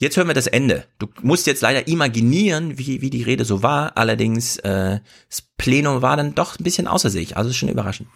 [0.01, 0.87] Jetzt hören wir das Ende.
[0.99, 3.99] Du musst jetzt leider imaginieren, wie, wie die Rede so war.
[3.99, 7.37] Allerdings, äh, das Plenum war dann doch ein bisschen außer sich.
[7.37, 8.09] Also ist schon überraschend.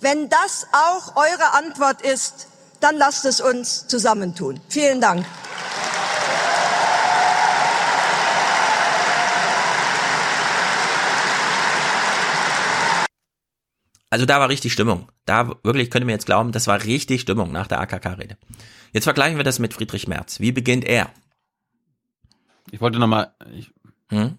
[0.00, 2.48] Wenn das auch eure Antwort ist,
[2.80, 4.60] dann lasst es uns zusammentun.
[4.68, 5.24] Vielen Dank.
[14.10, 15.08] Also da war richtig Stimmung.
[15.24, 18.36] Da wirklich könnt ihr mir jetzt glauben, das war richtig Stimmung nach der AKK-Rede.
[18.92, 20.40] Jetzt vergleichen wir das mit Friedrich Merz.
[20.40, 21.10] Wie beginnt er?
[22.70, 23.70] Ich wollte nochmal, ich,
[24.10, 24.38] Hm?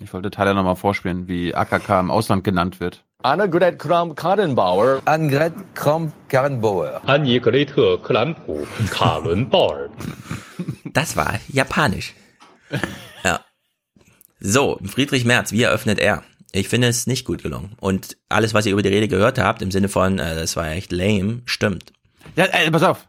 [0.00, 3.02] ich wollte Tyler nochmal vorspielen, wie AKK im Ausland genannt wird.
[3.22, 5.00] Annegret Kramp-Karrenbauer.
[5.06, 7.00] Annegret Kramp-Karrenbauer.
[7.08, 9.88] Annegret Kramp-Karrenbauer.
[10.84, 12.14] Das war japanisch.
[13.24, 13.40] Ja.
[14.38, 16.22] So, Friedrich Merz, wie eröffnet er?
[16.56, 17.76] Ich finde es nicht gut gelungen.
[17.80, 20.70] Und alles, was ihr über die Rede gehört habt, im Sinne von, äh, das war
[20.70, 21.92] echt lame, stimmt.
[22.34, 23.08] Ja, äh, pass auf.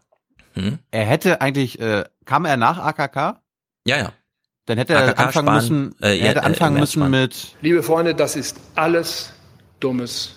[0.54, 0.80] Hm?
[0.92, 3.42] Er hätte eigentlich, äh, kam er nach AKK?
[3.86, 4.12] Ja, ja.
[4.66, 7.12] Dann hätte er AKK anfangen Spahn, müssen, äh, er hätte äh, anfangen müssen Spahn.
[7.12, 9.34] mit, Liebe Freunde, das ist alles
[9.80, 10.37] dummes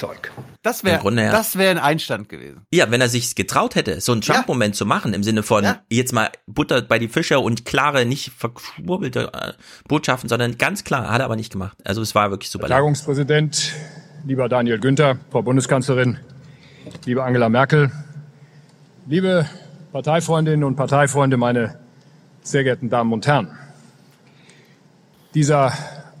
[0.00, 0.32] Zeug.
[0.62, 1.30] das wäre, ja.
[1.30, 2.62] das wäre ein Einstand gewesen.
[2.72, 5.82] Ja, wenn er sich getraut hätte, so einen Trump-Moment zu machen, im Sinne von Ja.
[5.90, 9.52] jetzt mal Butter bei die Fische und klare, nicht verschwurbelte äh,
[9.86, 11.76] Botschaften, sondern ganz klar, hat er aber nicht gemacht.
[11.84, 12.66] Also es war wirklich super.
[12.66, 13.74] Tagungspräsident,
[14.24, 16.18] lieber Daniel Günther, Frau Bundeskanzlerin,
[17.04, 17.92] liebe Angela Merkel,
[19.06, 19.46] liebe
[19.92, 21.78] Parteifreundinnen und Parteifreunde, meine
[22.42, 23.50] sehr geehrten Damen und Herren.
[25.34, 25.74] Dieser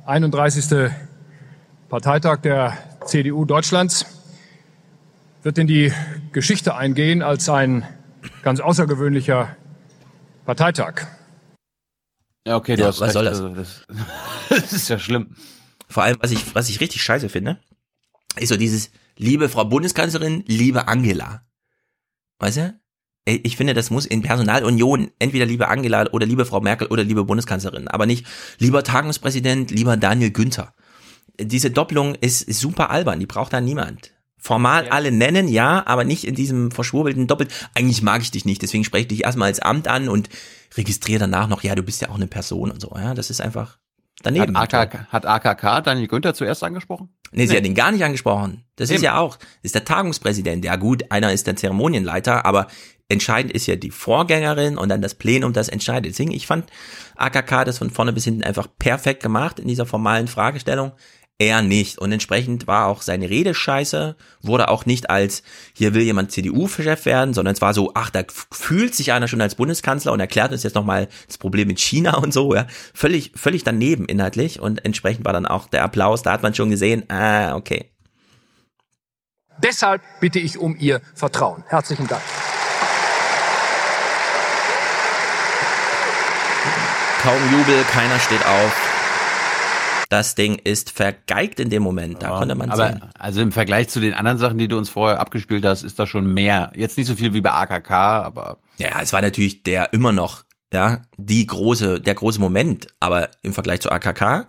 [0.04, 0.90] 31.
[1.88, 4.06] Parteitag der CDU Deutschlands
[5.42, 5.92] wird in die
[6.32, 7.86] Geschichte eingehen als ein
[8.42, 9.56] ganz außergewöhnlicher
[10.44, 11.06] Parteitag.
[12.46, 13.12] Ja, okay, du Ja, hast was recht.
[13.14, 13.40] soll das?
[13.40, 13.86] Also, das,
[14.48, 15.34] das ist ja schlimm.
[15.88, 17.58] Vor allem, was ich, was ich richtig scheiße finde,
[18.36, 21.42] ist so dieses, liebe Frau Bundeskanzlerin, liebe Angela.
[22.38, 22.80] Weißt du?
[23.26, 27.24] Ich finde, das muss in Personalunion entweder liebe Angela oder liebe Frau Merkel oder liebe
[27.24, 28.26] Bundeskanzlerin, aber nicht
[28.58, 30.74] lieber Tagungspräsident, lieber Daniel Günther.
[31.40, 34.12] Diese Doppelung ist, ist super albern, die braucht da niemand.
[34.38, 37.48] Formal alle nennen, ja, aber nicht in diesem verschwurbelten Doppel.
[37.74, 40.30] Eigentlich mag ich dich nicht, deswegen spreche ich dich erstmal als Amt an und
[40.76, 42.92] registriere danach noch, ja, du bist ja auch eine Person und so.
[42.96, 43.78] Ja, das ist einfach
[44.22, 44.56] daneben.
[44.58, 47.10] Hat AKK, hat AKK Daniel Günther zuerst angesprochen?
[47.32, 48.64] Nee, sie hat ihn gar nicht angesprochen.
[48.76, 49.04] Das ist Eben.
[49.04, 50.64] ja auch, das ist der Tagungspräsident.
[50.64, 52.66] Ja gut, einer ist der Zeremonienleiter, aber
[53.08, 56.12] entscheidend ist ja die Vorgängerin und dann das Plenum, das entscheidet.
[56.12, 56.70] Deswegen, ich fand
[57.16, 60.92] AKK das von vorne bis hinten einfach perfekt gemacht in dieser formalen Fragestellung.
[61.40, 61.96] Er nicht.
[61.96, 65.42] Und entsprechend war auch seine Rede scheiße, wurde auch nicht als,
[65.72, 69.40] hier will jemand CDU-Chef werden, sondern es war so, ach, da fühlt sich einer schon
[69.40, 72.66] als Bundeskanzler und erklärt uns jetzt nochmal das Problem mit China und so, ja.
[72.92, 76.68] Völlig, völlig daneben inhaltlich und entsprechend war dann auch der Applaus, da hat man schon
[76.68, 77.90] gesehen, ah, okay.
[79.62, 81.64] Deshalb bitte ich um Ihr Vertrauen.
[81.68, 82.22] Herzlichen Dank.
[87.22, 88.99] Kaum Jubel, keiner steht auf.
[90.10, 93.02] Das Ding ist vergeigt in dem Moment, da konnte man aber sehen.
[93.16, 96.06] also im Vergleich zu den anderen Sachen, die du uns vorher abgespielt hast, ist da
[96.06, 96.72] schon mehr.
[96.74, 100.42] Jetzt nicht so viel wie bei AKK, aber Ja, es war natürlich der immer noch,
[100.72, 104.48] ja, die große, der große Moment, aber im Vergleich zu AKK,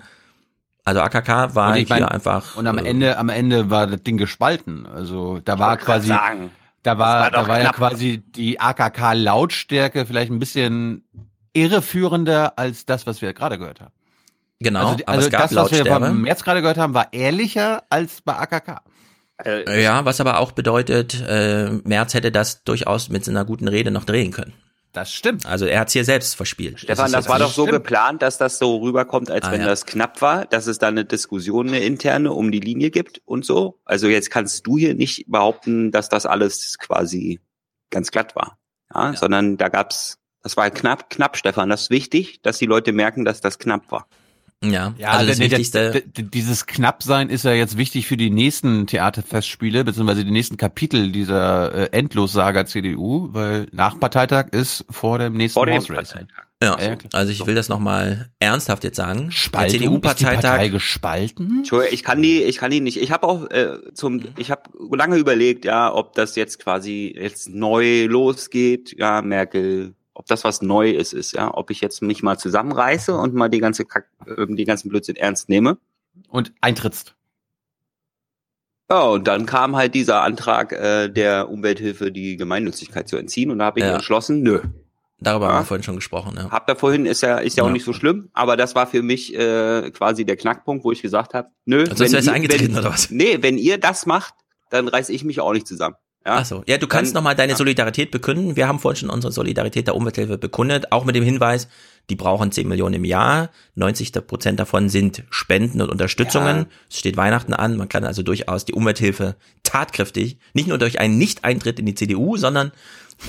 [0.84, 2.56] also AKK war ich hier mein, einfach.
[2.56, 4.88] Und am äh, Ende, am Ende war das Ding gespalten.
[4.88, 6.50] Also da war quasi, sagen,
[6.82, 11.04] da war, das war da war ja quasi die AKK Lautstärke vielleicht ein bisschen
[11.54, 13.94] irreführender als das, was wir gerade gehört haben.
[14.64, 16.94] Genau, Also, die- aber also es gab das, was wir beim März gerade gehört haben,
[16.94, 18.82] war ehrlicher als bei AKK.
[19.44, 23.68] Äh, Ja, was aber auch bedeutet, äh, Merz hätte das durchaus mit so einer guten
[23.68, 24.54] Rede noch drehen können.
[24.94, 25.46] Das stimmt.
[25.46, 26.82] Also er hat's hier selbst verspielt.
[26.82, 29.68] Stefan, das jetzt war doch so geplant, dass das so rüberkommt, als Ah, wenn ja.
[29.68, 33.46] das knapp war, dass es da eine Diskussion, eine interne um die Linie gibt und
[33.46, 33.80] so.
[33.86, 37.40] Also jetzt kannst du hier nicht behaupten, dass das alles quasi
[37.90, 38.58] ganz glatt war.
[38.94, 41.70] Ja, sondern da gab's, das war knapp, knapp, Stefan.
[41.70, 44.08] Das ist wichtig, dass die Leute merken, dass das knapp war.
[44.64, 45.92] Ja, Ja, also das nee, Wichtigste.
[45.92, 50.58] d- d- dieses Knappsein ist ja jetzt wichtig für die nächsten Theaterfestspiele, beziehungsweise die nächsten
[50.58, 55.82] Kapitel dieser äh, Endlossaga CDU, weil nach Parteitag ist vor dem nächsten Vor dem.
[56.64, 56.78] Ja,
[57.14, 59.32] also ich will das nochmal ernsthaft jetzt sagen.
[59.32, 59.72] Spaltung?
[59.72, 60.34] Der CDU-Parteitag.
[60.36, 61.58] Ist die Partei gespalten?
[61.58, 63.02] Entschuldigung, ich kann die, ich kann die nicht.
[63.02, 67.50] Ich habe auch äh, zum, ich habe lange überlegt, ja, ob das jetzt quasi jetzt
[67.50, 72.38] neu losgeht, ja, Merkel, ob das was Neues ist, ja, ob ich jetzt mich mal
[72.38, 75.78] zusammenreiße und mal die ganze Kack, äh, die ganzen Blödsinn ernst nehme.
[76.30, 77.16] Und eintrittst.
[78.90, 83.60] Ja, und dann kam halt dieser Antrag äh, der Umwelthilfe, die Gemeinnützigkeit zu entziehen, und
[83.60, 83.96] da habe ich Ja.
[83.96, 84.60] entschlossen, nö.
[85.20, 85.54] Darüber Ja.
[85.54, 86.36] haben wir vorhin schon gesprochen.
[86.38, 86.52] Ja.
[86.52, 87.74] Hab da vorhin, ist ja, ist ja, auch Ja.
[87.74, 91.34] nicht so schlimm, aber das war für mich äh, quasi der Knackpunkt, wo ich gesagt
[91.34, 93.10] habe, nö, Also sonst wärst du eingetreten, wenn, oder was?
[93.10, 94.34] Nee, wenn ihr das macht,
[94.70, 95.96] dann reiß ich mich auch nicht zusammen.
[96.26, 96.38] Ja?
[96.38, 96.64] Ach so.
[96.68, 97.58] Ja, du kannst nochmal deine ja.
[97.58, 98.56] Solidarität bekünden.
[98.56, 101.68] Wir haben vorhin schon unsere Solidarität der Umwelthilfe bekundet, auch mit dem Hinweis,
[102.10, 103.50] die brauchen 10 Millionen im Jahr.
[103.76, 106.58] 90 Prozent davon sind Spenden und Unterstützungen.
[106.58, 106.66] Ja.
[106.90, 107.78] Es steht Weihnachten an.
[107.78, 112.38] Man kann also durchaus die Umwelthilfe tatkräftig, nicht nur durch einen Nicht-Eintritt in die CDU,
[112.38, 112.72] sondern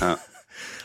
[0.00, 0.18] Ja.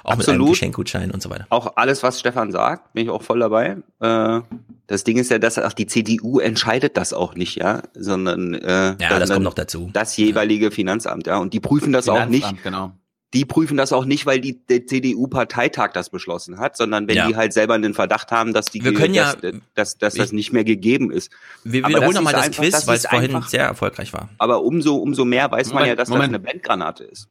[0.07, 0.49] Auch mit einem Absolut.
[0.53, 1.45] Geschenkgutschein und so weiter.
[1.49, 3.77] Auch alles, was Stefan sagt, bin ich auch voll dabei.
[3.99, 4.39] Äh,
[4.87, 8.67] das Ding ist ja, dass auch die CDU entscheidet das auch nicht, ja, sondern äh,
[8.67, 9.89] Ja, dann- das kommt noch dazu.
[9.93, 12.45] Das jeweilige Finanzamt, ja, und die prüfen das auch nicht.
[12.45, 12.91] Finanzamt, Genau.
[13.33, 17.27] Die prüfen das auch nicht, weil die, der CDU-Parteitag das beschlossen hat, sondern wenn Ja.
[17.27, 20.31] die halt selber einen Verdacht haben, dass die, Wir können ja- dass, dass, dass das
[20.31, 21.29] nicht mehr gegeben ist.
[21.65, 23.65] Wir wiederholen das nochmal ist das einfach- Quiz, das weil ist es vorhin einfach- sehr
[23.65, 24.29] erfolgreich war.
[24.37, 26.23] Aber umso, umso mehr weiß man Moment, ja, dass Moment.
[26.23, 27.27] das eine Blendgranate ist.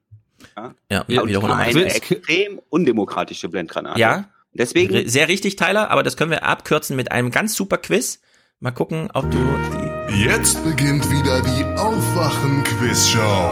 [0.56, 2.18] Ja, Ja, ja und wiederholen eine das Quiz.
[2.18, 4.00] extrem undemokratische Blendgranate.
[4.00, 8.20] Ja, Deswegen, sehr richtig, Tyler, aber das können wir abkürzen mit einem ganz super Quiz.
[8.58, 9.36] Mal gucken, ob du
[10.08, 13.50] die Jetzt beginnt wieder die Aufwachen-Quiz-Show.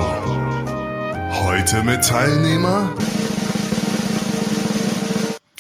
[1.45, 2.91] Heute mit Teilnehmer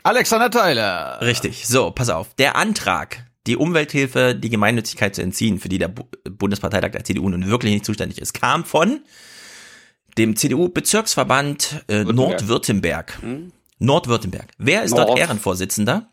[0.03, 1.19] Alexander Theiler.
[1.21, 1.67] Richtig.
[1.67, 2.35] So, pass auf.
[2.35, 7.29] Der Antrag, die Umwelthilfe, die Gemeinnützigkeit zu entziehen, für die der Bu Bundesparteitag der CDU
[7.29, 9.01] nun wirklich nicht zuständig ist, kam von
[10.19, 13.19] dem CDU-Bezirksverband äh, Nordwürttemberg.
[13.79, 14.47] Nordwürttemberg.
[14.59, 15.19] Wer ist dort Nord.
[15.19, 16.09] Ehrenvorsitzender?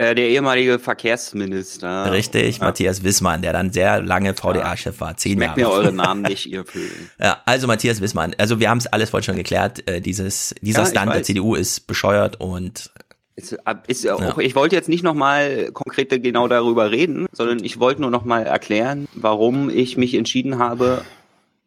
[0.00, 2.12] äh, der ehemalige Verkehrsminister.
[2.12, 2.64] Richtig, Ja.
[2.66, 5.72] Matthias Wissmann, der dann sehr lange VDA-Chef war, zehn Merkt Jahre.
[5.72, 6.90] mir eure Namen nicht, ihr Vögel.
[7.20, 8.34] Ja, also Matthias Wissmann.
[8.38, 9.88] Also wir haben es alles vorhin schon geklärt.
[9.88, 11.22] Äh, dieses, dieser Ja, Stand der.
[11.24, 12.90] CDU ist bescheuert und
[13.34, 13.56] Ist,
[13.88, 18.10] ist auch, Ich wollte jetzt nicht nochmal konkret genau darüber reden, sondern ich wollte nur
[18.10, 21.02] nochmal erklären, warum ich mich entschieden habe,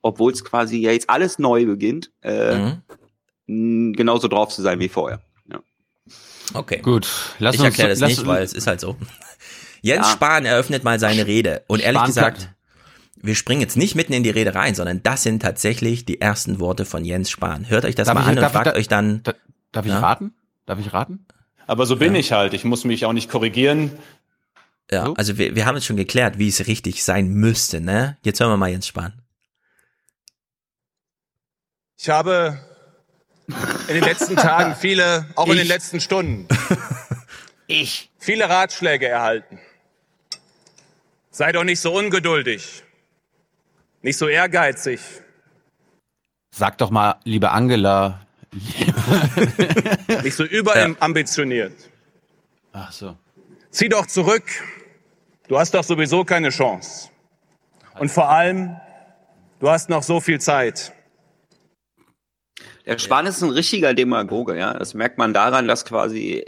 [0.02, 2.74] obwohl es quasi ja jetzt alles neu beginnt, äh,
[3.48, 3.94] mhm.
[3.94, 5.22] genauso drauf zu sein wie vorher.
[5.52, 5.62] Ja.
[6.54, 6.80] Okay.
[6.82, 7.08] Gut,
[7.40, 8.98] lass ich erkläre das lass, nicht, weil es ist halt so.
[9.82, 10.14] Jens ja.
[10.14, 11.64] Spahn eröffnet mal seine Rede.
[11.68, 12.50] Und ehrlich Spahn gesagt,
[13.24, 16.60] wir springen jetzt nicht mitten in die Rede rein, sondern das sind tatsächlich die ersten
[16.60, 17.70] Worte von Jens Spahn.
[17.70, 19.24] Hört euch das darf mal ich, an und fragt da, euch dann.
[19.24, 19.34] Da,
[19.72, 20.00] darf ich ja?
[20.00, 20.34] raten?
[20.66, 21.26] Darf ich raten?
[21.68, 22.20] Aber so bin ja.
[22.20, 22.54] ich halt.
[22.54, 23.92] Ich muss mich auch nicht korrigieren.
[24.92, 25.14] Ja, so?
[25.14, 28.18] also wir, wir haben es schon geklärt, wie es richtig sein müsste, ne?
[28.24, 29.21] Jetzt hören wir mal Jens Spahn.
[32.02, 32.58] Ich habe
[33.88, 35.52] in den letzten Tagen viele, auch ich.
[35.52, 36.48] in den letzten Stunden,
[37.68, 38.10] ich.
[38.18, 39.60] viele Ratschläge erhalten.
[41.30, 42.82] Sei doch nicht so ungeduldig,
[44.02, 45.00] nicht so ehrgeizig.
[46.50, 48.26] Sag doch mal, liebe Angela.
[50.24, 51.78] nicht so überambitioniert.
[52.74, 53.16] Ach so.
[53.70, 54.46] Zieh doch zurück.
[55.48, 57.10] Du hast doch sowieso keine Chance.
[58.00, 58.76] Und vor allem,
[59.60, 60.94] du hast noch so viel Zeit.
[62.86, 64.74] Der Spahn ist ein richtiger Demagoge, ja.
[64.74, 66.44] Das merkt man daran, dass quasi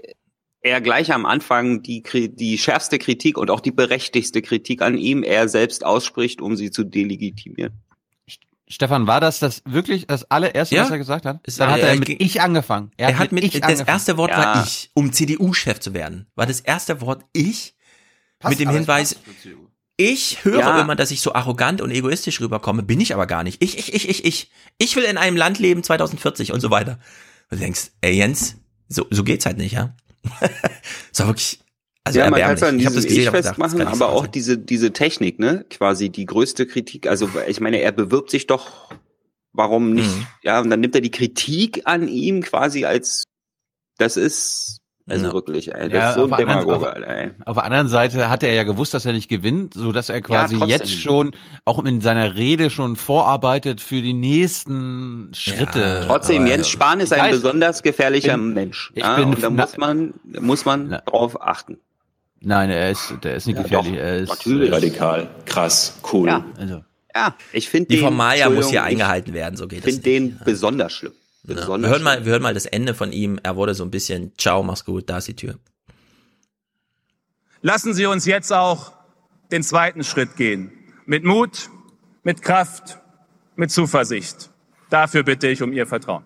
[0.62, 5.24] er gleich am Anfang die, die schärfste Kritik und auch die berechtigste Kritik an ihm
[5.24, 7.84] er selbst ausspricht, um sie zu delegitimieren.
[8.70, 10.84] Stefan, war das das wirklich das allererste, ja?
[10.84, 11.42] was er gesagt hat?
[11.58, 12.92] Dann hat er, er mit ich angefangen.
[12.98, 13.88] Er, er hat mit, mit das angefangen.
[13.88, 14.38] erste Wort ja.
[14.38, 16.28] war ich, um CDU-Chef zu werden.
[16.36, 17.76] War das erste Wort ich?
[18.40, 19.18] Passt, mit dem Hinweis,
[19.98, 20.82] ich höre ja.
[20.82, 23.62] immer, dass ich so arrogant und egoistisch rüberkomme, bin ich aber gar nicht.
[23.62, 24.52] Ich, ich, ich, ich, ich.
[24.80, 27.00] Ich will in einem Land leben 2040 und so weiter.
[27.50, 28.58] Und du denkst, ey Jens,
[28.88, 29.96] so, so geht's halt nicht, ja?
[31.12, 31.60] so wirklich,
[32.04, 34.94] also ja, man kann es an diesem ich, ich festmachen, gedacht, aber auch diese, diese
[34.94, 38.90] Technik, ne, quasi die größte Kritik, also ich meine, er bewirbt sich doch,
[39.52, 40.28] warum nicht, mhm.
[40.42, 43.24] ja, und dann nimmt er die Kritik an ihm quasi als,
[43.98, 45.34] das ist also ja.
[45.34, 47.32] wirklich, ey, das ja, ist so ein Demagoge, auf, ey.
[47.46, 50.22] Auf der anderen Seite hatte er ja gewusst, dass er nicht gewinnt, so dass er
[50.22, 51.32] quasi ja, jetzt schon
[51.66, 55.80] auch in seiner Rede schon vorarbeitet für die nächsten Schritte.
[55.80, 58.94] Ja, trotzdem, Jens Spahn ist ein besonders gefährlicher bin, Mensch.
[58.96, 61.80] Ich ja, bin, und da muss man, muss man na, drauf achten.
[62.40, 63.94] Nein, er ist, der ist nicht gefährlich.
[63.94, 66.30] Doch, er ist natürlich radikal, krass, cool.
[66.30, 66.82] Ja, also.
[67.14, 69.86] ja ich finde die Formalia muss hier eingehalten werden, so geht es.
[69.86, 71.14] Ich finde den besonders schlimm.
[71.46, 71.56] Ja.
[71.56, 73.40] Wir hören mal, wir hören mal das Ende von ihm.
[73.44, 75.60] Er wurde so ein bisschen, ciao, mach's gut, da ist die Tür.
[77.62, 78.94] Lassen Sie uns jetzt auch
[79.52, 80.72] den zweiten Schritt gehen.
[81.06, 81.70] Mit Mut,
[82.24, 83.00] mit Kraft,
[83.56, 84.52] mit Zuversicht.
[84.90, 86.24] Dafür bitte ich um Ihr Vertrauen.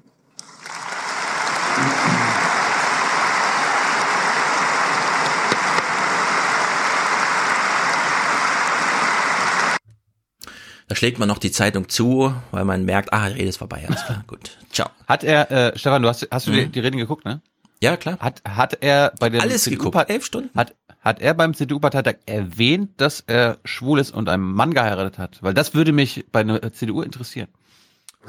[10.88, 14.06] Da schlägt man noch die Zeitung zu, weil man merkt, ah, Rede ist vorbei, alles
[14.06, 14.58] klar, gut.
[14.72, 14.90] Ciao.
[15.06, 16.56] Hat er, äh, Stefan, du hast, hast du mhm.
[16.56, 17.42] die, die Reden geguckt, ne?
[17.82, 18.18] Ja, klar.
[18.20, 20.50] Hat, hat er bei der Alles CDU geguckt, elf Stunden.
[20.58, 25.38] Hat, hat er beim CDU-Parteitag erwähnt, dass er schwul ist und einen Mann geheiratet hat?
[25.42, 27.50] Weil das würde mich bei einer CDU interessieren.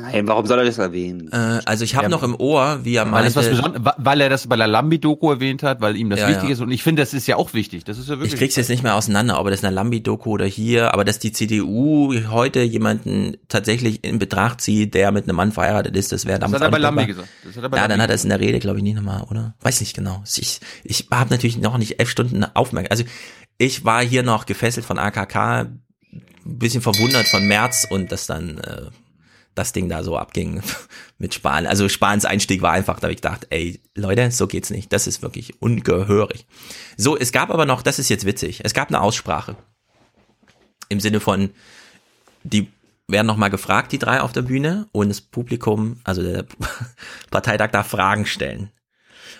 [0.01, 1.29] Nein, warum soll er das erwähnen?
[1.33, 4.47] Äh, also ich habe ja, noch im Ohr, wie er meinte, weil, weil er das
[4.47, 6.53] bei der Lambi-Doku erwähnt hat, weil ihm das ja, wichtig ja.
[6.53, 7.85] ist und ich finde, das ist ja auch wichtig.
[7.85, 8.33] Das ist ja wirklich.
[8.33, 11.33] Ich krieg's jetzt nicht mehr auseinander, ob das eine Lambi-Doku oder hier, aber dass die
[11.33, 16.39] CDU heute jemanden tatsächlich in Betracht zieht, der mit einem Mann verheiratet ist, das wäre
[16.39, 16.61] damals.
[16.61, 17.29] Das hat er bei Lambi gesagt.
[17.45, 18.85] Das hat er bei ja, Lambi dann hat er es in der Rede, glaube ich,
[18.85, 19.55] nicht nochmal, oder?
[19.62, 20.23] Weiß nicht genau.
[20.25, 22.93] Ich, ich habe natürlich noch nicht elf Stunden aufmerksam.
[22.93, 23.05] Also
[23.59, 25.83] ich war hier noch gefesselt von AKK, ein
[26.45, 28.59] bisschen verwundert von März und das dann.
[28.59, 28.87] Äh,
[29.59, 30.62] das Ding da so abging
[31.18, 31.66] mit Spahn.
[31.66, 34.93] Also Spahns Einstieg war einfach, da habe ich gedacht, ey, Leute, so geht's nicht.
[34.93, 36.47] Das ist wirklich ungehörig.
[36.97, 39.56] So, es gab aber noch, das ist jetzt witzig, es gab eine Aussprache.
[40.89, 41.51] Im Sinne von,
[42.44, 42.68] die
[43.09, 46.44] werden nochmal gefragt, die drei auf der Bühne, und das Publikum, also der
[47.30, 48.70] Parteitag darf Fragen stellen.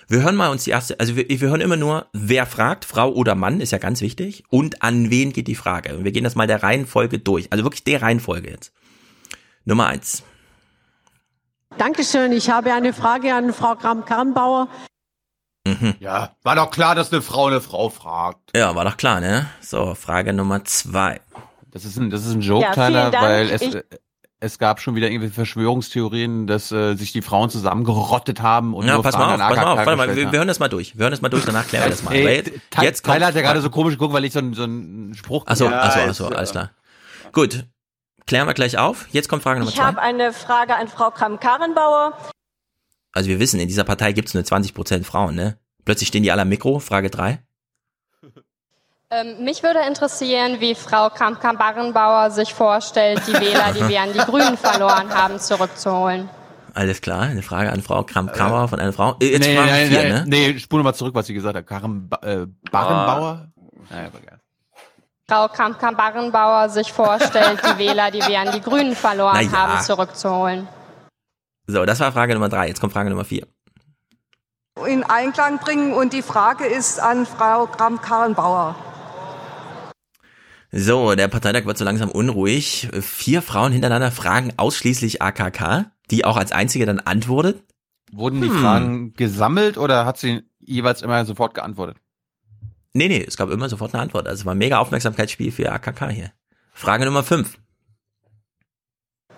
[0.08, 3.12] Wir hören mal uns die erste, also wir, wir hören immer nur, wer fragt, Frau
[3.12, 5.96] oder Mann, ist ja ganz wichtig, und an wen geht die Frage.
[5.96, 8.72] Und wir gehen das mal der Reihenfolge durch, also wirklich der Reihenfolge jetzt.
[9.68, 10.22] Nummer eins.
[11.76, 12.32] Dankeschön.
[12.32, 14.68] Ich habe eine Frage an Frau Kram-Karrenbauer.
[15.66, 15.94] Mhm.
[16.00, 18.56] Ja, war doch klar, dass eine Frau eine Frau fragt.
[18.56, 19.46] Ja, war doch klar, ne?
[19.60, 21.20] So, Frage Nummer zwei.
[21.70, 23.76] Das ist ein, das ist ein Joke, ja, Tyler, weil es, ich
[24.40, 28.94] es gab schon wieder irgendwie Verschwörungstheorien, dass äh, sich die Frauen zusammengerottet haben und ja,
[28.94, 30.96] nur pass mal auf, pass mal auf, warte mal, wir, wir hören das mal durch.
[30.96, 32.14] Wir hören das mal durch, danach klären wir das mal.
[32.14, 32.42] Ey,
[32.80, 35.66] jetzt Tyler hat ja gerade so komisch geguckt, weil ich so, so einen Spruch Achso,
[35.66, 36.70] ja, achso, achso, alles klar.
[37.32, 37.66] Gut,
[38.28, 39.06] Klären wir gleich auf.
[39.10, 39.84] Jetzt kommt Frage Nummer ich zwei.
[39.84, 42.12] Ich habe eine Frage an Frau Kram-Karrenbauer.
[43.12, 45.59] Also wir wissen, in dieser Partei gibt es nur 20 Prozent Frauen, ne?
[45.86, 46.78] Plötzlich stehen die alle am Mikro.
[46.78, 47.42] Frage drei.
[49.10, 54.18] Ähm, mich würde interessieren, wie Frau Kramp-Karrenbauer sich vorstellt, die Wähler, die wir an die
[54.18, 56.28] Grünen verloren haben, zurückzuholen.
[56.74, 59.16] Alles klar, eine Frage an Frau Kramp-Karrenbauer von einer Frau.
[59.22, 60.24] Äh, Jetzt nee, Frage nee, vier, nee, ne?
[60.26, 61.66] nee, spule mal zurück, was sie gesagt hat.
[61.66, 63.48] Karen ba äh, Barrenbauer?
[63.88, 64.38] Naja, aber geil.
[65.30, 69.52] Frau Kramp-Karrenbauer sich vorstellt, die Wähler, die wir an die Grünen verloren ja.
[69.52, 70.66] haben, zurückzuholen.
[71.66, 72.66] So, das war Frage Nummer drei.
[72.68, 73.46] Jetzt kommt Frage Nummer vier.
[74.86, 75.92] in Einklang bringen.
[75.92, 78.74] Und die Frage ist an Frau Kramp-Karrenbauer.
[80.72, 82.88] So, der Parteitag wird so langsam unruhig.
[83.00, 87.62] Vier Frauen hintereinander fragen ausschließlich AKK, die auch als einzige dann antwortet.
[88.12, 88.60] Wurden die Hm.
[88.60, 91.98] Fragen gesammelt oder hat sie jeweils immer sofort geantwortet?
[92.98, 94.26] Nee, nee, es gab immer sofort eine Antwort.
[94.26, 96.32] Also es war ein mega Aufmerksamkeitsspiel für AKK hier.
[96.74, 97.56] Frage Nummer fünf.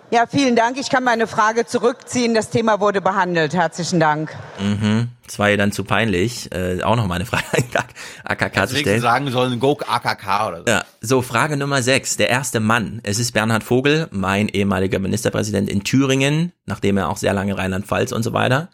[0.09, 0.77] Ja, vielen Dank.
[0.77, 2.33] Ich kann meine Frage zurückziehen.
[2.33, 3.53] Das Thema wurde behandelt.
[3.53, 4.35] Herzlichen Dank.
[4.59, 5.09] Mhm.
[5.25, 7.83] Das war ihr dann zu peinlich, äh, auch noch mal eine Frage an
[8.25, 9.01] AKK zu Deswegen stellen.
[9.01, 10.65] sagen sollen Go AKK oder so.
[10.67, 12.17] Ja, so Frage Nummer sechs.
[12.17, 12.99] Der erste Mann.
[13.03, 18.11] Es ist Bernhard Vogel, mein ehemaliger Ministerpräsident in Thüringen, nachdem er auch sehr lange Rheinland-Pfalz
[18.11, 18.69] und so weiter.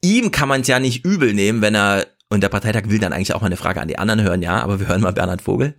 [0.00, 3.12] Ihm kann man es ja nicht übel nehmen, wenn er, und der Parteitag will dann
[3.12, 5.42] eigentlich auch mal eine Frage an die anderen hören, ja, aber wir hören mal Bernhard
[5.42, 5.74] Vogel.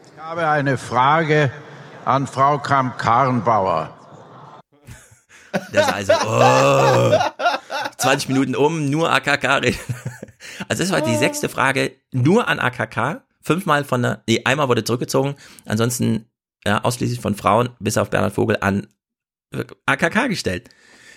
[0.00, 1.50] Ich habe eine Frage
[2.04, 3.94] an Frau Kramp-Karrenbauer.
[5.72, 7.18] Das also, oh,
[7.96, 9.78] 20 Minuten um, nur AKK reden.
[10.68, 13.22] Also das war die sechste Frage, nur an AKK.
[13.40, 16.26] Fünfmal von der, nee, einmal wurde zurückgezogen, ansonsten
[16.66, 18.88] ja, ausschließlich von Frauen, bis auf Bernhard Vogel, an
[19.86, 20.68] AKK gestellt.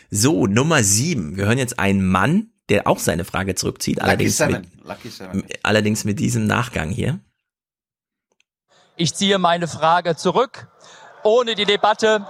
[0.09, 1.37] So, Nummer sieben.
[1.37, 4.71] Wir hören jetzt einen Mann, der auch seine Frage zurückzieht, allerdings mit, Seven.
[4.83, 5.43] Lucky Seven.
[5.63, 7.19] allerdings mit diesem Nachgang hier.
[8.95, 10.67] Ich ziehe meine Frage zurück,
[11.23, 12.25] ohne die Debatte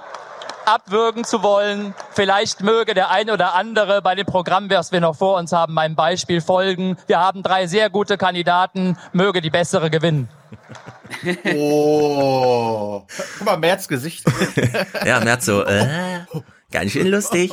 [0.66, 1.94] abwürgen zu wollen.
[2.12, 5.74] Vielleicht möge der eine oder andere bei dem Programm, was wir noch vor uns haben,
[5.74, 6.98] meinem Beispiel folgen.
[7.08, 10.30] Wir haben drei sehr gute Kandidaten, möge die bessere gewinnen.
[11.54, 13.06] Oh.
[13.38, 14.26] Guck mal, Merz Gesicht.
[15.06, 16.22] Ja, Merz so, äh,
[16.72, 17.52] ganz schön lustig.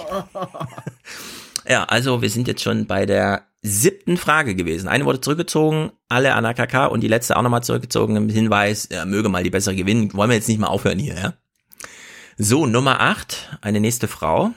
[1.69, 4.89] Ja, also wir sind jetzt schon bei der siebten Frage gewesen.
[4.89, 9.05] Eine wurde zurückgezogen, alle an AKK und die letzte auch nochmal zurückgezogen im Hinweis, ja,
[9.05, 10.12] möge mal die bessere gewinnen.
[10.15, 11.32] Wollen wir jetzt nicht mal aufhören hier, ja?
[12.39, 14.53] So, Nummer acht, eine nächste Frau.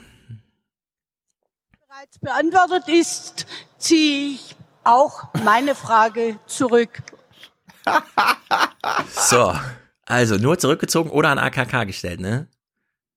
[1.88, 7.02] bereits beantwortet ist, ziehe ich auch meine Frage zurück.
[9.14, 9.54] So,
[10.06, 12.48] also nur zurückgezogen oder an AKK gestellt, ne?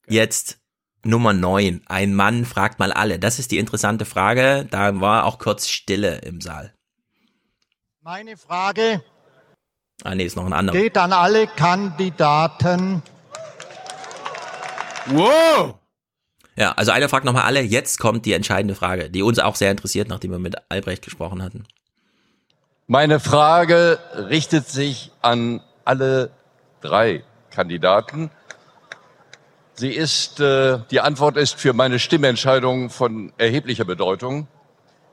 [0.08, 0.60] Jetzt
[1.06, 1.82] Nummer neun.
[1.88, 3.20] Ein Mann fragt mal alle.
[3.20, 4.68] Das ist die interessante Frage.
[4.70, 6.74] Da war auch kurz Stille im Saal.
[8.02, 9.02] Meine Frage
[10.04, 10.78] Ah, nee, ist noch ein anderer.
[10.78, 13.02] geht an alle Kandidaten.
[15.08, 15.76] Wow!
[16.58, 17.62] Ja, also einer fragt nochmal alle.
[17.62, 21.42] Jetzt kommt die entscheidende Frage, die uns auch sehr interessiert, nachdem wir mit Albrecht gesprochen
[21.42, 21.66] hatten.
[22.88, 24.00] Meine Frage
[24.30, 26.32] richtet sich an alle
[26.82, 28.30] drei Kandidaten.
[29.76, 34.48] Sie ist, äh, die Antwort ist für meine Stimmentscheidung von erheblicher Bedeutung.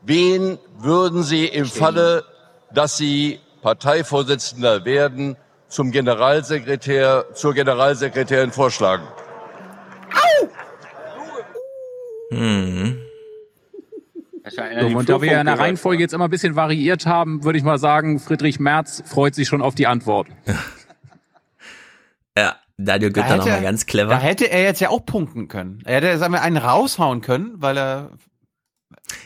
[0.02, 2.24] Wen würden Sie im Falle,
[2.72, 5.36] dass Sie Parteivorsitzender werden,
[5.68, 9.06] zum Generalsekretär, zur Generalsekretärin vorschlagen?
[12.30, 12.98] Hm.
[14.48, 17.58] So, und da wir ja in der Reihenfolge jetzt immer ein bisschen variiert haben, würde
[17.58, 20.28] ich mal sagen, Friedrich Merz freut sich schon auf die Antwort.
[22.76, 24.10] Daniel Da Günther hätte, nochmal ganz clever.
[24.10, 25.80] da hätte er jetzt ja auch punkten können.
[25.84, 28.10] Er hätte, sagen wir, einen raushauen können, weil er.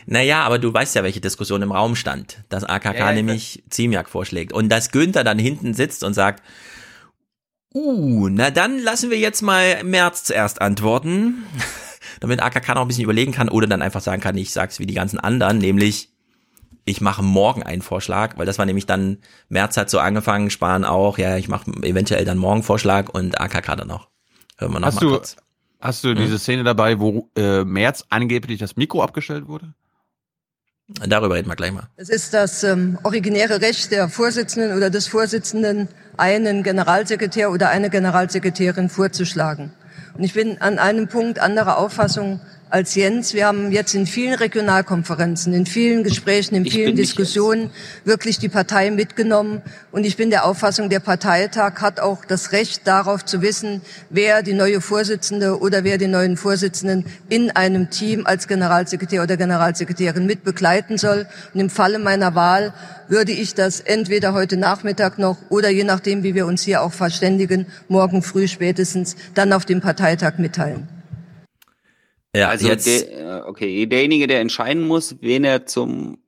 [0.07, 2.45] Naja, aber du weißt ja, welche Diskussion im Raum stand.
[2.49, 4.53] Dass AKK Ja, ja, ich nämlich Ziemiak vorschlägt.
[4.53, 6.43] Und dass Günther dann hinten sitzt und sagt,
[7.75, 11.45] uh, na dann lassen wir jetzt mal März zuerst antworten.
[12.21, 14.87] Damit AKK noch ein bisschen überlegen kann oder dann einfach sagen kann, ich sag's wie
[14.87, 16.09] die ganzen anderen, nämlich
[16.87, 19.19] ich mache morgen einen Vorschlag, weil das war nämlich dann,
[19.49, 23.77] März hat so angefangen, Spahn auch, ja, ich mache eventuell dann morgen Vorschlag und AKK
[23.77, 24.09] dann noch.
[24.57, 25.37] Hören wir noch Hast mal du, kurz.
[25.81, 26.17] hast du Hm?
[26.17, 29.75] diese Szene dabei, wo äh, Merz angeblich das Mikro abgestellt wurde?
[31.05, 31.89] Darüber reden wir gleich mal.
[31.97, 37.91] Es ist das ähm, originäre Recht der Vorsitzenden oder des Vorsitzenden, einen Generalsekretär oder eine
[37.91, 39.73] Generalsekretärin vorzuschlagen.
[40.15, 43.33] Und ich bin an einem Punkt anderer Auffassung als Jens.
[43.33, 47.71] Wir haben jetzt in vielen Regionalkonferenzen, in vielen Gesprächen, in vielen Diskussionen
[48.05, 49.63] wirklich die Partei mitgenommen.
[49.93, 54.43] Und ich bin der Auffassung, der Parteitag hat auch das Recht darauf zu wissen, wer
[54.43, 60.27] die neue Vorsitzende oder wer den neuen Vorsitzenden in einem Team als Generalsekretär oder Generalsekretärin
[60.27, 61.27] mit begleiten soll.
[61.55, 62.75] Und im Falle meiner Wahl
[63.09, 66.93] würde ich das entweder heute Nachmittag noch oder je nachdem, wie wir uns hier auch
[66.93, 70.96] verständigen, morgen früh spätestens dann auf dem Parteitag mitteilen.
[72.37, 76.19] Ja, also jetzt, der, äh, okay, derjenige, der entscheiden muss, wen er zum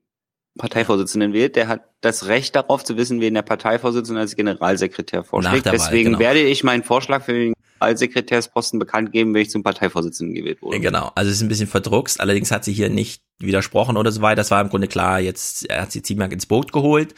[0.59, 5.67] Parteivorsitzenden wählt, der hat das Recht darauf zu wissen, wen der Parteivorsitzende als Generalsekretär vorschlägt.
[5.67, 6.19] Wahl, Deswegen genau.
[6.19, 10.61] werde ich meinen Vorschlag für den als Sekretärsposten bekannt geben, wenn ich zum Parteivorsitzenden gewählt
[10.63, 10.81] wurde.
[10.81, 14.21] Genau, also es ist ein bisschen verdruckst, allerdings hat sie hier nicht widersprochen oder so
[14.21, 14.37] weiter.
[14.37, 17.15] Das war im Grunde klar, jetzt hat sie Ziemiak ins Boot geholt.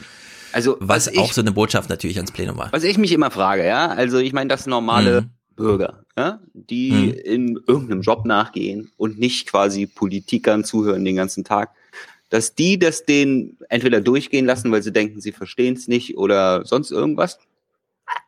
[0.53, 2.71] Also was, was auch ich- so eine Botschaft natürlich ans Plenum war.
[2.73, 5.29] Was ich mich immer frage, ja, also ich meine, das normale Mhm.
[5.55, 7.09] Bürger, ja, die Mhm.
[7.23, 11.71] in irgendeinem Job nachgehen und nicht quasi Politikern zuhören den ganzen Tag,
[12.29, 16.65] dass die das denen entweder durchgehen lassen, weil sie denken, sie verstehen es nicht oder
[16.65, 17.39] sonst irgendwas.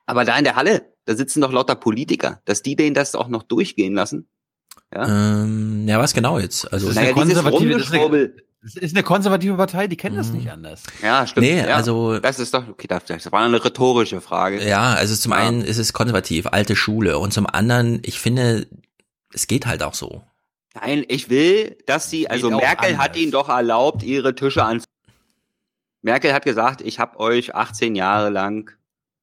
[0.06, 3.28] Aber da in der Halle, da sitzen doch lauter Politiker, dass die denen das auch
[3.30, 4.28] noch durchgehen lassen.
[4.94, 6.72] Ja, Ähm, ja, was genau jetzt?
[6.72, 8.44] Also naja, dieses Rumgeschwurbel.
[8.64, 10.84] Das ist eine konservative Partei, die kennen das nicht anders.
[11.02, 11.46] Ja, stimmt.
[11.46, 11.76] Nee, ja.
[11.76, 14.66] also- das ist doch okay, das war eine rhetorische Frage.
[14.68, 15.40] Ja, also zum Ja.
[15.40, 18.68] einen ist es konservativ, alte Schule und zum anderen, ich finde,
[19.34, 20.24] es geht halt auch so.
[20.76, 23.18] Nein, ich will, dass sie, also Merkel hat anders.
[23.22, 24.82] ihnen doch erlaubt, ihre Tische an.
[26.02, 28.72] Merkel hat gesagt, ich habe euch 18 Jahre lang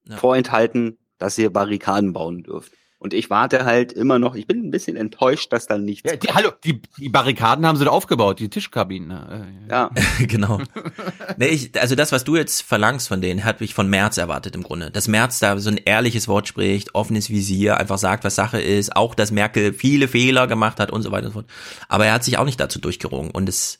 [0.04, 0.16] Ja.
[0.16, 2.72] vorenthalten, dass ihr Barrikaden bauen dürft.
[3.02, 6.16] Und ich warte halt immer noch, ich bin ein bisschen enttäuscht, dass da nichts Ja,
[6.16, 9.08] die, hallo, die, die Barrikaden haben sie da aufgebaut, die Tischkabinen.
[9.08, 9.48] ne?
[9.70, 9.90] Ja,
[10.20, 10.60] genau.
[11.38, 14.54] Nee, ich, also das, was du jetzt verlangst von denen, hat ich von Merz erwartet
[14.54, 14.90] im Grunde.
[14.90, 18.94] Dass Merz da so ein ehrliches Wort spricht, offenes Visier, einfach sagt, was Sache ist,
[18.94, 21.50] auch dass Merkel viele Fehler gemacht hat und so weiter und so fort.
[21.88, 23.78] Aber er hat sich auch nicht dazu durchgerungen und es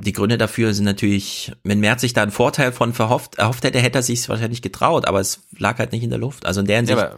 [0.00, 3.78] die Gründe dafür sind natürlich, wenn Merz sich da einen Vorteil von verhofft, erhofft hätte,
[3.80, 6.44] hätte er sich wahrscheinlich getraut, aber es lag halt nicht in der Luft.
[6.44, 7.16] Also in der Hinsicht, aber-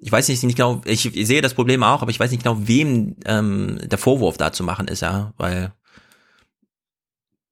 [0.00, 2.42] ich weiß nicht, nicht genau, ich, ich sehe das Problem auch, aber ich weiß nicht
[2.42, 5.72] genau, wem ähm, der Vorwurf da zu machen ist, ja, weil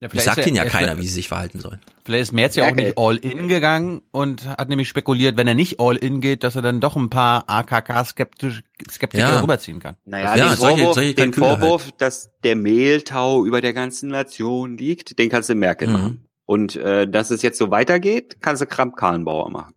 [0.01, 1.81] Ja, ich vielleicht sagt ihnen ja er- keiner, wie sie sich verhalten sollen.
[2.05, 5.55] Vielleicht ist Merz ja auch nicht all in gegangen und hat nämlich spekuliert, wenn er
[5.55, 9.41] nicht all in geht, dass er dann doch ein paar AKK-Skeptiker Ja.
[9.41, 9.97] rüberziehen kann.
[10.07, 11.35] naja, Ja, den, solche- Vorwurf, solche den halt.
[11.35, 15.93] Vorwurf, dass der Mehltau über der ganzen Nation liegt, den kannst du Merkel Mhm.
[15.93, 16.25] machen.
[16.47, 19.75] Und äh, dass es jetzt so weitergeht, kannst du Kramp-Karrenbauer machen.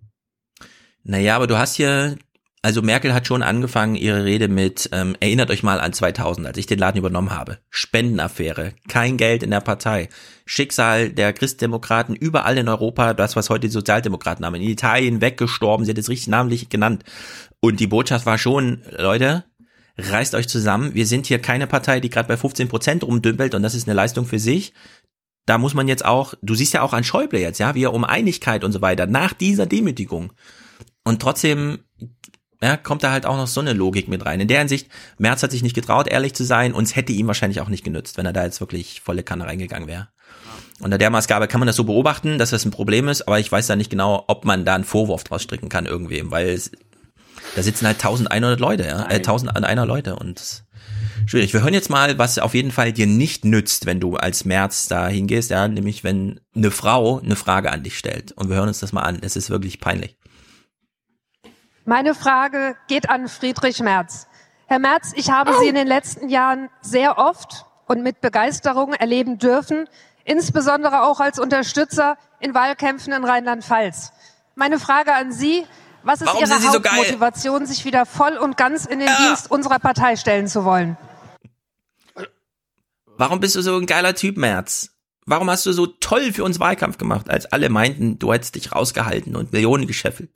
[1.04, 2.16] Naja, aber du hast hier,
[2.64, 6.58] also Merkel hat schon angefangen, ihre Rede mit, ähm, erinnert euch mal an 2000, als
[6.58, 7.58] ich den Laden übernommen habe.
[7.70, 10.10] Spendenaffäre, kein Geld in der Partei,
[10.46, 15.86] Schicksal der Christdemokraten überall in Europa, das, was heute die Sozialdemokraten haben, in Italien weggestorben,
[15.86, 17.04] sie hat es richtig namentlich genannt.
[17.62, 19.44] Und die Botschaft war schon, Leute,
[19.98, 23.64] reißt euch zusammen, wir sind hier keine Partei, die gerade bei 15 Prozent rumdümpelt und
[23.64, 24.74] das ist eine Leistung für sich.
[25.48, 27.94] Da muss man jetzt auch, du siehst ja auch an Schäuble jetzt, ja, wie er
[27.94, 30.34] um Einigkeit und so weiter, nach dieser Demütigung.
[31.04, 31.80] Und trotzdem
[32.64, 34.40] ja, kommt da halt auch noch so eine Logik mit rein.
[34.40, 37.28] In der Hinsicht, Merz hat sich nicht getraut, ehrlich zu sein, und es hätte ihm
[37.28, 40.10] wahrscheinlich auch nicht genützt, wenn er da jetzt wirklich volle Kanne reingegangen wäre.
[40.80, 43.52] Unter der Maßgabe kann man das so beobachten, dass das ein Problem ist, aber ich
[43.52, 46.72] weiß da nicht genau, ob man da einen Vorwurf draus stricken kann irgendwem, weil es,
[47.56, 50.64] da sitzen halt 1100 Leute, ja, äh, 1100 Leute und
[51.26, 51.54] schwierig.
[51.54, 54.88] Wir hören jetzt mal, was auf jeden Fall dir nicht nützt, wenn du als Merz
[54.88, 58.32] da hingehst, ja, nämlich wenn eine Frau eine Frage an dich stellt.
[58.34, 59.20] Und wir hören uns das mal an.
[59.22, 60.16] Es ist wirklich peinlich.
[61.92, 64.26] Meine Frage geht an Friedrich Merz.
[64.66, 69.40] Herr Merz, ich habe Sie in den letzten Jahren sehr oft und mit Begeisterung erleben
[69.40, 69.90] dürfen,
[70.24, 74.14] insbesondere auch als Unterstützer in Wahlkämpfen in Rheinland-Pfalz.
[74.56, 75.66] Meine Frage an Sie,
[76.04, 76.76] was ist Warum Ihre Sie so?
[76.76, 79.28] Hauptmotivation, sich wieder voll und ganz in den Ja.
[79.28, 80.96] Dienst unserer Partei stellen zu wollen?
[83.18, 84.92] Warum bist du so ein geiler Typ, Merz?
[85.26, 88.74] Warum hast du so toll für uns Wahlkampf gemacht, als alle meinten, du hättest dich
[88.74, 90.30] rausgehalten und Millionen gescheffelt?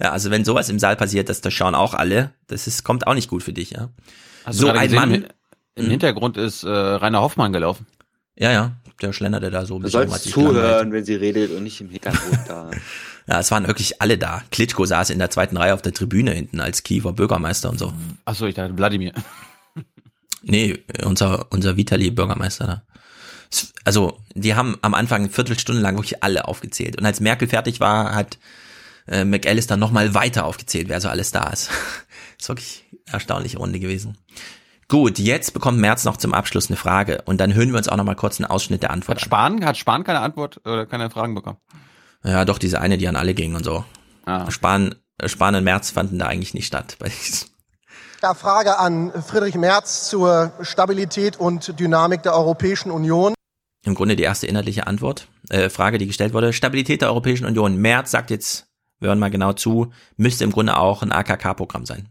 [0.00, 2.32] Ja, also wenn sowas im Saal passiert, das, das schauen auch alle.
[2.46, 3.90] Das ist, kommt auch nicht gut für dich, ja.
[4.44, 5.14] Hast so du ein gesehen, Mann.
[5.14, 5.24] Im,
[5.76, 7.86] im Hintergrund ist äh, Rainer Hoffmann gelaufen.
[8.36, 10.00] Ja, ja, der schlenderte da so ein Du bisschen.
[10.02, 12.70] rum, sollst zuhören, wenn sie redet und nicht im Hintergrund da.
[13.28, 14.42] Ja, es waren wirklich alle da.
[14.50, 17.92] Klitschko saß in der zweiten Reihe auf der Tribüne hinten als Kiewer Bürgermeister und so.
[18.24, 19.12] Achso, ich dachte Wladimir.
[20.42, 22.82] Nee, unser, unser Vitali Bürgermeister da.
[23.84, 26.98] Also, die haben am Anfang eine Viertelstunde lang wirklich alle aufgezählt.
[26.98, 28.38] Und als Merkel fertig war, hat
[29.06, 31.70] äh, McAllister nochmal weiter aufgezählt, wer so alles da ist.
[32.38, 34.18] ist wirklich eine erstaunliche Runde gewesen.
[34.88, 37.96] Gut, jetzt bekommt Merz noch zum Abschluss eine Frage und dann hören wir uns auch
[37.96, 41.08] noch mal kurz einen Ausschnitt der Antwort Hat Spahn, hat Spahn keine Antwort oder keine
[41.08, 41.58] Fragen bekommen?
[42.22, 42.30] an.
[42.30, 43.84] Ja, doch, diese eine, die an alle ging und so.
[44.26, 44.50] Ah.
[44.50, 46.96] Spahn, Spahn und Merz fanden da eigentlich nicht statt.
[46.98, 47.48] Bei diesem.
[48.22, 53.34] Ja, Frage an Friedrich Merz zur Stabilität und Dynamik der Europäischen Union.
[53.84, 56.52] Im Grunde die erste inhaltliche Antwort, äh, Frage, die gestellt wurde.
[56.52, 57.76] Stabilität der Europäischen Union.
[57.76, 58.66] Merz sagt jetzt,
[59.02, 62.08] wir hören mal genau zu, müsste im Grunde auch ein AKK-Programm sein.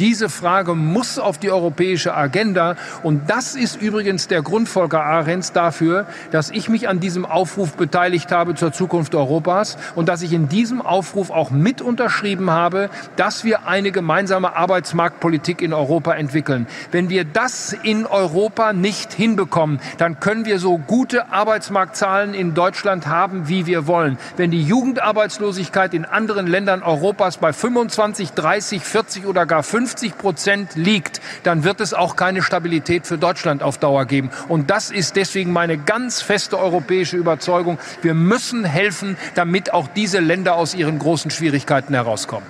[0.00, 2.74] Diese Frage muss auf die europäische Agenda.
[3.04, 7.74] Und das ist übrigens der Grund, Volker Ahrens, dafür, dass ich mich an diesem Aufruf
[7.74, 12.90] beteiligt habe zur Zukunft Europas und dass ich in diesem Aufruf auch mit unterschrieben habe,
[13.14, 16.66] dass wir eine gemeinsame Arbeitsmarktpolitik in Europa entwickeln.
[16.90, 23.06] Wenn wir das in Europa nicht hinbekommen, dann können wir so gute Arbeitsmarktzahlen in Deutschland
[23.06, 24.18] haben, wie wir wollen.
[24.36, 29.83] Wenn die Jugendarbeitslosigkeit in anderen Ländern Europas bei 25, 30, 40 oder gar 50
[30.18, 34.30] Prozent liegt, dann wird es auch keine Stabilität für Deutschland auf Dauer geben.
[34.48, 37.78] Und das ist deswegen meine ganz feste europäische Überzeugung.
[38.02, 42.46] Wir müssen helfen, damit auch diese Länder aus ihren großen Schwierigkeiten herauskommen.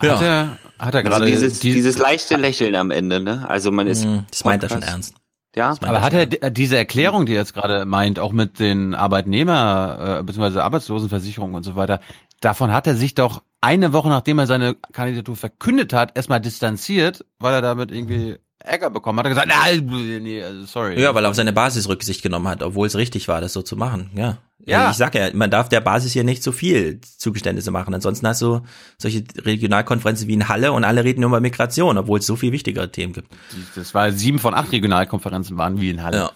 [0.00, 3.44] Hat er, hat er Also gerade dieses, die- dieses leichte Lächeln am Ende, ne?
[3.48, 4.04] Also man ist.
[4.04, 5.14] Mhm, das meint er schon ernst.
[5.56, 5.76] Ja.
[5.82, 10.22] Aber hat er diese Erklärung, die er jetzt gerade meint, auch mit den Arbeitnehmer- äh,
[10.24, 10.58] bzw.
[10.58, 12.00] Arbeitslosenversicherungen und so weiter,
[12.40, 17.24] davon hat er sich doch eine Woche nachdem er seine Kandidatur verkündet hat, erstmal distanziert,
[17.38, 19.26] weil er damit irgendwie Ärger bekommen hat.
[19.26, 19.86] Er gesagt, nein,
[20.22, 21.00] nee, also sorry.
[21.00, 23.62] Ja, weil er auf seine Basis Rücksicht genommen hat, obwohl es richtig war, das so
[23.62, 24.10] zu machen.
[24.14, 24.38] Ja.
[24.66, 24.90] Ja.
[24.90, 27.92] Ich sag ja, man darf der Basis hier nicht so viel Zugeständnisse machen.
[27.92, 28.62] Ansonsten hast du
[28.96, 32.52] solche Regionalkonferenzen wie in Halle und alle reden nur über Migration, obwohl es so viel
[32.52, 33.30] wichtigere Themen gibt.
[33.74, 36.16] Das war sieben von acht Regionalkonferenzen waren wie in Halle.
[36.16, 36.30] Ja.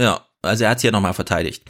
[0.00, 0.20] Ja.
[0.42, 1.64] Also er hat es hier nochmal verteidigt.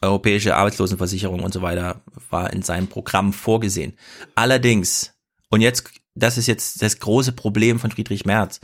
[0.00, 3.94] Europäische Arbeitslosenversicherung und so weiter war in seinem Programm vorgesehen.
[4.34, 5.14] Allerdings,
[5.50, 8.60] und jetzt, das ist jetzt das große Problem von Friedrich Merz,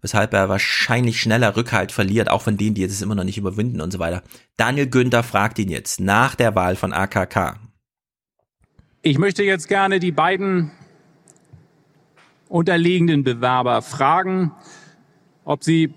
[0.00, 3.80] weshalb er wahrscheinlich schneller Rückhalt verliert, auch von denen, die jetzt immer noch nicht überwinden
[3.80, 4.22] und so weiter.
[4.56, 7.58] Daniel Günther fragt ihn jetzt nach der Wahl von AKK.
[9.02, 10.70] Ich möchte jetzt gerne die beiden
[12.48, 14.52] unterliegenden Bewerber fragen,
[15.44, 15.92] ob sie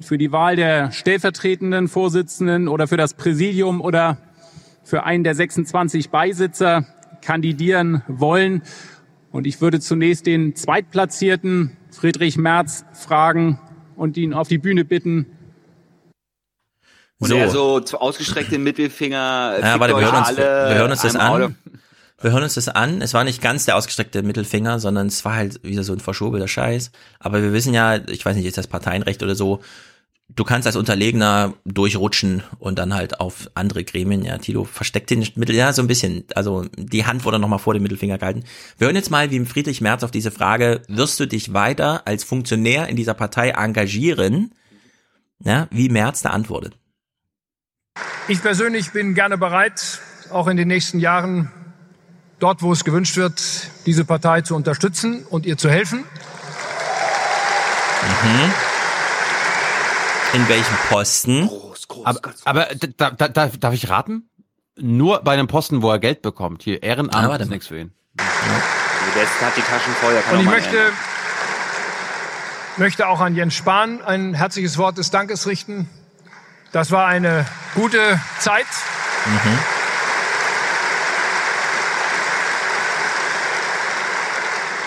[0.00, 4.18] für die Wahl der stellvertretenden Vorsitzenden oder für das Präsidium oder
[4.82, 6.86] für einen der 26 Beisitzer
[7.22, 8.62] kandidieren wollen.
[9.30, 13.60] Und ich würde zunächst den Zweitplatzierten Friedrich Merz fragen
[13.96, 15.26] und ihn auf die Bühne bitten.
[17.18, 17.36] Und So.
[17.36, 19.58] er so ausgestreckte Mittelfinger.
[19.60, 21.56] Ja, warte, wir hören, uns, wir hören uns das an.
[22.22, 23.00] Wir hören uns das an.
[23.02, 26.48] Es war nicht ganz der ausgestreckte Mittelfinger, sondern es war halt wieder so ein verschobelter
[26.48, 26.90] Scheiß.
[27.18, 29.60] Aber wir wissen ja, ich weiß nicht, ist das Parteienrecht oder so,
[30.36, 35.26] du kannst als Unterlegener durchrutschen und dann halt auf andere Gremien, ja, Tilo versteckt den
[35.34, 38.44] Mittel, ja, so ein bisschen, also die Hand wurde nochmal vor dem Mittelfinger gehalten.
[38.78, 42.24] Wir hören jetzt mal, wie Friedrich Merz auf diese Frage, wirst du dich weiter als
[42.24, 44.52] Funktionär in dieser Partei engagieren,
[45.42, 46.76] ja, wie Merz da antwortet.
[48.28, 50.00] Ich persönlich bin gerne bereit,
[50.30, 51.50] auch in den nächsten Jahren
[52.38, 53.42] dort, wo es gewünscht wird,
[53.86, 56.04] diese Partei zu unterstützen und ihr zu helfen.
[58.22, 58.69] Mhm.
[60.32, 61.50] In welchem Posten?
[62.04, 62.66] Aber, aber
[62.96, 64.28] da, da, da, darf ich raten?
[64.78, 66.62] Nur bei einem Posten, wo er Geld bekommt.
[66.62, 67.92] Hier Ah, Ehrenamt warte ist nichts für ihn.
[68.16, 70.12] Der ist- hat die Taschen voll.
[70.12, 70.92] der kann Und ich möchte,
[72.76, 75.88] möchte auch an Jens Spahn ein herzliches Wort des Dankes richten.
[76.72, 77.44] Das war eine
[77.74, 78.66] gute Zeit.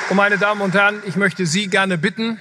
[0.10, 2.40] Und meine Damen und Herren, ich möchte Sie gerne bitten,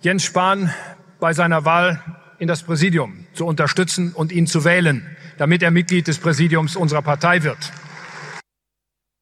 [0.00, 0.74] Jens Spahn
[1.20, 2.02] bei seiner Wahl
[2.38, 7.02] in das Präsidium zu unterstützen und ihn zu wählen, damit er Mitglied des Präsidiums unserer
[7.02, 7.72] Partei wird.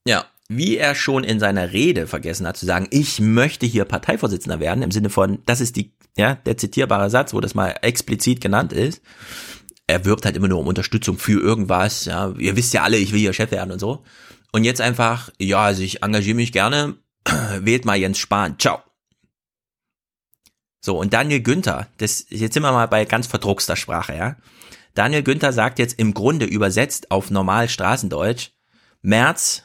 [0.07, 4.59] Ja, wie er schon in seiner Rede vergessen hat zu sagen, ich möchte hier Parteivorsitzender
[4.59, 8.41] werden, im Sinne von, das ist die, ja, der zitierbare Satz, wo das mal explizit
[8.41, 9.01] genannt ist.
[9.87, 13.13] Er wirbt halt immer nur um Unterstützung für irgendwas, ja, ihr wisst ja alle, ich
[13.13, 14.03] will hier Chef werden und so.
[14.51, 16.95] Und jetzt einfach, ja, also ich engagiere mich gerne,
[17.59, 18.81] wählt mal Jens Spahn, ciao.
[20.85, 24.35] So, und Daniel Günther, das, jetzt sind wir mal bei ganz verdruckster Sprache, ja.
[24.93, 28.51] Daniel Günther sagt jetzt im Grunde übersetzt auf normal Straßendeutsch,
[29.01, 29.63] März,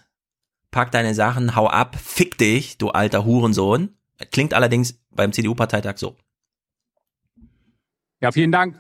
[0.71, 3.97] pack deine Sachen, hau ab, fick dich, du alter Hurensohn.
[4.31, 6.17] Klingt allerdings beim CDU-Parteitag so.
[8.21, 8.77] Ja, vielen Dank,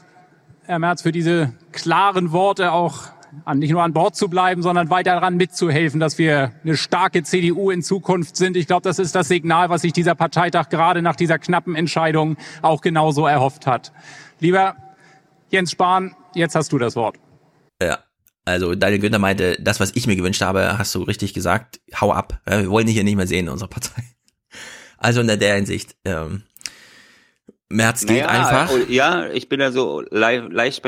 [0.62, 3.08] Herr Merz, für diese klaren Worte auch
[3.44, 7.22] an, nicht nur an Bord zu bleiben, sondern weiter daran mitzuhelfen, dass wir eine starke
[7.22, 8.56] CDU in Zukunft sind.
[8.56, 12.36] Ich glaube, das ist das Signal, was sich dieser Parteitag gerade nach dieser knappen Entscheidung
[12.62, 13.92] auch genauso erhofft hat.
[14.40, 14.76] Lieber
[15.50, 17.16] Jens Spahn, jetzt hast du das Wort.
[17.82, 17.98] Ja.
[18.44, 22.12] Also Daniel Günther meinte, das, was ich mir gewünscht habe, hast du richtig gesagt, hau
[22.12, 22.40] ab.
[22.48, 24.02] Ja, Wir wollen dich hier nicht mehr sehen in unserer Partei.
[25.00, 26.42] Also in der Hinsicht, ähm,
[27.68, 28.88] März geht Naja, einfach.
[28.88, 30.82] Ja, ich bin da so leicht.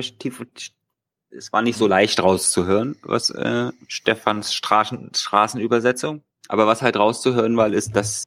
[1.30, 6.22] Es war nicht so leicht rauszuhören, was äh, Stefans Straßen, Straßenübersetzung.
[6.48, 8.24] Aber was halt rauszuhören war, ist, dass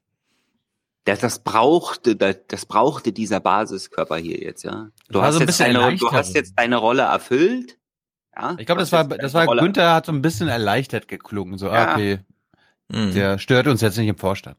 [1.03, 4.89] das, das brauchte, das, das brauchte dieser Basiskörper hier jetzt, ja.
[5.09, 7.77] Du hast, so jetzt deine, du hast jetzt deine Rolle erfüllt.
[8.35, 11.57] Ja, Ich glaube, das war, das war, Günther hat so ein bisschen erleichtert geklungen.
[11.57, 11.93] So, ah, Ja.
[11.93, 12.19] okay.
[12.89, 13.13] Mhm.
[13.13, 14.57] Der stört uns jetzt nicht im Vorstand.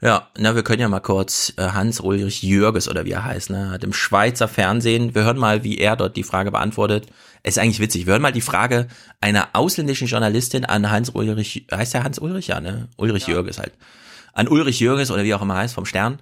[0.00, 3.70] Ja, na, wir können ja mal kurz äh, Hans-Ulrich Jürges oder wie er heißt, ne,
[3.70, 7.08] hat im Schweizer Fernsehen, wir hören mal, wie er dort die Frage beantwortet.
[7.42, 8.06] Ist eigentlich witzig.
[8.06, 8.88] Wir hören mal die Frage
[9.20, 12.48] einer ausländischen Journalistin an Hans-Ulrich, heißt der Hans-Ulrich?
[12.48, 12.88] Ja, ne?
[12.96, 13.72] Ulrich Jürges halt.
[14.32, 16.20] An Ulrich Jürges oder wie auch immer heißt, vom Stern.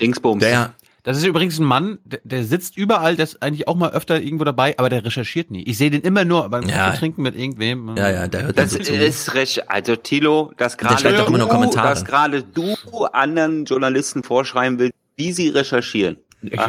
[0.00, 0.40] Dingsbums.
[0.40, 3.90] Der, Das ist übrigens ein Mann, der, der sitzt überall, der ist eigentlich auch mal
[3.90, 5.64] öfter irgendwo dabei, aber der recherchiert nie.
[5.64, 6.92] Ich sehe den immer nur beim Ja.
[6.92, 7.96] Trinken mit irgendwem.
[7.96, 8.94] ja, ja, der hört dann Das so zu.
[8.94, 11.88] ist recht, also Thilo, dass Der schreibt gerade doch immer nur du, Kommentare.
[11.88, 12.74] dass gerade du
[13.12, 16.18] anderen Journalisten vorschreiben willst, wie sie recherchieren.
[16.42, 16.68] Ja.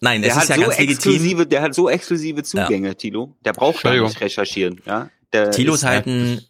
[0.00, 3.34] Nein, Der es hat ist ja so exklusive, der hat so exklusive Zugänge, Thilo.
[3.44, 5.10] Der braucht gar nicht recherchieren, ja.
[5.34, 6.40] Der ist ist halt ein,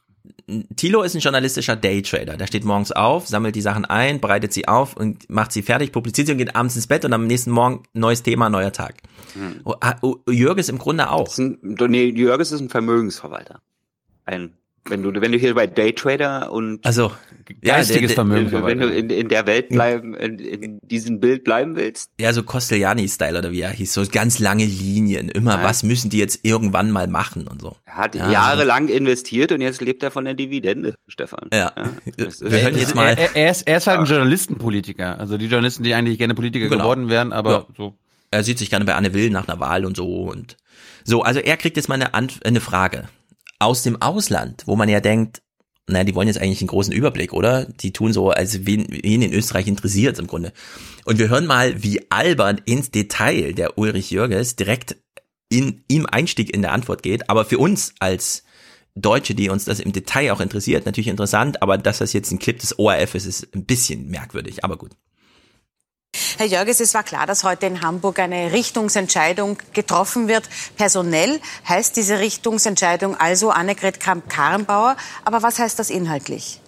[0.77, 2.37] Thilo ist ein journalistischer Daytrader.
[2.37, 5.93] Der steht morgens auf, sammelt die Sachen ein, bereitet sie auf und macht sie fertig,
[5.93, 8.97] publiziert sie und geht abends ins Bett und am nächsten Morgen neues Thema, neuer Tag.
[9.35, 9.61] Hm.
[9.65, 11.37] Oh, ah, oh, Jürges im Grunde auch.
[11.39, 13.61] ein, nee, Jörges ist ein Vermögensverwalter.
[14.25, 14.55] Ein,
[14.89, 17.13] wenn du, wenn du hier bei Daytrader und Also,
[17.63, 18.51] Geistiges der, Vermögen.
[18.65, 22.43] wenn du in, in der Welt bleiben, in, in diesem Bild bleiben willst, Ja, so
[22.43, 25.29] Costellani-Style oder wie er hieß, so ganz lange Linien.
[25.31, 25.65] Immer, Ja.
[25.65, 27.77] was müssen die jetzt irgendwann mal machen und so.
[27.87, 31.49] er hat Ja, jahrelang investiert und jetzt lebt er von der Dividende, Stefan.
[31.53, 31.73] Ja.
[32.17, 33.17] ist- Wir hören jetzt mal.
[33.17, 35.19] Er, er, ist, er ist halt ein Journalistenpolitiker.
[35.19, 36.83] Also die Journalisten, die eigentlich gerne Politiker Genau.
[36.85, 37.67] geworden wären, aber Ja.
[37.77, 37.95] so.
[38.31, 40.57] Er sieht sich gerne bei Anne Will nach einer Wahl und so und
[41.05, 41.23] so.
[41.23, 43.09] Also er kriegt jetzt mal eine, Ant eine Frage
[43.59, 45.43] aus dem Ausland, wo man ja denkt,
[45.89, 47.65] naja, die wollen jetzt eigentlich einen großen Überblick, oder?
[47.65, 50.53] Die tun so, als wen, wen in Österreich interessiert im Grunde.
[51.05, 54.97] Und wir hören mal, wie albern ins Detail der Ulrich Jürges direkt
[55.49, 57.31] in ihm Einstieg in der Antwort geht.
[57.31, 58.45] Aber für uns als
[58.95, 62.39] Deutsche, die uns das im Detail auch interessiert, natürlich interessant, aber dass das jetzt ein
[62.39, 64.93] Clip des ORF ist, ist ein bisschen merkwürdig, aber gut.
[66.39, 70.49] Herr Jörges, es war klar, dass heute in Hamburg eine Richtungsentscheidung getroffen wird.
[70.77, 74.97] Personell heißt diese Richtungsentscheidung also Annegret Kramp-Karrenbauer.
[75.25, 76.61] Aber was heißt das inhaltlich?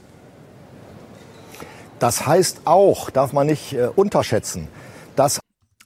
[2.00, 4.66] Das heißt auch, darf man nicht äh, unterschätzen,
[5.14, 5.38] dass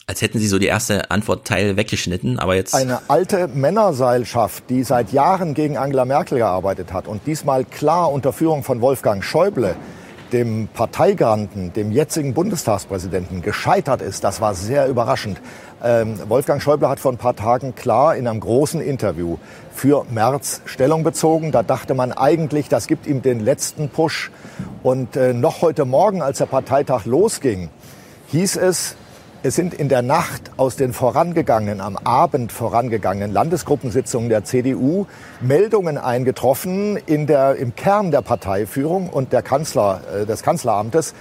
[0.06, 2.74] Als hätten sie so die erste Antwortteil weggeschnitten, aber jetzt.
[2.74, 8.32] eine alte Männerseilschaft, die seit Jahren gegen Angela Merkel gearbeitet hat und diesmal klar unter
[8.32, 9.76] Führung von Wolfgang Schäuble,
[10.35, 15.40] dem Parteigaranten, dem jetzigen Bundestagspräsidenten, gescheitert ist, das war sehr überraschend.
[15.82, 19.36] Ähm, Wolfgang Schäuble hat vor ein paar Tagen klar in einem großen Interview
[19.73, 21.52] für Merz Stellung bezogen.
[21.52, 24.32] Da dachte man eigentlich, das gibt ihm den letzten Push.
[24.82, 27.70] Und äh, noch heute Morgen, als der Parteitag losging,
[28.27, 28.97] hieß es,
[29.44, 35.04] es sind in der Nacht aus den vorangegangenen, am Abend vorangegangenen Landesgruppensitzungen der CDU
[35.42, 41.12] Meldungen eingetroffen in der, im Kern der Parteiführung und der Kanzler, äh, des Kanzleramtes,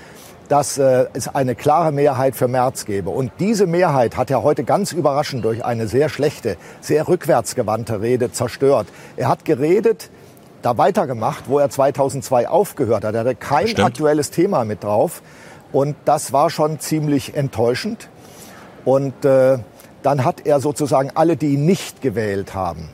[0.47, 3.09] dass äh, es eine klare Mehrheit für Merz gebe.
[3.09, 8.31] Und diese Mehrheit hat er heute ganz überraschend durch eine sehr schlechte, sehr rückwärtsgewandte Rede
[8.31, 8.87] zerstört.
[9.17, 10.09] Er hat geredet,
[10.61, 13.15] da weitergemacht, wo er 2002 aufgehört hat.
[13.15, 13.85] Er hatte kein Stimmt.
[13.85, 15.21] aktuelles Thema mit drauf.
[15.73, 18.07] Und das war schon ziemlich enttäuschend.
[18.85, 19.60] Und äh,
[20.01, 22.89] dann hat er sozusagen alle, die ihn nicht gewählt haben,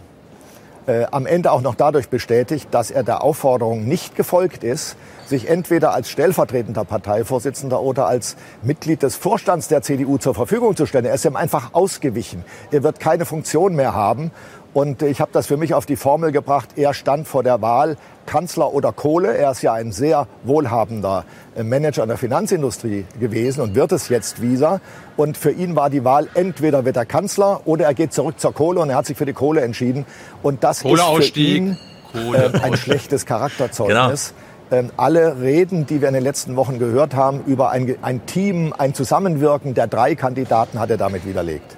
[0.85, 4.95] äh, am Ende auch noch dadurch bestätigt, dass er der Aufforderung nicht gefolgt ist,
[5.25, 10.85] sich entweder als stellvertretender Parteivorsitzender oder als Mitglied des Vorstands der CDU zur Verfügung zu
[10.85, 11.05] stellen.
[11.05, 12.43] Er ist ihm einfach ausgewichen.
[12.71, 14.31] Er wird keine Funktion mehr haben.
[14.73, 17.97] Und ich habe das für mich auf die Formel gebracht, er stand vor der Wahl
[18.27, 19.35] Kanzler oder Kohle.
[19.35, 21.25] Er ist ja ein sehr wohlhabender
[21.55, 24.81] äh, Manager in der Finanzindustrie gewesen und wird es jetzt wieder.
[25.17, 28.53] Und für ihn war die Wahl, entweder wird er Kanzler oder er geht zurück zur
[28.53, 30.05] Kohle und er hat sich für die Kohle entschieden.
[30.43, 31.77] Und das ist für ihn
[32.13, 34.35] äh, ein schlechtes Charakterzeugnis.
[34.71, 38.71] Ähm, alle Reden, die wir in den letzten Wochen gehört haben, über ein, ein Team,
[38.77, 41.75] ein Zusammenwirken der drei Kandidaten, hat er damit widerlegt.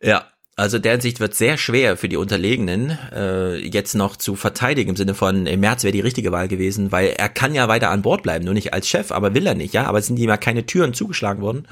[0.00, 0.26] Ja,
[0.56, 4.96] also der Hinsicht wird sehr schwer für die Unterlegenen äh, jetzt noch zu verteidigen im
[4.96, 8.00] Sinne von im März wäre die richtige Wahl gewesen, weil er kann ja weiter an
[8.00, 9.84] Bord bleiben, nur nicht als Chef, aber will er nicht, ja.
[9.84, 11.68] Aber es sind ihm ja keine Türen zugeschlagen worden.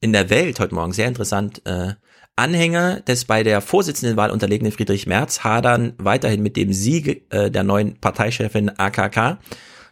[0.00, 1.60] In der Welt heute Morgen sehr interessant.
[1.66, 1.94] Äh,
[2.36, 7.64] Anhänger des bei der Vorsitzendenwahl unterlegenen Friedrich Merz hadern weiterhin mit dem Sieg äh, der
[7.64, 9.38] neuen Parteichefin AKK.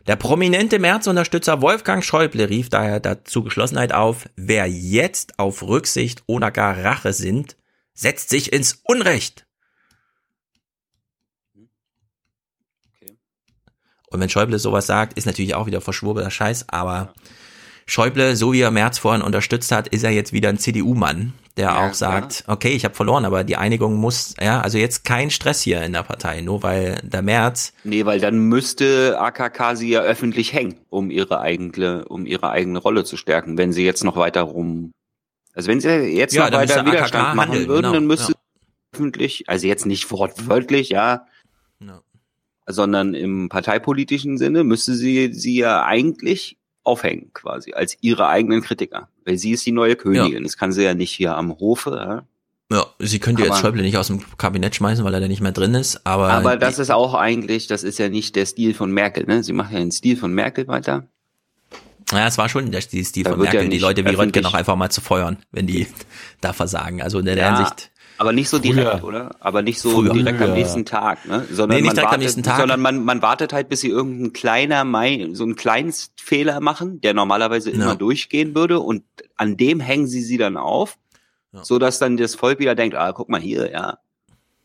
[0.06, 6.50] Der prominente Merz-Unterstützer Wolfgang Schäuble rief daher dazu Geschlossenheit auf, wer jetzt auf Rücksicht oder
[6.50, 7.56] gar Rache sind,
[7.94, 9.46] setzt sich ins Unrecht.
[14.10, 17.14] Und wenn Schäuble sowas sagt, ist natürlich auch wieder verschwurbelter Scheiß, aber
[17.86, 21.66] Schäuble, so wie er Merz vorhin unterstützt hat, ist er jetzt wieder ein CDU-Mann, der
[21.66, 25.30] Ja, auch sagt, okay, ich habe verloren, aber die Einigung muss, ja, also jetzt kein
[25.30, 29.90] Stress hier in der Partei, nur weil der Merz, Nee, weil dann müsste AKK sie
[29.90, 34.04] ja öffentlich hängen, um ihre eigene, um ihre eigene Rolle zu stärken, wenn sie jetzt
[34.04, 34.92] noch weiter rum.
[35.54, 38.32] Also wenn sie jetzt Ja, noch weiter Widerstand AKK machen handeln, würden, genau, dann müsste
[38.32, 38.38] ja.
[38.92, 41.26] öffentlich, also jetzt nicht wortwörtlich, ja,
[42.66, 49.08] sondern im parteipolitischen Sinne müsste sie sie ja eigentlich aufhängen quasi als ihre eigenen Kritiker,
[49.24, 50.42] weil sie ist die neue Königin.
[50.44, 51.90] Das kann sie ja nicht hier am Hofe.
[51.90, 52.26] Ja?
[52.76, 55.42] Ja, sie könnte jetzt Aber- Schäuble nicht aus dem Kabinett schmeißen, weil er da nicht
[55.42, 58.72] mehr drin ist, aber, Aber das ist auch eigentlich, das ist ja nicht der Stil
[58.74, 59.24] von Merkel.
[59.26, 59.42] Ne?
[59.42, 61.06] Sie macht ja den Stil von Merkel weiter.
[62.12, 64.44] Ja, es war schon der Stil Da von wird ja Merkel, die Leute wie Röntgen
[64.46, 65.86] auch einfach mal zu feuern, wenn die
[66.40, 67.02] da versagen.
[67.02, 67.90] Also in der Ja, Hinsicht.
[68.18, 68.72] aber nicht so Früher.
[68.74, 69.36] direkt, oder?
[69.40, 70.12] Aber nicht so Früher.
[70.12, 70.54] direkt am Früher.
[70.56, 71.46] nächsten Tag, ne?
[71.50, 72.58] Sondern Nee, nicht man direkt am wartet, nächsten Tag.
[72.60, 77.14] Sondern man, man wartet halt, bis sie irgendein kleiner Mai, so einen Kleinstfehler machen, der
[77.14, 77.94] normalerweise immer Ja.
[77.94, 79.04] durchgehen würde und
[79.36, 80.98] an dem hängen sie sie dann auf,
[81.62, 83.98] so dass dann das Volk wieder denkt, ah, guck mal hier, ja.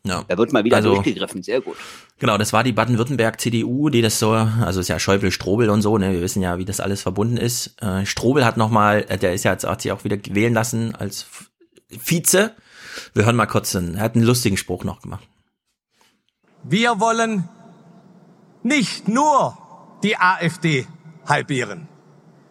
[0.04, 0.24] Ja.
[0.28, 1.76] Da wird mal wieder Also- durchgegriffen, sehr gut.
[2.18, 5.96] Genau, das war die Baden-Württemberg-CDU, die das so, also ist ja Schäuble, Strobel und so,
[5.98, 7.80] ne, wir wissen ja, wie das alles verbunden ist.
[7.82, 11.26] Äh, Strobel hat nochmal, der ist ja jetzt, hat sich auch wieder wählen lassen als
[11.90, 12.52] Vize.
[13.14, 15.26] Wir hören mal kurz, einen, er hat einen lustigen Spruch noch gemacht.
[16.62, 17.48] Wir wollen
[18.62, 19.56] nicht nur
[20.02, 20.86] die AfD
[21.26, 21.88] halbieren.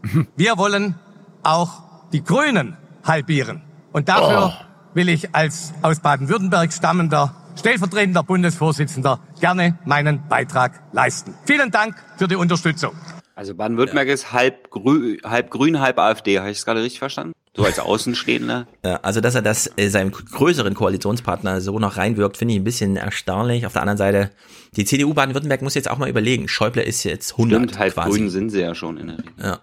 [0.35, 0.95] Wir wollen
[1.43, 3.61] auch die Grünen halbieren.
[3.91, 4.53] Und dafür
[4.93, 11.35] will ich als aus Baden-Württemberg stammender stellvertretender Bundesvorsitzender gerne meinen Beitrag leisten.
[11.45, 12.93] Vielen Dank für die Unterstützung.
[13.35, 16.39] Also Baden-Württemberg ist halb, grü halb grün, halb AfD.
[16.39, 17.33] Habe ich es gerade richtig verstanden?
[17.55, 18.67] So als Außenstehender.
[18.85, 22.63] Ja, also, dass er das äh, seinem größeren Koalitionspartner so noch reinwirkt, finde ich ein
[22.63, 23.65] bisschen erstaunlich.
[23.65, 24.31] Auf der anderen Seite,
[24.75, 26.47] die CDU Baden-Württemberg muss jetzt auch mal überlegen.
[26.47, 28.11] Schäuble ist jetzt 100 Stimmt, halb quasi.
[28.11, 29.33] grün sind sie ja schon in der Regel.
[29.41, 29.59] Ja.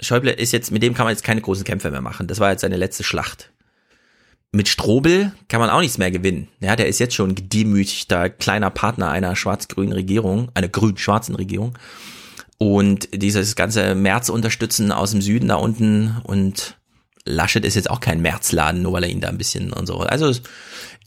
[0.00, 2.26] Schäuble ist jetzt, mit dem kann man jetzt keine großen Kämpfe mehr machen.
[2.26, 3.52] Das war jetzt seine letzte Schlacht.
[4.54, 6.46] Mit Strobel kann man auch nichts mehr gewinnen.
[6.60, 11.76] Ja, der ist jetzt schon gedemütigter kleiner Partner einer schwarz-grünen Regierung, einer grün-schwarzen Regierung.
[12.56, 16.76] Und dieses ganze März unterstützen aus dem Süden da unten und
[17.26, 19.98] Laschet ist jetzt auch kein Märzladen, nur weil er ihn da ein bisschen und so.
[19.98, 20.30] Also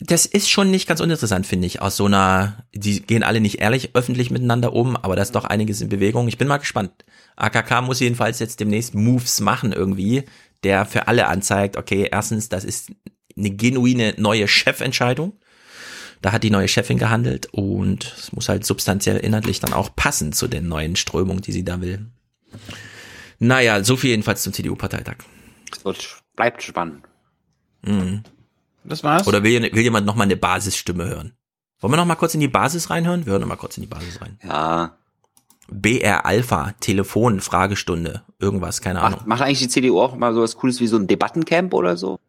[0.02, 1.82] das ist schon nicht ganz uninteressant, finde ich.
[1.82, 5.45] Aus so einer, die gehen alle nicht ehrlich öffentlich miteinander um, aber da ist doch
[5.45, 6.28] einiges in Bewegung.
[6.28, 6.91] Ich bin mal gespannt.
[7.38, 10.24] AKK muss jedenfalls jetzt demnächst Moves machen irgendwie,
[10.64, 12.91] der für alle anzeigt, okay, erstens, das ist
[13.38, 15.34] eine genuine neue Chefentscheidung.
[16.22, 20.34] Da hat die neue Chefin gehandelt und es muss halt substanziell inhaltlich dann auch passen
[20.34, 22.07] zu den neuen Strömungen, die sie da will.
[23.39, 25.18] Naja, so viel jedenfalls zum CDU-Parteitag.
[25.72, 27.03] Es wird, bleibt spannend.
[27.84, 28.23] Mhm.
[28.84, 29.27] Das war's.
[29.27, 31.34] Oder will, will jemand noch mal eine Basisstimme hören?
[31.80, 33.26] Wollen wir noch mal kurz in die Basis reinhören?
[33.26, 34.39] Wir hören noch mal kurz in die Basis rein.
[34.43, 34.97] Ja.
[35.69, 39.19] BR Alpha, Telefon, Fragestunde, irgendwas, keine Ahnung.
[39.19, 42.19] Macht, macht eigentlich die CDU auch mal sowas Cooles wie so ein Debattencamp oder so?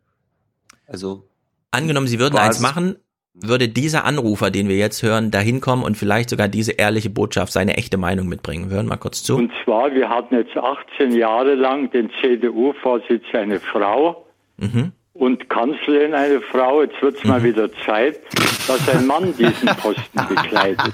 [0.88, 1.22] Also.
[1.70, 2.96] Angenommen, sie würden eins machen,
[3.34, 7.52] würde dieser Anrufer, den wir jetzt hören, dahin kommen und vielleicht sogar diese ehrliche Botschaft,
[7.52, 8.70] seine echte Meinung mitbringen.
[8.70, 9.36] Wir hören mal kurz zu.
[9.36, 14.24] Und zwar, wir hatten jetzt 18 Jahre lang den CDU-Vorsitz eine Frau
[14.56, 14.92] Mhm.
[15.12, 16.82] und Kanzlerin eine Frau.
[16.82, 18.18] Jetzt wird es mal wieder Zeit,
[18.66, 20.92] dass ein Mann diesen Posten bekleidet.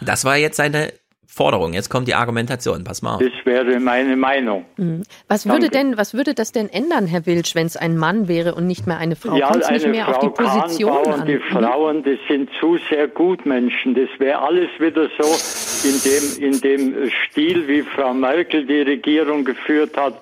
[0.00, 0.92] Das war jetzt seine
[1.34, 1.72] Forderung.
[1.72, 2.84] Jetzt kommt die Argumentation.
[2.84, 3.20] Pass mal auf.
[3.20, 4.64] Das wäre meine Meinung.
[4.76, 5.02] Mhm.
[5.26, 5.76] Was würde Danke.
[5.76, 8.86] denn, was würde das denn ändern, Herr Wilsch, wenn es ein Mann wäre und nicht
[8.86, 9.36] mehr eine Frau?
[9.36, 11.26] Ja, Kommt es nicht eine mehr Frau auf die Position an?
[11.26, 11.38] die.
[11.38, 13.94] Frauen, das sind zu sehr Gutmenschen.
[13.94, 19.44] Das wäre alles wieder so in dem, in dem Stil, wie Frau Merkel die Regierung
[19.44, 20.14] geführt hat,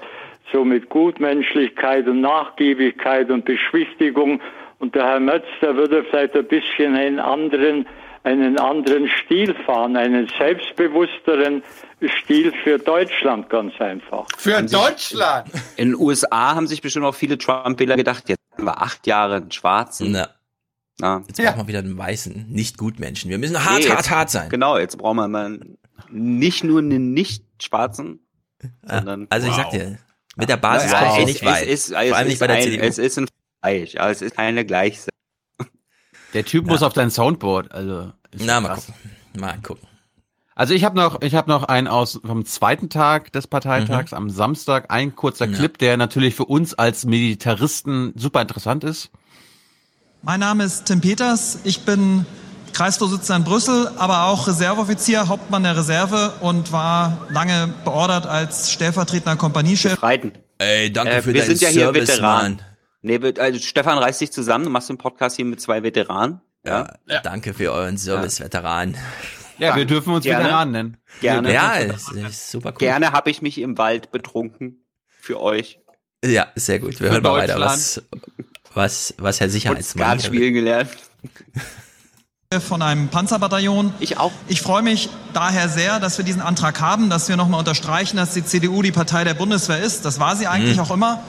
[0.51, 4.41] so mit Gutmenschlichkeit und Nachgiebigkeit und Beschwichtigung.
[4.79, 7.87] Und der Herr Metz, der würde vielleicht ein bisschen einen anderen,
[8.24, 11.62] einen anderen Stil fahren, einen selbstbewussteren
[12.23, 14.27] Stil für Deutschland ganz einfach.
[14.39, 15.49] Für Deutschland?
[15.77, 19.36] In den USA haben sich bestimmt auch viele Trump-Wähler gedacht, jetzt haben wir acht Jahre
[19.36, 20.12] einen Schwarzen.
[20.12, 20.28] Na.
[21.01, 21.23] Na.
[21.27, 23.31] Jetzt brauchen wir wieder einen weißen, nicht Gutmenschen.
[23.31, 24.49] Wir müssen hart, Nee, hart, jetzt- hart sein.
[24.51, 25.59] Genau, jetzt brauchen wir mal
[26.11, 28.20] nicht nur einen Nicht-Schwarzen,
[28.85, 29.27] sondern.
[29.31, 29.62] Also ich wow.
[29.65, 29.99] sag dir,
[30.36, 31.66] mit der Basis Ja, kommst du es- nicht es weit.
[31.66, 32.86] Ist, Vor allem es nicht bei der ist ein, CDU.
[32.86, 33.27] Es ist ein
[33.62, 35.12] Fleisch, aber es ist keine Gleichsetzung.
[36.35, 38.13] Der Typ muss auf dein Soundboard, also.
[38.31, 38.87] ist Na, mal krass.
[38.87, 39.11] gucken.
[39.41, 39.89] Mal gucken.
[40.55, 44.29] Also ich habe noch, ich habe noch einen aus vom zweiten Tag des Parteitags am
[44.29, 45.57] Samstag, ein kurzer Ja.
[45.57, 49.11] Clip, der natürlich für uns als Militaristen super interessant ist.
[50.23, 51.59] Mein Name ist Tim Peters.
[51.65, 52.27] Ich bin
[52.75, 59.37] Kreisvorsitzender in Brüssel, aber auch Reserveoffizier, Hauptmann der Reserve und war lange beordert als stellvertretender
[59.37, 59.99] Kompaniechef.
[60.01, 60.33] Breiten.
[60.59, 62.57] Ey, danke Äh, für wir deinen sind ja hier Service, Veteranen.
[62.57, 62.67] Mann.
[63.03, 66.41] Nee, also Stefan reißt sich zusammen, du machst den Podcast hier mit zwei Veteranen.
[66.65, 68.97] Ja, danke für euren Service, Veteran.
[69.59, 70.45] Ja, wir dürfen uns Gerne.
[70.45, 70.97] Veteranen nennen.
[71.20, 71.53] Gerne.
[71.53, 72.79] Ja, ist, ist super cool.
[72.79, 75.81] Gerne habe ich mich im Wald betrunken für euch.
[76.24, 77.01] Ja, sehr gut.
[77.01, 78.03] Wir Für hören mal weiter, was,
[78.74, 80.20] was, was Herr Und Sicherheitsmann.
[80.20, 80.91] Skat spielen gelernt.
[82.61, 83.93] von einem Panzerbataillon.
[83.99, 84.33] Ich auch.
[84.47, 88.35] Ich freue mich daher sehr, dass wir diesen Antrag haben, dass wir nochmal unterstreichen, dass
[88.35, 90.05] die CDU die Partei der Bundeswehr ist.
[90.05, 90.83] Das war sie eigentlich Mhm.
[90.83, 91.23] auch immer.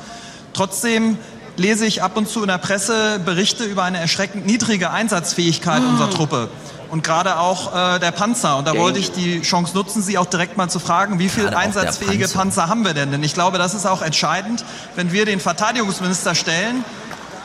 [0.54, 1.18] Trotzdem
[1.58, 6.10] lese ich ab und zu in der Presse Berichte über eine erschreckend niedrige Einsatzfähigkeit unserer
[6.10, 6.50] Truppe.
[6.90, 8.58] und gerade auch äh, der Panzer.
[8.58, 11.44] Und da wollte ich die Chance nutzen, Sie auch direkt mal zu fragen, wie viel
[11.44, 12.38] Gerade auch der einsatzfähige Panzer.
[12.38, 13.12] Panzer haben wir denn?
[13.12, 14.64] Denn ich glaube, das ist auch entscheidend,
[14.96, 16.86] wenn wir den Verteidigungsminister stellen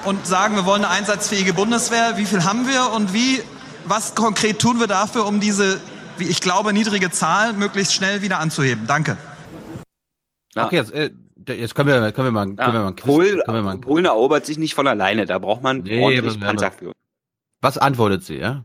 [0.04, 2.16] und sagen, wir wollen eine einsatzfähige Bundeswehr.
[2.16, 3.42] Wie viel haben wir und wie,
[3.86, 5.80] was konkret tun wir dafür, um diese,
[6.18, 8.86] wie ich glaube, niedrige Zahl möglichst schnell wieder anzuheben?
[8.86, 9.16] Danke.
[10.54, 11.10] Okay, jetzt, äh,
[11.48, 14.46] jetzt können wir, können wir mal, können wir mal, Polen, können wir mal Polen erobert
[14.46, 16.92] sich nicht von alleine, da braucht man Nee, ordentlich Panzer für.
[17.60, 18.64] Was antwortet sie, ja?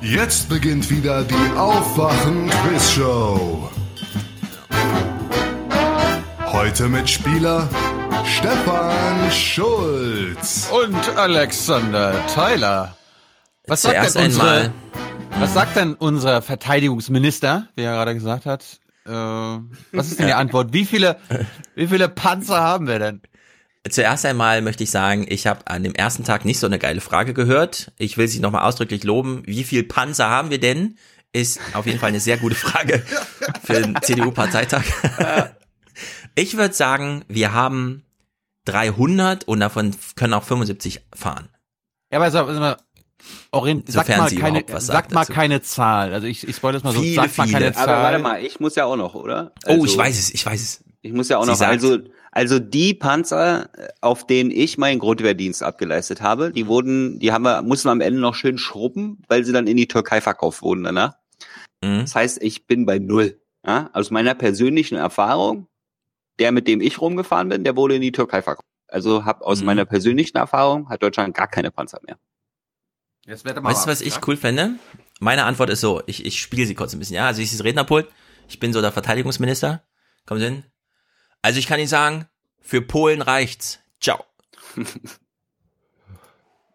[0.00, 3.68] Jetzt beginnt wieder die Aufwachen-Quiz-Show.
[6.46, 7.68] Heute mit Spieler
[8.24, 10.70] Stefan Schulz.
[10.72, 12.96] Und Alexander Tyler.
[13.66, 14.72] Was sagt, denn unsere, einmal-
[15.40, 18.64] was sagt denn unser Verteidigungsminister, wie er gerade gesagt hat?
[19.08, 19.60] Äh,
[19.92, 20.72] was ist denn die Antwort?
[20.72, 21.18] Wie viele,
[21.74, 23.22] wie viele Panzer haben wir denn?
[23.88, 27.00] Zuerst einmal möchte ich sagen, ich habe an dem ersten Tag nicht so eine geile
[27.00, 27.92] Frage gehört.
[27.96, 29.42] Ich will Sie nochmal ausdrücklich loben.
[29.46, 30.98] Wie viel Panzer haben wir denn?
[31.32, 33.02] Ist auf jeden Fall eine sehr gute Frage
[33.64, 34.84] für den CDU-Parteitag.
[36.34, 38.04] Ich würde sagen, wir haben
[38.66, 41.48] 300 und davon können auch 75 fahren.
[42.12, 42.76] Ja, aber mal,
[43.50, 46.12] Orient, sag mal sie keine, sag sagt mal keine Zahl.
[46.12, 47.00] Also ich, ich spoil das mal so.
[47.00, 47.72] Viele, sag mal keine viele.
[47.72, 47.88] Zahl.
[47.88, 49.52] Aber warte mal, ich muss ja auch noch, oder?
[49.66, 50.84] Oh, ich weiß es, ich weiß es.
[51.02, 51.98] Ich muss ja auch Sie noch, sagt- also,
[52.32, 53.70] also die Panzer,
[54.00, 58.00] auf denen ich meinen Grundwehrdienst abgeleistet habe, die wurden, die haben wir, mussten wir am
[58.00, 61.14] Ende noch schön schrubben, weil sie dann in die Türkei verkauft wurden danach.
[61.82, 62.00] Mhm.
[62.00, 63.40] Das heißt, ich bin bei Null.
[63.66, 63.90] Ja?
[63.92, 65.66] Aus meiner persönlichen Erfahrung,
[66.38, 68.66] der, mit dem ich rumgefahren bin, der wurde in die Türkei verkauft.
[68.88, 69.66] Also hab aus Mhm.
[69.66, 72.18] meiner persönlichen Erfahrung hat Deutschland gar keine Panzer mehr.
[73.28, 74.20] Jetzt mal Weißt du, ab, was ich ja?
[74.26, 74.76] cool fände?
[75.20, 77.26] Meine Antwort ist so, ich, ich spiele sie kurz ein bisschen, ja.
[77.26, 78.08] Also ich ist Rednerpult,
[78.48, 79.82] ich bin so der Verteidigungsminister.
[80.24, 80.64] Kommen Sie hin.
[81.42, 82.26] Also ich kann Ihnen sagen,
[82.62, 83.80] für Polen reicht's.
[84.00, 84.24] Ciao.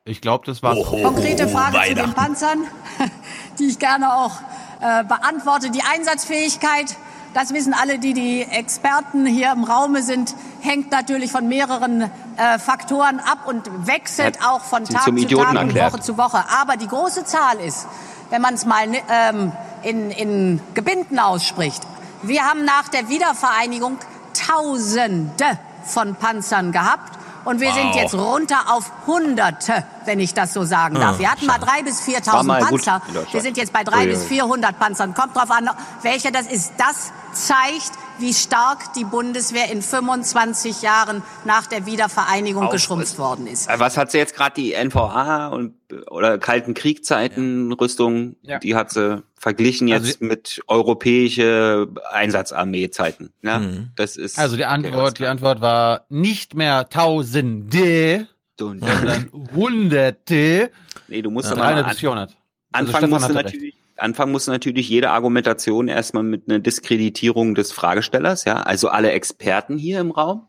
[0.06, 0.76] Ich glaube, das war.
[0.76, 2.14] Konkrete Frage zu den.
[2.14, 2.68] Panzern,
[3.58, 4.34] die ich gerne auch
[4.82, 5.72] äh, beantworte.
[5.72, 6.98] Die Einsatzfähigkeit,
[7.34, 12.60] das wissen alle, die die Experten hier im Raume sind, hängt natürlich von mehreren äh,
[12.60, 15.76] Faktoren ab und wechselt Hat auch von Tag zu Idioten Tag und.
[15.76, 16.44] Woche zu Woche.
[16.62, 17.88] Aber die große Zahl ist,
[18.30, 19.52] wenn man es mal ähm,
[19.82, 21.84] in, in Gebinden ausspricht,
[22.22, 23.98] wir haben nach der Wiedervereinigung
[24.34, 27.20] Tausende von Panzern gehabt.
[27.46, 27.76] Und wir Wow.
[27.76, 31.16] sind jetzt runter auf Hunderte, wenn ich das so sagen darf.
[31.16, 33.02] Ah, Wir hatten mal drei bis War 4.000 mal gut Panzer.
[33.32, 34.28] Wir sind jetzt bei drei bis ui.
[34.28, 35.14] 400 Panzern.
[35.14, 35.70] Kommt drauf an,
[36.04, 36.74] welcher das ist.
[36.78, 37.92] Das zeigt,
[38.24, 43.70] wie stark die Bundeswehr in 25 Jahren nach der Wiedervereinigung Auf- geschrumpft worden ist.
[43.70, 45.74] Äh, Was hat sie jetzt gerade die NVA und
[46.10, 48.60] oder Kalten Kriegzeiten Rüstung, Ja.
[48.60, 53.34] die hat sie verglichen Also jetzt mit europäische Einsatzarmee-Zeiten.
[53.42, 53.60] Ne?
[53.60, 53.90] Mhm.
[53.96, 58.28] Das ist Also die Antwort, die Antwort war nicht mehr Tausende,
[58.58, 60.72] sondern Hunderte.
[61.10, 62.38] nee, du musst Ja, doch mal 300 an, bis 400.
[62.72, 63.34] Also hatte recht.
[63.34, 69.12] natürlich Anfang muss natürlich jede Argumentation erstmal mit einer Diskreditierung des Fragestellers, ja, also alle
[69.12, 70.48] Experten hier im Raum.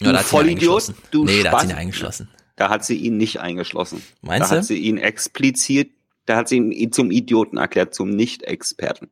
[0.00, 0.94] Ja, Du da hat sie ihn Vollidiot, eingeschlossen.
[1.10, 2.28] du nee, da hat sie ihn eingeschlossen.
[2.56, 4.02] Da hat sie ihn nicht eingeschlossen.
[4.20, 4.58] Meinst da du?
[4.60, 5.92] hat sie ihn explizit,
[6.26, 9.10] da hat sie ihn zum Idioten erklärt, zum Nicht-Experten.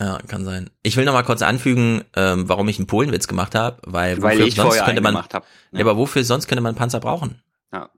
[0.00, 0.70] Ja, kann sein.
[0.82, 4.36] Ich will noch mal kurz anfügen, ähm, warum ich einen Polenwitz gemacht habe, weil, Weil
[4.38, 5.46] wofür ich sonst könnte man, gemacht hab.
[5.72, 5.80] Ja.
[5.80, 7.42] aber wofür sonst könnte man Panzer brauchen?
[7.72, 7.90] Ja.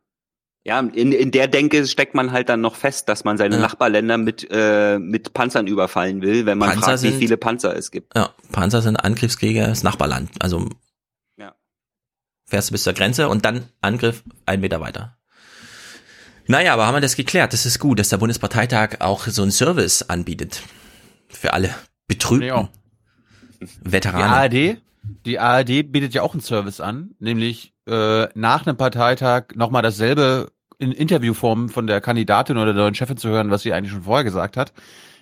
[0.64, 3.60] Ja, in, in der Denke steckt man halt dann noch fest, dass man seine Ja.
[3.62, 7.76] Nachbarländer mit, äh, mit Panzern überfallen will, wenn man Panzer fragt, wie sind- viele Panzer
[7.76, 8.14] es gibt.
[8.16, 10.30] Ja, Panzer sind Angriffskriege, das Nachbarland.
[10.40, 10.68] Also
[11.36, 11.54] Ja.
[12.46, 15.18] fährst du bis zur Grenze und dann Angriff einen Meter weiter.
[16.46, 17.52] Naja, aber haben wir das geklärt.
[17.52, 20.62] Das ist gut, dass der Bundesparteitag auch so einen Service anbietet.
[21.28, 21.74] Für alle
[22.08, 22.46] Betrübten.
[22.48, 22.68] Ja.
[23.60, 24.26] Die Veteranen.
[24.30, 24.76] ARD,
[25.24, 30.50] die ARD bietet ja auch einen Service an, nämlich äh, nach einem Parteitag nochmal dasselbe
[30.78, 34.02] in Interviewform von der Kandidatin oder der neuen Chefin zu hören, was sie eigentlich schon
[34.02, 34.72] vorher gesagt hat.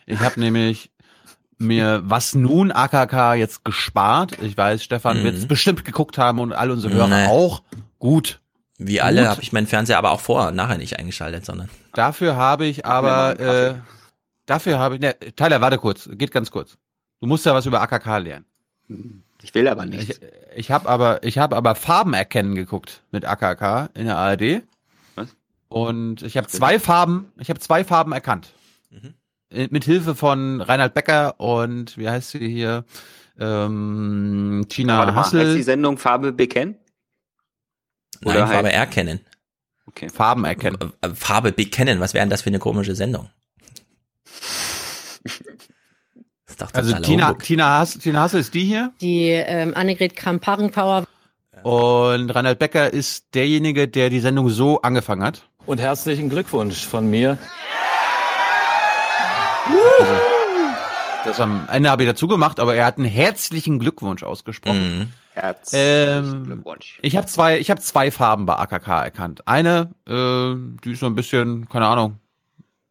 [0.06, 0.90] Ich habe nämlich
[1.58, 4.40] mir was nun AKK jetzt gespart.
[4.42, 5.24] Ich weiß, Stefan Mhm.
[5.24, 7.26] wird es bestimmt geguckt haben und alle unsere Hörer Nee.
[7.26, 7.62] auch.
[7.98, 8.40] Gut.
[8.78, 11.68] Wie alle habe ich meinen Fernseher aber auch vorher nachher nicht eingeschaltet, sondern.
[11.92, 13.74] Dafür habe ich aber, äh,
[14.46, 16.78] dafür habe ich, ne, Tyler, warte kurz, geht ganz kurz.
[17.20, 18.46] Du musst ja was über AKK lernen.
[19.42, 20.10] Ich will aber nicht.
[20.10, 20.20] Ich,
[20.54, 24.62] ich habe aber, ich habe aber Farben erkennen geguckt mit AKK in der ARD.
[25.14, 25.28] Was?
[25.68, 28.52] Und ich habe zwei Farben, ich habe zwei Farben erkannt.
[28.90, 29.14] Mhm.
[29.50, 32.84] Äh, Mit Hilfe von Reinhard Becker und wie heißt sie hier?
[33.38, 35.62] Ähm, Tina Warte mal, heißt die Hassel.
[35.62, 36.76] Sendung Farbe bekennen?
[38.20, 39.20] Nein, Oder Farbe halt- erkennen.
[39.86, 40.08] Okay.
[40.10, 40.76] Farben erkennen.
[41.00, 43.30] Äh, Farbe bekennen, was wäre denn das für eine komische Sendung?
[46.60, 47.42] Doch Also Tina, Humbug.
[47.42, 48.92] Tina, Hass, Tina Hassel ist die hier.
[49.00, 51.04] Die ähm, Annegret Kramp-Karrenbauer
[51.62, 55.42] Und Reinhard Becker ist derjenige, der die Sendung so angefangen hat.
[55.66, 57.38] und herzlichen Glückwunsch von mir.
[61.24, 65.12] Das am Ende habe ich dazu gemacht, aber er hat einen herzlichen Glückwunsch ausgesprochen.
[65.34, 66.98] Herzlichen Ähm, Glückwunsch.
[67.02, 69.46] ich habe zwei, ich habe zwei Farben bei AKK erkannt.
[69.46, 72.16] Eine, äh, die ist so ein bisschen, keine Ahnung,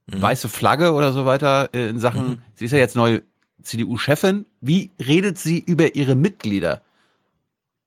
[0.07, 2.41] weiße Flagge oder so weiter äh, in Sachen.
[2.55, 3.23] Sie ist ja jetzt neue
[3.63, 4.45] CDU-Chefin.
[4.61, 6.81] Wie redet sie über ihre Mitglieder?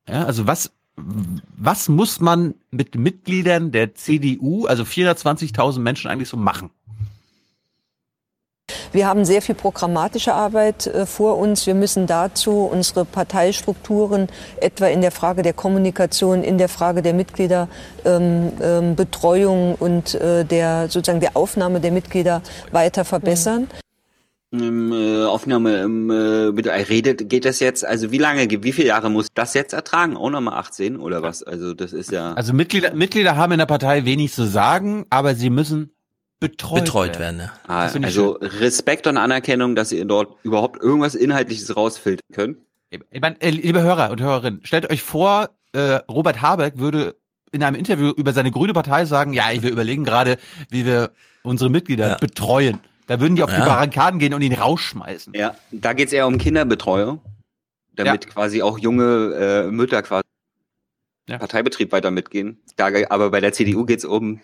[0.09, 6.37] Ja, also was, was muss man mit Mitgliedern der CDU, also 420.000 Menschen eigentlich so
[6.37, 6.71] machen?
[8.93, 11.67] Wir haben sehr viel programmatische Arbeit äh, vor uns.
[11.67, 14.29] Wir müssen dazu unsere Parteistrukturen
[14.61, 20.45] etwa in der Frage der Kommunikation, in der Frage der Mitgliederbetreuung ähm, ähm, und äh,
[20.45, 23.69] der sozusagen der Aufnahme der Mitglieder weiter verbessern.
[24.53, 28.73] Ähm, äh, Aufnahme ähm, äh, mit äh, redet, geht das jetzt, also wie lange, wie
[28.73, 30.17] viele Jahre muss das jetzt ertragen?
[30.17, 31.43] Auch nochmal 18 oder was?
[31.43, 32.35] Also das ist ja.
[32.35, 35.95] Also Mitglieder, Mitglieder haben in der Partei wenig zu sagen, aber sie müssen
[36.39, 37.53] betreut, Betreut werden, ja.
[37.67, 42.59] Ah, also Respekt und Anerkennung, dass ihr dort überhaupt irgendwas Inhaltliches rausfiltern könnt.
[42.91, 47.17] Ich meine, äh, liebe Hörer und Hörerinnen, stellt euch vor, äh, Robert Habeck würde
[47.53, 50.37] in einem Interview über seine grüne Partei sagen, ja, wir überlegen gerade,
[50.69, 52.81] wie wir unsere Mitglieder betreuen.
[53.13, 53.67] Da würden die auf die Ja.
[53.67, 55.35] Barrikaden gehen und ihn rausschmeißen.
[55.35, 57.21] Ja, da geht's eher um Kinderbetreuung,
[57.95, 60.23] damit quasi auch junge äh, Mütter quasi
[61.27, 62.63] Parteibetrieb weiter mitgehen.
[62.77, 64.41] Da, aber bei der CDU geht's um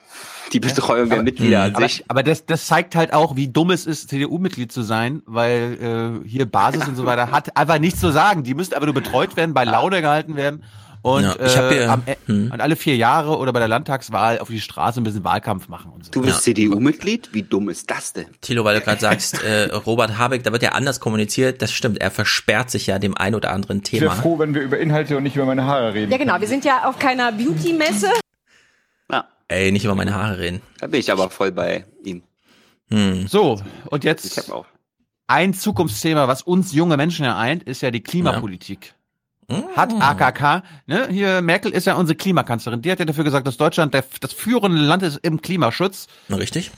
[0.52, 2.04] die Betreuung der Mitglieder an aber, sich.
[2.08, 6.28] aber das, das zeigt halt auch, wie dumm es ist, CDU-Mitglied zu sein, weil äh,
[6.28, 8.42] hier Basis und so weiter hat einfach nichts zu sagen.
[8.42, 10.62] Die müssten aber nur betreut werden, bei Laune gehalten werden
[11.16, 12.50] und, Ja, ich hab äh, am, hm.
[12.52, 15.92] und alle vier Jahre oder bei der Landtagswahl auf die Straße ein bisschen Wahlkampf machen
[15.92, 16.10] und so.
[16.10, 17.30] Du bist CDU-Mitglied?
[17.32, 18.26] Wie dumm ist das denn?
[18.40, 21.62] Thilo, weil du gerade sagst, äh, Robert Habeck, da wird ja anders kommuniziert.
[21.62, 24.22] Das stimmt, er versperrt sich ja dem ein oder anderen Ich wäre Thema.
[24.22, 26.10] froh, wenn wir über Inhalte und nicht über meine Haare reden.
[26.12, 26.40] Ja, genau.
[26.40, 28.10] Wir sind ja auf keiner Beauty-Messe.
[29.48, 30.60] Ey, nicht über meine Haare reden.
[30.78, 32.22] Da bin ich aber voll bei ihm.
[32.90, 33.26] Hm.
[33.26, 34.50] So, und jetzt
[35.26, 38.94] ein Zukunftsthema, was uns junge Menschen ereint, ist ja die Klimapolitik.
[39.50, 43.56] Hat AKK, ne, hier Merkel ist ja unsere Klimakanzlerin, die hat ja dafür gesagt, dass
[43.56, 46.06] Deutschland der, das führende Land ist im Klimaschutz.
[46.30, 46.70] Richtig.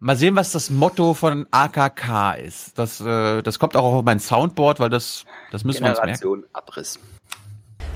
[0.00, 2.78] Mal sehen, was das Motto von AKK ist.
[2.78, 6.18] Das, äh, das kommt auch auf mein Soundboard, weil das, das müssen wir uns merken.
[6.20, 6.98] Generation Abriss.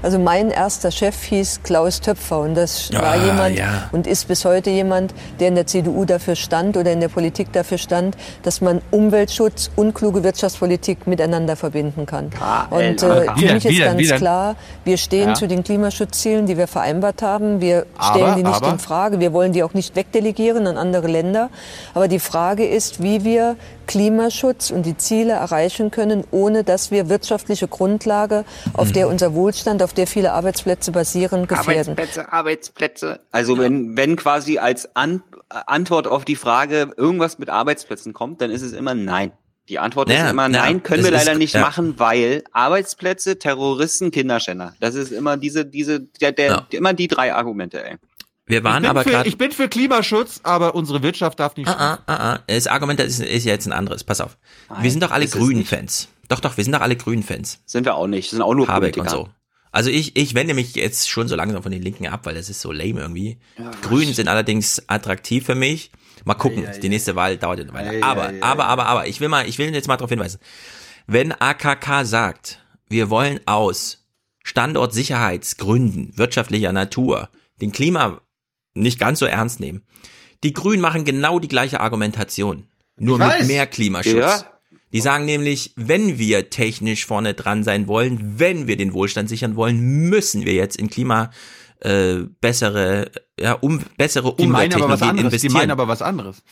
[0.03, 3.89] Also mein erster Chef hieß Klaus Töpfer und das war Ah, jemand ja.
[3.93, 7.51] und ist bis heute jemand, der in der CDU dafür stand oder in der Politik
[7.55, 12.31] dafür stand, dass man Umweltschutz und kluge Wirtschaftspolitik miteinander verbinden kann.
[12.69, 15.35] Und äh, für mich ist ganz klar, wir stehen Ja.
[15.35, 17.63] zu den Klimaschutzzielen, die wir vereinbart haben.
[17.63, 19.21] Wir stellen Aber- die nicht aber- in Frage.
[19.21, 21.49] Wir wollen die auch nicht wegdelegieren an andere Länder.
[21.95, 23.57] Aber die Frage ist, wie wir
[23.87, 29.83] Klimaschutz und die Ziele erreichen können, ohne dass wir wirtschaftliche Grundlage, auf der unser Wohlstand,
[29.83, 31.93] auf der viele Arbeitsplätze basieren, gefährden.
[31.93, 33.21] Arbeitsplätze, Arbeitsplätze.
[33.31, 38.51] Also wenn, wenn quasi als An Antwort auf die Frage irgendwas mit Arbeitsplätzen kommt, dann
[38.51, 39.33] ist es immer nein.
[39.69, 41.61] Die Antwort Naja, ist immer naja, nein, können wir ist- leider nicht ja.
[41.61, 44.75] machen, weil Arbeitsplätze, Terroristen, Kinderschänder.
[44.81, 47.97] Das ist immer diese, diese, der, der, immer die drei Argumente, ey.
[48.47, 49.29] Wir waren ich, bin aber für, gerade.
[49.29, 51.69] ich bin für Klimaschutz, aber unsere Wirtschaft darf nicht.
[51.69, 52.41] Ah, ah, ah, ah.
[52.47, 54.05] Das Argument ist, ist jetzt ein anderes.
[54.05, 54.37] Pass auf.
[54.69, 56.09] Nein, wir sind doch alle Grünen-Fans.
[56.29, 57.63] Doch, doch, wir sind doch alle Grünen-Fans.
[57.65, 58.31] Sind wir auch nicht.
[58.31, 59.29] Sind auch nur Habeck und Politiker.
[59.29, 59.31] so.
[59.73, 62.49] Also ich, ich wende mich jetzt schon so langsam von den Linken ab, weil das
[62.49, 63.39] ist so lame irgendwie.
[63.59, 65.91] Ja, Grünen sind allerdings attraktiv für mich.
[66.25, 67.91] Mal gucken, die nächste Wahl dauert ja eine Weile.
[67.91, 70.39] Ei, aber, aber, aber, aber, ich will mal, ich will jetzt mal darauf hinweisen.
[71.07, 74.07] Wenn AKK sagt, wir wollen aus
[74.45, 78.21] Standortsicherheitsgründen, wirtschaftlicher Natur, den Klima
[78.75, 79.83] nicht ganz so ernst nehmen.
[80.43, 82.67] Die Grünen machen genau die gleiche Argumentation.
[82.97, 83.47] Nur Ich mit weiß.
[83.47, 84.15] mehr Klimaschutz.
[84.15, 84.45] Ja.
[84.93, 89.57] Die sagen nämlich, wenn wir technisch vorne dran sein wollen, wenn wir den Wohlstand sichern
[89.57, 91.31] wollen, müssen wir jetzt in Klima
[91.81, 95.17] äh, bessere, ja, um, bessere Umwelttechnologien anderes.
[95.17, 95.53] Die investieren.
[95.53, 96.43] meinen aber was anderes.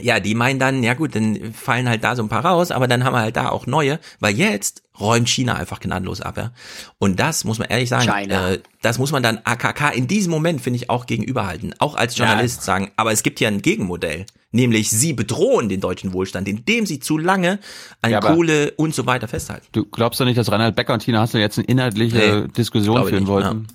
[0.00, 2.86] Ja, die meinen dann, ja gut, dann fallen halt da so ein paar raus, aber
[2.86, 6.52] dann haben wir halt da auch neue, weil jetzt räumt China einfach gnadenlos ab, ja.
[6.98, 10.60] Und das muss man ehrlich sagen, äh, das muss man dann AKK in diesem Moment,
[10.60, 11.74] finde ich, auch gegenüberhalten.
[11.78, 14.26] Auch als Journalist sagen, aber es gibt ja ein Gegenmodell.
[14.52, 17.58] Nämlich, sie bedrohen den deutschen Wohlstand, indem sie zu lange
[18.00, 19.66] an Ja, Kohle und so weiter festhalten.
[19.72, 23.06] Du glaubst doch nicht, dass Reinhard Becker und Tina Hassel jetzt eine inhaltliche Nee, Diskussion
[23.06, 23.66] führen nicht, wollten?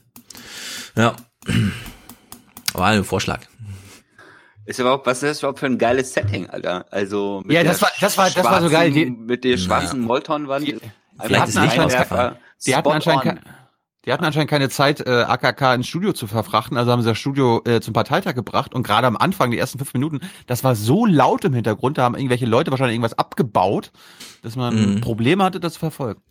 [0.95, 1.15] Ja.
[2.73, 3.41] War ein Vorschlag.
[4.71, 6.85] Ist überhaupt, was ist das überhaupt für ein geiles Setting, Alter?
[6.91, 8.89] Also mit Ja, das war- das war- das war so geil.
[8.91, 10.65] Die- mit der schwarzen Moltonwand.
[10.65, 10.75] Die
[11.19, 11.91] hatten, anscheinend,
[12.65, 13.41] die, hatten anscheinend,
[14.05, 17.17] die hatten anscheinend keine Zeit, äh, AKK ins Studio zu verfrachten, also haben sie das
[17.17, 20.73] Studio äh, zum Parteitag gebracht und gerade am Anfang, die ersten fünf Minuten, das war
[20.75, 23.91] so laut im Hintergrund, da haben irgendwelche Leute wahrscheinlich irgendwas abgebaut,
[24.41, 25.01] dass man Mhm.
[25.01, 26.21] Probleme hatte, das zu verfolgen.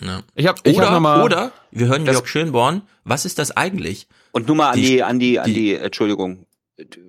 [0.00, 0.20] Ja.
[0.34, 2.82] Ich hab, ich oder, hab noch mal, oder wir hören Jörg Schönborn.
[3.04, 4.08] Was ist das eigentlich?
[4.32, 6.46] Und nur mal an Die- die, an die, an die, Entschuldigung,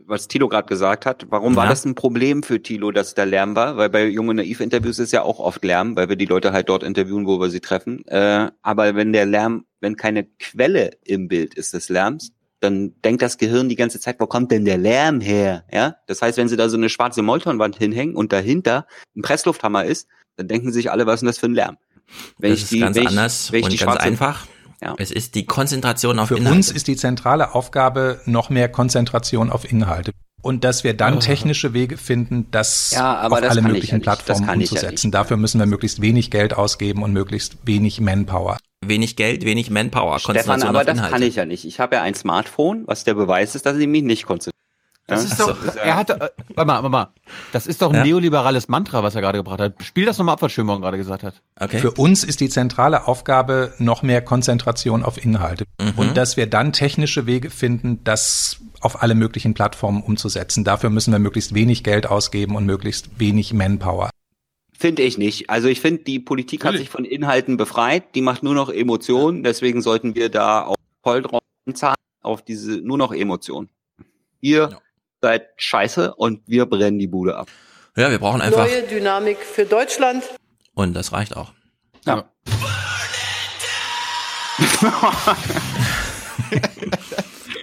[0.06, 1.26] was Thilo gerade gesagt hat.
[1.30, 1.70] Warum war Ja.
[1.72, 3.78] das ein Problem für Thilo, dass da Lärm war?
[3.78, 6.84] Weil bei Junge Naiv-Interviews ist ja auch oft Lärm, weil wir die Leute halt dort
[6.84, 8.06] interviewen, wo wir sie treffen.
[8.08, 13.22] Äh, aber wenn der Lärm, wenn keine Quelle im Bild ist des Lärms, dann denkt
[13.24, 15.66] das Gehirn die ganze Zeit, wo kommt denn der Lärm her?
[15.72, 18.86] Ja, das heißt, wenn sie da so eine schwarze Moltonwand hinhängen und dahinter
[19.16, 21.78] ein Presslufthammer ist, dann denken sich alle, was ist denn das für ein Lärm?
[22.38, 24.04] Wenn das ich ist die, ganz wenn ich, anders wenn ich und die ganz schwarze,
[24.06, 24.48] einfach.
[24.84, 24.96] Ja.
[24.98, 26.58] Es ist die Konzentration auf Für Inhalte.
[26.58, 30.12] uns ist die zentrale Aufgabe noch mehr Konzentration auf Inhalte.
[30.42, 31.20] Und dass wir dann Oh.
[31.20, 35.12] technische Wege finden, das Ja, aber auf das alle möglichen ja Plattformen ich ja umzusetzen.
[35.12, 38.58] Dafür müssen wir möglichst wenig Geld ausgeben und möglichst wenig Manpower.
[38.84, 41.14] Wenig Geld, wenig Manpower, Stefan, aber auf das Inhalte.
[41.14, 41.66] kann ich ja nicht.
[41.66, 44.56] Ich habe ja ein Smartphone, was der Beweis ist, dass ich mich nicht konzentriere.
[45.12, 45.30] Das Ja?
[45.30, 47.10] ist doch, er hatte, äh, warte mal, warte mal.
[47.52, 48.04] Das ist doch ein Ja.
[48.06, 49.74] neoliberales Mantra, was er gerade gebracht hat.
[49.84, 51.42] Spiel das nochmal ab, was Schönborn gerade gesagt hat.
[51.70, 55.66] Für uns ist die zentrale Aufgabe noch mehr Konzentration auf Inhalte.
[55.82, 55.94] Mhm.
[55.98, 60.64] Und dass wir dann technische Wege finden, das auf alle möglichen Plattformen umzusetzen.
[60.64, 64.10] Dafür müssen wir möglichst wenig Geld ausgeben und möglichst wenig Manpower.
[64.80, 65.50] Finde ich nicht.
[65.50, 68.16] Also ich finde, die Politik hat sich von Inhalten befreit.
[68.16, 69.44] Die macht nur noch Emotionen.
[69.44, 71.42] Deswegen sollten wir da auch voll drauf
[71.74, 73.70] zahlen, auf diese nur noch Emotionen.
[74.40, 74.80] Ihr
[75.22, 77.48] seid scheiße und wir brennen die Bude ab.
[77.96, 80.24] Ja, wir brauchen einfach, Neue Dynamik für Deutschland.
[80.74, 81.52] und das reicht auch.
[82.06, 82.26] Ja.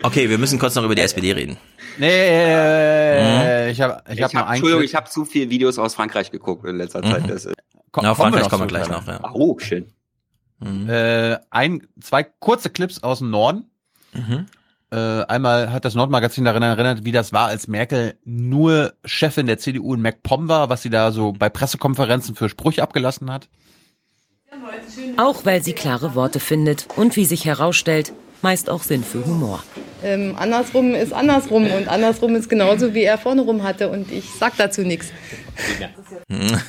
[0.03, 1.57] Okay, wir müssen kurz noch über die SPD reden.
[1.99, 5.95] Nee, ich habe ich Ich hab hab, mal Entschuldigung, ich habe zu viele Videos aus
[5.97, 7.11] Frankreich geguckt in letzter Mhm.
[7.11, 7.29] Zeit.
[7.29, 7.57] Das, ist-
[7.91, 9.21] Ko- Na, kommen wir Frankreich noch kommen wir gleich noch, ja.
[9.35, 9.93] oh, schön.
[10.89, 13.65] Äh, ein, zwei kurze Clips aus dem Norden.
[14.13, 14.47] Mhm.
[14.91, 19.59] Äh, einmal hat das Nordmagazin daran erinnert, wie das war, als Merkel nur Chefin der
[19.59, 23.49] CDU in MacPom war, was sie da so bei Pressekonferenzen für Sprüche abgelassen hat.
[25.19, 29.63] Auch weil sie klare Worte findet und wie sich herausstellt, meist auch Sinn für Humor.
[30.03, 34.31] Ähm, andersrum ist andersrum und andersrum ist genauso, wie er vorne rum hatte und ich
[34.31, 35.13] sag dazu nichts.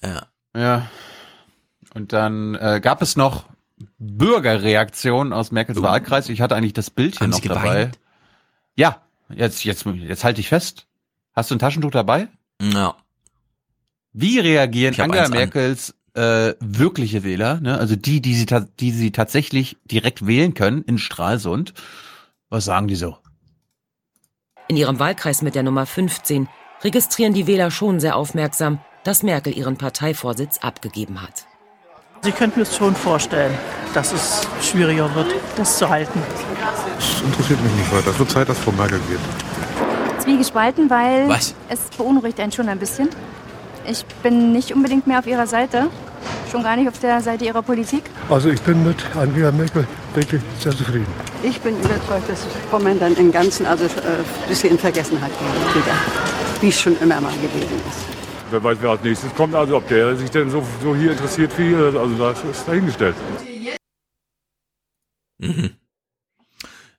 [0.00, 0.28] Ja.
[0.54, 0.88] Ja.
[1.92, 3.46] Und dann äh, gab es noch
[3.98, 6.28] Bürgerreaktionen aus Merkels Wahlkreis.
[6.28, 7.90] Ich hatte eigentlich das Bild hier noch sie dabei.
[8.76, 10.86] Ja, jetzt, jetzt, jetzt halte ich fest.
[11.34, 12.28] Hast du ein Taschentuch dabei?
[12.60, 12.96] Ja.
[14.12, 15.28] Wie reagieren Angela.
[15.28, 17.78] Merkels äh, wirkliche Wähler, ne?
[17.78, 18.46] also die, die sie,
[18.80, 21.74] die sie tatsächlich direkt wählen können in Stralsund?
[22.48, 23.18] Was sagen die so?
[24.68, 26.48] In ihrem Wahlkreis mit der Nummer 15
[26.82, 31.47] registrieren die Wähler schon sehr aufmerksam, dass Merkel ihren Parteivorsitz abgegeben hat.
[32.22, 33.54] Sie könnten mir schon vorstellen,
[33.94, 36.20] dass es schwieriger wird, das zu halten.
[36.96, 38.10] Das interessiert mich nicht weiter.
[38.10, 40.22] Es wird Zeit, dass Frau Merkel geht.
[40.22, 41.54] Zwiegespalten, weil Was?
[41.68, 43.08] es beunruhigt einen schon ein bisschen.
[43.86, 45.86] Ich bin nicht unbedingt mehr auf ihrer Seite,
[46.50, 48.02] schon gar nicht auf der Seite ihrer Politik.
[48.28, 51.06] Also ich bin mit Angela Merkel wirklich sehr zufrieden.
[51.42, 55.74] Ich bin überzeugt, dass Vormann dann im Ganzen also äh, ein bisschen in Vergessenheit gerät
[55.74, 55.94] wieder,
[56.60, 58.17] wie es schon immer mal gewesen ist.
[58.50, 61.52] Wer weiß, wer als nächstes kommt, also ob der sich denn so, so hier interessiert
[61.52, 63.14] für hier, also das ist dahingestellt.
[65.38, 65.70] Mhm.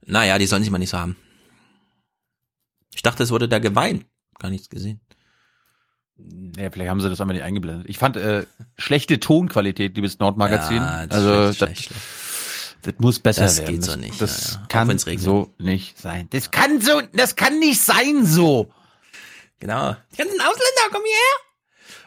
[0.06, 1.16] Naja, die sollen sich mal nicht so haben.
[2.94, 4.06] Ich dachte, es wurde da geweint.
[4.40, 5.02] Gar nichts gesehen.
[6.58, 7.88] Ja, vielleicht haben sie das einfach nicht eingeblendet.
[7.90, 8.46] Ich fand äh,
[8.78, 10.78] schlechte Tonqualität, liebes Nordmagazin.
[10.78, 11.92] Ja, das also ist das, schlecht,
[12.82, 13.76] das muss besser Das werden.
[13.76, 14.68] geht so das, nicht, Das ja, ja.
[14.68, 16.28] Kann so nicht sein.
[16.32, 18.72] Das kann so, das kann nicht sein so.
[19.60, 19.96] Genau.
[20.14, 21.36] Die ganzen Ausländer, komm hierher.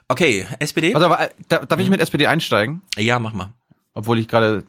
[0.08, 0.94] Okay, SPD?
[0.94, 2.82] Also, aber, äh, da- darf ich mit SPD einsteigen?
[2.96, 3.52] Ja, mach mal.
[3.94, 4.64] Obwohl ich gerade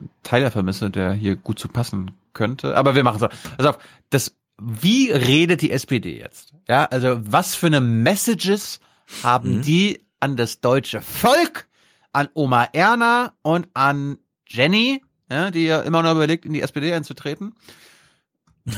[0.00, 2.76] äh, Tyler vermisse, der hier gut zu passen könnte.
[2.76, 3.28] Aber wir machen so.
[3.58, 3.74] Also,
[4.10, 6.52] das, wie redet die SPD jetzt?
[6.68, 8.80] Ja, also was für eine Messages
[9.24, 9.62] haben Mhm.
[9.62, 11.66] die an das deutsche Volk,
[12.12, 16.92] an Oma Erna und an Jenny, ja, die ja immer noch überlegt, in die SPD
[16.92, 17.54] einzutreten?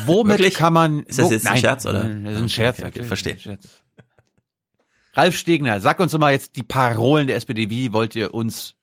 [0.07, 0.55] Womit Wirklich?
[0.55, 1.03] kann man?
[1.05, 2.03] Ist das wo- jetzt ein Nein, Scherz, oder?
[2.05, 2.79] Das ist ein Okay, Scherz.
[2.79, 3.33] okay, okay, natürlich, verstehe.
[3.35, 3.69] ein Scherz.
[5.15, 7.69] Ralf Stegner, sag uns doch mal jetzt die Parolen der SPD.
[7.71, 8.75] Wie wollt ihr uns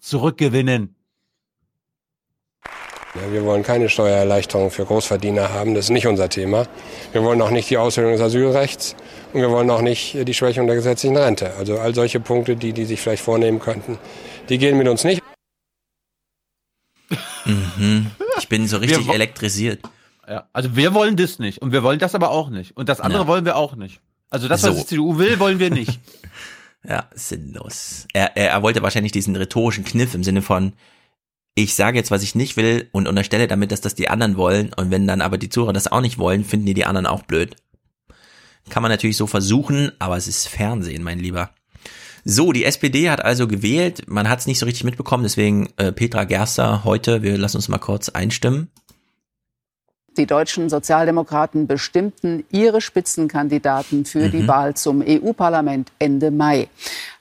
[0.00, 0.94] zurückgewinnen?
[3.14, 6.66] Ja, wir wollen keine Steuererleichterung für Großverdiener haben, das ist nicht unser Thema.
[7.12, 8.94] Wir wollen auch nicht die Aushöhlung des Asylrechts
[9.32, 11.54] und wir wollen auch nicht die Schwächung der gesetzlichen Rente.
[11.54, 13.98] Also all solche Punkte, die die sich vielleicht vornehmen könnten,
[14.48, 15.22] die gehen mit uns nicht.
[17.44, 18.10] Mhm.
[18.38, 19.80] Ich bin so richtig elektrisiert.
[20.28, 23.00] Ja, also wir wollen das nicht und wir wollen das aber auch nicht und das
[23.00, 23.26] andere Ja.
[23.28, 24.00] wollen wir auch nicht.
[24.30, 24.80] Also das, was So.
[24.80, 25.98] die CDU will, wollen wir nicht.
[26.88, 28.06] Ja, sinnlos.
[28.14, 30.74] Er, er, er wollte wahrscheinlich diesen rhetorischen Kniff im Sinne von,
[31.56, 34.72] ich sage jetzt, was ich nicht will und unterstelle damit, dass das die anderen wollen
[34.74, 37.24] und wenn dann aber die Zuhörer das auch nicht wollen, finden die die anderen auch
[37.24, 37.56] blöd.
[38.70, 41.50] Kann man natürlich so versuchen, aber es ist Fernsehen, mein Lieber.
[42.24, 44.04] So, die SPD hat also gewählt.
[44.06, 47.68] Man hat es nicht so richtig mitbekommen, deswegen äh, Petra Gerster heute, wir lassen uns
[47.68, 48.70] mal kurz einstimmen.
[50.18, 54.48] Die deutschen Sozialdemokraten bestimmten ihre Spitzenkandidaten für die Mhm.
[54.48, 56.68] Wahl zum EU-Parlament Ende Mai.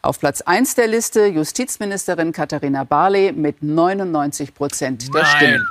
[0.02, 5.36] Auf Platz 1 der Liste Justizministerin Katharina Barley mit 99 Prozent der Nein.
[5.38, 5.68] Stimmen.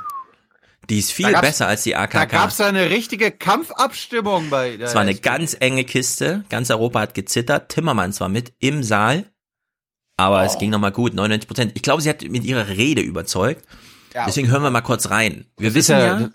[0.89, 2.27] Die ist viel besser als die Da AKK.
[2.31, 6.45] gab's eine richtige Kampfabstimmung bei der Es war eine ganz enge Kiste.
[6.49, 7.71] Ganz Europa hat gezittert.
[7.71, 9.25] Timmermans war mit im Saal.
[10.17, 11.73] Aber es ging nochmal gut, 99 Prozent.
[11.75, 13.65] Ich glaube, sie hat mit ihrer Rede überzeugt.
[14.15, 14.27] Ja.
[14.27, 15.47] Deswegen hören wir mal kurz rein.
[15.59, 16.33] Wir wissen ja, Hm.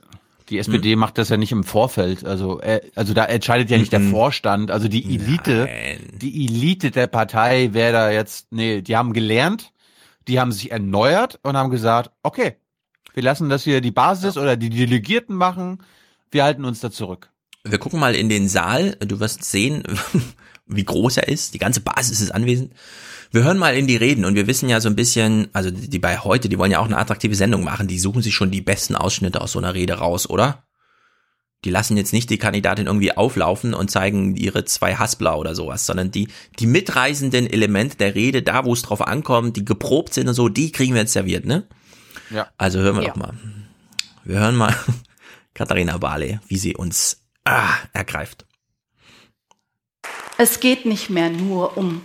[0.51, 2.25] Die SPD macht das ja nicht im Vorfeld.
[2.25, 4.69] Also, äh, also da entscheidet ja nicht der Vorstand.
[4.69, 5.69] Also die Elite,
[6.11, 9.71] die Elite der Partei wäre da jetzt, nee, die haben gelernt,
[10.27, 12.57] die haben sich erneuert und haben gesagt, okay,
[13.13, 15.83] wir lassen das hier die Basis oder die Delegierten machen,
[16.31, 17.31] wir halten uns da zurück.
[17.63, 18.97] wir gucken mal in den Saal.
[18.99, 19.83] Du wirst sehen,
[20.65, 21.53] wie groß er ist.
[21.53, 22.73] Die ganze Basis ist anwesend.
[23.31, 25.99] Wir hören mal in die Reden und wir wissen ja so ein bisschen, also die
[25.99, 27.87] bei heute, die wollen ja auch eine attraktive Sendung machen.
[27.87, 30.63] Die suchen sich schon die besten Ausschnitte aus so einer Rede raus, oder?
[31.63, 35.85] Die lassen jetzt nicht die Kandidatin irgendwie auflaufen und zeigen ihre zwei Haspler oder sowas,
[35.85, 36.27] sondern die,
[36.59, 40.49] die mitreißenden Elemente der Rede, da wo es drauf ankommt, die geprobt sind und so,
[40.49, 41.67] die kriegen wir jetzt serviert, ne?
[42.31, 42.49] Ja.
[42.57, 43.09] Also hören wir Ja.
[43.09, 43.33] doch mal.
[44.25, 44.75] Wir hören mal
[45.53, 48.45] Katharina Barley, wie sie uns ah, ergreift.
[50.37, 52.01] Es geht nicht mehr nur um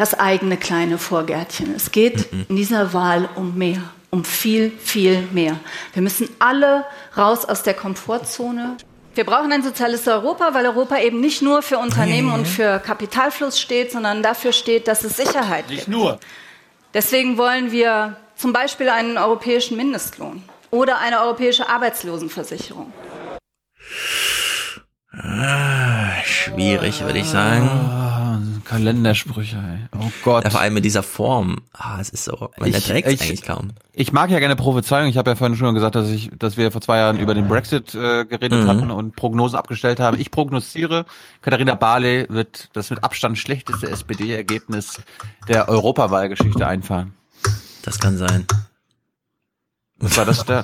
[0.00, 1.74] das eigene kleine Vorgärtchen.
[1.76, 5.60] Es geht in dieser Wahl um mehr, um viel, viel mehr.
[5.92, 6.86] Wir müssen alle
[7.18, 8.78] raus aus der Komfortzone.
[9.14, 13.60] Wir brauchen ein soziales Europa, weil Europa eben nicht nur für Unternehmen und für Kapitalfluss
[13.60, 15.80] steht, sondern dafür steht, dass es Sicherheit gibt.
[15.80, 16.18] Nicht nur.
[16.94, 22.90] Deswegen wollen wir zum Beispiel einen europäischen Mindestlohn oder eine europäische Arbeitslosenversicherung.
[25.22, 27.68] Ah, schwierig, würde ich sagen.
[27.68, 29.98] Ah, Kalendersprüche, ey.
[30.00, 30.44] Oh Gott.
[30.44, 31.58] Ja, vor allem in dieser Form.
[31.72, 33.70] Ah, es ist so, man Ich- erträgt ich- eigentlich kaum.
[33.92, 35.08] Ich mag ja gerne Prophezeiung.
[35.08, 37.48] Ich habe ja vorhin schon gesagt, dass ich, dass wir vor zwei Jahren über den
[37.48, 38.68] Brexit äh, geredet Mhm.
[38.68, 40.18] hatten und Prognosen abgestellt haben.
[40.18, 41.04] Ich prognostiere,
[41.42, 45.02] Katharina Barley wird das mit Abstand schlechteste SPD-Ergebnis
[45.48, 47.12] der Europawahlgeschichte einfahren.
[47.82, 48.46] Das kann sein.
[49.98, 50.62] Was war das da?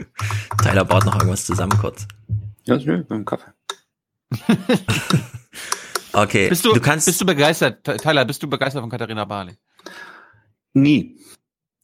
[0.62, 2.06] Tyler baut noch irgendwas zusammen kurz.
[2.64, 3.50] Ja, nö, mit dem Kaffee.
[6.12, 7.06] Okay, Bist du, du kannst.
[7.06, 9.54] bist du begeistert, Tyler, bist du begeistert von Katharina Barley?
[10.72, 11.16] Nie.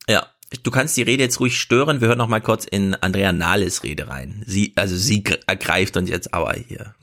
[0.09, 0.27] Ja,
[0.63, 2.01] du kannst die Rede jetzt ruhig stören.
[2.01, 4.43] Wir hören noch mal kurz in Andrea Nahles Rede rein.
[4.47, 6.95] Sie, also sie gr- ergreift uns jetzt aber hier.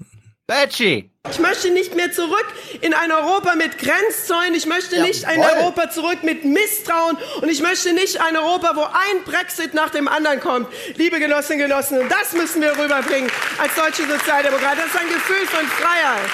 [0.51, 1.09] Betschi!
[1.29, 2.45] Ich möchte nicht mehr zurück
[2.81, 4.53] in ein Europa mit Grenzzäunen.
[4.53, 5.59] Ich möchte nicht ein Jawohl.
[5.59, 7.15] Europa zurück mit Misstrauen.
[7.41, 10.67] Und ich möchte nicht ein Europa, wo ein Brexit nach dem anderen kommt.
[10.97, 14.79] Liebe Genossinnen und Genossen, und das müssen wir rüberbringen als deutsche Sozialdemokraten.
[14.79, 16.29] Das ist ein Gefühl von Freiheit.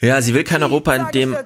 [0.00, 1.36] Ja, sie will kein Europa, in dem,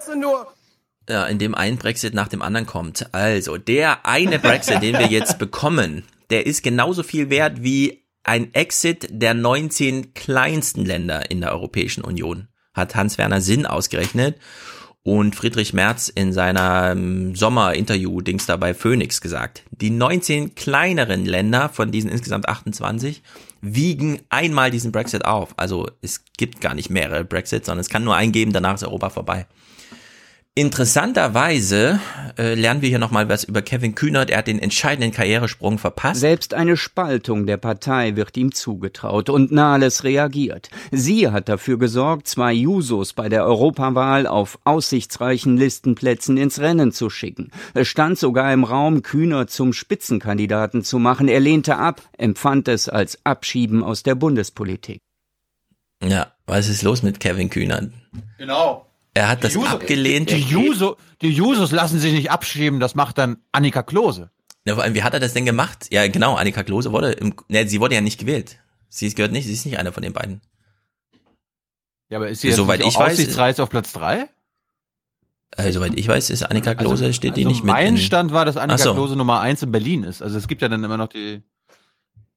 [1.08, 3.12] ja, in dem ein Brexit nach dem anderen kommt.
[3.12, 8.54] Also, der eine Brexit, den wir jetzt bekommen, der ist genauso viel wert wie ein
[8.54, 14.36] Exit der 19 kleinsten Länder in der Europäischen Union, hat Hans-Werner Sinn ausgerechnet
[15.04, 19.64] und Friedrich Merz in seinem Sommerinterview-Dings da bei Phoenix gesagt.
[19.70, 23.22] Die 19 kleineren Länder von diesen insgesamt 28
[23.60, 25.54] wiegen einmal diesen Brexit auf.
[25.56, 28.84] Also es gibt gar nicht mehrere Brexits, sondern es kann nur einen geben, danach ist
[28.84, 29.46] Europa vorbei.
[30.54, 31.98] Interessanterweise
[32.36, 34.28] äh, lernen wir hier nochmal was über Kevin Kühnert.
[34.28, 36.20] Er hat den entscheidenden Karrieresprung verpasst.
[36.20, 40.68] Selbst eine Spaltung der Partei wird ihm zugetraut und Nahles reagiert.
[40.90, 47.08] Sie hat dafür gesorgt, zwei Jusos bei der Europawahl auf aussichtsreichen Listenplätzen ins Rennen zu
[47.08, 47.50] schicken.
[47.72, 51.28] Es stand sogar im Raum, Kühnert zum Spitzenkandidaten zu machen.
[51.28, 54.98] Er lehnte ab, empfand es als Abschieben aus der Bundespolitik.
[56.04, 57.90] Ja, was ist los mit Kevin Kühnert?
[58.36, 58.91] Genau.
[59.14, 60.30] Er hat das Juso- abgelehnt.
[60.30, 64.30] Die, Juso, die Jusos lassen sich nicht abschieben, das macht dann Annika Klose.
[64.64, 65.88] Ja, vor allem, wie hat er das denn gemacht?
[65.90, 68.58] Ja, genau, Annika Klose wurde, im, ne, sie wurde ja nicht gewählt.
[68.88, 70.40] Sie ist- gehört nicht, sie ist nicht einer von den beiden.
[72.08, 74.28] Ja, aber ist sie Soweit jetzt ich weiß- aussichtsreich auf Platz drei?
[75.56, 77.72] Äh, soweit ich weiß, ist Annika Klose, steht die also nicht mit.
[77.74, 78.94] Mein in- Stand war, dass Annika so.
[78.94, 80.22] Klose Nummer eins in Berlin ist.
[80.22, 81.42] Also es gibt ja dann immer noch die.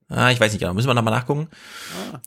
[0.09, 0.73] Ah, ich weiß nicht genau.
[0.73, 1.47] Müssen wir nochmal nachgucken.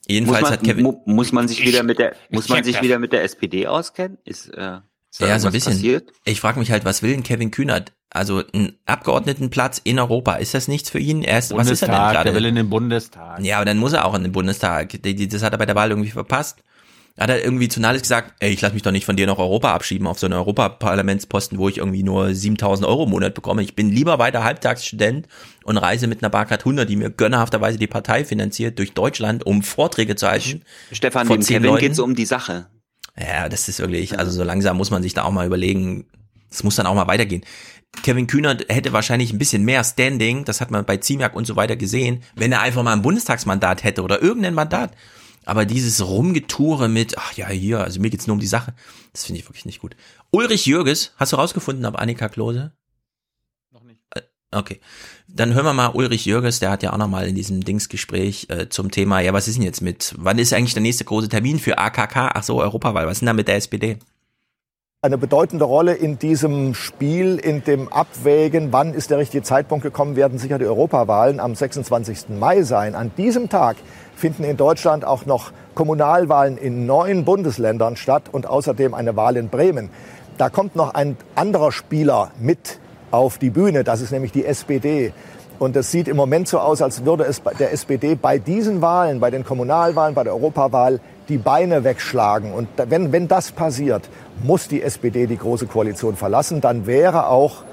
[0.06, 0.82] Jedenfalls muss man, hat Kevin.
[0.84, 4.18] mu muss man sich wieder mit der, muss man sich wieder mit der SPD auskennen?
[4.24, 4.78] Ist, äh,
[5.10, 5.72] ist Ja, so ein bisschen.
[5.74, 6.12] Passiert?
[6.24, 7.92] Ich frage mich halt, was will denn Kevin Kühnert?
[8.10, 11.22] Also ein Abgeordnetenplatz in Europa, ist das nichts für ihn?
[11.22, 12.30] Er ist, was ist er denn Bundestag, gerade?
[12.30, 13.40] der will in den Bundestag.
[13.44, 14.94] Ja, aber dann muss er auch in den Bundestag.
[15.02, 16.62] Das hat er bei der Wahl irgendwie verpasst.
[17.18, 19.38] Hat er irgendwie zu Nahles gesagt, ey, ich lasse mich doch nicht von dir nach
[19.38, 23.62] Europa abschieben auf so einen Europaparlamentsposten, wo ich irgendwie nur 7000 Euro im Monat bekomme.
[23.62, 25.26] Ich bin lieber weiter Halbtagsstudent
[25.64, 29.62] und reise mit einer Barcard 100, die mir gönnerhafterweise die Partei finanziert, durch Deutschland, um
[29.62, 30.62] Vorträge zu halten.
[30.92, 31.80] Stefan, zehn Kevin Leuten.
[31.80, 32.66] geht's um die Sache.
[33.18, 36.06] Ja, das ist wirklich, also so langsam muss man sich da auch mal überlegen,
[36.50, 37.42] Das muss dann auch mal weitergehen.
[38.02, 41.56] Kevin Kühnert hätte wahrscheinlich ein bisschen mehr Standing, das hat man bei Ziemiak und so
[41.56, 44.92] weiter gesehen, wenn er einfach mal ein Bundestagsmandat hätte oder irgendein Mandat.
[45.48, 48.74] Aber dieses Rumgetoure mit, ach ja, hier, also mir geht's nur um die Sache,
[49.14, 49.96] das finde ich wirklich nicht gut.
[50.30, 52.72] Ulrich Jürges, hast du rausgefunden, ob Annika Klose?
[53.72, 53.98] Noch nicht.
[54.50, 54.78] Okay,
[55.26, 58.48] dann hören wir mal Ulrich Jürges, der hat ja auch noch mal in diesem Dingsgespräch
[58.50, 61.30] äh, zum Thema, ja, was ist denn jetzt mit, wann ist eigentlich der nächste große
[61.30, 62.32] Termin für AKK?
[62.34, 63.98] Ach so, Europawahl, was ist denn da mit der SPD?
[65.00, 70.16] eine bedeutende Rolle in diesem Spiel, in dem Abwägen, wann ist der richtige Zeitpunkt gekommen,
[70.16, 72.30] werden sicher die Europawahlen am 26.
[72.30, 72.96] Mai sein.
[72.96, 73.76] An diesem Tag
[74.18, 79.48] finden in Deutschland auch noch Kommunalwahlen in neun Bundesländern statt und außerdem eine Wahl in
[79.48, 79.90] Bremen.
[80.36, 82.80] Da kommt noch ein anderer Spieler mit
[83.10, 85.12] auf die Bühne, das ist nämlich die SPD.
[85.58, 89.18] Und es sieht im Moment so aus, als würde es der SPD bei diesen Wahlen,
[89.18, 92.52] bei den Kommunalwahlen, bei der Europawahl, die Beine wegschlagen.
[92.52, 94.08] Und wenn, wenn das passiert,
[94.42, 96.60] muss die SPD die Große Koalition verlassen.
[96.60, 97.64] Dann wäre auch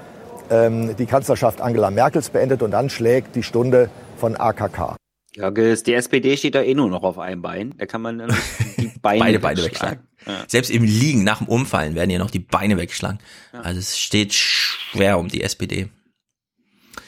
[0.50, 4.96] ähm, die Kanzlerschaft Angela Merkels beendet und dann schlägt die Stunde von AKK.
[5.36, 7.76] Ja, die SPD steht da eh nur noch auf einem Bein.
[7.78, 8.30] Da kann man dann
[8.78, 10.08] die Beine Beide Beine wegschlagen.
[10.26, 10.46] Ja.
[10.48, 13.20] Selbst im Liegen nach dem Umfallen werden ja noch die Beine weggeschlagen.
[13.54, 13.62] Ja.
[13.62, 15.90] Also es steht schwer um die SPD.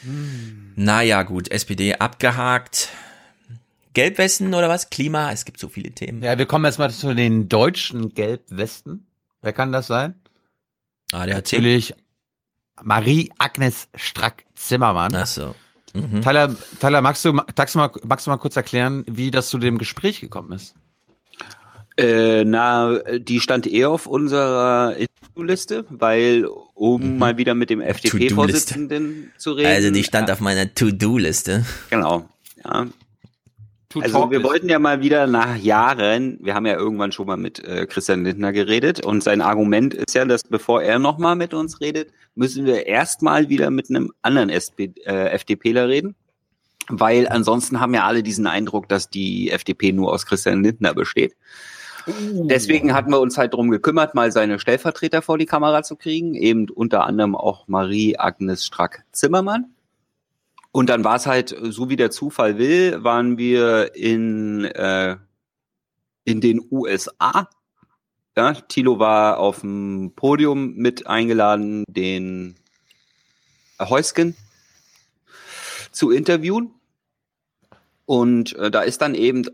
[0.02, 0.72] Hm.
[0.76, 2.90] Naja, gut, SPD abgehakt.
[3.94, 4.90] Gelbwesten oder was?
[4.90, 6.22] Klima, es gibt so viele Themen.
[6.22, 9.06] Ja, wir kommen jetzt mal zu den deutschen Gelbwesten.
[9.40, 10.14] Wer kann das sein?
[11.12, 11.94] Ah, der Natürlich
[12.82, 15.14] Marie-Agnes Strack-Zimmermann.
[15.14, 15.54] Ach so.
[15.94, 16.22] Mhm.
[16.22, 19.58] Tyler, Tyler magst, du, magst, du mal, magst du mal kurz erklären, wie das zu
[19.58, 20.74] dem Gespräch gekommen ist?
[21.96, 24.94] Äh, na, die stand eher auf unserer
[25.38, 27.18] To-Do-Liste, weil um mhm.
[27.18, 29.66] mal wieder mit dem FDP-Vorsitzenden zu reden.
[29.66, 30.34] Also die stand ja.
[30.34, 31.64] auf meiner To-Do-Liste.
[31.90, 32.28] Genau.
[32.64, 32.86] Ja.
[33.94, 37.64] Also wir wollten ja mal wieder nach Jahren, wir haben ja irgendwann schon mal mit
[37.64, 41.80] äh, Christian Lindner geredet und sein Argument ist ja, dass bevor er nochmal mit uns
[41.80, 46.14] redet, müssen wir erstmal wieder mit einem anderen SP, äh, FDPler reden.
[46.90, 51.34] Weil ansonsten haben ja alle diesen Eindruck, dass die FDP nur aus Christian Lindner besteht.
[52.06, 52.46] Uh.
[52.46, 56.34] Deswegen hatten wir uns halt drum gekümmert, mal seine Stellvertreter vor die Kamera zu kriegen,
[56.34, 59.66] eben unter anderem auch Marie-Agnes Strack-Zimmermann.
[60.72, 65.16] Und dann war es halt, so wie der Zufall will, waren wir in, äh,
[66.24, 67.48] in den USA.
[68.36, 72.56] Ja, Thilo war auf dem Podium mit eingeladen, den
[73.80, 74.36] Heusken
[75.90, 76.72] zu interviewen.
[78.06, 79.44] Und äh, da ist dann eben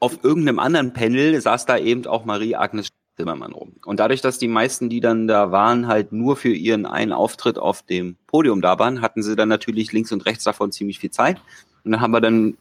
[0.00, 3.74] auf irgendeinem anderen Panel saß da eben auch Marie-Agnes Zimmermann rum.
[3.84, 7.58] Und dadurch, dass die meisten, die dann da waren, halt nur für ihren einen Auftritt
[7.58, 11.10] auf dem Podium da waren, hatten sie dann natürlich links und rechts davon ziemlich viel
[11.10, 11.40] Zeit.
[11.84, 12.56] Und dann haben wir dann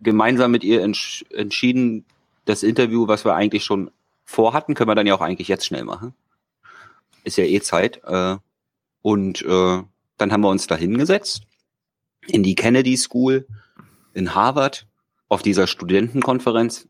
[0.00, 2.04] gemeinsam mit ihr entsch entschieden,
[2.44, 3.90] das Interview, was wir eigentlich schon
[4.24, 6.14] vorhatten, können wir dann ja auch eigentlich jetzt schnell machen.
[7.24, 8.02] Ist ja eh Zeit.
[8.04, 8.36] Äh,
[9.02, 9.82] und äh,
[10.18, 11.42] dann haben wir uns da hingesetzt
[12.26, 13.46] in die Kennedy School
[14.14, 14.86] in Harvard
[15.28, 16.88] auf dieser Studentenkonferenz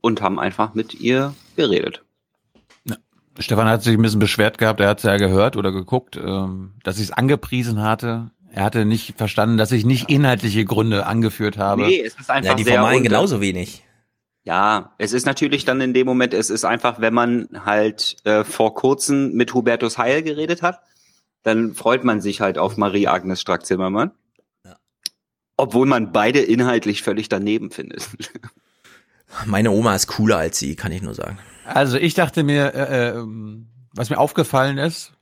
[0.00, 2.04] und haben einfach mit ihr geredet.
[3.38, 6.72] Stefan hat sich ein bisschen beschwert gehabt, er hat es ja gehört oder geguckt, ähm,
[6.82, 8.30] dass ich es angepriesen hatte.
[8.52, 11.82] Er hatte nicht verstanden, dass ich nicht inhaltliche Gründe angeführt habe.
[11.82, 13.84] Nee, es ist einfach ja, die sehr formalen genauso wenig.
[14.42, 18.42] Ja, es ist natürlich dann in dem Moment, es ist einfach, wenn man halt äh,
[18.42, 20.80] vor kurzem mit Hubertus Heil geredet hat,
[21.42, 24.10] dann freut man sich halt auf Marie-Agnes Strack-Zimmermann.
[24.64, 24.76] Ja.
[25.56, 28.08] Obwohl man beide inhaltlich völlig daneben findet.
[29.46, 31.38] Meine Oma ist cooler als sie, kann ich nur sagen.
[31.74, 33.24] Also ich dachte mir, äh, äh,
[33.94, 35.12] was mir aufgefallen ist,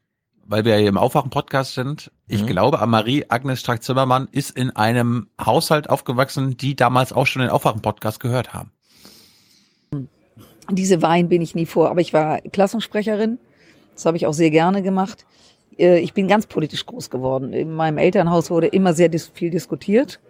[0.47, 2.47] weil wir ja hier im Aufwachen-Podcast sind, ich mhm.
[2.47, 8.55] glaube, Marie-Agnes Strack-Zimmermann ist in einem Haushalt aufgewachsen, die damals auch schon den Aufwachen-Podcast gehört
[8.55, 8.73] haben.
[10.70, 13.39] Diese Wein bin ich nie vor, aber ich war Klassensprecherin.
[13.94, 15.27] Das habe ich auch sehr gerne gemacht.
[15.78, 17.52] Äh, ich bin ganz politisch groß geworden.
[17.52, 20.20] In meinem Elternhaus wurde immer sehr viel diskutiert.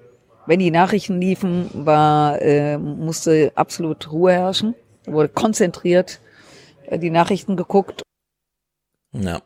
[0.47, 4.75] Wenn die Nachrichten liefen, war, äh, musste absolut Ruhe herrschen
[5.13, 6.21] wurde konzentriert
[6.87, 8.03] äh, die Nachrichten geguckt.
[9.13, 9.43] Ja.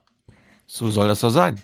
[0.67, 1.61] So soll das doch sein.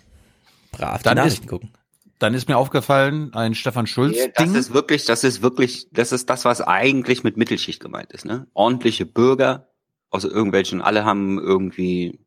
[0.71, 1.73] Brav dann die Nachrichten ist, gucken.
[2.19, 4.17] Dann ist mir aufgefallen, ein Stefan Schulz.
[4.17, 8.11] Nee, das ist wirklich, das ist wirklich, das ist das, was eigentlich mit Mittelschicht gemeint
[8.11, 8.47] ist, ne?
[8.53, 9.69] Ordentliche Bürger
[10.09, 12.19] aus irgendwelchen, alle haben irgendwie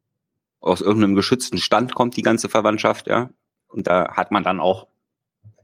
[0.61, 3.31] aus irgendeinem geschützten Stand kommt die ganze Verwandtschaft, ja.
[3.69, 4.87] Und da hat man dann auch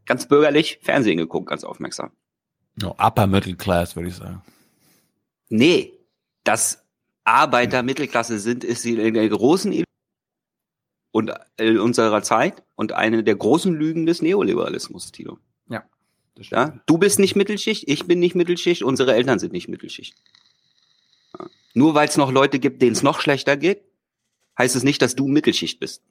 [0.05, 2.11] ganz bürgerlich Fernsehen geguckt, ganz aufmerksam.
[2.77, 4.43] No, upper Middle Class, würde ich sagen.
[5.49, 5.98] Nee,
[6.49, 6.83] dass
[7.25, 9.85] Arbeiter Mittelklasse sind, ist sie in der großen
[11.11, 15.39] und in unserer Zeit und eine der großen Lügen des Neoliberalismus, Tilo.
[15.69, 15.85] Ja.
[16.39, 16.81] ja.
[16.87, 20.17] Du bist nicht Mittelschicht, ich bin nicht Mittelschicht, unsere Eltern sind nicht Mittelschicht.
[21.39, 21.47] Ja.
[21.75, 23.83] Nur weil es noch Leute gibt, denen es noch schlechter geht,
[24.57, 26.03] heißt es nicht, dass du Mittelschicht bist.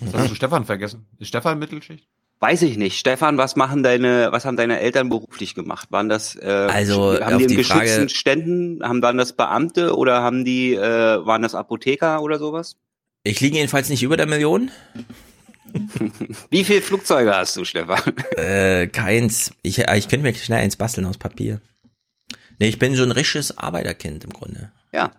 [0.00, 1.06] Das hast du Stefan vergessen.
[1.20, 2.08] Ist Stefan Mittelschicht?
[2.46, 2.98] Weiß ich nicht.
[2.98, 5.90] Stefan, was machen deine, was haben deine Eltern beruflich gemacht?
[5.90, 10.20] Waren das äh, Also, haben die in geschützten Frage- Ständen, haben waren das Beamte oder
[10.20, 10.80] haben die, äh,
[11.24, 12.76] waren das Apotheker oder sowas?
[13.22, 14.70] Ich liege jedenfalls nicht über der Million.
[16.50, 18.12] Wie viele Flugzeuge hast du, Stefan?
[18.36, 19.52] Äh, keins.
[19.62, 21.62] Ich, äh, ich könnte mir schnell eins basteln aus Papier.
[22.58, 24.70] Nee, ich bin so ein richtiges Arbeiterkind im Grunde.
[24.92, 25.12] Ja.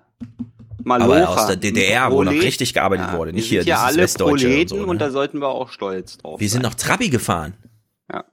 [0.79, 3.33] Aber Malocha, aus der DDR, wo noch richtig gearbeitet wurde.
[3.33, 4.91] Nicht wir hier, sind ja alle Westdeutsche Proleten und so, ne?
[4.91, 7.53] und da sollten wir auch stolz drauf Wir sind noch Trabi gefahren.
[8.11, 8.25] Ja.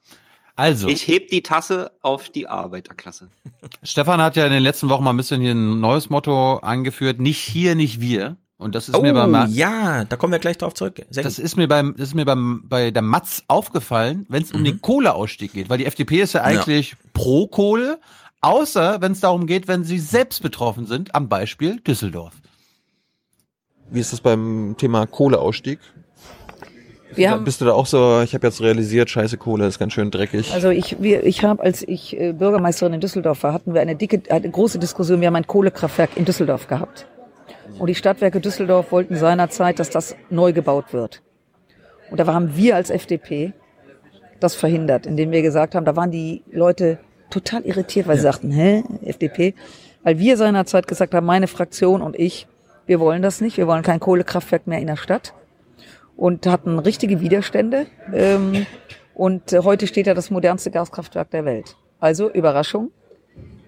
[0.55, 0.89] Also.
[0.89, 3.29] Ich heb die Tasse auf die Arbeiterklasse.
[3.83, 7.21] Stefan hat ja in den letzten Wochen mal ein bisschen hier ein neues Motto eingeführt.
[7.21, 8.37] Nicht hier, nicht wir.
[8.63, 11.05] Und das ist Oh, mir beim, ja, da kommen wir gleich drauf zurück.
[11.11, 11.45] Sehr das gut.
[11.45, 14.81] ist mir beim, das ist mir beim, bei der Matz aufgefallen, wenn es um den
[14.81, 17.99] Kohleausstieg geht, weil die FDP ist ja eigentlich pro Kohle,
[18.43, 22.35] außer wenn es darum geht, wenn sie selbst betroffen sind, am Beispiel Düsseldorf.
[23.91, 25.79] Wie ist das beim Thema Kohleausstieg?
[27.15, 29.79] Wir Da haben- Bist du da auch so, ich habe jetzt realisiert, scheiße Kohle ist
[29.79, 30.51] ganz schön dreckig.
[30.55, 33.97] Also ich, wir, ich habe, als ich äh, Bürgermeisterin in Düsseldorf war, hatten wir eine
[33.97, 35.21] dicke, eine große Diskussion.
[35.21, 37.07] Wir haben ein Kohlekraftwerk in Düsseldorf gehabt.
[37.79, 41.23] Und die Stadtwerke Düsseldorf wollten seinerzeit, dass das neu gebaut wird.
[42.11, 43.53] Und da haben wir als FDP
[44.41, 46.99] das verhindert, indem wir gesagt haben, da waren die Leute
[47.33, 49.55] total irritiert, weil sie sagten, hä, FDP?
[50.03, 52.47] Weil wir seinerzeit gesagt haben, meine Fraktion und ich,
[52.87, 55.35] wir wollen das nicht, wir wollen kein Kohlekraftwerk mehr in der Stadt
[56.17, 57.87] und hatten richtige Widerstände.
[58.13, 58.67] Ähm,
[59.15, 61.77] und äh, heute steht da das modernste Gaskraftwerk der Welt.
[62.01, 62.91] Also Überraschung.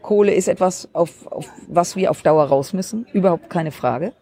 [0.02, 3.06] Kohle ist etwas, auf, auf was wir auf Dauer raus müssen.
[3.12, 4.12] Überhaupt keine Frage.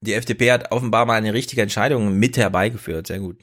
[0.00, 3.06] Die FDP hat offenbar mal eine richtige Entscheidung mit herbeigeführt.
[3.06, 3.36] Sehr gut.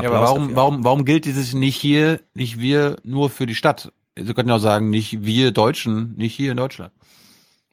[0.00, 0.56] Ja, aber warum, dafür.
[0.56, 3.92] warum, warum gilt dieses nicht hier, nicht wir nur für die Stadt?
[4.16, 6.92] Sie könnten auch sagen, nicht wir Deutschen, nicht hier in Deutschland.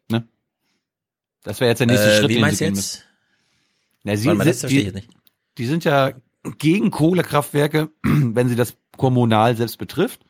[0.10, 0.28] Ne?
[1.44, 3.06] Das wäre jetzt der nächste Äh, Schritt, wie den meinst sie du jetzt?
[4.04, 4.94] Na, sie, mal, ich die,
[5.58, 6.14] die sind ja
[6.58, 10.22] gegen Kohlekraftwerke, wenn sie das kommunal selbst betrifft.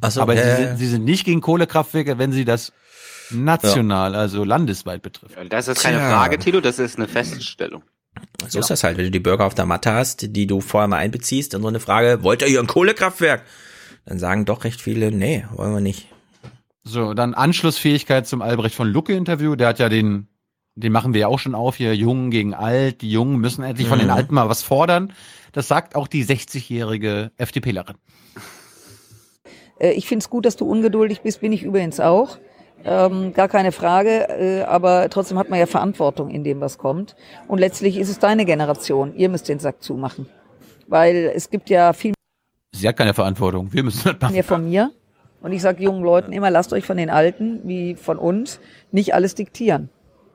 [0.00, 0.76] Ach so, aber ja, sie, ja, sind, ja.
[0.76, 2.72] sie sind nicht gegen Kohlekraftwerke, wenn sie das
[3.30, 5.36] national, also landesweit betrifft.
[5.50, 6.10] Das ist keine Tja.
[6.10, 7.82] Frage, Tilo, das ist eine Feststellung.
[8.48, 10.88] So ist das halt, wenn du die Bürger auf der Matte hast, die du vorher
[10.88, 13.42] mal einbeziehst und so eine Frage, wollt ihr hier ein Kohlekraftwerk?
[14.06, 16.06] Dann sagen doch recht viele, nee, wollen wir nicht.
[16.84, 19.54] So, dann Anschlussfähigkeit zum Albrecht von Lucke Interview.
[19.56, 20.28] Der hat ja den,
[20.74, 23.02] den machen wir ja auch schon auf hier, Jungen gegen Alt.
[23.02, 24.14] Die Jungen müssen endlich von den Mhm.
[24.14, 25.12] Alten mal was fordern.
[25.52, 27.96] Das sagt auch die 60-jährige FDPlerin.
[29.78, 32.38] Äh, ich finde es gut, dass du ungeduldig bist, bin ich übrigens auch.
[32.84, 37.16] Ähm, gar keine Frage, äh, aber trotzdem hat man ja Verantwortung in dem, was kommt.
[37.48, 39.14] Und letztlich ist es deine Generation.
[39.14, 40.26] Ihr müsst den Sack zumachen.
[40.86, 42.14] Weil es gibt ja viel
[42.74, 43.72] Sie hat keine Verantwortung.
[43.72, 44.32] Wir müssen das machen.
[44.32, 44.92] mehr von mir.
[45.40, 48.60] Und ich sage jungen Leuten immer, lasst euch von den Alten wie von uns
[48.92, 49.88] nicht alles diktieren.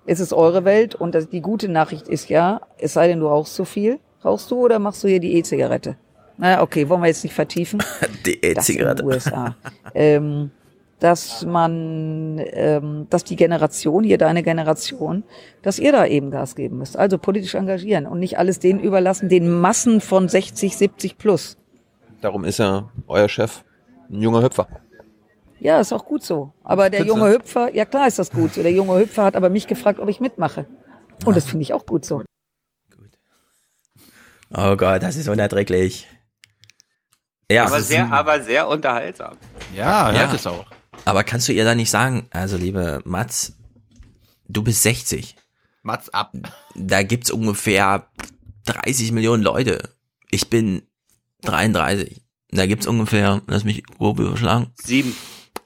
[0.05, 3.27] Es ist eure Welt und das, die gute Nachricht ist ja, es sei denn, du
[3.27, 3.99] rauchst zu viel.
[4.23, 5.97] Rauchst du oder machst du hier die E-Zigarette?
[6.37, 7.81] Na, okay, wollen wir jetzt nicht vertiefen.
[8.25, 9.03] Die Das in E-Zigarette.
[9.03, 9.55] den USA.
[9.93, 10.51] ähm,
[11.03, 15.25] dass man, ähm, dass die Generation, hier deine Generation,
[15.61, 16.97] dass ihr da eben Gas geben müsst.
[16.97, 21.57] Also politisch engagieren und nicht alles denen überlassen, den Massen von 60, 70 plus.
[22.21, 23.65] Darum ist ja euer Chef
[24.09, 24.67] ein junger Hüpfer.
[25.59, 26.53] Ja, ist auch gut so.
[26.63, 27.33] Aber der junge?
[27.33, 28.63] Hüpfer, ja klar ist das gut so.
[28.63, 30.67] Der junge Hüpfer hat aber mich gefragt, ob ich mitmache.
[31.25, 32.23] Und das finde ich auch gut so.
[34.55, 36.07] Oh Gott, das ist unerträglich.
[37.51, 39.37] Ja, aber es sehr, aber sehr unterhaltsam.
[39.75, 40.25] Ja, ja.
[40.25, 40.65] das ist auch.
[41.05, 43.53] Aber kannst du ihr da nicht sagen, also liebe Mats,
[44.47, 45.35] du bist 60.
[45.81, 46.33] Mats ab.
[46.75, 48.07] Da gibt's ungefähr
[48.65, 49.89] 30 Millionen Leute.
[50.31, 50.83] Ich bin
[51.41, 52.21] 33.
[52.51, 54.67] Da gibt's ungefähr, lass mich grob überschlagen.
[54.81, 55.15] Sieben.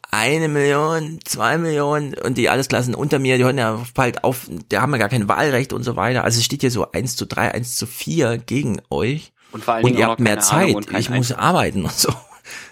[0.09, 4.77] Eine Million, zwei Millionen und die Altersklassen unter mir, die hören ja bald auf, die
[4.77, 6.23] haben ja gar kein Wahlrecht und so weiter.
[6.23, 9.33] Also es steht hier so 1 zu 3, 1 zu 4 gegen euch.
[9.51, 10.75] Und vor allen und Dingen ihr auch habt mehr Zeit.
[10.75, 12.13] Und ich muss arbeiten und so.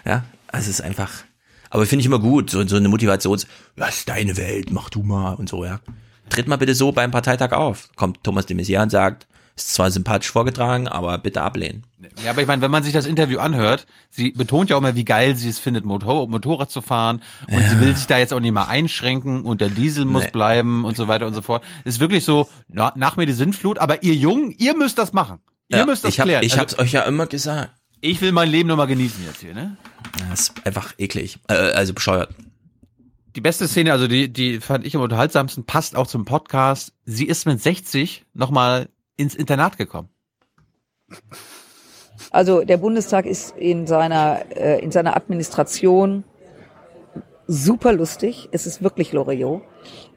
[0.06, 1.12] Ja, also es ist einfach.
[1.76, 5.04] Aber finde ich immer gut, so, so eine Motivations, das ist deine Welt, mach du
[5.04, 5.82] mal und so, ja.
[6.30, 7.90] Tritt mal bitte so beim Parteitag auf.
[7.98, 11.84] Kommt Thomas de Maizière und sagt, ist zwar sympathisch vorgetragen, aber bitte ablehnen.
[12.24, 14.96] Ja, aber ich meine, wenn man sich das Interview anhört, sie betont ja auch immer,
[14.96, 17.22] wie geil sie es findet, Motor Motorrad zu fahren.
[17.52, 20.32] Und sie will sich da jetzt auch nicht mal einschränken und der Diesel muss Nee.
[20.32, 21.62] bleiben und so weiter und so fort.
[21.84, 25.40] Ist wirklich so, na, nach mir die Sintflut, aber ihr Jungen, ihr müsst das machen.
[25.68, 26.42] Ihr Ja, müsst das ich hab, klären.
[26.46, 27.72] ich Also, hab's euch ja immer gesagt.
[28.06, 29.78] Ich will mein Leben nur mal genießen jetzt hier, ne?
[30.30, 31.40] Das ist einfach eklig.
[31.48, 32.30] Äh, also bescheuert.
[33.36, 36.94] Die beste Szene, also die, die fand ich am unterhaltsamsten, passt auch zum Podcast.
[37.06, 40.10] Sie ist mit 60 nochmal ins Internat gekommen.
[42.32, 46.24] Also der Bundestag ist in seiner, äh, in seiner Administration
[47.48, 48.50] super lustig.
[48.52, 49.64] Es ist wirklich Loriot.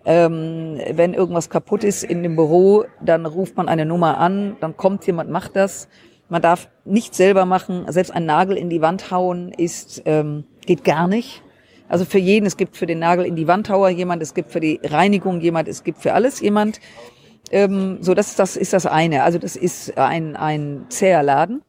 [0.05, 4.77] Ähm, wenn irgendwas kaputt ist in dem Büro, dann ruft man eine Nummer an, dann
[4.77, 5.89] kommt jemand, macht das.
[6.29, 7.85] Man darf nichts selber machen.
[7.89, 11.43] Selbst ein Nagel in die Wand hauen ist ähm, geht gar nicht.
[11.89, 14.61] Also für jeden, es gibt für den Nagel in die Wandhauer jemand, es gibt für
[14.61, 16.81] die Reinigung jemand, es gibt für alles jemand.
[17.51, 19.23] Ähm, so, das, das ist das eine.
[19.23, 21.63] Also das ist ein, ein zäher Laden.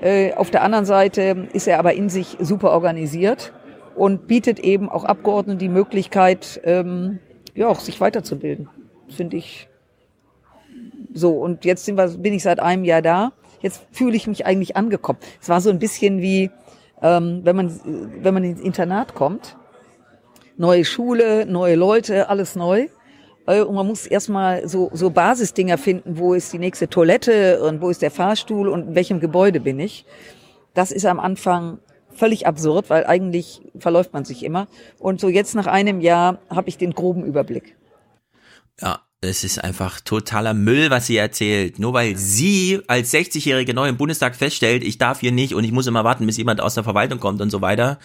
[0.00, 3.52] Äh, auf der anderen Seite ist er aber in sich super organisiert
[3.94, 7.18] und bietet eben auch Abgeordneten die Möglichkeit, ähm,
[7.54, 8.68] ja, auch sich weiterzubilden.
[9.08, 9.68] Finde ich
[11.12, 11.32] so.
[11.32, 13.32] Und jetzt sind wir, bin ich seit einem Jahr da.
[13.60, 15.18] Jetzt fühle ich mich eigentlich angekommen.
[15.40, 16.50] Es war so ein bisschen wie,
[17.02, 17.80] ähm, wenn man,
[18.22, 19.56] wenn man ins Internat kommt,
[20.56, 22.88] neue Schule, neue Leute, alles neu.
[23.46, 27.80] Äh, Und man muss erstmal so, so Basisdinger finden, wo ist die nächste Toilette und
[27.80, 30.04] wo ist der Fahrstuhl und in welchem Gebäude bin ich.
[30.74, 31.78] Das ist am Anfang
[32.10, 34.68] völlig absurd, weil eigentlich verläuft man sich immer.
[34.98, 37.76] Und so jetzt nach einem Jahr habe ich den groben Überblick.
[38.80, 41.78] Ja, es ist einfach totaler Müll, was sie erzählt.
[41.78, 45.72] Nur weil sie als 60-Jährige neu im Bundestag feststellt, ich darf hier nicht und ich
[45.72, 47.98] muss immer warten, bis jemand aus der Verwaltung kommt und so weiter.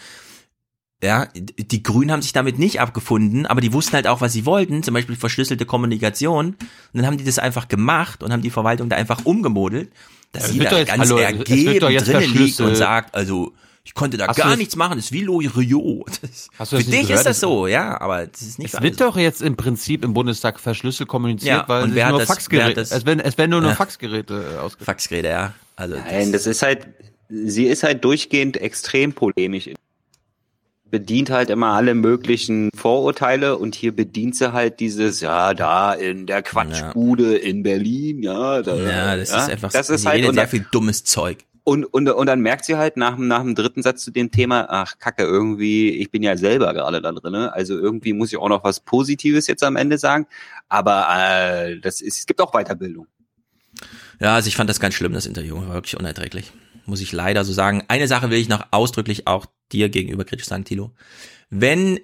[1.02, 4.46] Ja, die Grünen haben sich damit nicht abgefunden, aber die wussten halt auch, was sie
[4.46, 6.46] wollten, zum Beispiel verschlüsselte Kommunikation.
[6.46, 6.56] Und
[6.92, 9.90] dann haben die das einfach gemacht und haben die Verwaltung da einfach umgemodelt,
[10.30, 13.52] dass Ja, sie da jetzt- ganz hallo, ergeben drinnen liegt und sagt, also
[13.84, 16.20] ich konnte da Hast gar das- nichts machen, das ist wie Loriot.
[16.22, 17.10] Das- Für das dich gehört?
[17.10, 20.14] ist das so, ja, aber das ist nicht Es wird doch jetzt im Prinzip im
[20.14, 23.50] Bundestag verschlüsselt kommuniziert, Ja, weil und es nur das- Faxgeräte, das- es werden, es werden
[23.50, 23.74] nur noch Ja.
[23.74, 24.86] Faxgeräte äh, ausgeführt.
[24.86, 25.54] Faxgeräte, ja.
[25.76, 26.86] Also Nein, das ist halt,
[27.28, 29.70] sie ist halt durchgehend extrem polemisch.
[30.90, 36.26] Bedient halt immer alle möglichen Vorurteile und hier bedient sie halt dieses, ja, da in
[36.26, 40.66] der Quatschbude in Berlin, ja, da, Ja, das ist einfach, das ist halt, sehr viel
[40.70, 41.38] dummes Zeug.
[41.64, 44.30] Und, und, und dann merkt sie halt nach, dem- nach dem dritten Satz zu dem
[44.30, 48.38] Thema, ach Kacke, irgendwie, ich bin ja selber gerade da drinne, also irgendwie muss ich
[48.38, 50.26] auch noch was Positives jetzt am Ende sagen,
[50.68, 53.06] aber äh, das ist, es gibt auch Weiterbildung.
[54.20, 55.56] Ja, also ich fand das ganz schlimm, das Interview.
[55.56, 56.52] War wirklich unerträglich.
[56.86, 57.82] Muss ich leider so sagen.
[57.88, 60.92] Eine Sache will ich noch ausdrücklich auch dir gegenüber kritisch sagen, Tilo.
[61.50, 61.98] Wenn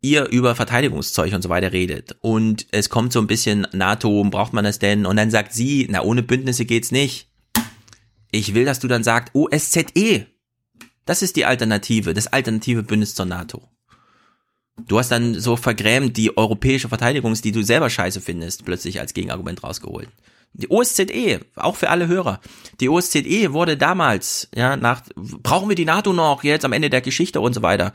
[0.00, 4.52] ihr über Verteidigungszeug und so weiter redet und es kommt so ein bisschen NATO, braucht
[4.52, 5.04] man das denn?
[5.06, 7.27] Und dann sagt sie, na, ohne Bündnisse geht's nicht.
[8.30, 10.26] Ich will, dass du dann sagst, OSZE.
[11.04, 13.62] Das ist die Alternative, das alternative Bündnis zur NATO.
[14.86, 19.14] Du hast dann so vergrämt die europäische Verteidigungs, die du selber scheiße findest, plötzlich als
[19.14, 20.08] Gegenargument rausgeholt.
[20.52, 22.40] Die OSZE, auch für alle Hörer.
[22.80, 27.00] Die OSZE wurde damals, ja, nach, brauchen wir die NATO noch jetzt am Ende der
[27.00, 27.92] Geschichte und so weiter.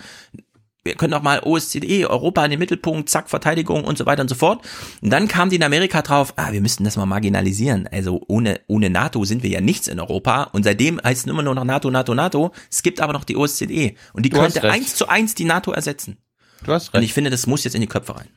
[0.86, 4.28] Wir können auch mal OSZE, Europa in den Mittelpunkt, zack, Verteidigung und so weiter und
[4.28, 4.66] so fort.
[5.02, 7.88] Und dann kam die in Amerika drauf, ah, wir müssten das mal marginalisieren.
[7.90, 10.44] Also ohne, ohne NATO sind wir ja nichts in Europa.
[10.52, 12.52] Und seitdem heißt es immer nur noch NATO, NATO, NATO.
[12.70, 13.94] Es gibt aber noch die OSZE.
[14.12, 16.18] Und die Du könnte eins zu eins die NATO ersetzen.
[16.66, 17.06] Du hast Und recht.
[17.06, 18.28] ich finde, das muss jetzt in die Köpfe rein.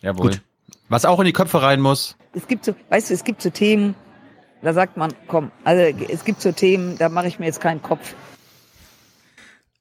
[0.00, 0.30] Jawohl.
[0.30, 0.42] Gut.
[0.88, 2.16] Was auch in die Köpfe rein muss.
[2.32, 3.96] Es gibt so, weißt du, es gibt so Themen,
[4.62, 7.82] da sagt man, komm, also es gibt so Themen, da mache ich mir jetzt keinen
[7.82, 8.14] Kopf.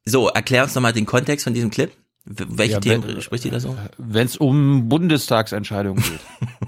[0.05, 1.91] So, erklär uns nochmal den Kontext von diesem Clip.
[2.29, 3.75] Welche Ja, Themen wenn- spricht die da so?
[3.97, 6.19] Wenn es um Bundestagsentscheidungen geht.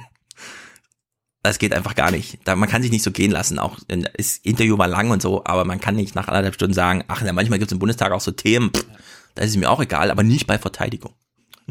[1.41, 2.37] Das geht einfach gar nicht.
[2.43, 3.59] Da, man kann sich nicht so gehen lassen.
[3.59, 7.05] Auch das Interview war lang und so, aber man kann nicht nach anderthalb Stunden sagen,
[7.07, 8.85] ach, na, manchmal gibt es im Bundestag auch so Themen, pff,
[9.35, 11.13] da ist es mir auch egal, aber nicht bei Verteidigung.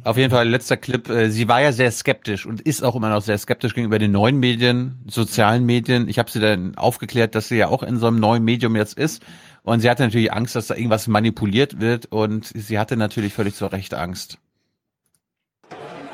[0.05, 1.07] Auf jeden Fall, letzter Clip.
[1.11, 4.13] äh, Sie war ja sehr skeptisch und ist auch immer noch sehr skeptisch gegenüber den
[4.13, 6.09] neuen Medien, sozialen Medien.
[6.09, 8.97] Ich habe sie dann aufgeklärt, dass sie ja auch in so einem neuen Medium jetzt
[8.97, 9.23] ist.
[9.69, 12.07] Und sie hatte natürlich Angst, dass da irgendwas manipuliert wird.
[12.07, 14.39] Und sie hatte natürlich völlig zu Recht Angst.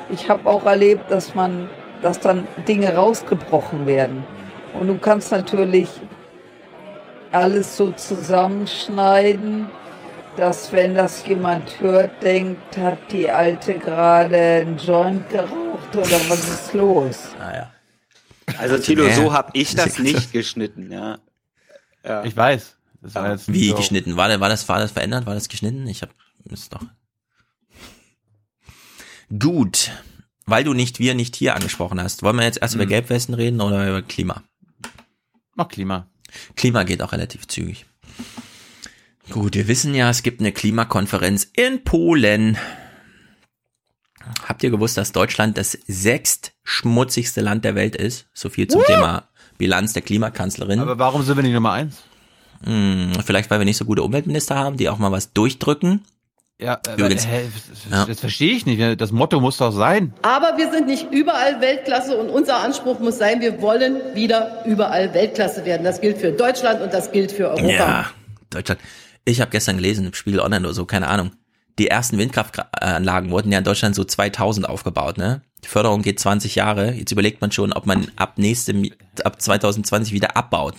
[0.09, 1.69] Ich habe auch erlebt, dass man,
[2.01, 4.25] dass dann Dinge rausgebrochen werden.
[4.77, 5.87] Und du kannst natürlich
[7.31, 9.67] alles so zusammenschneiden,
[10.35, 16.45] dass wenn das jemand hört, denkt, hat die Alte gerade einen Joint geraucht oder was
[16.45, 17.29] ist los?
[17.39, 17.71] Naja.
[18.57, 21.19] Also Tilo, so habe ich das nicht geschnitten, ja.
[22.03, 22.25] ja.
[22.25, 22.74] Ich weiß.
[23.05, 24.17] Das war jetzt Wie so- geschnitten?
[24.17, 25.25] War, war, das, war das verändert?
[25.27, 25.87] War das geschnitten?
[25.87, 26.11] Ich habe
[26.49, 26.81] ist doch.
[29.37, 29.91] Gut.
[30.47, 32.81] Weil du nicht wir, nicht hier angesprochen hast, wollen wir jetzt erst Mhm.
[32.81, 34.43] über Gelbwesten reden oder über Klima?
[35.55, 36.07] Mach Klima.
[36.55, 37.85] Klima geht auch relativ zügig.
[39.31, 42.57] Gut, wir wissen ja, es gibt eine Klimakonferenz in Polen.
[44.47, 48.27] Habt ihr gewusst, dass Deutschland das sechstschmutzigste Land der Welt ist?
[48.33, 49.27] So viel zum Thema
[49.57, 50.79] Bilanz der Klimakanzlerin.
[50.79, 52.03] Aber warum sind wir nicht Nummer eins?
[52.63, 56.03] Hm, vielleicht, weil wir nicht so gute Umweltminister haben, die auch mal was durchdrücken.
[56.59, 57.27] Ja, äh, Übrigens.
[57.27, 58.05] hä, das, Ja.
[58.05, 59.01] das verstehe ich nicht.
[59.01, 60.13] Das Motto muss doch sein.
[60.21, 65.13] Aber wir sind nicht überall Weltklasse und unser Anspruch muss sein, wir wollen wieder überall
[65.13, 65.83] Weltklasse werden.
[65.83, 67.67] Das gilt für Deutschland und das gilt für Europa.
[67.67, 68.05] Ja,
[68.51, 68.79] Deutschland.
[69.25, 71.31] Ich habe gestern gelesen, im Spiegel Online oder so, keine Ahnung.
[71.77, 75.41] die ersten Windkraftanlagen wurden ja in Deutschland so 2000 aufgebaut, ne?
[75.65, 76.93] Die Förderung geht 20 Jahre.
[76.93, 78.89] Jetzt überlegt man schon, ob man ab nächstem,
[79.25, 80.75] ab 2020 wieder abbaut.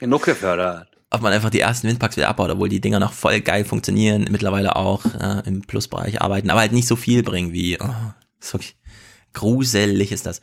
[0.00, 0.88] Genug gefördert.
[1.10, 4.26] Ob man einfach die ersten Windparks wieder abbaut, obwohl die Dinger noch voll geil funktionieren,
[4.30, 8.54] mittlerweile auch äh, im Plusbereich arbeiten, aber halt nicht so viel bringen wie, oh, ist
[8.54, 8.76] wirklich
[9.32, 10.40] gruselig ist das.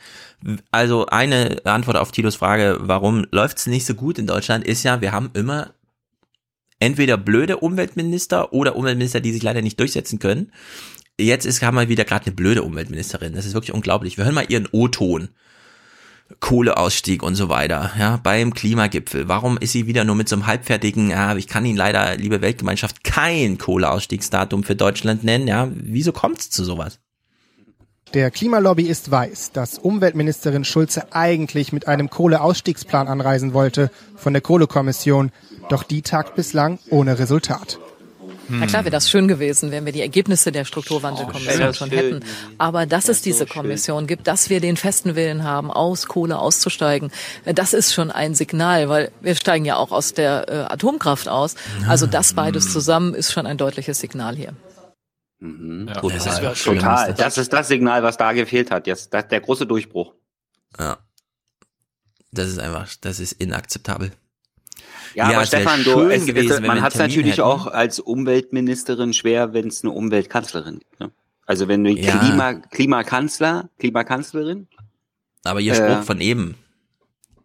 [0.72, 5.02] Also eine Antwort auf Tilos Frage, warum läuft's nicht so gut in Deutschland, ist ja,
[5.02, 5.74] wir haben immer
[6.80, 10.52] entweder blöde Umweltminister oder Umweltminister, die sich leider nicht durchsetzen können.
[11.20, 13.34] Jetzt ist, haben wir wieder gerade eine blöde Umweltministerin.
[13.34, 14.18] Das ist wirklich unglaublich.
[14.18, 15.30] Wir hören mal ihren O-Ton.
[16.40, 19.28] Kohleausstieg und so weiter, ja, beim Klimagipfel.
[19.28, 22.42] Warum ist sie wieder nur mit so einem halbfertigen, ja, ich kann Ihnen leider, liebe
[22.42, 27.00] Weltgemeinschaft, kein Kohleausstiegsdatum für Deutschland nennen, ja, wieso kommt's zu sowas?
[28.14, 35.32] Der Klimalobbyist weiß, dass Umweltministerin Schulze eigentlich mit einem Kohleausstiegsplan anreisen wollte von der Kohlekommission,
[35.70, 37.80] doch die tagt bislang ohne Resultat.
[38.50, 41.98] Na klar wäre das schön gewesen, wenn wir die Ergebnisse der Strukturwandelkommission Oh, schon schön.
[41.98, 42.20] hätten.
[42.58, 47.12] Aber dass es diese Kommission gibt, dass wir den festen Willen haben, aus Kohle auszusteigen,
[47.46, 51.56] das ist schon ein Signal, weil wir steigen ja auch aus der äh, Atomkraft aus.
[51.88, 54.54] Also das beides zusammen ist schon ein deutliches Signal hier.
[55.40, 55.88] Mhm.
[55.88, 56.18] Ja, Total.
[56.42, 57.10] das Total.
[57.10, 57.26] ist das.
[57.26, 58.88] Das ist das Signal, was da gefehlt hat.
[58.88, 60.14] Jetzt das, der große Durchbruch.
[60.80, 60.98] Ja.
[62.32, 64.12] Das ist einfach, das ist inakzeptabel.
[65.18, 67.42] Ja, aber es wär Stefan, du, es, gewesen, es, man einen hat es natürlich hätten.
[67.42, 71.00] auch als Umweltministerin schwer, wenn es eine Umweltkanzlerin gibt.
[71.00, 71.12] Ne?
[71.46, 72.18] Also wenn du Ja.
[72.20, 74.68] Klima, Klimakanzler, Klimakanzlerin,
[75.44, 76.04] Aber ihr Spruch Äh.
[76.04, 76.56] von eben,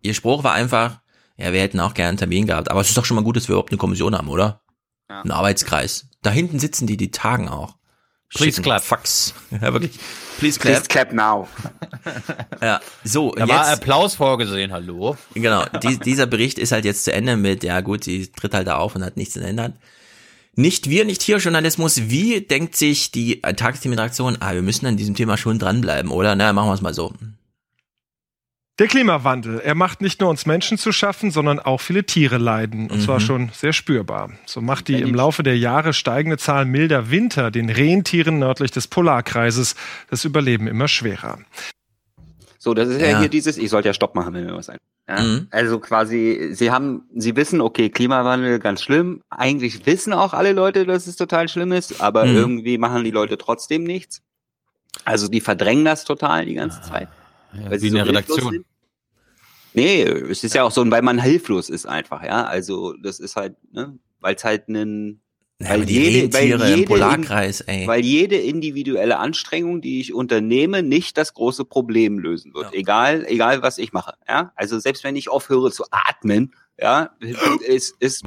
[0.02, 1.00] ihr Spruch war einfach,
[1.36, 2.70] ja, wir hätten auch gerne einen Termin gehabt.
[2.70, 4.60] Aber es ist doch schon mal gut, dass wir überhaupt eine Kommission haben, oder?
[5.08, 5.22] Ja.
[5.22, 6.08] Ein Arbeitskreis.
[6.22, 7.76] Da hinten sitzen die, die tagen auch.
[8.34, 8.82] Please Schicken clap.
[8.82, 9.34] Fax.
[9.50, 9.92] Ja, wirklich.
[10.38, 10.74] Please clap.
[10.74, 11.48] please clap now.
[12.62, 15.16] Ja, so, Da war jetzt, Applaus vorgesehen, hallo.
[15.34, 18.66] genau, die, dieser Bericht ist halt jetzt zu Ende mit, ja gut, sie tritt halt
[18.66, 19.74] da auf und hat nichts zu ändern.
[20.54, 25.14] Nicht wir, nicht hier Journalismus, wie denkt sich die Tagesthemenredaktion, ah, wir müssen an diesem
[25.14, 26.34] Thema schon dranbleiben, oder?
[26.36, 27.12] Na, machen wir es mal so.
[28.78, 32.90] Der Klimawandel, er macht nicht nur uns Menschen zu schaffen, sondern auch viele Tiere leiden.
[32.90, 33.24] Und zwar Mhm.
[33.24, 34.30] schon sehr spürbar.
[34.46, 38.88] So macht die im Laufe der Jahre steigende Zahl milder Winter den Rentieren nördlich des
[38.88, 39.74] Polarkreises
[40.08, 41.38] das Überleben immer schwerer.
[42.58, 43.18] So, das ist ja, Ja.
[43.20, 44.78] hier dieses, ich sollte ja Stopp machen, wenn mir was ein.
[45.06, 45.20] Ja?
[45.20, 45.48] Mhm.
[45.50, 49.20] Also quasi, sie haben, sie wissen, okay, Klimawandel ganz schlimm.
[49.28, 52.36] Eigentlich wissen auch alle Leute, dass es total schlimm ist, aber Mhm.
[52.36, 54.22] irgendwie machen die Leute trotzdem nichts.
[55.04, 57.08] Also die verdrängen das total die ganze Zeit.
[57.52, 58.50] Weil wie in der Redaktion.
[58.52, 58.66] sind.
[59.74, 62.44] Nee, es ist ja auch so, weil man hilflos ist einfach, ja.
[62.44, 65.22] Also das ist halt, ne, weil es halt einen
[65.60, 67.86] Ja, weil jede, weil jede, Polarkreis, ey.
[67.86, 72.74] weil jede individuelle Anstrengung, die ich unternehme, nicht das große Problem lösen wird.
[72.74, 74.12] Egal, egal was ich mache.
[74.28, 77.10] Ja, also selbst wenn ich aufhöre zu atmen, ja,
[77.66, 78.24] ist ist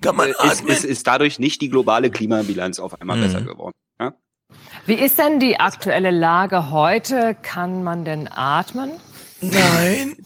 [0.00, 3.22] Kann man ist, ist, ist dadurch nicht die globale Klimabilanz auf einmal Mhm.
[3.22, 3.72] besser geworden.
[4.86, 4.88] Ja?
[4.88, 7.36] Wie ist denn die aktuelle Lage heute?
[7.42, 8.90] Kann man denn atmen?
[9.40, 10.16] Nein.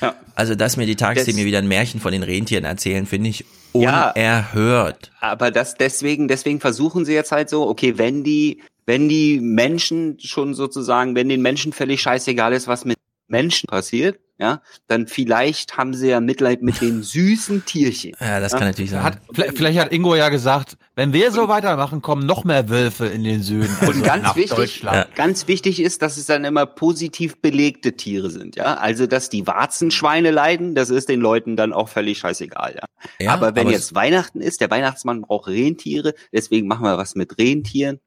[0.00, 0.14] Ja.
[0.34, 4.10] Also, dass mir die Tagesthemen wieder ein Märchen von den Rentieren erzählen, finde ich Ja.
[4.10, 5.10] unerhört.
[5.20, 10.18] Aber das deswegen, deswegen versuchen sie jetzt halt so, okay, wenn die, wenn die Menschen
[10.20, 12.96] schon sozusagen, wenn den Menschen völlig scheißegal ist, was mit
[13.28, 18.12] Menschen passiert, ja, dann vielleicht haben sie ja Mitleid mit den süßen Tierchen.
[18.20, 19.02] Ja, das kann natürlich sein.
[19.02, 23.06] Hat, vielleicht, vielleicht hat Ingo ja gesagt, wenn wir so weitermachen, kommen noch mehr Wölfe
[23.06, 23.74] in den Süden.
[23.80, 25.14] Also Und ganz nach wichtig, Deutschland.
[25.14, 28.74] ganz wichtig ist, dass es dann immer positiv belegte Tiere sind, ja.
[28.74, 32.84] Also, dass die Warzenschweine leiden, das ist den Leuten dann auch völlig scheißegal, ja.
[33.18, 37.14] Ja, aber wenn aber jetzt Weihnachten ist, der Weihnachtsmann braucht Rentiere, deswegen machen wir was
[37.14, 38.00] mit Rentieren,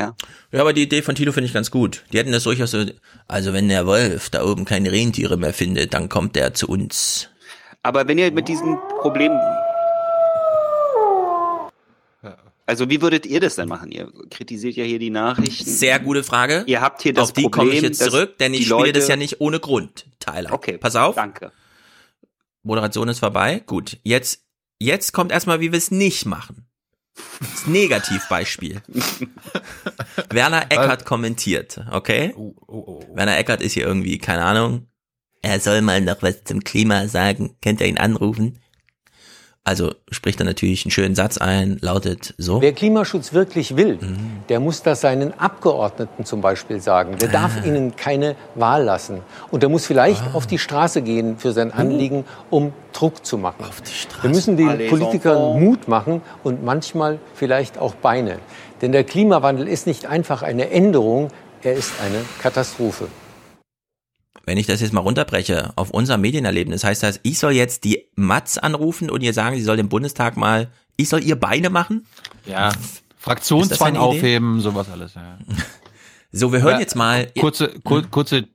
[0.00, 0.16] ja.
[0.52, 2.04] Ja, aber die Idee von Tilo finde ich ganz gut.
[2.12, 2.84] Die hätten das durchaus so,
[3.28, 7.28] also wenn der Wolf da oben keine Rentiere mehr findet, dann kommt der zu uns.
[7.82, 9.32] Aber wenn ihr mit diesem Problem
[12.66, 13.90] also wie würdet ihr das denn machen?
[13.90, 15.68] Ihr kritisiert ja hier die Nachrichten.
[15.68, 16.62] Sehr gute Frage.
[16.68, 18.92] Ihr habt hier das Auf die Problem, komme ich jetzt zurück, denn ich spiele Leute-
[18.92, 20.52] das ja nicht ohne Grund, Tyler.
[20.52, 21.16] Okay, Pass auf.
[21.16, 21.50] Danke.
[22.62, 23.60] Moderation ist vorbei.
[23.66, 23.98] Gut.
[24.04, 24.44] Jetzt,
[24.78, 26.69] jetzt kommt erstmal, wie wir es nicht machen.
[27.40, 28.82] Das Negativbeispiel.
[30.30, 32.34] Werner Eckert kommentiert, okay?
[32.36, 34.86] Oh, Werner Eckert ist hier irgendwie, keine Ahnung.
[35.42, 37.56] Er soll mal noch was zum Klima sagen.
[37.62, 38.58] Könnt ihr ihn anrufen?
[39.62, 42.62] Also spricht er natürlich einen schönen Satz ein, lautet so.
[42.62, 43.98] Wer Klimaschutz wirklich will,
[44.48, 47.16] der muss das seinen Abgeordneten zum Beispiel sagen.
[47.18, 47.66] Der darf Ah.
[47.66, 49.20] ihnen keine Wahl lassen.
[49.50, 53.62] Und der muss vielleicht auf die Straße gehen für sein Anliegen, um Druck zu machen.
[54.22, 55.60] Wir müssen den Allez, Politikern.
[55.60, 58.38] Mut machen und manchmal vielleicht auch Beine.
[58.80, 61.28] Denn der Klimawandel ist nicht einfach eine Änderung,
[61.62, 63.08] er ist eine Katastrophe.
[64.44, 68.06] Wenn ich das jetzt mal runterbreche auf unser Medienerlebnis, heißt das, ich soll jetzt die
[68.16, 72.06] Matz anrufen und ihr sagen, sie soll im Bundestag mal Ich soll ihr Beine machen?
[72.46, 72.72] Ja.
[73.16, 75.14] Fraktionszwang aufheben, sowas alles.
[75.14, 75.38] Ja.
[76.32, 77.26] So, wir hören Aber jetzt mal.
[77.38, 78.48] Kurze, kur, kurze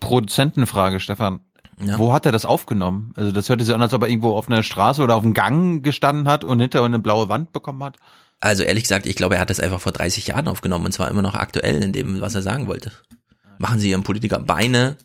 [0.00, 1.40] Produzentenfrage, Stefan.
[1.84, 1.98] Ja.
[1.98, 3.12] Wo hat er das aufgenommen?
[3.16, 5.34] Also das hörte sich an, als ob er irgendwo auf einer Straße oder auf einem
[5.34, 7.96] Gang gestanden hat und hinterher eine blaue Wand bekommen hat.
[8.40, 11.10] Also ehrlich gesagt, ich glaube, er hat das einfach vor 30 Jahren aufgenommen und zwar
[11.10, 12.92] immer noch aktuell in dem, was er sagen wollte.
[13.58, 14.96] Machen Sie Ihren Politiker Beine.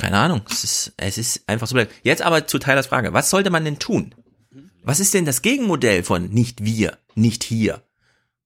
[0.00, 0.42] Keine Ahnung.
[0.50, 1.78] Es ist, es ist einfach so.
[2.02, 3.12] Jetzt aber zu Tylers Frage.
[3.12, 4.14] Was sollte man denn tun?
[4.82, 7.82] Was ist denn das Gegenmodell von nicht wir, nicht hier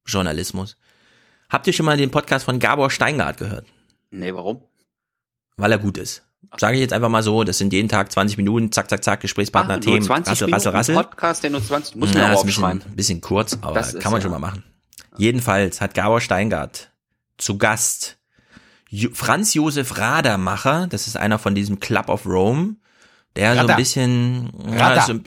[0.07, 0.77] Journalismus?
[1.49, 3.67] Habt ihr schon mal den Podcast von Gabor Steingart gehört?
[4.11, 4.63] Nee, warum?
[5.57, 6.23] Weil er gut ist.
[6.59, 9.21] Sage ich jetzt einfach mal so, das sind jeden Tag 20 Minuten, zack, zack, zack,
[9.21, 10.95] Gesprächspartner, nur Themen, 20 rassel, Minuten rassel, rassel.
[10.95, 12.97] Podcast, der nur 20, muss Ja, man auch ist ein bisschen, aufschreiben.
[12.97, 14.63] bisschen kurz, aber Das kann man ja- schon mal machen.
[15.17, 16.91] Jedenfalls hat Gabor Steingart
[17.39, 18.16] zu Gast
[19.13, 22.77] Franz Josef Radermacher, das ist einer von diesem Club of Rome,
[23.35, 23.77] der so Radar.
[23.77, 25.07] ein bisschen Radar.
[25.07, 25.25] so ein-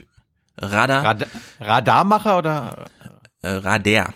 [0.62, 1.26] Radar, Rad
[1.60, 2.84] Radarmacher oder
[3.42, 4.12] äh, Rader.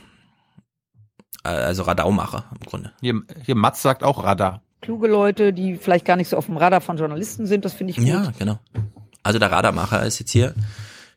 [1.44, 2.92] Äh, Also Radaumacher im Grunde.
[3.00, 4.62] hier, hier Mats sagt auch Radar.
[4.82, 7.92] Kluge Leute, die vielleicht gar nicht so auf dem Radar von Journalisten sind, das finde
[7.92, 8.06] ich gut.
[8.06, 8.58] Ja, genau.
[9.22, 10.54] Also der Radarmacher ist jetzt hier.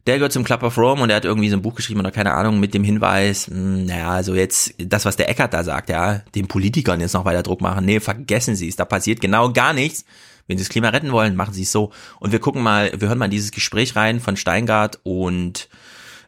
[0.08, 2.12] Der gehört zum Club of Rome und der hat irgendwie so ein Buch geschrieben oder
[2.12, 5.90] keine Ahnung mit dem Hinweis, mh, naja, also jetzt das, was der Eckert da sagt,
[5.90, 7.86] ja, den Politikern jetzt noch weiter Druck machen.
[7.86, 10.06] Nee, vergessen Sie es, da passiert genau gar nichts.
[10.48, 11.92] Wenn Sie das Klima retten wollen, machen Sie es so.
[12.22, 15.68] Und wir gucken mal, wir hören mal dieses Gespräch rein von Steingart und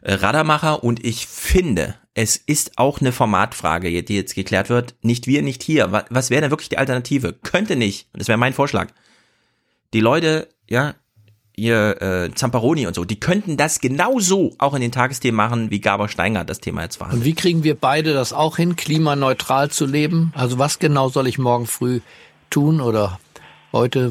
[0.02, 4.94] äh, Radarmacher und ich finde, es ist auch eine Formatfrage, die jetzt geklärt wird.
[5.00, 5.90] Nicht wir, nicht hier.
[5.90, 7.32] Wa- Was wäre denn wirklich die Alternative?
[7.32, 8.88] Könnte nicht, und das wäre mein Vorschlag,
[9.94, 10.94] die Leute, ja,
[11.56, 15.80] ihr äh, Zamparoni und so, die könnten das genauso auch in den Tagesthemen machen, wie
[15.80, 17.12] Gabor Steingart das Thema jetzt war.
[17.12, 20.32] Und wie kriegen wir beide das auch hin, klimaneutral zu leben?
[20.34, 22.00] Also was genau soll ich morgen früh
[22.48, 23.20] tun oder
[23.72, 24.10] heute?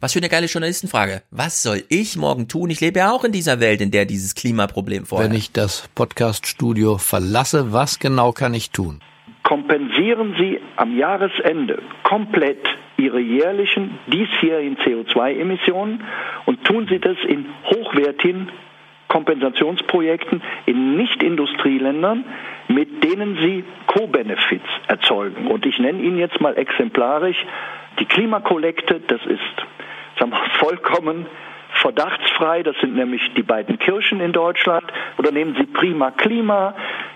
[0.00, 1.22] Was für eine geile Journalistenfrage.
[1.30, 2.68] Was soll ich morgen tun?
[2.68, 5.30] Ich lebe ja auch in dieser Welt, in der dieses Klimaproblem vorherrscht.
[5.30, 9.00] Wenn ich das Podcast-Studio verlasse, was genau kann ich tun?
[9.44, 12.66] Kompensieren Sie am Jahresende komplett
[12.96, 16.02] Ihre jährlichen diesjährigen CO2-Emissionen
[16.46, 18.50] und tun Sie das in hochwertigen
[19.08, 22.24] Kompensationsprojekten in Nicht-Industrieländern,
[22.68, 25.46] mit denen Sie Co-Benefits erzeugen.
[25.46, 27.36] Und ich nenne Ihnen jetzt mal exemplarisch
[28.00, 29.66] die Klimakollekte, das ist
[30.18, 31.26] sagen wir, vollkommen
[31.80, 34.84] verdachtsfrei, das sind nämlich die beiden Kirchen in Deutschland,
[35.18, 36.74] oder nehmen Sie Prima Klima,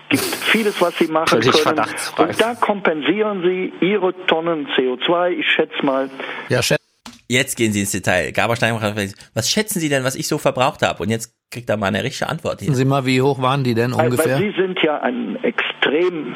[0.09, 1.63] gibt vieles, was Sie machen Völlig können.
[1.63, 2.23] verdachtsfrei.
[2.23, 6.09] Und da kompensieren Sie Ihre Tonnen CO2, ich schätze mal,
[6.49, 6.77] Ja, Chef.
[7.31, 8.31] Jetzt gehen Sie ins Detail.
[8.31, 8.95] Gabor Steingart,
[9.35, 11.03] was schätzen Sie denn, was ich so verbraucht habe?
[11.03, 12.69] Und jetzt kriegt er mal eine richtige Antwort hier.
[12.69, 14.39] Wissen Sie mal, wie hoch waren die denn weil, ungefähr?
[14.39, 16.35] weil Sie sind ja ein extrem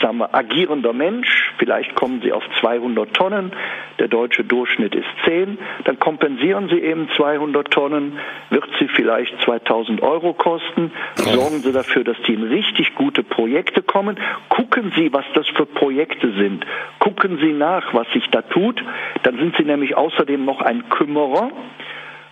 [0.00, 3.52] sagen wir, agierender Mensch, vielleicht kommen Sie auf 200 Tonnen,
[3.98, 8.18] der deutsche Durchschnitt ist 10, dann kompensieren Sie eben 200 Tonnen,
[8.50, 13.82] wird Sie vielleicht 2000 Euro kosten, sorgen Sie dafür, dass die in richtig gute Projekte
[13.82, 14.18] kommen,
[14.48, 16.64] gucken Sie, was das für Projekte sind,
[16.98, 18.82] gucken Sie nach, was sich da tut,
[19.22, 21.50] dann sind Sie nämlich außerdem noch ein Kümmerer,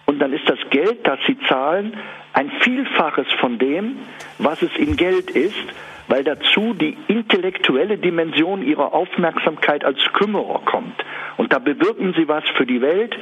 [0.07, 1.97] und dann ist das Geld, das Sie zahlen,
[2.33, 3.97] ein Vielfaches von dem,
[4.39, 5.55] was es in Geld ist,
[6.09, 11.05] weil dazu die intellektuelle Dimension Ihrer Aufmerksamkeit als Kümmerer kommt.
[11.37, 13.17] Und da bewirken Sie was für die Welt,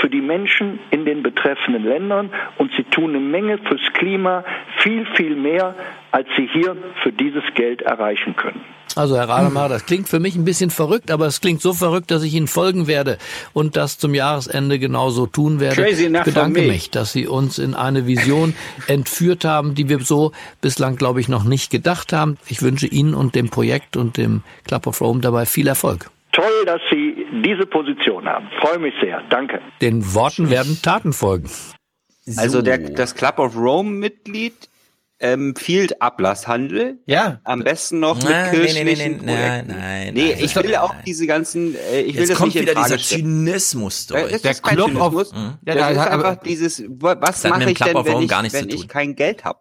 [0.00, 4.44] für die Menschen in den betreffenden Ländern und Sie tun eine Menge fürs Klima,
[4.78, 5.74] viel, viel mehr,
[6.12, 8.77] als Sie hier für dieses Geld erreichen können.
[8.96, 12.10] Also Herr Rademacher, das klingt für mich ein bisschen verrückt, aber es klingt so verrückt,
[12.10, 13.18] dass ich Ihnen folgen werde
[13.52, 15.82] und das zum Jahresende genauso tun werde.
[15.82, 18.54] Crazy ich bedanke mich, dass Sie uns in eine Vision
[18.86, 22.38] entführt haben, die wir so bislang, glaube ich, noch nicht gedacht haben.
[22.48, 26.10] Ich wünsche Ihnen und dem Projekt und dem Club of Rome dabei viel Erfolg.
[26.32, 28.48] Toll, dass Sie diese Position haben.
[28.60, 29.22] Freue mich sehr.
[29.28, 29.60] Danke.
[29.80, 31.50] Den Worten werden Taten folgen.
[32.36, 34.68] Also der, das Club of Rome-Mitglied
[35.18, 37.00] empfiehlt Ablasshandel.
[37.06, 37.40] Ja.
[37.44, 39.68] Am besten noch mit Nein, nee, nee, nee, kirchlichen nee, nein, Projekten.
[39.72, 40.44] nein, Nee, nein.
[40.44, 42.98] ich will auch diese ganzen, äh, ich will Jetzt das kommt nicht wieder dieser.
[42.98, 44.30] Zynismus durch.
[44.32, 45.32] Das Der ist Club of- Zynismus.
[45.32, 45.58] Mhm.
[45.62, 48.06] Das Ja, da- ist aber- einfach dieses, wa- was Das mache ich Club denn, of
[48.06, 49.58] wenn Rome ich, wenn ich kein Geld habe?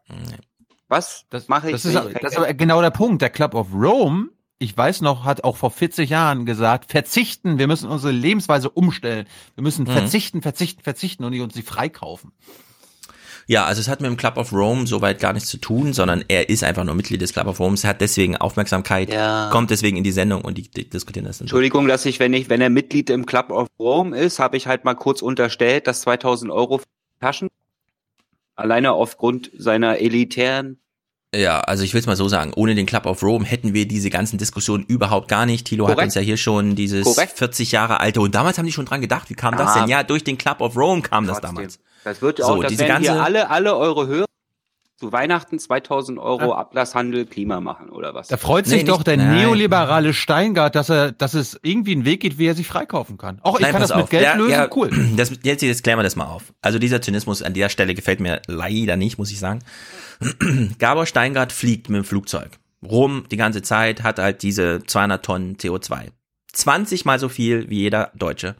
[0.90, 3.22] Was mache ich, Das ist, das ist aber genau der Punkt.
[3.22, 4.30] Der Club of Rome,
[4.60, 9.28] ich weiß noch, hat auch vor 40 Jahren gesagt, verzichten, wir müssen unsere Lebensweise umstellen.
[9.56, 9.92] Wir müssen Mhm.
[9.92, 12.32] verzichten, verzichten, verzichten und nicht uns sie freikaufen.
[13.50, 16.24] Ja, also es hat mit dem Club of Rome soweit gar nichts zu tun, sondern
[16.28, 19.50] er ist einfach nur Mitglied des Club of Rome, hat deswegen Aufmerksamkeit, Ja.
[19.52, 21.46] kommt deswegen in die Sendung und die, die diskutieren das dann.
[21.46, 24.68] Entschuldigung, dass ich, wenn ich, wenn er Mitglied im Club of Rome ist, habe ich
[24.68, 26.82] halt mal kurz unterstellt, dass 2000 Euro
[27.22, 27.48] Taschen
[28.56, 30.80] alleine aufgrund seiner elitären
[31.36, 33.88] Ja, also ich will es mal so sagen, ohne den Club of Rome hätten wir
[33.88, 35.68] diese ganzen Diskussionen überhaupt gar nicht.
[35.68, 36.08] Thilo hat Korrekt.
[36.08, 37.38] uns ja hier schon dieses Korrekt.
[37.38, 39.80] 40 Jahre alte und damals haben die schon dran gedacht, wie kam das Ah.
[39.82, 39.90] denn?
[39.90, 41.56] Ja, durch den Club of Rome kam das Trotzdem.
[41.56, 41.80] damals.
[42.08, 44.26] Das wird So, auch, das diese werden hier ganze- alle, alle eure Hörer
[45.00, 48.30] zu Weihnachten 2000 Euro Ablasshandel Klima machen oder was?
[48.30, 49.36] Da freut sich Nee, doch nicht- der Nein.
[49.38, 53.40] neoliberale Steingart, dass er, dass es irgendwie einen Weg geht, wie er sich freikaufen kann.
[53.44, 54.10] Auch ich Nein, kann das mit auf.
[54.10, 54.90] Geld Ja, lösen, ja, cool.
[55.18, 56.54] Das, jetzt, jetzt klären wir das mal auf.
[56.62, 59.60] Also dieser Zynismus an der Stelle gefällt mir leider nicht, muss ich sagen.
[60.80, 62.52] Gabor Steingart fliegt mit dem Flugzeug
[62.88, 66.08] rum die ganze Zeit, hat halt diese 200 Tonnen CO2.
[66.54, 68.56] 20 mal so viel wie jeder Deutsche.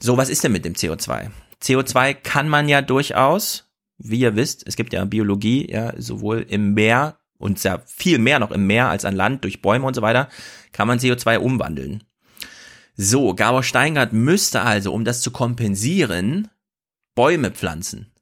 [0.00, 1.30] So, was ist denn mit dem CO2?
[1.62, 6.74] CO2 kann man ja durchaus, wie ihr wisst, es gibt ja Biologie, ja, sowohl im
[6.74, 10.02] Meer und sehr viel mehr noch im Meer als an Land durch Bäume und so
[10.02, 10.28] weiter,
[10.72, 12.04] kann man CO2 umwandeln.
[12.96, 16.48] So, Gabor Steingart müsste also, um das zu kompensieren,
[17.14, 18.12] Bäume pflanzen.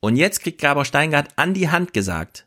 [0.00, 2.46] Und jetzt kriegt Gabor Steingart an die Hand gesagt,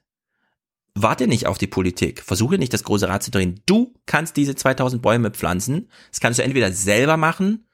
[0.93, 3.61] warte nicht auf die Politik, versuche nicht das große Rad zu drehen.
[3.65, 5.89] Du kannst diese 2000 Bäume pflanzen.
[6.11, 7.65] Das kannst du entweder selber machen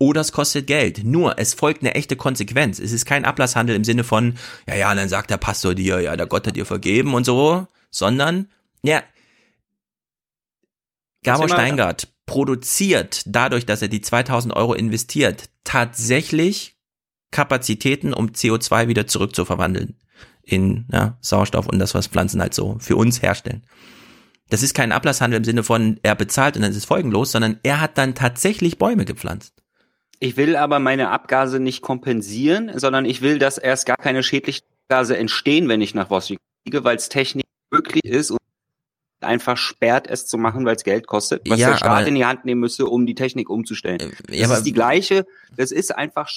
[0.00, 1.04] oder es kostet Geld.
[1.04, 2.78] Nur, es folgt eine echte Konsequenz.
[2.78, 4.34] Es ist kein Ablasshandel im Sinne von,
[4.66, 7.68] ja, ja, dann sagt der Pastor dir, ja, der Gott hat dir vergeben und so,
[7.90, 8.48] sondern,
[8.82, 9.02] ja,
[11.22, 16.76] Gabor Steingart produziert dadurch, dass er die 2000 Euro investiert, tatsächlich
[17.30, 19.96] Kapazitäten, um CO2 wieder zurückzuverwandeln
[20.42, 23.64] in ja, Sauerstoff und das, was Pflanzen halt so für uns herstellen.
[24.48, 27.60] Das ist kein Ablasshandel im Sinne von, er bezahlt und dann ist es folgenlos, sondern
[27.62, 29.59] er hat dann tatsächlich Bäume gepflanzt.
[30.20, 34.64] Ich will aber meine Abgase nicht kompensieren, sondern ich will, dass erst gar keine schädlichen
[34.88, 38.38] Gase entstehen, wenn ich nach Washington fliege, weil es technisch möglich ist und
[39.22, 42.14] einfach sperrt, es zu machen, weil es Geld kostet, was Ja, der Staat aber- in
[42.16, 44.12] die Hand nehmen müsse, um die Technik umzustellen.
[44.30, 45.26] ja, das ist die gleiche,
[45.56, 46.28] das ist einfach,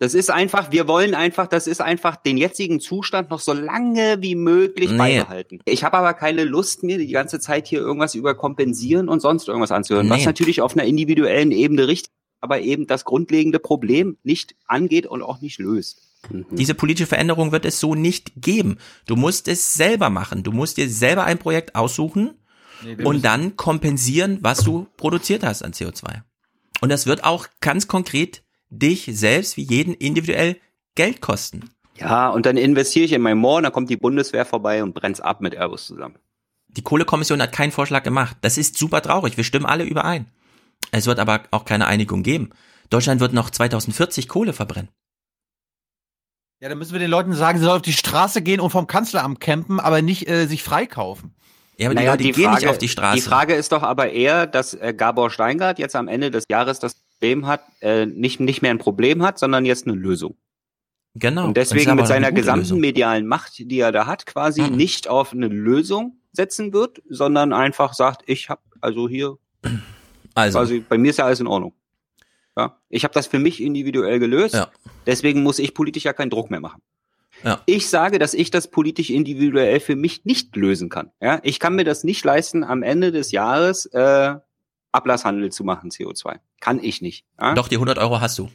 [0.00, 4.16] das ist einfach, wir wollen einfach, das ist einfach den jetzigen Zustand noch so lange
[4.20, 4.96] wie möglich Nee.
[4.98, 5.60] beibehalten.
[5.66, 9.46] Ich habe aber keine Lust, mir die ganze Zeit hier irgendwas über kompensieren und sonst
[9.48, 10.26] irgendwas anzuhören, was Nee.
[10.26, 15.40] natürlich auf einer individuellen Ebene richtig, aber eben das grundlegende Problem nicht angeht und auch
[15.40, 16.02] nicht löst.
[16.50, 18.78] Diese politische Veränderung wird es so nicht geben.
[19.06, 20.42] Du musst es selber machen.
[20.42, 22.34] Du musst dir selber ein Projekt aussuchen
[22.82, 26.22] wir und dann kompensieren, was du produziert hast an CO2.
[26.80, 30.56] Und das wird auch ganz konkret dich selbst wie jeden individuell
[30.94, 31.70] Geld kosten.
[31.96, 35.20] Ja, und dann investiere ich in mein Moor, dann kommt die Bundeswehr vorbei und brennt's
[35.20, 36.16] ab mit Airbus zusammen.
[36.68, 38.36] Die Kohlekommission hat keinen Vorschlag gemacht.
[38.42, 39.36] Das ist super traurig.
[39.36, 40.26] Wir stimmen alle überein.
[40.90, 42.50] Es wird aber auch keine Einigung geben.
[42.90, 44.90] Deutschland wird noch 2040 Kohle verbrennen.
[46.60, 48.86] Ja, dann müssen wir den Leuten sagen, sie sollen auf die Straße gehen und vom
[48.86, 51.34] Kanzleramt campen, aber nicht äh, sich freikaufen.
[51.76, 53.16] Ja, aber Naja, die Leute gehen nicht auf die Straße.
[53.16, 56.80] Die Frage ist doch aber eher, dass äh, Gabor Steingart jetzt am Ende des Jahres
[56.80, 60.36] das Problem hat, äh, nicht, nicht mehr ein Problem hat, sondern jetzt eine Lösung.
[61.14, 61.46] Genau.
[61.46, 62.80] Und deswegen mit eine seiner gesamten Lösung.
[62.80, 64.76] medialen Macht, die er da hat, quasi Mhm.
[64.76, 69.36] nicht auf eine Lösung setzen wird, sondern einfach sagt, ich habe also hier,
[70.38, 70.58] Also.
[70.58, 71.74] quasi, bei mir ist ja alles in Ordnung.
[72.56, 74.54] Ja, ich habe das für mich individuell gelöst.
[74.54, 74.70] Ja.
[75.06, 76.82] Deswegen muss ich politisch ja keinen Druck mehr machen.
[77.44, 77.60] Ja.
[77.66, 81.12] Ich sage, dass ich das politisch individuell für mich nicht lösen kann.
[81.20, 84.34] Ja, ich kann mir das nicht leisten, am Ende des Jahres äh,
[84.90, 86.38] Ablasshandel zu machen, CO2.
[86.60, 87.24] Kann ich nicht.
[87.40, 87.54] Ja?
[87.54, 88.50] Doch, die 100 Euro hast du.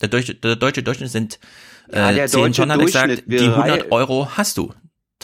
[0.00, 1.38] Der deutsche, der deutsche Durchschnitt sind
[1.92, 4.72] Ja, äh, der 10 deutsche Tonnen, hat gesagt, die 100 rei- Euro hast du,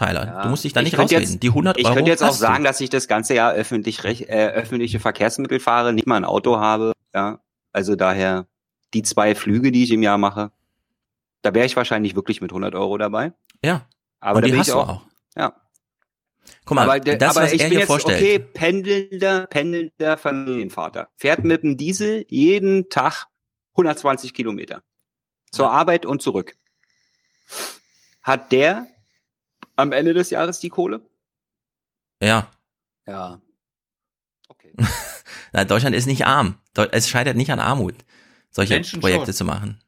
[0.01, 0.27] Tyler.
[0.27, 0.43] Ja.
[0.43, 1.33] Du musst dich da Ich nicht könnte rausreden.
[1.35, 2.69] Jetzt, die 100 ich Euro könnte jetzt auch sagen, du.
[2.69, 6.93] dass ich das ganze Jahr öffentlich, äh, öffentliche Verkehrsmittel fahre, nicht mal ein Auto habe.
[7.15, 7.41] Ja,
[7.73, 8.47] also daher
[8.95, 10.51] die zwei Flüge, die ich im Jahr mache,
[11.43, 13.33] da wäre ich wahrscheinlich wirklich mit 100 Euro dabei.
[13.65, 13.87] Ja.
[14.21, 14.89] Aber Und da die bin hast ich du auch.
[14.89, 15.03] auch.
[15.37, 15.55] Ja.
[16.65, 18.21] Guck mal, aber das, aber was ich er bin hier jetzt, vorstellt.
[18.21, 21.09] okay, pendelnder, pendelnder Familienvater.
[21.17, 23.27] Fährt mit dem Diesel jeden Tag
[23.73, 24.83] 120 Kilometer.
[25.53, 26.57] Zur Arbeit und zurück.
[28.23, 28.87] Hat der
[29.81, 31.01] am Ende des Jahres die Kohle?
[32.23, 32.51] Ja.
[33.07, 33.41] Ja.
[35.53, 36.57] Na, Deutschland ist nicht arm.
[36.93, 37.95] Es scheitert nicht an Armut,
[38.51, 39.35] solche Menschen Projekte schon.
[39.35, 39.81] zu machen.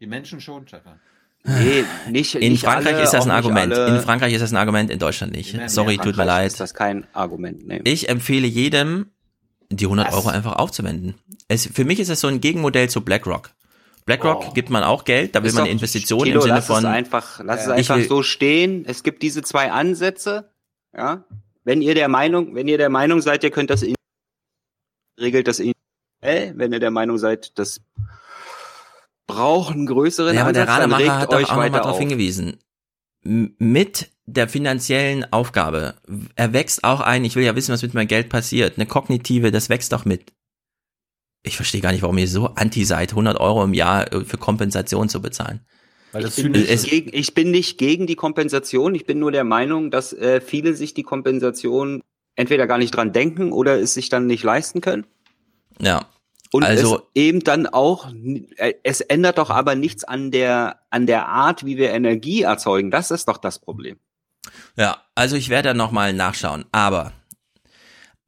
[0.00, 1.00] Die Menschen schon, Stefan.
[1.44, 3.72] Nee, nicht, In nicht Frankreich alle, ist das ein Argument.
[3.72, 5.54] In Frankreich ist das ein Argument, in Deutschland nicht.
[5.54, 6.48] In Sorry, tut mir leid.
[6.48, 7.66] Ist das kein Argument?
[7.66, 7.80] Nee.
[7.84, 9.10] Ich empfehle jedem,
[9.70, 10.14] die 100 Was?
[10.14, 11.14] Euro einfach aufzuwenden.
[11.46, 13.50] Es, für mich ist es so ein Gegenmodell zu BlackRock.
[14.08, 16.78] BlackRock gibt man auch Geld, da will Ist man Investitionen Tilo, im Sinne lass von.
[16.78, 18.84] Es einfach, lass es Ich einfach will- so stehen.
[18.86, 20.50] Es gibt diese zwei Ansätze.
[20.96, 21.24] Ja.
[21.64, 23.94] Wenn ihr der Meinung, wenn ihr der Meinung seid, ihr könnt das in,
[25.20, 26.54] regelt das individuell.
[26.56, 27.80] Wenn ihr der Meinung seid, das
[29.26, 31.98] braucht einen größeren Ja, aber der Ansatz, dann Rademacher hat euch auch nochmal darauf auf.
[31.98, 32.56] hingewiesen.
[33.22, 35.96] Mit der finanziellen Aufgabe
[36.34, 38.76] erwächst auch ein, ich will ja wissen, was mit meinem Geld passiert.
[38.76, 40.32] Eine kognitive, das wächst doch mit.
[41.42, 44.38] Ich verstehe gar nicht, warum ihr so anti seid, 100 Euro im Jahr äh, für
[44.38, 45.60] Kompensation zu bezahlen.
[46.12, 48.94] Weil Ich bin, nicht gegen, ich bin nicht gegen die Kompensation.
[48.94, 52.02] Ich bin nur der Meinung, dass äh, viele sich die Kompensation
[52.34, 55.06] entweder gar nicht dran denken oder es sich dann nicht leisten können.
[55.80, 56.06] Ja.
[56.50, 58.10] Und Also- es eben dann auch,
[58.56, 62.90] äh, es ändert doch aber nichts an der, an der Art, wie wir Energie erzeugen.
[62.90, 63.98] Das ist doch das Problem.
[64.76, 66.64] Ja, also ich werde da nochmal nachschauen.
[66.72, 67.12] Aber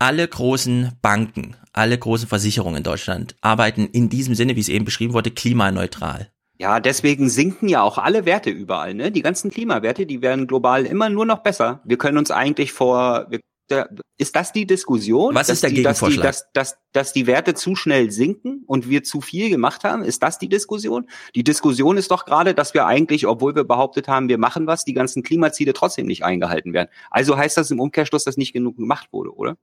[0.01, 4.85] alle großen Banken, alle großen Versicherungen in Deutschland arbeiten in diesem Sinne, wie es eben
[4.85, 6.31] beschrieben wurde, klimaneutral.
[6.59, 8.95] Ja, deswegen sinken ja auch alle Werte überall.
[8.95, 9.11] Ne?
[9.11, 11.81] Die ganzen Klimawerte, die werden global immer nur noch besser.
[11.85, 13.41] Wir können uns eigentlich vor, wir,
[14.19, 15.35] ist das die Diskussion?
[15.35, 16.27] Was ist der die, dass die, Gegenvorschlag?
[16.27, 20.03] dass, dass, dass die Werte zu schnell sinken und wir zu viel gemacht haben?
[20.03, 21.09] Ist das die Diskussion?
[21.35, 24.85] Die Diskussion ist doch gerade, dass wir eigentlich, obwohl wir behauptet haben, wir machen was,
[24.85, 26.89] die ganzen Klimaziele trotzdem nicht eingehalten werden.
[27.11, 29.57] Also heißt das im Umkehrschluss, dass nicht genug gemacht wurde, oder?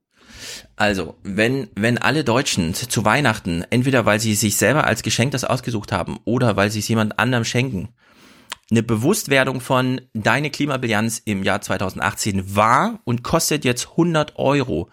[0.76, 5.44] Also, wenn, wenn alle Deutschen zu Weihnachten, entweder weil sie sich selber als Geschenk das
[5.44, 7.88] ausgesucht haben oder weil sie es jemand anderem schenken,
[8.70, 14.90] eine Bewusstwerdung von deine Klimabilanz im Jahr 2018 war und kostet jetzt 100 Euro.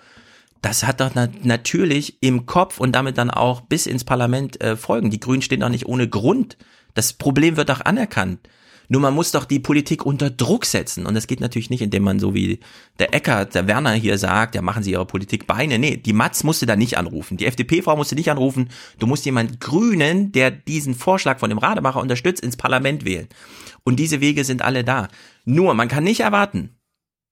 [0.62, 4.76] Das hat doch na natürlich im Kopf und damit dann auch bis ins Parlament äh,
[4.76, 5.12] Folgen.
[5.12, 6.58] Die Grünen stehen doch nicht ohne Grund.
[6.94, 8.40] Das Problem wird doch anerkannt.
[8.88, 11.06] Nur man muss doch die Politik unter Druck setzen.
[11.06, 12.60] Und das geht natürlich nicht, indem man so wie
[13.00, 15.80] der Eckert, der Werner hier sagt, ja, machen Sie Ihre Politik Beine.
[15.80, 17.38] Nee, die Matz musste da nicht anrufen.
[17.38, 18.70] Die FDP-Frau musste nicht anrufen.
[19.00, 23.28] Du musst jemand Grünen, der diesen Vorschlag von dem Rademacher unterstützt, ins Parlament wählen.
[23.84, 25.08] Und diese Wege sind alle da.
[25.46, 26.76] Nur, man kann nicht erwarten,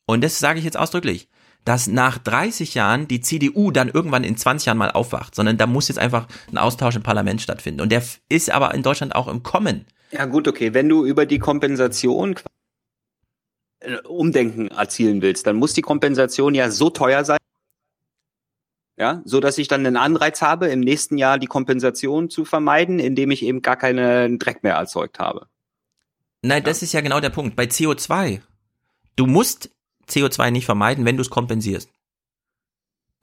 [0.05, 1.29] und das sage ich jetzt ausdrücklich,
[1.65, 5.65] dass nach 30 Jahren die CDU dann irgendwann in 20 Jahren mal aufwacht, sondern da
[5.65, 7.81] muss jetzt einfach ein Austausch im Parlament stattfinden.
[7.81, 9.85] Und der ist aber in Deutschland auch im Kommen.
[10.13, 10.73] Ja gut, okay.
[10.73, 12.35] Wenn du über die Kompensation
[13.79, 17.39] äh, Umdenken erzielen willst, dann muss die Kompensation ja so teuer sein,
[18.95, 22.99] ja, so dass ich dann einen Anreiz habe, im nächsten Jahr die Kompensation zu vermeiden,
[22.99, 25.47] indem ich eben gar keinen Dreck mehr erzeugt habe.
[26.43, 27.55] Nein, das ist ja genau der Punkt.
[27.55, 28.41] Bei CO2.
[29.15, 29.71] Du musst
[30.07, 31.89] CO2 nicht vermeiden, wenn du es kompensierst.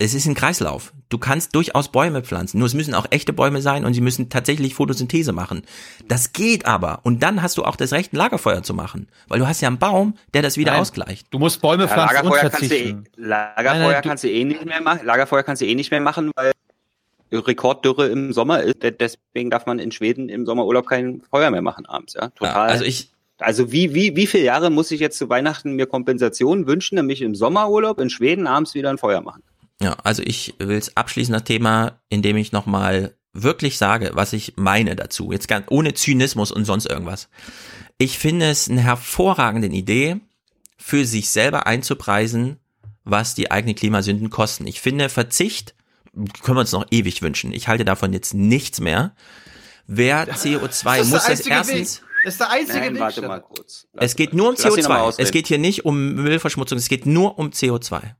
[0.02, 0.94] Es ist ein Kreislauf.
[1.10, 2.58] Du kannst durchaus Bäume pflanzen.
[2.58, 5.62] Nur es müssen auch echte Bäume sein und sie müssen tatsächlich Photosynthese machen.
[6.08, 7.00] Das geht aber.
[7.02, 9.08] Und dann hast du auch das Recht, ein Lagerfeuer zu machen.
[9.28, 10.80] Weil du hast ja einen Baum, der das wieder Nein.
[10.80, 11.26] ausgleicht.
[11.30, 12.96] Du musst Bäume Ja, pflanzen und Lagerfeuer kannst du, eh.
[13.16, 15.04] Lagerfeuer Nein, nein, du- kannst du eh nicht mehr machen.
[15.04, 16.52] Lagerfeuer kannst du eh nicht mehr machen, weil
[17.32, 18.82] Rekorddürre im Sommer ist.
[18.82, 22.14] De- Deswegen darf man in Schweden im Sommerurlaub kein Feuer mehr machen abends.
[22.14, 22.70] Ja, total.
[22.70, 26.66] also ich, also wie wie wie viele Jahre muss ich jetzt zu Weihnachten mir Kompensation
[26.66, 29.42] wünschen, nämlich im Sommerurlaub in Schweden abends wieder ein Feuer machen?
[29.82, 34.54] Ja, also ich will es abschließen, das Thema, indem ich nochmal wirklich sage, was ich
[34.56, 35.32] meine dazu.
[35.32, 37.28] Jetzt ganz ohne Zynismus und sonst irgendwas.
[37.98, 40.20] Ich finde es eine hervorragende Idee,
[40.76, 42.58] für sich selber einzupreisen,
[43.04, 44.66] was die eigenen Klimasünden kosten.
[44.66, 45.74] Ich finde Verzicht
[46.42, 47.52] können wir uns noch ewig wünschen.
[47.52, 49.14] Ich halte davon jetzt nichts mehr.
[49.86, 53.00] Wer CO2 muss das erstens Das ist der einzige Nein, Weg.
[53.00, 53.86] warte mal kurz.
[53.96, 55.02] es geht nur um Lass ihn noch mal CO2.
[55.02, 55.26] ausreden.
[55.26, 58.14] Es geht hier nicht um Müllverschmutzung, es geht nur um CO2.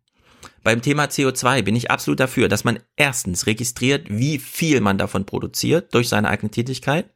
[0.62, 5.24] Beim Thema CO2 bin ich absolut dafür, dass man erstens registriert, wie viel man davon
[5.24, 7.10] produziert durch seine eigene Tätigkeit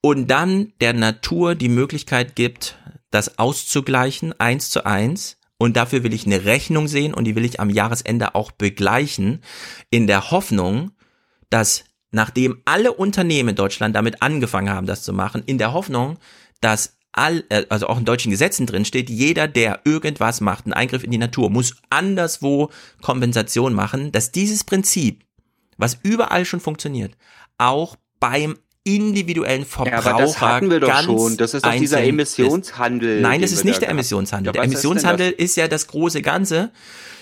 [0.00, 2.78] und dann der Natur die Möglichkeit gibt,
[3.10, 5.36] das auszugleichen, eins zu eins.
[5.60, 9.42] Und dafür will ich eine Rechnung sehen und die will ich am Jahresende auch begleichen,
[9.90, 10.92] in der Hoffnung,
[11.50, 16.18] dass nachdem alle Unternehmen in Deutschland damit angefangen haben, das zu machen, in der Hoffnung,
[16.60, 20.72] dass all, äh, also auch in deutschen Gesetzen drin steht, jeder, der irgendwas macht, einen
[20.72, 22.70] Eingriff in die Natur, muss anderswo
[23.02, 25.24] Kompensation machen, dass dieses Prinzip,
[25.76, 27.12] was überall schon funktioniert,
[27.58, 31.36] auch beim individuellen Verbraucher Ja, aber das hatten wir doch schon.
[31.36, 33.22] Das ist doch dieser Emissionshandel, Ist.
[33.22, 34.52] Nein, das ist nicht der Emissionshandel.
[34.52, 36.70] Der was ist Emissionshandel ist ja das große Ganze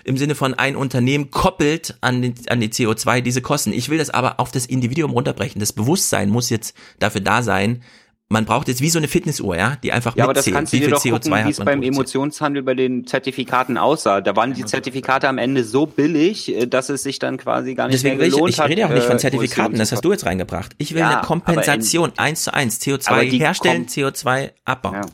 [0.05, 3.73] im Sinne von ein Unternehmen koppelt an den, an die CO2 diese Kosten.
[3.73, 5.59] Ich will das aber auf das Individuum runterbrechen.
[5.59, 7.83] Das Bewusstsein muss jetzt dafür da sein.
[8.29, 10.77] Man braucht jetzt wie so eine Fitnessuhr, ja, die einfach Ja, aber das kannst du
[10.77, 11.83] wie dir viel doch CO2 gucken, wie hat es beim.
[11.83, 14.21] Emotionshandel bei den Zertifikaten aussah.
[14.21, 17.87] Da waren die Zertifikate am Ende so billig, äh, dass es sich dann quasi gar
[17.87, 18.69] nicht Deswegen mehr will ich, gelohnt ich hat.
[18.69, 20.75] rede auch nicht von äh, Zertifikaten, das hast du jetzt reingebracht.
[20.79, 25.07] Ich will Ja, eine Kompensation, eins zu eins, Aber CO2 die herstellen, Kom- CO2 abbauen.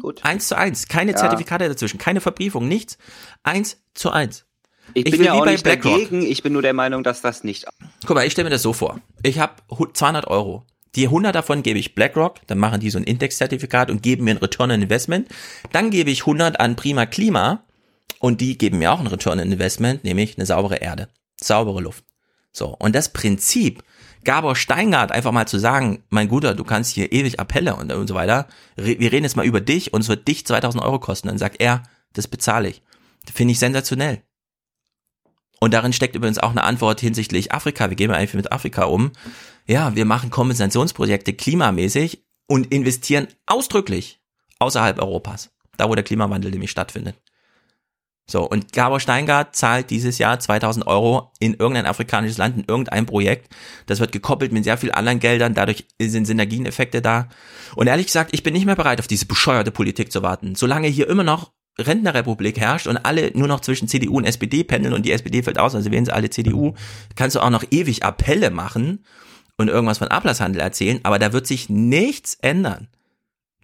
[0.00, 0.24] Gut.
[0.24, 1.16] Eins zu eins, keine Ja.
[1.18, 2.98] Zertifikate dazwischen, keine Verbriefung, nichts.
[3.44, 4.44] Eins zu eins.
[4.92, 5.92] Ich bin will ja wie auch nicht BlackRock.
[5.92, 7.64] dagegen, ich bin nur der Meinung, dass das nicht.
[8.04, 8.98] Guck mal, ich stelle mir das so vor.
[9.22, 9.52] Ich habe
[9.92, 10.66] 200 Euro.
[10.96, 14.32] Die 100 davon gebe ich BlackRock, dann machen die so ein Indexzertifikat und geben mir
[14.32, 15.28] ein Return on Investment.
[15.72, 17.64] Dann gebe ich 100 an Prima Klima
[18.20, 21.08] und die geben mir auch ein Return on Investment, nämlich eine saubere Erde,
[21.40, 22.04] saubere Luft.
[22.52, 23.82] So, und das Prinzip,
[24.22, 28.06] Gabor Steingart einfach mal zu sagen, mein Guter, du kannst hier ewig Appelle und, und
[28.06, 31.28] so weiter, wir reden jetzt mal über dich und es wird dich 2000 Euro kosten.
[31.28, 31.82] Dann sagt er,
[32.12, 32.82] das bezahle ich.
[33.32, 34.22] Finde ich sensationell.
[35.60, 37.90] Und darin steckt übrigens auch eine Antwort hinsichtlich Afrika.
[37.90, 39.12] Wie gehen wir eigentlich mit Afrika um?
[39.66, 44.20] Ja, wir machen Kompensationsprojekte klimamäßig und investieren ausdrücklich
[44.58, 45.50] außerhalb Europas.
[45.76, 47.16] Da, wo der Klimawandel nämlich stattfindet.
[48.26, 53.04] So, und Gabor Steingart zahlt dieses Jahr 2000 Euro in irgendein afrikanisches Land, in irgendein
[53.04, 53.54] Projekt.
[53.86, 57.28] Das wird gekoppelt mit sehr vielen anderen Geldern, dadurch sind Synergieneffekte da.
[57.76, 60.54] Und ehrlich gesagt, ich bin nicht mehr bereit, auf diese bescheuerte Politik zu warten.
[60.54, 64.94] Solange hier immer noch Rentnerrepublik herrscht und alle nur noch zwischen CDU und SPD pendeln
[64.94, 66.74] und die SPD fällt aus, also wählen sie alle CDU,
[67.16, 69.04] kannst du auch noch ewig Appelle machen
[69.56, 72.88] und irgendwas von Ablasshandel erzählen, aber da wird sich nichts ändern.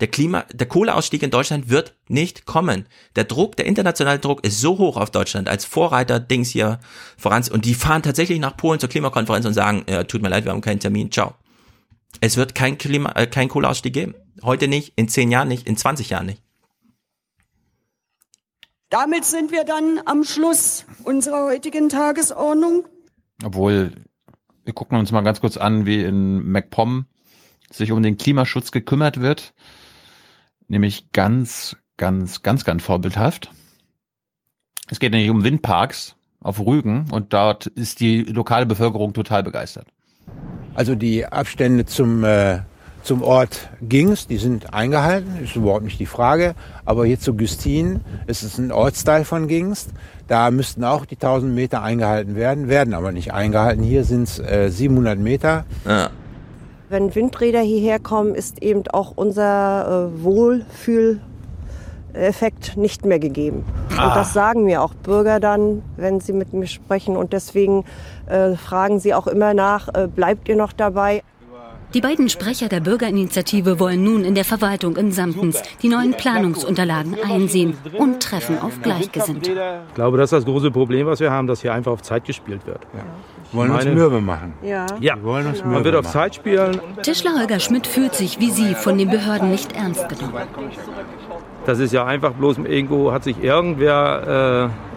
[0.00, 2.86] Der Klima, der Kohleausstieg in Deutschland wird nicht kommen.
[3.16, 6.80] Der Druck, der internationale Druck ist so hoch auf Deutschland als Vorreiter Dings hier
[7.18, 10.44] voran und die fahren tatsächlich nach Polen zur Klimakonferenz und sagen, ja, tut mir leid,
[10.46, 11.34] wir haben keinen Termin, ciao.
[12.20, 14.14] Es wird kein Klima, äh, kein Kohleausstieg geben.
[14.42, 16.42] Heute nicht, in zehn Jahren nicht, in 20 Jahren nicht.
[18.88, 22.86] Damit sind wir dann am Schluss unserer heutigen Tagesordnung.
[23.44, 23.92] Obwohl,
[24.70, 27.06] wir gucken uns mal ganz kurz an, wie in MacPom
[27.72, 29.52] sich um den Klimaschutz gekümmert wird.
[30.68, 33.50] Nämlich ganz, ganz, ganz, ganz vorbildhaft.
[34.88, 39.88] Es geht nämlich um Windparks auf Rügen und dort ist die lokale Bevölkerung total begeistert.
[40.74, 42.60] Also die Abstände zum, äh,
[43.02, 46.54] zum Ort Gings, die sind eingehalten, ist überhaupt nicht die Frage.
[46.84, 49.90] Aber hier zu Güstin, es ist ein Ortsteil von Gingst,
[50.28, 53.82] da müssten auch die 1000 Meter eingehalten werden, werden aber nicht eingehalten.
[53.82, 55.64] Hier sind es äh, 700 Meter.
[55.86, 56.10] Ja.
[56.88, 63.64] Wenn Windräder hierher kommen, ist eben auch unser äh, Wohlfühleffekt nicht mehr gegeben.
[63.96, 64.08] Ah.
[64.08, 67.16] Und das sagen mir auch Bürger dann, wenn sie mit mir sprechen.
[67.16, 67.84] Und deswegen
[68.26, 71.22] äh, fragen sie auch immer nach, äh, bleibt ihr noch dabei?
[71.92, 77.16] Die beiden Sprecher der Bürgerinitiative wollen nun in der Verwaltung in Samtens die neuen Planungsunterlagen
[77.28, 79.82] einsehen und treffen auf Gleichgesinnte.
[79.88, 82.24] Ich glaube, das ist das große Problem, was wir haben, dass hier einfach auf Zeit
[82.24, 82.80] gespielt wird.
[82.94, 83.00] Ja.
[83.52, 84.54] Wollen uns mürbe machen.
[84.62, 84.86] Ja.
[85.00, 86.06] Ja, Wir wollen uns man wird auf.
[86.06, 86.80] Zeit spielen.
[87.02, 90.34] Tischler Holger Schmidt fühlt sich wie Sie von den Behörden nicht ernst genommen.
[91.66, 94.89] Das ist ja einfach bloß irgendwo hat sich irgendwer äh,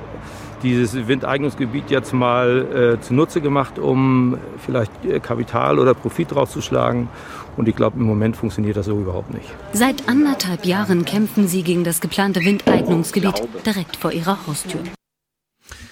[0.64, 7.10] dieses Windeignungsgebiet jetzt mal äh, zunutze gemacht, um vielleicht äh, Kapital oder Profit rauszuschlagen.
[7.56, 9.46] Und ich glaube, im Moment funktioniert das so überhaupt nicht.
[9.74, 14.82] Seit anderthalb Jahren kämpfen sie gegen das geplante Windeignungsgebiet direkt vor ihrer Haustür.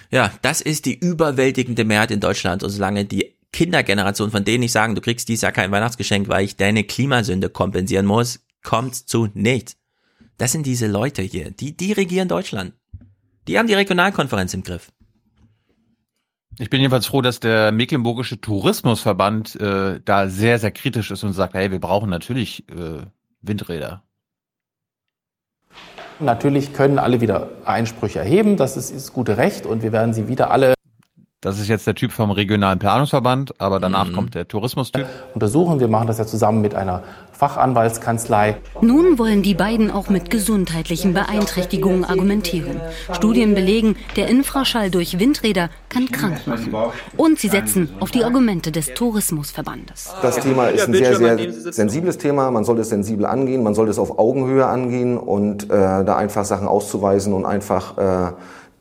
[0.09, 2.63] Ja, das ist die überwältigende Mehrheit in Deutschland.
[2.63, 6.45] Und solange die Kindergeneration, von denen ich sagen, du kriegst dieses Jahr kein Weihnachtsgeschenk, weil
[6.45, 9.77] ich deine Klimasünde kompensieren muss, kommt zu nichts.
[10.37, 12.73] Das sind diese Leute hier, die, die regieren Deutschland.
[13.47, 14.91] Die haben die Regionalkonferenz im Griff.
[16.59, 21.33] Ich bin jedenfalls froh, dass der Mecklenburgische Tourismusverband äh, da sehr, sehr kritisch ist und
[21.33, 23.01] sagt, hey, wir brauchen natürlich äh,
[23.41, 24.03] Windräder.
[26.19, 30.27] Natürlich können alle wieder Einsprüche erheben, das ist das gute Recht und wir werden sie
[30.27, 30.75] wieder alle
[31.43, 35.07] Das ist jetzt der Typ vom Regionalen Planungsverband, aber danach kommt der Tourismustyp.
[35.33, 35.79] untersuchen.
[35.79, 38.57] Wir machen das ja zusammen mit einer Fachanwaltskanzlei.
[38.81, 42.79] Nun wollen die beiden auch mit gesundheitlichen Beeinträchtigungen argumentieren.
[43.11, 46.75] Studien belegen, der Infraschall durch Windräder kann krank machen.
[47.17, 50.13] Und sie setzen auf die Argumente des Tourismusverbandes.
[50.21, 52.51] Das Thema ist ein sehr, sehr sensibles Thema.
[52.51, 56.45] Man sollte es sensibel angehen, man sollte es auf Augenhöhe angehen und äh, da einfach
[56.45, 58.31] Sachen auszuweisen und einfach äh,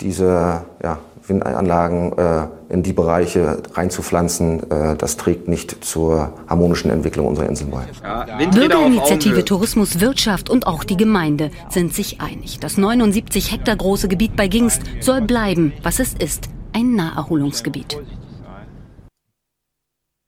[0.01, 0.99] diese ja,
[1.31, 7.71] Windanlagen äh, in die Bereiche reinzupflanzen, äh, das trägt nicht zur harmonischen Entwicklung unserer Inseln
[7.71, 8.47] bei.
[8.47, 12.61] Bürgerinitiative Tourismus, Wirtschaft und auch die Gemeinde sind sich einig.
[12.61, 17.99] Das 79 Hektar große Gebiet bei Gingst soll bleiben, was es ist, ein Naherholungsgebiet.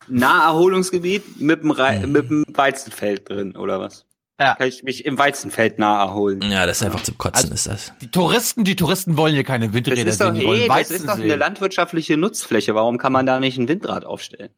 [0.08, 4.04] Naherholungsgebiet mit dem, Rei mit dem Weizenfeld drin, oder was?
[4.42, 4.54] Ja.
[4.56, 6.42] Kann ich mich im Weizenfeld nah erholen?
[6.42, 7.92] Ja, das ist einfach zum Kotzen, ist das.
[8.00, 10.68] Die Touristen, die Touristen wollen hier keine Das Windräder ist doch, sehen, die wollen eh,
[10.68, 11.24] das ist doch sehen.
[11.24, 12.74] eine landwirtschaftliche Nutzfläche.
[12.74, 14.50] Warum kann man da nicht ein Windrad aufstellen?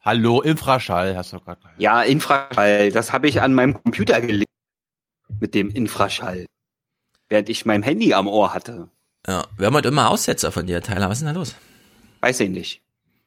[0.00, 1.60] Hallo, Infraschall, hast du gerade.
[1.78, 2.92] Ja, Infraschall.
[2.92, 4.50] Das habe ich an meinem Computer gelegt.
[5.40, 6.46] Mit dem Infraschall.
[7.28, 8.88] Während ich mein Handy am Ohr hatte.
[9.26, 11.08] Ja, wir haben heute immer Aussetzer von dir, Tyler.
[11.10, 11.56] Was ist denn da los?
[12.20, 12.82] Weiß ich nicht.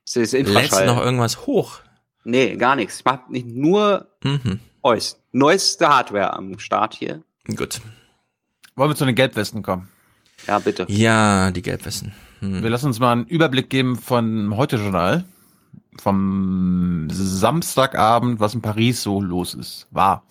[0.07, 0.87] Es ist Lädst Infraschall.
[0.87, 1.81] du noch irgendwas hoch?
[2.23, 2.99] Nee, gar nichts.
[2.99, 4.59] Ich mach nicht nur Mhm.
[4.81, 5.18] Neues.
[5.31, 7.21] Neueste Hardware am Start hier.
[7.55, 7.81] Gut.
[8.75, 9.89] Wollen wir zu den Gelbwesten kommen?
[10.47, 10.85] Ja, bitte.
[10.89, 12.13] Ja, die Gelbwesten.
[12.39, 12.63] Hm.
[12.63, 15.25] Wir lassen uns mal einen Überblick geben von heute Journal.
[15.99, 19.87] Vom Samstagabend, was in Paris so los ist.
[19.91, 20.23] War.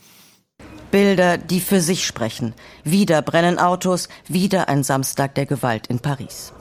[0.90, 2.54] Bilder, die für sich sprechen.
[2.84, 6.54] Wieder brennen Autos, wieder ein Samstag der Gewalt in Paris.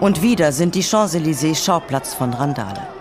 [0.00, 2.99] Und wieder sind die Champs-Élysées Schauplatz von Randale.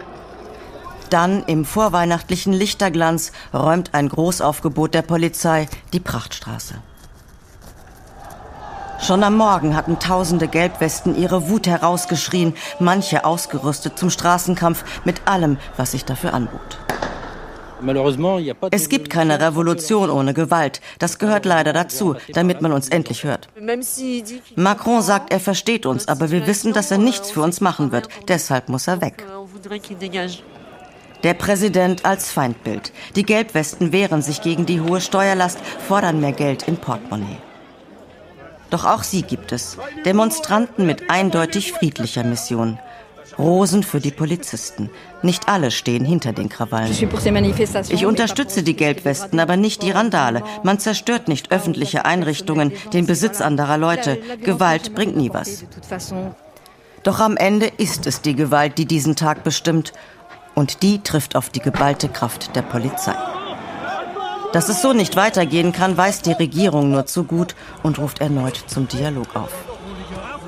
[1.09, 6.75] Dann im vorweihnachtlichen Lichterglanz räumt ein Großaufgebot der Polizei die Prachtstraße.
[9.01, 15.57] Schon am Morgen hatten tausende Gelbwesten ihre Wut herausgeschrien, manche ausgerüstet zum Straßenkampf mit allem,
[15.77, 16.77] was sich dafür anbot.
[18.71, 20.81] Es gibt keine Revolution ohne Gewalt.
[20.99, 23.47] Das gehört leider dazu, damit man uns endlich hört.
[24.55, 28.09] Macron sagt, er versteht uns, aber wir wissen, dass er nichts für uns machen wird.
[28.27, 29.25] Deshalb muss er weg.
[31.23, 32.93] Der Präsident als Feindbild.
[33.15, 37.37] Die Gelbwesten wehren sich gegen die hohe Steuerlast, fordern mehr Geld in Portemonnaie.
[38.69, 39.77] Doch auch sie gibt es.
[40.05, 42.79] Demonstranten mit eindeutig friedlicher Mission.
[43.37, 44.89] Rosen für die Polizisten.
[45.21, 46.91] Nicht alle stehen hinter den Krawallen.
[47.89, 50.43] Ich unterstütze die Gelbwesten, aber nicht die Randale.
[50.63, 54.17] Man zerstört nicht öffentliche Einrichtungen, den Besitz anderer Leute.
[54.43, 55.65] Gewalt bringt nie was.
[57.03, 59.93] Doch am Ende ist es die Gewalt, die diesen Tag bestimmt.
[60.55, 63.15] Und die trifft auf die geballte Kraft der Polizei.
[64.51, 68.63] Dass es so nicht weitergehen kann, weiß die Regierung nur zu gut und ruft erneut
[68.67, 69.51] zum Dialog auf.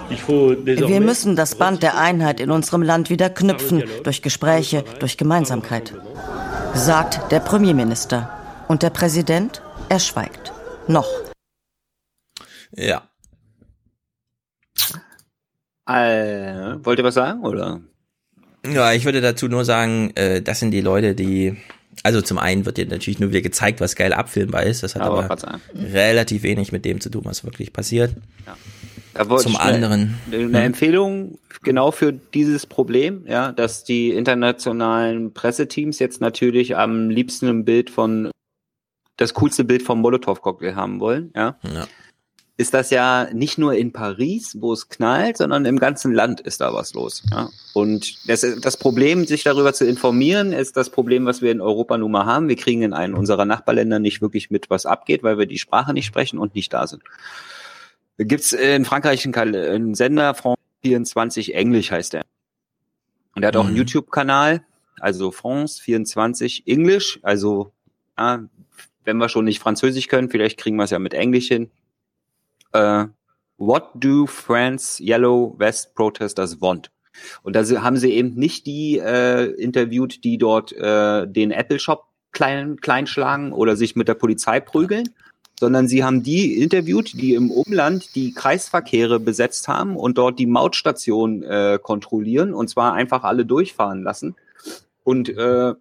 [0.10, 5.94] Wir müssen das Band der Einheit in unserem Land wieder knüpfen, durch Gespräche, durch Gemeinsamkeit.
[6.74, 8.30] Sagt der Premierminister.
[8.68, 9.62] Und der Präsident?
[9.90, 10.52] Er schweigt.
[10.88, 11.08] Noch.
[12.72, 13.04] Ja.
[15.88, 17.82] Äh, wollt ihr was sagen, oder?
[18.66, 21.58] Ja, ich würde dazu nur sagen, äh, das sind die Leute, die
[22.04, 24.82] also zum einen wird dir natürlich nur wieder gezeigt, was geil abfilmbar ist.
[24.82, 28.16] Das hat aber, aber relativ wenig mit dem zu tun, was wirklich passiert.
[28.46, 29.38] Ja.
[29.38, 30.18] Zum anderen.
[30.32, 37.10] Eine, eine Empfehlung genau für dieses Problem, ja, dass die internationalen Presseteams jetzt natürlich am
[37.10, 38.32] liebsten ein Bild von
[39.18, 41.58] das coolste Bild vom Molotow-Cocktail haben wollen, ja.
[41.64, 41.88] ja
[42.58, 46.62] ist das ja nicht nur in Paris, wo es knallt, sondern im ganzen Land ist
[46.62, 47.24] da was los.
[47.32, 47.50] Ja?
[47.74, 51.98] Und das, das Problem, sich darüber zu informieren, ist das Problem, was wir in Europa
[51.98, 52.50] nun mal haben.
[52.50, 55.94] Wir kriegen in einem unserer Nachbarländer nicht wirklich mit, was abgeht, weil wir die Sprache
[55.94, 57.02] nicht sprechen und nicht da sind.
[58.18, 62.24] Gibt's in Frankreich einen, einen Sender, France 24 Englisch heißt der.
[63.36, 63.78] Und er hat auch einen mhm.
[63.78, 64.64] YouTube-Kanal,
[65.00, 67.72] also France 24 Englisch, also
[68.20, 68.44] ja,
[69.04, 71.72] wenn wir schon nicht Französisch können, vielleicht kriegen wir es ja mit Englisch hin
[72.74, 73.06] äh,
[73.58, 76.90] What do France Yellow Vest Protesters want?
[77.44, 82.06] Und da haben sie eben nicht die äh, interviewt, die dort äh, den Apple Shop
[82.32, 85.10] klein, klein schlagen oder sich mit der Polizei prügeln,
[85.60, 90.48] sondern sie haben die interviewt, die im Umland die Kreisverkehre besetzt haben und dort die
[90.48, 94.36] Mautstation äh, kontrollieren und zwar einfach alle durchfahren lassen
[95.04, 95.76] und äh,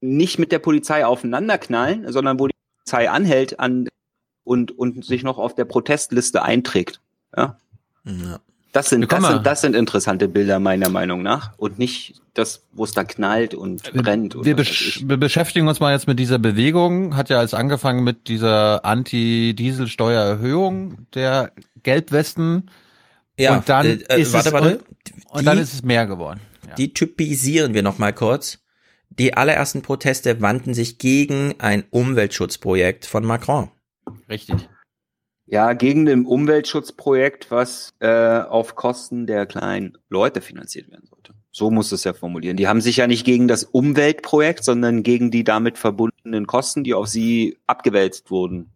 [0.00, 3.88] nicht mit der Polizei aufeinanderknallen, sondern wo die Polizei anhält an
[4.46, 7.00] und, und sich noch auf der Protestliste einträgt.
[7.36, 7.58] Ja.
[8.04, 8.38] ja.
[8.72, 12.84] Das sind, das sind, das sind interessante Bilder meiner Meinung nach und nicht das, wo
[12.84, 14.34] es da knallt und brennt.
[14.34, 17.16] Wir, wir, besch wir, beschäftigen uns mal jetzt mit dieser Bewegung.
[17.16, 21.52] Hat ja als angefangen mit dieser Anti-Dieselsteuererhöhung der
[21.82, 22.68] Gelbwesten.
[23.38, 24.80] Ja, und dann, äh, ist, warte, es, warte.
[25.30, 26.40] Und, und dann ist es mehr geworden.
[26.68, 26.74] Ja.
[26.74, 28.58] Die typisieren wir noch mal kurz.
[29.08, 33.70] Die allerersten Proteste wandten sich gegen ein Umweltschutzprojekt von Macron.
[34.28, 34.68] Richtig.
[35.46, 41.34] Ja, gegen ein Umweltschutzprojekt, was äh, auf Kosten der kleinen Leute finanziert werden sollte.
[41.52, 42.56] So muss es ja formulieren.
[42.56, 46.94] Die haben sich ja nicht gegen das Umweltprojekt, sondern gegen die damit verbundenen Kosten, die
[46.94, 48.72] auf sie abgewälzt wurden,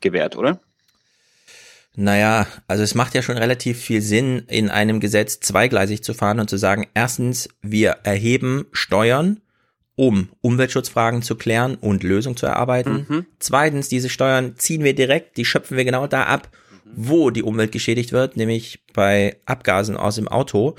[0.00, 0.60] gewährt, oder?
[1.96, 6.40] Naja, also es macht ja schon relativ viel Sinn, in einem Gesetz zweigleisig zu fahren
[6.40, 9.40] und zu sagen, erstens, wir erheben Steuern
[9.96, 13.06] um Umweltschutzfragen zu klären und Lösungen zu erarbeiten.
[13.08, 13.26] Mhm.
[13.38, 16.48] Zweitens, diese Steuern ziehen wir direkt, die schöpfen wir genau da ab,
[16.96, 20.74] wo die Umwelt geschädigt wird, nämlich bei Abgasen aus dem Auto.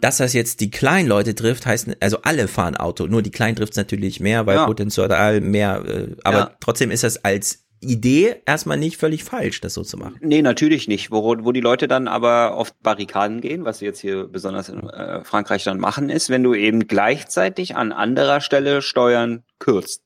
[0.00, 3.54] Dass das jetzt die kleinen Leute trifft, heißt, also alle fahren Auto, nur die kleinen
[3.54, 4.66] trifft es natürlich mehr, weil ja.
[4.66, 6.56] potenziell mehr, äh, aber ja.
[6.58, 10.16] trotzdem ist das als Idee erstmal nicht völlig falsch, das so zu machen.
[10.20, 11.10] Nee, natürlich nicht.
[11.10, 14.88] Wo, wo die Leute dann aber auf Barrikaden gehen, was sie jetzt hier besonders in
[14.88, 20.02] äh, Frankreich dann machen, ist, wenn du eben gleichzeitig an anderer Stelle Steuern kürzt.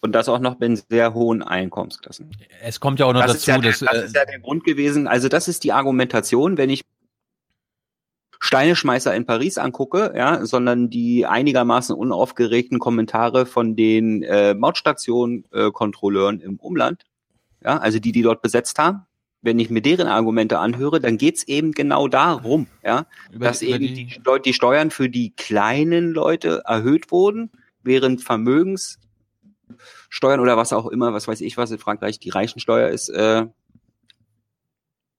[0.00, 2.32] Und das auch noch in sehr hohen Einkommensklassen.
[2.60, 4.64] Es kommt ja auch noch das dazu, ist ja, dass, das ist ja der Grund
[4.64, 5.06] gewesen.
[5.06, 6.82] Also das ist die Argumentation, wenn ich
[8.44, 16.44] Steineschmeißer in Paris angucke, ja, sondern die einigermaßen unaufgeregten Kommentare von den äh, Mautstationen-Kontrolleuren äh,
[16.44, 17.04] im Umland,
[17.64, 19.06] ja, also die, die dort besetzt haben,
[19.42, 23.76] wenn ich mir deren Argumente anhöre, dann geht's eben genau darum, ja, über, dass über
[23.76, 27.52] eben die, die, Leute, die Steuern für die kleinen Leute erhöht wurden,
[27.84, 33.08] während Vermögenssteuern oder was auch immer, was weiß ich, was in Frankreich die Reichensteuer ist,
[33.08, 33.46] äh,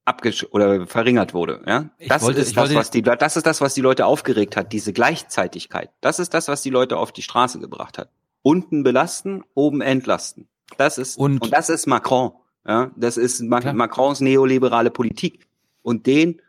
[0.06, 1.62] abgesch oder verringert wurde.
[1.66, 4.74] Ja, das wollte, ist das, was die, das ist das, was die Leute aufgeregt hat.
[4.74, 5.92] Diese Gleichzeitigkeit.
[6.02, 8.10] Das ist das, was die Leute auf die Straße gebracht hat.
[8.42, 10.48] Unten belasten, oben entlasten.
[10.78, 12.32] Das ist und, und das ist Macron.
[12.68, 13.74] Ja, das ist Ma klar.
[13.74, 15.48] Macrons neoliberale Politik.
[15.82, 16.42] Und den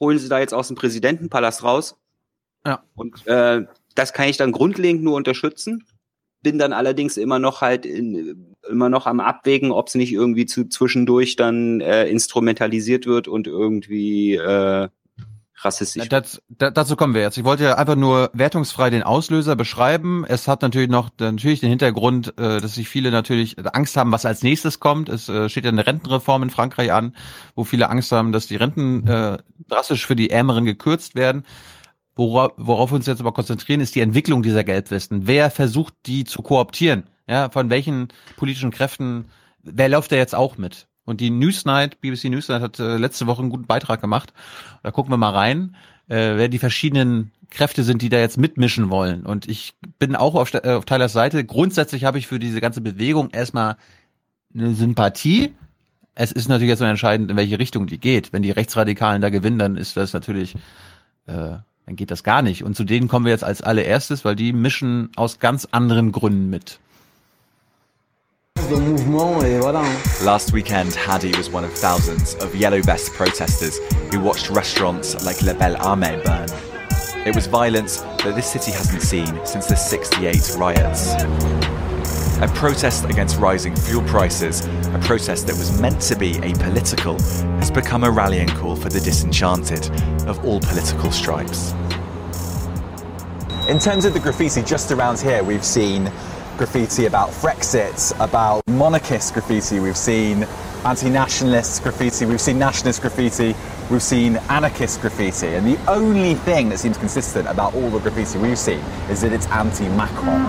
[0.00, 1.96] holen sie da jetzt aus dem Präsidentenpalast raus.
[2.66, 2.82] Ja.
[2.94, 5.86] Und äh, das kann ich dann grundlegend nur unterstützen.
[6.42, 10.46] Bin dann allerdings immer noch halt in, immer noch am Abwägen, ob es nicht irgendwie
[10.46, 14.88] zu zwischendurch dann äh, instrumentalisiert wird und irgendwie äh,
[15.64, 16.08] rassistisch.
[16.08, 17.36] Das, das, dazu kommen wir jetzt.
[17.36, 20.24] Ich wollte ja einfach nur wertungsfrei den Auslöser beschreiben.
[20.28, 24.26] Es hat natürlich noch natürlich den Hintergrund, äh, dass sich viele natürlich Angst haben, was
[24.26, 25.08] als nächstes kommt.
[25.08, 27.14] Es äh, steht ja eine Rentenreform in Frankreich an,
[27.54, 31.44] wo viele Angst haben, dass die Renten äh, drastisch für die Ärmeren gekürzt werden.
[32.14, 35.26] Worauf, worauf wir uns jetzt aber konzentrieren, ist die Entwicklung dieser Gelbwesten.
[35.26, 37.04] Wer versucht, die zu kooptieren?
[37.26, 39.26] Ja, von welchen politischen Kräften?
[39.62, 40.88] Wer läuft da jetzt auch mit?
[41.04, 44.32] Und die Newsnight, BBC Newsnight hat äh, letzte Woche einen guten Beitrag gemacht.
[44.82, 45.74] Da gucken wir mal rein,
[46.08, 49.24] äh, wer die verschiedenen Kräfte sind, die da jetzt mitmischen wollen.
[49.26, 51.44] Und ich bin auch auf, äh, auf Tylers Seite.
[51.44, 53.76] Grundsätzlich habe ich für diese ganze Bewegung erstmal
[54.54, 55.54] eine Sympathie.
[56.14, 58.32] Es ist natürlich jetzt entscheidend, in welche Richtung die geht.
[58.32, 60.54] Wenn die Rechtsradikalen da gewinnen, dann ist das natürlich
[61.26, 62.64] äh, dann geht das gar nicht.
[62.64, 66.50] Und zu denen kommen wir jetzt als allererstes, weil die mischen aus ganz anderen Gründen
[66.50, 66.78] mit.
[70.24, 73.80] Last weekend, Hadi was one of thousands of Yellow Vest protesters
[74.12, 76.46] who watched restaurants like Le Belle Armée burn.
[77.26, 81.81] It was violence that this city hasn't seen since the 68 riots.
[82.40, 87.20] A protest against rising fuel prices, a protest that was meant to be apolitical,
[87.58, 89.90] has become a rallying call for the disenchanted
[90.26, 91.72] of all political stripes.
[93.68, 96.10] In terms of the graffiti just around here, we've seen
[96.56, 100.44] graffiti about Frexit, about monarchist graffiti, we've seen
[100.84, 103.54] anti-nationalist graffiti, we've seen nationalist graffiti,
[103.92, 108.38] we've seen anarchist graffiti, and the only thing that seems consistent about all the graffiti
[108.38, 108.78] we've seen
[109.10, 110.40] is that it's anti-Macron.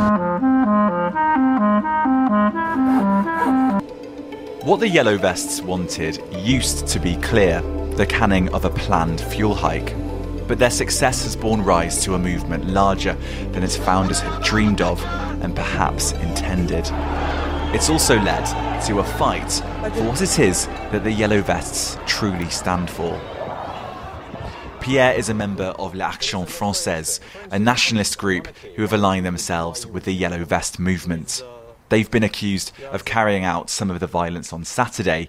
[4.64, 7.62] What the Yellow Vests wanted used to be clear
[7.98, 9.94] the canning of a planned fuel hike.
[10.48, 13.18] But their success has borne rise to a movement larger
[13.52, 15.04] than its founders had dreamed of
[15.42, 16.90] and perhaps intended.
[17.74, 18.46] It's also led
[18.86, 23.20] to a fight for what it is that the Yellow Vests truly stand for.
[24.80, 27.20] Pierre is a member of l'Action Française,
[27.50, 31.42] a nationalist group who have aligned themselves with the Yellow Vest movement.
[31.90, 35.28] They've been accused of carrying out some of the violence on Saturday.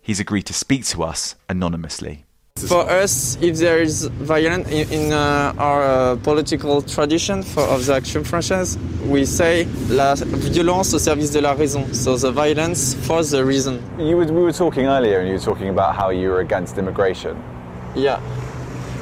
[0.00, 2.24] He's agreed to speak to us anonymously.
[2.56, 7.86] For us, if there is violence in, in uh, our uh, political tradition for, of
[7.86, 8.76] the Action Française,
[9.08, 11.92] we say la violence au service de la raison.
[11.94, 13.82] So the violence for the reason.
[13.98, 16.76] You were, we were talking earlier, and you were talking about how you were against
[16.76, 17.42] immigration.
[17.94, 18.20] Yeah.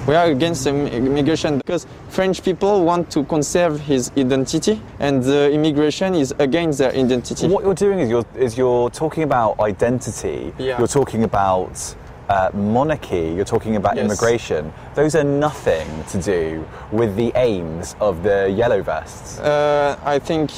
[0.07, 6.15] We are against immigration because French people want to conserve his identity, and the immigration
[6.15, 7.49] is against their identity.
[7.49, 10.55] What you're doing is you're, is you're talking about identity.
[10.59, 10.79] Yeah.
[10.79, 11.95] You're talking about
[12.29, 13.33] uh, monarchy.
[13.35, 14.05] You're talking about Yes.
[14.05, 14.73] immigration.
[14.95, 19.39] Those are nothing to do with the aims of the yellow vests.
[19.39, 20.51] Uh, I think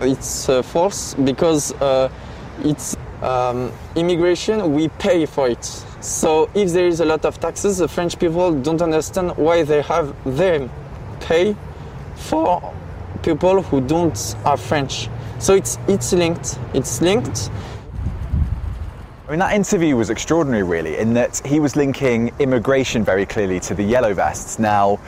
[0.00, 2.08] it's uh, false because uh,
[2.62, 4.72] it's um, immigration.
[4.72, 5.64] We pay for it.
[6.00, 9.82] So if there is a lot of taxes, the French people don't understand why they
[9.82, 10.70] have them
[11.20, 11.56] pay
[12.14, 12.72] for
[13.22, 15.08] people who don't are French.
[15.38, 16.58] So it's it's linked.
[16.74, 17.50] It's linked.
[19.26, 23.58] I mean, that interview was extraordinary, really, in that he was linking immigration very clearly
[23.58, 24.60] to the yellow vests.
[24.60, 25.00] Now,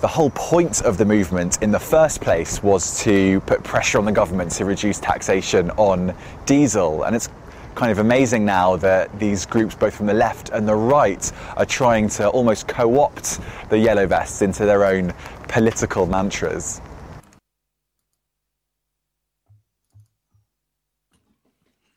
[0.00, 4.06] the whole point of the movement in the first place was to put pressure on
[4.06, 6.14] the government to reduce taxation on
[6.46, 7.02] diesel.
[7.02, 7.28] And it's
[7.74, 11.66] kind of amazing now that these groups, both from the left and the right, are
[11.66, 15.12] trying to almost co opt the yellow vests into their own
[15.48, 16.80] political mantras.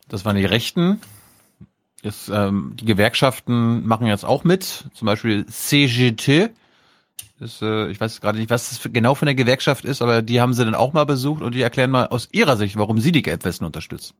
[0.10, 1.00] Das waren die Rechten.
[2.04, 4.86] Das, ähm, die Gewerkschaften machen jetzt auch mit.
[4.94, 6.50] Zum Beispiel CGT.
[7.40, 10.22] Das, äh, ich weiß gerade nicht, was das für, genau von der Gewerkschaft ist, aber
[10.22, 13.00] die haben sie dann auch mal besucht und die erklären mal aus ihrer Sicht, warum
[13.00, 14.14] sie die Gelbwesten unterstützen.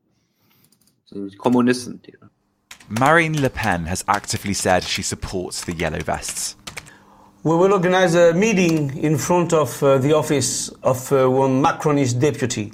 [1.10, 2.00] Die Kommunisten.
[2.02, 2.16] Die.
[2.88, 6.56] Marine Le Pen has actively said she supports the Yellow Vests.
[7.42, 12.18] We will organize a meeting in front of uh, the office of uh, one Macronist
[12.18, 12.72] deputy.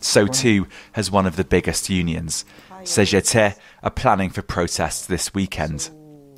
[0.00, 2.44] So too has one of the biggest unions.
[2.88, 5.90] CGT are planning for protests this weekend.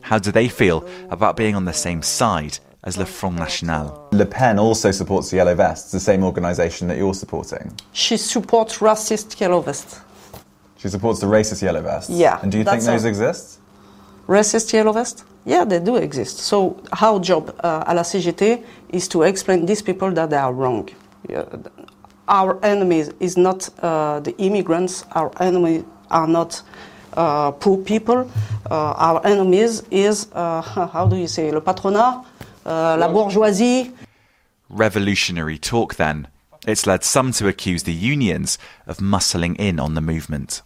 [0.02, 4.08] How do they feel about being on the same side as Le Front National?
[4.10, 7.72] Le Pen also supports the yellow vests, the same organisation that you're supporting.
[7.92, 10.00] She supports racist yellow vest.
[10.78, 12.10] She supports the racist yellow vests.
[12.10, 13.08] Yeah, And do you think those all.
[13.08, 13.60] exist?
[14.26, 15.22] Racist yellow vest?
[15.44, 16.38] Yeah, they do exist.
[16.38, 20.52] So our job uh, à la CGT is to explain these people that they are
[20.52, 20.88] wrong.
[21.28, 21.44] Yeah,
[22.26, 25.04] our enemy is not uh, the immigrants.
[25.12, 26.62] Our enemy are not
[27.14, 28.30] uh, poor people.
[28.70, 30.60] Uh, our enemies is uh,
[30.92, 32.24] how do you say le patronat,
[32.66, 33.92] uh, la bourgeoisie.
[34.68, 36.28] Revolutionary talk then.
[36.66, 40.62] It's led some to accuse the unions of muscling in on the movement.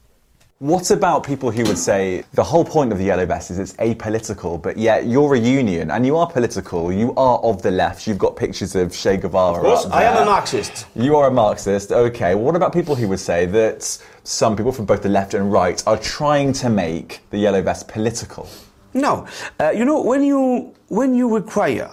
[0.60, 3.72] What about people who would say the whole point of the Yellow Vest is it's
[3.72, 8.06] apolitical, but yet you're a union and you are political, you are of the left,
[8.06, 9.56] you've got pictures of Che Guevara.
[9.56, 10.86] Of course, I am a Marxist.
[10.94, 12.36] You are a Marxist, okay.
[12.36, 13.82] What about people who would say that
[14.22, 17.88] some people from both the left and right are trying to make the Yellow Vest
[17.88, 18.48] political?
[18.94, 19.26] No,
[19.58, 21.90] uh, you know when you when you require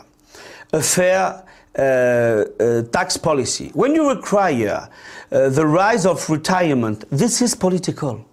[0.71, 1.43] a fair
[1.79, 4.87] uh, uh, tax policy, when you require
[5.31, 8.23] uh, the rise of retirement, this is political.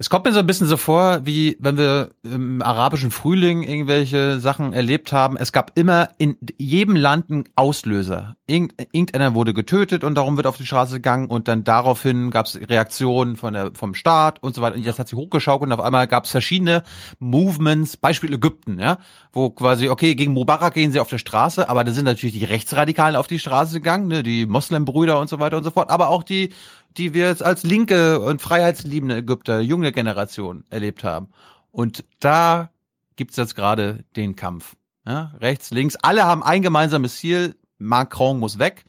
[0.00, 4.40] Es kommt mir so ein bisschen so vor, wie wenn wir im arabischen Frühling irgendwelche
[4.40, 5.36] Sachen erlebt haben.
[5.36, 8.34] Es gab immer in jedem Land einen Auslöser.
[8.46, 12.46] Irgend, irgendeiner wurde getötet und darum wird auf die Straße gegangen und dann daraufhin gab
[12.46, 14.76] es Reaktionen von der, vom Staat und so weiter.
[14.76, 16.82] Und das hat sich hochgeschaukelt und auf einmal gab es verschiedene
[17.18, 18.96] Movements, Beispiel Ägypten, ja,
[19.34, 22.46] wo quasi, okay, gegen Mubarak gehen sie auf der Straße, aber da sind natürlich die
[22.46, 26.08] Rechtsradikalen auf die Straße gegangen, ne, die Moslembrüder und so weiter und so fort, aber
[26.08, 26.54] auch die
[26.96, 31.28] die wir jetzt als linke und freiheitsliebende Ägypter, junge Generation erlebt haben.
[31.70, 32.70] Und da
[33.16, 34.74] gibt's jetzt gerade den Kampf.
[35.06, 38.84] Ja, rechts, links, alle haben ein gemeinsames Ziel, Macron muss weg.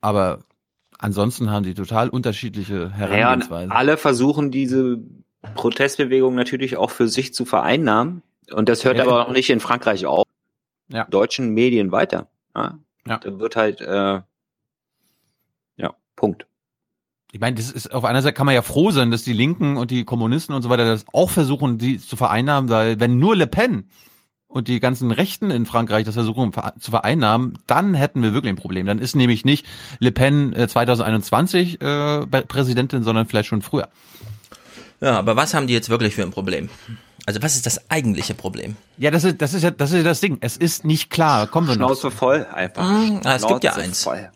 [0.00, 0.40] Aber
[0.98, 3.72] ansonsten haben die total unterschiedliche Ja, Herangehensweisen.
[3.72, 4.98] alle versuchen diese
[5.54, 8.22] Protestbewegung natürlich auch für sich zu vereinnahmen.
[8.52, 9.04] Und das hört Ja.
[9.04, 10.24] aber noch nicht in Frankreich auf.
[10.90, 11.04] Ja.
[11.04, 12.28] Deutschen Medien weiter.
[12.56, 12.78] Ja.
[13.06, 13.18] Ja.
[13.18, 14.24] Da wird halt, äh, ja,
[16.18, 16.46] Punkt.
[17.30, 19.76] Ich meine, das ist auf einer Seite kann man ja froh sein, dass die Linken
[19.76, 23.36] und die Kommunisten und so weiter das auch versuchen, die zu vereinnahmen, weil wenn nur
[23.36, 23.88] Le Pen
[24.46, 28.50] und die ganzen Rechten in Frankreich das versuchen ver- zu vereinnahmen, dann hätten wir wirklich
[28.52, 28.86] ein Problem.
[28.86, 29.66] Dann ist nämlich nicht
[30.00, 33.88] Le Pen äh, 2021 äh, Be- Präsidentin, sondern vielleicht schon früher.
[35.00, 36.70] Ja, aber was haben die jetzt wirklich für ein Problem?
[37.26, 38.74] Also was ist das eigentliche Problem?
[38.96, 40.38] Ja, das ist das ist ja das ist ja das Ding.
[40.40, 41.46] Es ist nicht klar.
[41.46, 41.88] Kommen wir noch.
[41.88, 42.82] Schnauze voll, einfach.
[42.82, 44.02] Ah, es gibt ja Schnauze eins.
[44.02, 44.30] Voll.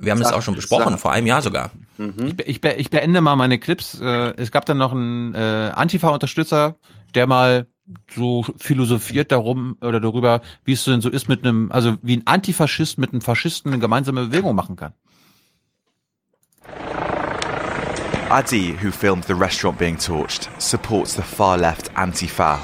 [0.00, 1.00] Wir haben das Sag- auch schon besprochen, sag.
[1.00, 1.70] vor einem Jahr sogar.
[1.98, 4.00] Ich, be- ich, be- ich beende mal meine Clips.
[4.00, 6.76] Äh, es gab dann noch einen äh, Antifa-Unterstützer,
[7.14, 7.66] der mal
[8.14, 12.26] so philosophiert darum oder darüber, wie es denn so ist mit einem, also wie ein
[12.26, 14.92] Antifaschist mit einem Faschisten eine gemeinsame Bewegung machen kann.
[18.28, 22.58] Adi, who filmed the restaurant being torched, supports the far left Antifa.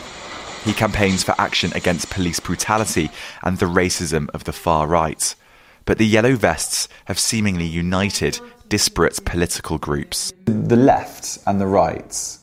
[0.64, 3.10] He campaigns for action against police brutality
[3.42, 5.36] and the racism of the far right.
[5.84, 8.38] But the Yellow Vests have seemingly united
[8.68, 10.32] disparate political groups.
[10.46, 12.38] The left and the right,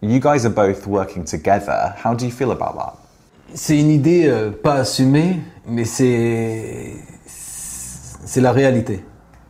[0.00, 1.94] you guys are both working together.
[1.96, 2.94] How do you feel about that?
[3.54, 6.94] C'est une idée euh, pas assumée, mais c'est
[7.26, 9.04] c'est la réalité.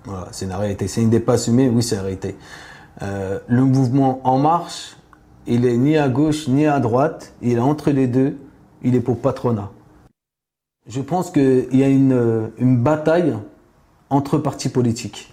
[0.04, 0.88] Voilà, c'est la réalité.
[0.88, 2.36] C'est une idée pas assumée, oui, c'est la réalité.
[3.02, 4.96] Euh, le mouvement En Marche,
[5.46, 8.36] il est ni à gauche ni à droite, il est entre les deux,
[8.82, 9.70] il est pour patronat.
[10.88, 13.34] Je pense qu'il y a une, euh, une bataille
[14.08, 15.30] entre partis politiques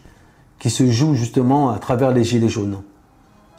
[0.60, 2.82] qui se joue justement à travers les gilets jaunes.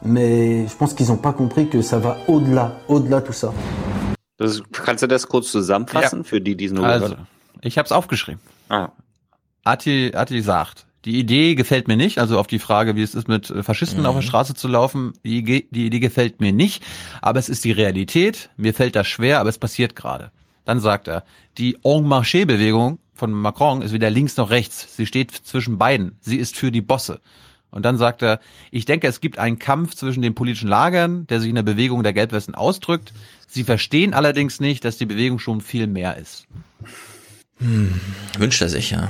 [0.05, 3.51] Mais je pense qu'ils n'ont pas compris que ça va au-delà, au-delà tout ça.
[4.37, 7.27] Das, kannst du das kurz zusammenfassen für die, die es nur Also, gehört
[7.61, 8.39] ich habe es aufgeschrieben.
[8.69, 8.89] Ah.
[9.63, 13.27] Ati, Ati sagt, die Idee gefällt mir nicht, also auf die Frage, wie es ist,
[13.27, 16.83] mit Faschisten auf der Straße zu laufen, die, die Idee gefällt mir nicht,
[17.21, 20.31] aber es ist die Realität, mir fällt das schwer, aber es passiert gerade.
[20.67, 21.23] Dann sagt er,
[21.57, 26.35] die En Marché-Bewegung von Macron ist weder links noch rechts, sie steht zwischen beiden, sie
[26.35, 27.21] ist für die Bosse.
[27.71, 31.39] Und dann sagt er, ich denke, es gibt einen Kampf zwischen den politischen Lagern, der
[31.39, 33.13] sich in der Bewegung der Gelbwesten ausdrückt.
[33.47, 36.47] Sie verstehen allerdings nicht, dass die Bewegung schon viel mehr ist.
[37.59, 38.01] Hm,
[38.37, 39.07] wünscht er sich, ja.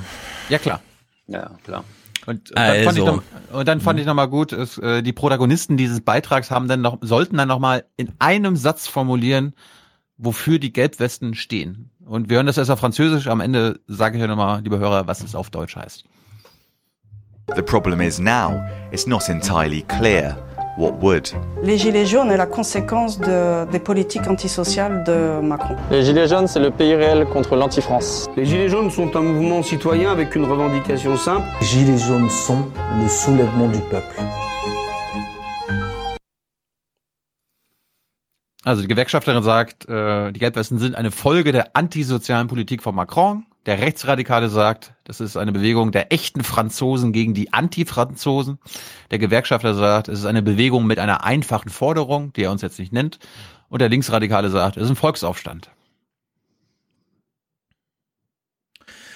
[0.49, 0.81] Ja, klar.
[1.25, 1.83] Ja, klar.
[2.27, 3.15] Und, und dann fand ich Also.
[3.15, 6.67] noch, und dann fand ich noch mal gut, es, äh, die Protagonisten dieses Beitrags haben
[6.67, 9.53] dann noch, sollten dann noch mal in einem Satz formulieren,
[10.17, 11.89] wofür die Gelbwesten stehen.
[12.05, 13.27] Und wir hören das erst auf Französisch.
[13.27, 16.03] Am Ende sage ich euch noch mal, liebe Hörer, was es auf Deutsch heißt.
[17.55, 20.35] The problem is now it's not entirely clear
[20.77, 21.33] what would.
[21.63, 25.75] Les Gilets jaunes est la conséquence de- des politiques antisociales de Macron.
[25.89, 28.27] Les Gilets jaunes, c'est le pays réel contre l'anti-France.
[28.35, 31.47] Les Gilets jaunes sont un mouvement citoyen avec une revendication simple.
[31.61, 32.65] Les Gilets jaunes sont
[33.01, 34.15] le soulèvement du peuple.
[38.67, 43.45] Also die Gewerkschafterin sagt, äh, die Gelbwesten sind eine Folge der antisozialen Politik von Macron.
[43.65, 48.59] Der Rechtsradikale sagt, das ist eine Bewegung der echten Franzosen gegen die Anti-Franzosen.
[49.09, 52.77] Der Gewerkschafter sagt, es ist eine Bewegung mit einer einfachen Forderung, die er uns jetzt
[52.77, 53.19] nicht nennt.
[53.69, 55.71] Und der Linksradikale sagt, es ist ein Volksaufstand.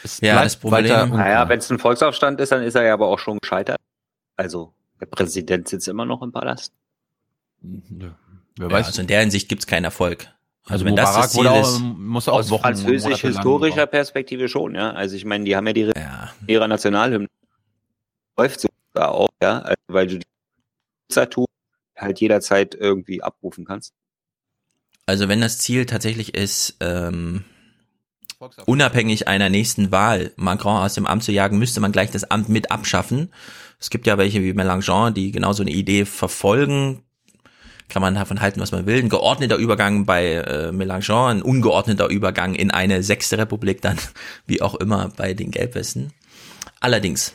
[0.02, 1.10] Es Ja, das Problem-.
[1.10, 3.82] Naja, wenn es ein Volksaufstand ist, dann ist er ja aber auch schon gescheitert.
[4.38, 4.72] Also,
[5.02, 6.72] der Präsident sitzt immer noch im Palast.
[8.58, 8.88] Wer Ja, weiß.
[8.88, 10.28] also in der Hinsicht gibt's keinen Erfolg.
[10.68, 14.48] Also wenn das das Ziel wurde ist, auch, muss auch Aus Wochen lang französisch-historischer Perspektive
[14.48, 14.92] schon, ja.
[14.92, 15.92] Also ich meine, die haben ja die
[16.48, 17.28] ihrer Nationalhymne
[18.38, 20.26] läuft sogar auch, ja, also weil du die
[21.10, 21.46] Tattoo
[21.98, 23.94] halt jederzeit irgendwie abrufen kannst.
[25.06, 27.44] Also wenn das Ziel tatsächlich ist, ähm,
[28.66, 32.50] unabhängig einer nächsten Wahl Macron aus dem Amt zu jagen, müsste man gleich das Amt
[32.50, 33.32] mit abschaffen.
[33.80, 37.04] Es gibt ja welche wie Mélenchon, die genau so eine Idee verfolgen.
[37.92, 39.00] Kann man davon halten, was man will.
[39.00, 43.98] Ein geordneter Übergang bei äh, Mélenchon, ein ungeordneter Übergang in eine sechste Republik dann,
[44.48, 46.14] wie auch immer, bei den Gelbwesten.
[46.80, 47.34] Allerdings,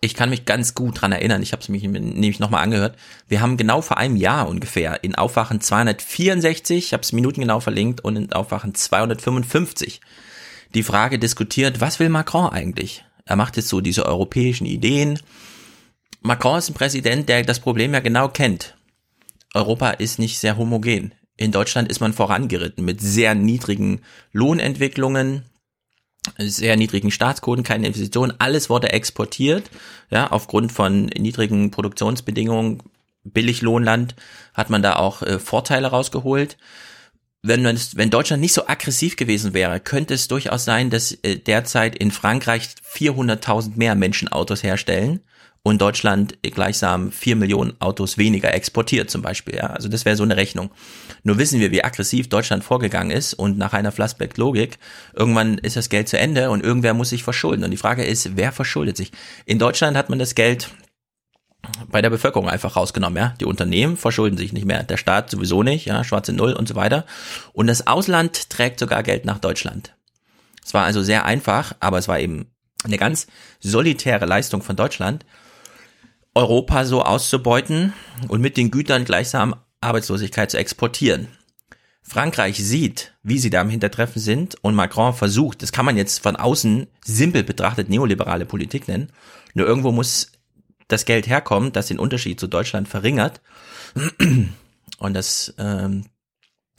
[0.00, 2.96] ich kann mich ganz gut dran erinnern, ich habe es mich nämlich nochmal angehört,
[3.26, 8.02] wir haben genau vor einem Jahr ungefähr in Aufwachen 264, ich habe es minutengenau verlinkt,
[8.02, 10.00] und in Aufwachen 255
[10.74, 13.04] die Frage diskutiert, was will Macron eigentlich?
[13.24, 15.18] Er macht jetzt so diese europäischen Ideen.
[16.20, 18.75] Macron ist ein Präsident, der das Problem ja genau kennt.
[19.56, 21.12] Europa ist nicht sehr homogen.
[21.36, 24.02] In Deutschland ist man vorangeritten mit sehr niedrigen
[24.32, 25.44] Lohnentwicklungen,
[26.38, 29.70] sehr niedrigen Staatsquoten, keine Investitionen, alles wurde exportiert,
[30.10, 32.82] ja, aufgrund von niedrigen Produktionsbedingungen,
[33.24, 34.14] Billiglohnland,
[34.54, 36.56] hat man da auch äh, Vorteile rausgeholt.
[37.42, 41.96] Wenn, wenn Deutschland nicht so aggressiv gewesen wäre, könnte es durchaus sein, dass äh, derzeit
[41.96, 45.20] in Frankreich 400.000 mehr Menschen Autos herstellen
[45.66, 49.56] und Deutschland gleichsam 4 Millionen Autos weniger exportiert zum Beispiel.
[49.56, 49.66] Ja?
[49.66, 50.70] Also das wäre so eine Rechnung.
[51.24, 54.78] Nur wissen wir, wie aggressiv Deutschland vorgegangen ist und nach einer Flassbeck-Logik,
[55.12, 57.64] irgendwann ist das Geld zu Ende und irgendwer muss sich verschulden.
[57.64, 59.10] Und die Frage ist, wer verschuldet sich?
[59.44, 60.70] In Deutschland hat man das Geld
[61.90, 63.34] bei der Bevölkerung einfach rausgenommen, ja.
[63.40, 66.76] Die Unternehmen verschulden sich nicht mehr, der Staat sowieso nicht, ja, schwarze Null und so
[66.76, 67.06] weiter.
[67.52, 69.96] Und das Ausland trägt sogar Geld nach Deutschland.
[70.64, 72.52] Es war also sehr einfach, aber es war eben
[72.84, 73.26] eine ganz
[73.58, 75.24] solitäre Leistung von Deutschland,
[76.36, 77.94] Europa so auszubeuten
[78.28, 81.28] und mit den Gütern gleichsam Arbeitslosigkeit zu exportieren.
[82.02, 86.22] Frankreich sieht, wie sie da im Hintertreffen sind und Macron versucht, das kann man jetzt
[86.22, 89.10] von außen simpel betrachtet neoliberale Politik nennen,
[89.54, 90.30] nur irgendwo muss
[90.88, 93.40] das Geld herkommen, das den Unterschied zu Deutschland verringert.
[94.98, 96.04] Und das ähm,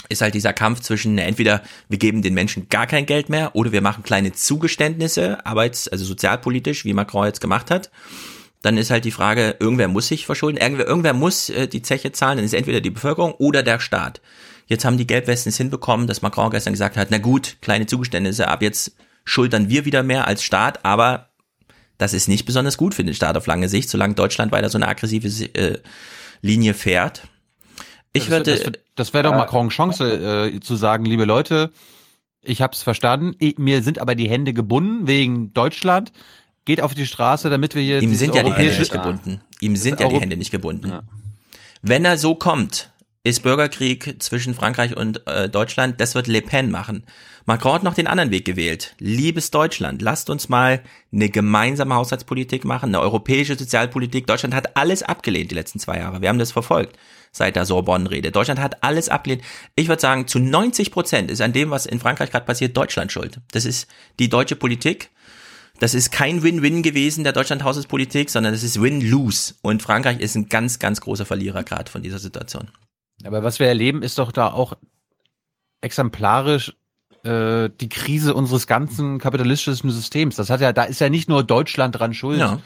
[0.08, 3.72] ist halt dieser Kampf zwischen entweder wir geben den Menschen gar kein Geld mehr oder
[3.72, 7.90] wir machen kleine Zugeständnisse, arbeits-, also sozialpolitisch, wie Macron jetzt gemacht hat.
[8.62, 12.12] Dann ist halt die Frage, irgendwer muss sich verschulden, irgendwer, irgendwer muss äh, die Zeche
[12.12, 14.22] zahlen, dann ist entweder die Bevölkerung oder der Staat.
[14.66, 18.48] Jetzt haben die Gelbwesten es hinbekommen, dass Macron gestern gesagt hat, na gut, kleine Zugeständnisse,
[18.48, 21.30] ab jetzt schultern wir wieder mehr als Staat, aber
[21.98, 24.78] das ist nicht besonders gut für den Staat auf lange Sicht, solange Deutschland weiter so
[24.78, 25.80] eine aggressive äh,
[26.42, 27.28] Linie fährt.
[28.14, 31.72] Ich das, würde, das, das wäre doch Macron Chance äh, zu sagen, liebe Leute,
[32.42, 36.12] ich habe es verstanden, mir sind aber die Hände gebunden wegen Deutschland.
[36.68, 39.40] Geht auf die Straße, damit wir hier ihm sind ja die Hände nicht gebunden.
[39.62, 41.00] Ihm sind ja die Hände nicht gebunden.
[41.82, 42.92] Wenn er so kommt,
[43.24, 47.06] ist Bürgerkrieg zwischen Frankreich und äh, Deutschland, das wird Le Pen machen.
[47.46, 48.96] Macron hat noch den anderen Weg gewählt.
[49.00, 50.82] Liebes Deutschland, lasst uns mal
[51.14, 54.28] eine gemeinsame Haushaltspolitik machen, eine europäische Sozialpolitik.
[54.28, 56.22] Deutschland hat alles abgelehnt die letzten zwei Jahre.
[56.22, 56.98] Wir haben das verfolgt
[57.32, 58.32] seit der Sorbonne-Rede.
[58.32, 59.44] Deutschland hat alles abgelehnt.
[59.78, 63.14] Ich würde sagen, zu 90 Prozent ist an dem, was in Frankreich gerade passiert, Deutschland
[63.14, 63.40] schuld.
[63.52, 63.88] Das ist
[64.20, 65.12] die deutsche Politik.
[65.80, 69.56] Das ist kein Win-Win gewesen der Deutschland-Haushaltspolitik, sondern das ist Win-Lose.
[69.62, 72.70] Und Frankreich ist ein ganz, ganz großer Verlierer gerade von dieser Situation.
[73.24, 74.74] Aber was wir erleben, ist doch da auch
[75.82, 76.74] exemplarisch
[77.24, 80.36] äh, die Krise unseres ganzen kapitalistischen Systems.
[80.36, 82.40] Das hat ja, da ist ja nicht nur Deutschland dran schuld.
[82.40, 82.60] Ja.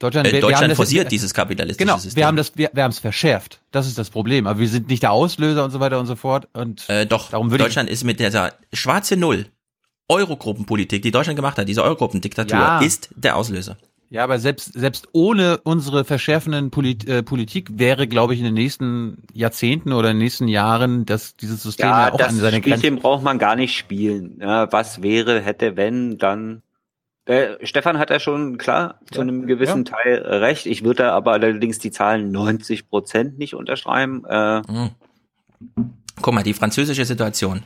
[0.00, 2.16] Deutschland, Äh, wir, Deutschland forciert dieses kapitalistische Genau, System.
[2.16, 3.60] wir haben das, wir, wir haben es verschärft.
[3.72, 4.46] Das ist das Problem.
[4.46, 6.48] Aber wir sind nicht der Auslöser und so weiter und so fort.
[6.52, 9.46] Und Äh, doch, darum Deutschland ist mit dieser schwarze Null
[10.08, 12.80] Eurogruppenpolitik, die Deutschland gemacht hat, diese Eurogruppendiktatur, Ja.
[12.80, 13.76] ist der Auslöser.
[14.10, 18.54] ja, aber selbst selbst ohne unsere verschärfenden Polit, äh, Politik wäre, glaube ich, in den
[18.54, 22.36] nächsten Jahrzehnten oder in den nächsten Jahren, dass dieses System ja, Ja, auch das an
[22.36, 22.78] seine Grenzen.
[22.80, 24.38] Spielchen braucht man gar nicht spielen.
[24.40, 26.62] Ja, was wäre, hätte, wenn, dann.
[27.26, 30.64] Äh, Stefan hat ja schon klar zu einem gewissen Teil äh, recht.
[30.64, 34.24] Ich würde da aber allerdings die Zahlen 90 Prozent nicht unterschreiben.
[34.26, 34.90] Äh, Mhm.
[36.22, 37.64] Guck mal, die französische Situation.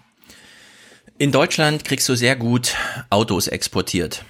[1.18, 2.74] In Deutschland kriegst du sehr gut
[3.10, 4.24] Autos exportiert.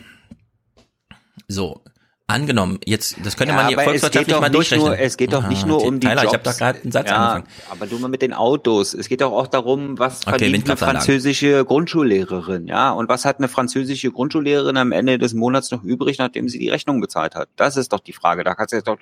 [1.49, 1.83] So,
[2.27, 4.89] angenommen, jetzt, das könnte ja, man hier volkswirtschaftlich mal nicht durchrechnen.
[4.89, 6.33] nur, es geht doch nicht nur um die Tyler, Jobs.
[6.33, 7.47] ich habe doch gerade einen Satz ja, angefangen.
[7.71, 8.95] Aber du mal mit den Autos.
[8.95, 12.91] Es geht doch auch darum, was Okay, verdient eine französische Grundschullehrerin, ja?
[12.91, 16.71] Und was hat eine französische Grundschullehrerin am Ende des Monats noch übrig, nachdem sie die
[16.71, 17.49] Rechnung bezahlt hat?
[17.57, 18.45] Das ist doch die Frage.
[18.45, 18.99] Da kannst du jetzt doch,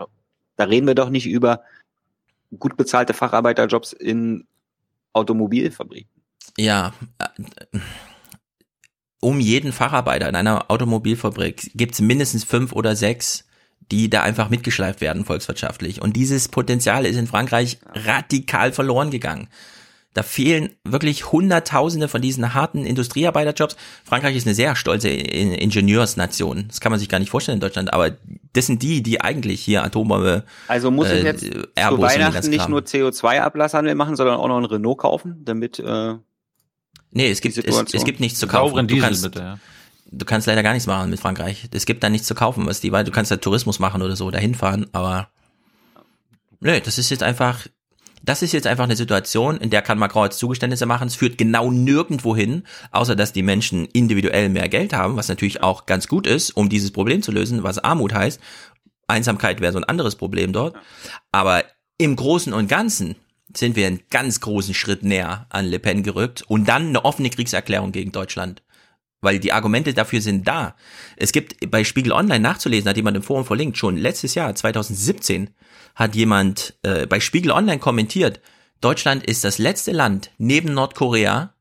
[0.56, 1.62] da reden wir doch nicht über
[2.58, 4.46] gut bezahlte Facharbeiterjobs in
[5.12, 6.19] Automobilfabriken.
[6.56, 7.78] Ja, äh,
[9.20, 13.44] um jeden Facharbeiter in einer Automobilfabrik gibt's mindestens fünf oder sechs,
[13.90, 16.00] die da einfach mitgeschleift werden volkswirtschaftlich.
[16.00, 19.48] Und dieses Potenzial ist in Frankreich radikal verloren gegangen.
[20.14, 23.76] Da fehlen wirklich Hunderttausende von diesen harten Industriearbeiterjobs.
[24.04, 26.64] Frankreich ist eine sehr stolze Ingenieursnation.
[26.66, 27.92] Das kann man sich gar nicht vorstellen in Deutschland.
[27.92, 28.10] Aber
[28.52, 30.44] das sind die, die eigentlich hier Atombombe.
[30.66, 34.64] Also muss ich jetzt äh, zu Weihnachten nicht nur CO2-Ablasshandel machen, sondern auch noch ein
[34.64, 35.78] Renault kaufen, damit.
[35.78, 36.14] Äh,
[37.10, 38.86] nee, es gibt es, es gibt nichts zu kaufen.
[38.86, 39.58] Du kannst, bitte, ja.
[40.10, 41.68] du kannst leider gar nichts machen mit Frankreich.
[41.72, 44.16] Es gibt da nichts zu kaufen, was die, weil du kannst da Tourismus machen oder
[44.16, 44.86] so, dahin fahren.
[44.92, 45.28] Aber
[46.60, 47.66] nee, das ist jetzt einfach
[48.22, 51.08] das ist jetzt einfach eine Situation, in der kann Macron jetzt Zugeständnisse machen.
[51.08, 55.62] Es führt genau nirgendwo hin, außer dass die Menschen individuell mehr Geld haben, was natürlich
[55.62, 58.40] auch ganz gut ist, um dieses Problem zu lösen, was Armut heißt.
[59.06, 60.76] Einsamkeit wäre so ein anderes Problem dort.
[61.32, 61.64] Aber
[61.96, 63.16] im Großen und Ganzen
[63.56, 67.30] sind wir einen ganz großen Schritt näher an Le Pen gerückt und dann eine offene
[67.30, 68.62] Kriegserklärung gegen Deutschland.
[69.20, 70.76] Weil die Argumente dafür sind da.
[71.16, 75.50] Es gibt bei Spiegel Online nachzulesen, hat jemand im Forum verlinkt, schon letztes Jahr, 2017,
[75.94, 78.40] hat jemand äh, bei Spiegel Online kommentiert,
[78.80, 81.52] Deutschland ist das letzte Land neben Nordkorea,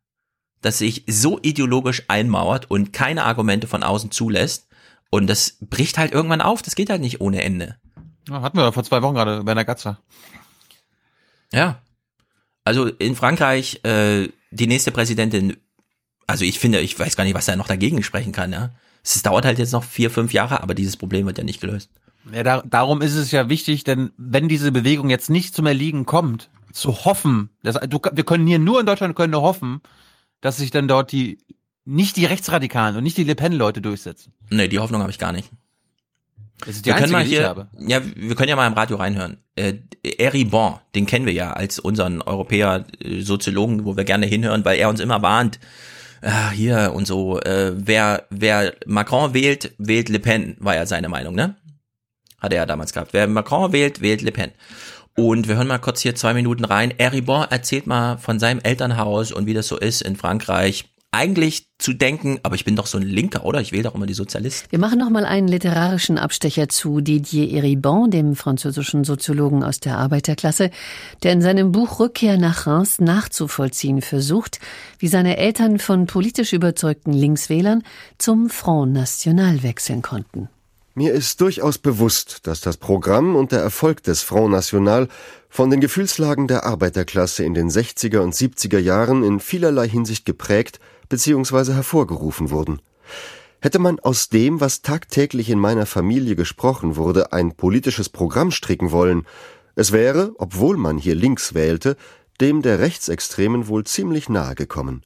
[0.61, 4.67] das sich so ideologisch einmauert und keine Argumente von außen zulässt.
[5.09, 6.61] Und das bricht halt irgendwann auf.
[6.61, 7.77] Das geht halt nicht ohne Ende.
[8.29, 9.99] Hatten wir vor zwei Wochen gerade bei der Gatzer.
[11.51, 11.81] Ja.
[12.63, 15.57] Also in Frankreich, äh, die nächste Präsidentin,
[16.27, 18.71] also ich finde, ich weiß gar nicht, was er noch dagegen sprechen kann, ja.
[19.03, 21.89] Es dauert halt jetzt noch vier, fünf Jahre, aber dieses Problem wird ja nicht gelöst.
[22.31, 26.05] Ja, da, darum ist es ja wichtig, denn wenn diese Bewegung jetzt nicht zum Erliegen
[26.05, 29.81] kommt, zu hoffen, dass, du, wir können hier nur in Deutschland können nur hoffen,
[30.41, 31.39] dass sich dann dort die
[31.85, 34.33] nicht die Rechtsradikalen und nicht die Le Pen-Leute durchsetzen.
[34.49, 35.49] Nee, die Hoffnung habe ich gar nicht.
[36.65, 37.87] Das ist die wir einzige, können mal hier.
[37.87, 39.37] Ja, wir können ja mal im Radio reinhören.
[39.55, 44.25] Äh, Eri Bon, den kennen wir ja als unseren Europäer äh, Soziologen, wo wir gerne
[44.25, 45.59] hinhören, weil er uns immer warnt,
[46.21, 51.09] ah, hier und so, äh, wer, wer Macron wählt, wählt Le Pen, war ja seine
[51.09, 51.55] Meinung, ne?
[52.39, 53.13] Hat er ja damals gehabt.
[53.13, 54.51] Wer Macron wählt, wählt Le Pen.
[55.15, 56.93] Und wir hören mal kurz hier zwei Minuten rein.
[56.97, 60.85] Eribon erzählt mal von seinem Elternhaus und wie das so ist in Frankreich.
[61.11, 63.59] Eigentlich zu denken, aber ich bin doch so ein Linker, oder?
[63.61, 64.69] Ich wähle doch immer die Sozialisten.
[64.69, 69.97] Wir machen noch mal einen literarischen Abstecher zu Didier Eribon, dem französischen Soziologen aus der
[69.97, 70.69] Arbeiterklasse,
[71.23, 74.59] der in seinem Buch Rückkehr nach Reims nachzuvollziehen versucht,
[74.99, 77.81] wie seine Eltern von politisch überzeugten Linkswählern
[78.19, 80.47] zum Front National wechseln konnten.
[80.93, 85.07] Mir ist durchaus bewusst, dass das Programm und der Erfolg des Front National
[85.49, 90.79] von den Gefühlslagen der Arbeiterklasse in den 60er und 70er Jahren in vielerlei Hinsicht geprägt
[91.09, 91.73] bzw.
[91.73, 92.81] hervorgerufen wurden.
[93.61, 98.91] Hätte man aus dem, was tagtäglich in meiner Familie gesprochen wurde, ein politisches Programm stricken
[98.91, 99.27] wollen,
[99.75, 101.97] es wäre, obwohl man hier links wählte,
[102.41, 105.03] dem der Rechtsextremen wohl ziemlich nahe gekommen.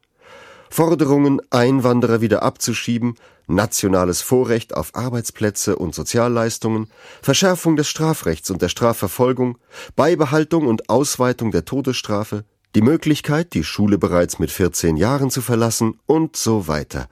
[0.70, 3.16] Forderungen, Einwanderer wieder abzuschieben,
[3.48, 6.88] nationales Vorrecht auf Arbeitsplätze und Sozialleistungen,
[7.22, 9.58] Verschärfung des Strafrechts und der Strafverfolgung,
[9.96, 12.46] Beibehaltung und Ausweitung der Todesstrafe,
[12.76, 17.08] die Möglichkeit, die Schule bereits mit 14 Jahren zu verlassen und so weiter.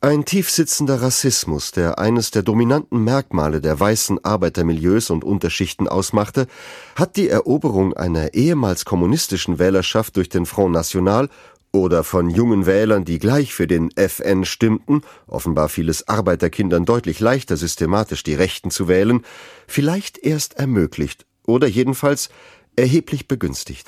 [0.00, 6.46] Ein tiefsitzender Rassismus, der eines der dominanten Merkmale der weißen Arbeitermilieus und Unterschichten ausmachte,
[6.94, 11.28] hat die Eroberung einer ehemals kommunistischen Wählerschaft durch den Front National
[11.72, 17.20] oder von jungen Wählern, die gleich für den FN stimmten, offenbar fiel es Arbeiterkindern deutlich
[17.20, 19.24] leichter, systematisch die Rechten zu wählen,
[19.66, 22.28] vielleicht erst ermöglicht oder jedenfalls
[22.76, 23.86] erheblich begünstigt.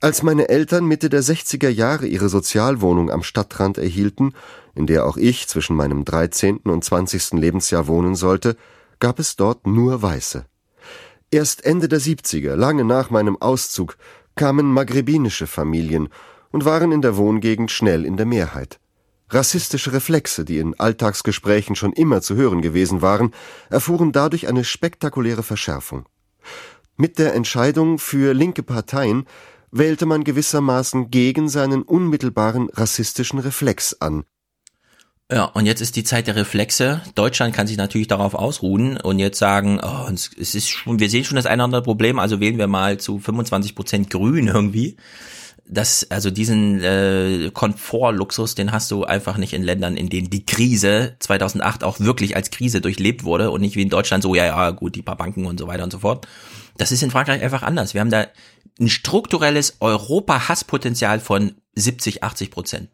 [0.00, 4.34] Als meine Eltern Mitte der 60er Jahre ihre Sozialwohnung am Stadtrand erhielten,
[4.74, 6.58] in der auch ich zwischen meinem 13.
[6.58, 7.32] und 20.
[7.32, 8.56] Lebensjahr wohnen sollte,
[8.98, 10.44] gab es dort nur Weiße.
[11.30, 13.96] Erst Ende der 70er, lange nach meinem Auszug,
[14.34, 16.10] kamen maghrebinische Familien
[16.52, 18.78] und waren in der Wohngegend schnell in der Mehrheit.
[19.30, 23.32] Rassistische Reflexe, die in Alltagsgesprächen schon immer zu hören gewesen waren,
[23.70, 26.06] erfuhren dadurch eine spektakuläre Verschärfung.
[26.96, 29.26] Mit der Entscheidung für linke Parteien
[29.70, 34.24] wählte man gewissermaßen gegen seinen unmittelbaren rassistischen Reflex an.
[35.30, 37.02] Ja, und jetzt ist die Zeit der Reflexe.
[37.16, 41.24] Deutschland kann sich natürlich darauf ausruhen und jetzt sagen, oh, es ist schon, wir sehen
[41.24, 44.96] schon das eine oder andere Problem, also wählen wir mal zu 25 Prozent Grün irgendwie
[45.68, 50.46] das, also diesen äh, Komfortluxus, den hast du einfach nicht in Ländern, in denen die
[50.46, 54.46] Krise 2008 auch wirklich als Krise durchlebt wurde und nicht wie in Deutschland so, ja,
[54.46, 56.26] ja, gut, die paar Banken und so weiter und so fort.
[56.76, 57.94] Das ist in Frankreich einfach anders.
[57.94, 58.26] Wir haben da
[58.78, 62.90] ein strukturelles Europa-Hasspotenzial von 70, 80 Prozent.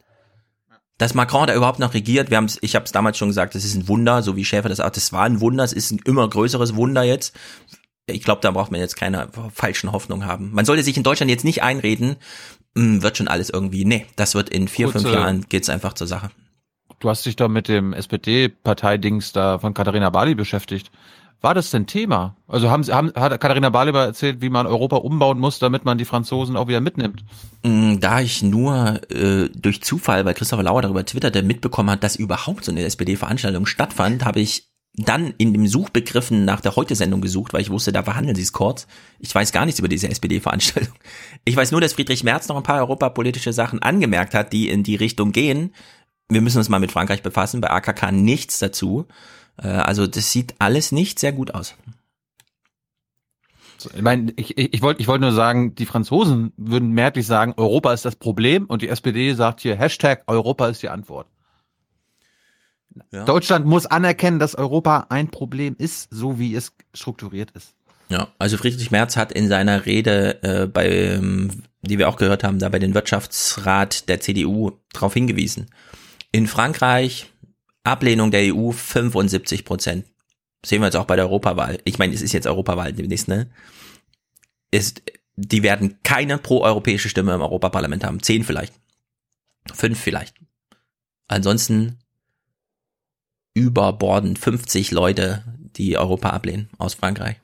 [0.98, 3.64] Dass Macron da überhaupt noch regiert, wir haben's, ich habe es damals schon gesagt, das
[3.64, 6.00] ist ein Wunder, so wie Schäfer das auch, das war ein Wunder, es ist ein
[6.04, 7.34] immer größeres Wunder jetzt
[8.06, 10.50] ich glaube, da braucht man jetzt keine falschen Hoffnungen haben.
[10.52, 12.16] Man sollte sich in Deutschland jetzt nicht einreden,
[12.74, 15.68] mh, hm, wird schon alles irgendwie, nee, das wird in vier, Kurze, fünf Jahren geht's
[15.68, 16.30] einfach zur Sache.
[16.98, 20.90] Du hast dich da mit dem SPD-Parteidings da von Katharina Bali beschäftigt.
[21.42, 22.36] War das denn Thema?
[22.46, 26.04] Also haben, haben hat Katharina Barleber erzählt, wie man Europa umbauen muss, damit man die
[26.04, 27.24] Franzosen auch wieder mitnimmt?
[27.64, 32.14] Mm, Da ich nur äh, durch Zufall, weil Christopher Lauer darüber twitterte, mitbekommen hat, dass
[32.14, 37.52] überhaupt so eine SPD-Veranstaltung stattfand, habe ich dann in dem Suchbegriffen nach der Heute-Sendung gesucht,
[37.52, 38.86] weil ich wusste, da verhandeln sie es kurz.
[39.18, 40.94] Ich weiß gar nichts über diese SPD-Veranstaltung.
[41.44, 44.82] Ich weiß nur, dass Friedrich Merz noch ein paar europapolitische Sachen angemerkt hat, die in
[44.82, 45.74] die Richtung gehen.
[46.28, 49.06] Wir müssen uns mal mit Frankreich befassen, bei AKK nichts dazu.
[49.56, 51.74] Äh, Also das sieht alles nicht sehr gut aus.
[53.94, 57.54] Ich meine, ich, ich, ich wollte ich wollte nur sagen, die Franzosen würden mehrheitlich sagen,
[57.56, 61.26] Europa ist das Problem und die SPD sagt hier Hashtag Europa ist die Antwort.
[63.10, 63.24] Ja.
[63.24, 67.74] Deutschland muss anerkennen, dass Europa ein Problem ist, so wie es strukturiert ist.
[68.08, 72.44] Ja, also Friedrich Merz hat in seiner Rede äh, bei, ähm, die wir auch gehört
[72.44, 75.66] haben, da bei den Wirtschaftsrat der CDU darauf hingewiesen.
[76.30, 77.31] In Frankreich
[77.84, 80.06] Ablehnung der EU 75 Prozent.
[80.64, 81.78] Sehen wir jetzt auch bei der Europawahl.
[81.84, 83.50] Ich meine, es ist jetzt Europawahl demnächst, ne?
[84.70, 85.02] Ist,
[85.36, 88.22] die werden keine pro-europäische Stimme im Europaparlament haben.
[88.22, 88.72] Zehn vielleicht.
[89.74, 90.36] Fünf vielleicht.
[91.26, 91.98] Ansonsten
[93.54, 95.44] überbordend 50 Leute,
[95.76, 97.40] die Europa ablehnen aus Frankreich.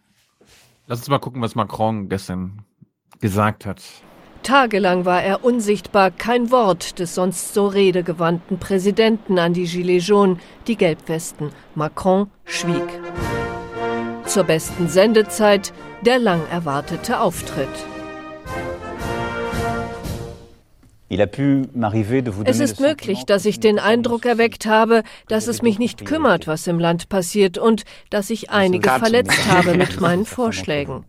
[0.87, 2.65] Lass uns mal gucken, was Macron gestern
[3.21, 3.83] gesagt hat.
[4.49, 10.39] Tagelang war er unsichtbar, kein Wort des sonst so redegewandten Präsidenten an die Gilets jaunes,
[10.67, 11.51] die Gelbwesten.
[11.75, 12.83] Macron schwieg.
[14.25, 17.69] Zur besten Sendezeit der lang erwartete Auftritt.
[21.11, 26.67] Es ist möglich, dass ich den Eindruck erweckt habe, dass es mich nicht kümmert, was
[26.67, 31.05] im Land passiert und dass ich einige verletzt habe mit meinen Vorschlägen.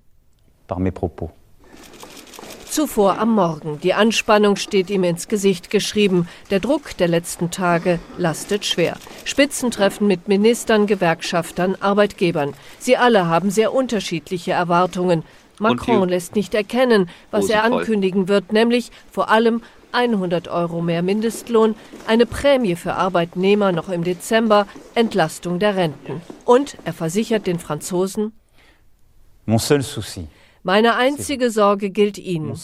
[2.79, 3.77] Zuvor am Morgen.
[3.81, 6.29] Die Anspannung steht ihm ins Gesicht geschrieben.
[6.49, 8.95] Der Druck der letzten Tage lastet schwer.
[9.25, 12.53] Spitzentreffen mit Ministern, Gewerkschaftern, Arbeitgebern.
[12.79, 15.23] Sie alle haben sehr unterschiedliche Erwartungen.
[15.59, 21.75] Macron lässt nicht erkennen, was er ankündigen wird, nämlich vor allem 100 Euro mehr Mindestlohn,
[22.07, 26.21] eine Prämie für Arbeitnehmer noch im Dezember, Entlastung der Renten.
[26.45, 28.31] Und er versichert den Franzosen,
[29.45, 30.27] Mon seul souci,
[30.63, 32.57] meine einzige Sorge gilt Ihnen.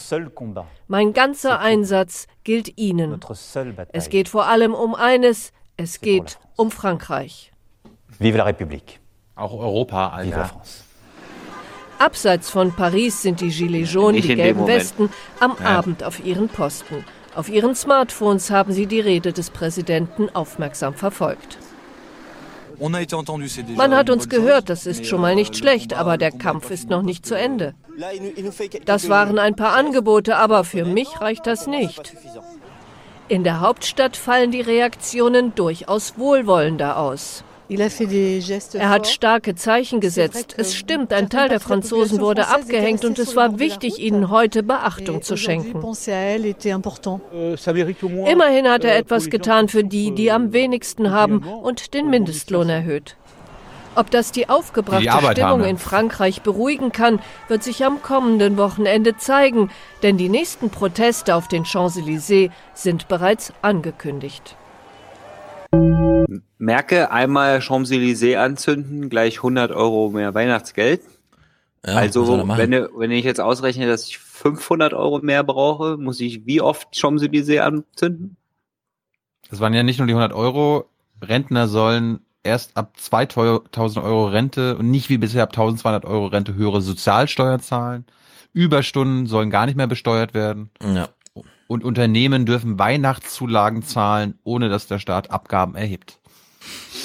[0.88, 3.20] Mein ganzer Einsatz gilt Ihnen.
[3.92, 7.52] Es geht vor allem um eines, es geht um Frankreich.
[8.18, 9.00] Vive la République.
[9.34, 10.26] Auch Europa, Alter.
[10.26, 10.84] Vive la France.
[11.98, 14.66] Abseits von Paris sind die Gilets jaunes, die gelben.
[14.66, 15.08] Westen,
[15.40, 15.78] am Ja.
[15.78, 17.04] Abend auf ihren Posten.
[17.34, 21.58] Auf ihren Smartphones haben sie die Rede des Präsidenten aufmerksam verfolgt.
[22.78, 27.02] Man hat uns gehört, das ist schon mal nicht schlecht, aber der Kampf ist noch
[27.02, 27.74] nicht zu Ende.
[28.84, 32.14] Das waren ein paar Angebote, aber für mich reicht das nicht.
[33.28, 37.42] In der Hauptstadt fallen die Reaktionen durchaus wohlwollender aus.
[37.68, 40.54] Er hat starke Zeichen gesetzt.
[40.56, 45.22] Es stimmt, ein Teil der Franzosen wurde abgehängt und es war wichtig, ihnen heute Beachtung
[45.22, 45.80] zu schenken.
[48.30, 53.16] Immerhin hat er etwas getan für die, die am wenigsten haben und den Mindestlohn erhöht.
[53.96, 57.18] Ob das die aufgebrachte Die Stimmung haben, in Frankreich beruhigen kann,
[57.48, 59.70] wird sich am kommenden Wochenende zeigen,
[60.02, 64.54] denn die nächsten Proteste auf den Champs-Élysées sind bereits angekündigt.
[66.58, 71.00] Merke, einmal Champs-Élysées anzünden, gleich 100 Euro mehr Weihnachtsgeld.
[71.86, 76.44] Ja, also, wenn, wenn ich jetzt ausrechne, dass ich 500 Euro mehr brauche, muss ich
[76.44, 78.36] wie oft Champs-Élysées anzünden?
[79.48, 80.90] Das waren ja nicht nur die 100 Euro.
[81.22, 86.54] Rentner sollen erst ab 2000 Euro Rente und nicht wie bisher ab 1200 Euro Rente
[86.54, 88.06] höhere Sozialsteuer zahlen.
[88.52, 90.70] Überstunden sollen gar nicht mehr besteuert werden.
[90.82, 91.08] Ja.
[91.68, 96.20] Und Unternehmen dürfen Weihnachtszulagen zahlen, ohne dass der Staat Abgaben erhebt.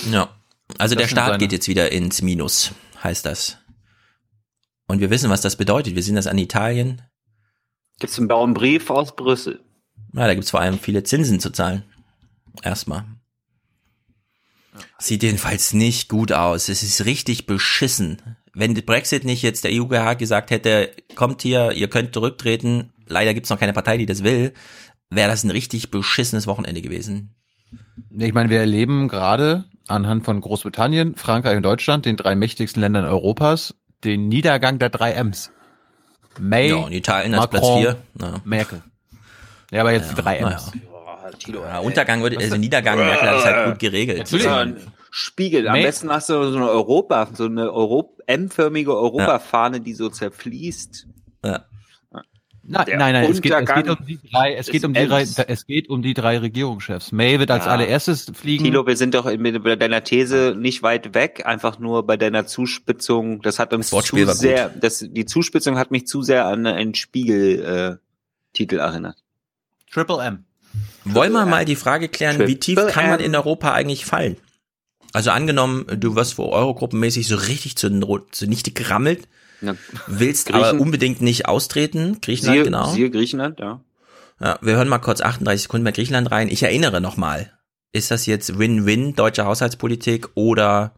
[0.09, 0.29] Ja.
[0.77, 2.71] Also Das der Staat geht jetzt wieder ins Minus,
[3.03, 3.57] heißt das.
[4.87, 5.95] Und wir wissen, was das bedeutet.
[5.95, 7.01] Wir sehen das an Italien.
[7.99, 9.61] Gibt's einen blauen Brief aus Brüssel?
[10.13, 11.83] Ja, da gibt's vor allem viele Zinsen zu zahlen.
[12.63, 13.05] Erstmal.
[14.97, 16.69] Sieht jedenfalls nicht gut aus.
[16.69, 18.21] Es ist richtig beschissen.
[18.53, 23.33] Wenn der Brexit nicht jetzt der EUGH gesagt hätte, kommt hier, ihr könnt zurücktreten, leider
[23.33, 24.53] gibt's noch keine Partei, die das will,
[25.09, 27.35] wäre das ein richtig beschissenes Wochenende gewesen.
[28.17, 33.05] Ich meine, wir erleben gerade anhand von Großbritannien, Frankreich und Deutschland, den drei mächtigsten Ländern
[33.05, 35.51] Europas, den Niedergang der drei M's.
[36.39, 37.97] May, Ja, und Italien als Platz Macron, vier.
[38.19, 38.41] Ja.
[38.43, 38.81] Merkel.
[39.71, 40.37] Ja, aber jetzt die drei.
[40.39, 40.71] M's.
[40.73, 40.81] Ja,
[41.81, 44.19] Untergang würde, also Niedergang, Merkel hat es halt gut geregelt.
[44.31, 44.77] Ist ja ein
[45.09, 45.67] Spiegel.
[45.67, 50.09] Am May- besten hast du so eine Europa, so eine Euro M-förmige Europafahne, die so
[50.09, 51.07] zerfließt.
[51.43, 51.65] Ja.
[52.63, 55.07] Nein, Der nein, nein, es geht, es geht um die drei, es geht um die
[55.07, 57.11] drei, es geht um die drei Regierungschefs.
[57.11, 57.71] May wird als Ja.
[57.71, 58.63] allererstes fliegen.
[58.63, 62.45] Thilo, wir sind doch mit bei deiner These nicht weit weg, einfach nur bei deiner
[62.45, 63.41] Zuspitzung.
[63.41, 66.93] Das hat uns Das zu sehr, das, die Zuspitzung hat mich zu sehr an einen
[66.93, 69.17] Spiegel-Titel äh, Titel erinnert.
[69.91, 70.45] Triple M.
[71.05, 74.37] Wollen wir mal die Frage klären, wie tief kann man in Europa eigentlich fallen?
[75.13, 77.89] Also angenommen, du wirst vor Eurogruppenmäßig so richtig zu,
[78.31, 79.27] zunichte gerammelt,
[79.61, 79.75] Ja.
[80.07, 82.19] willst Griechen- aber unbedingt nicht austreten.
[82.21, 82.91] Griechenland, Siehe, genau.
[82.91, 83.81] siehe Griechenland, ja.
[84.39, 86.47] Ja, wir hören mal kurz 38 Sekunden bei Griechenland rein.
[86.49, 87.51] Ich erinnere nochmal.
[87.93, 90.93] Ist das jetzt Win-Win deutsche Haushaltspolitik oder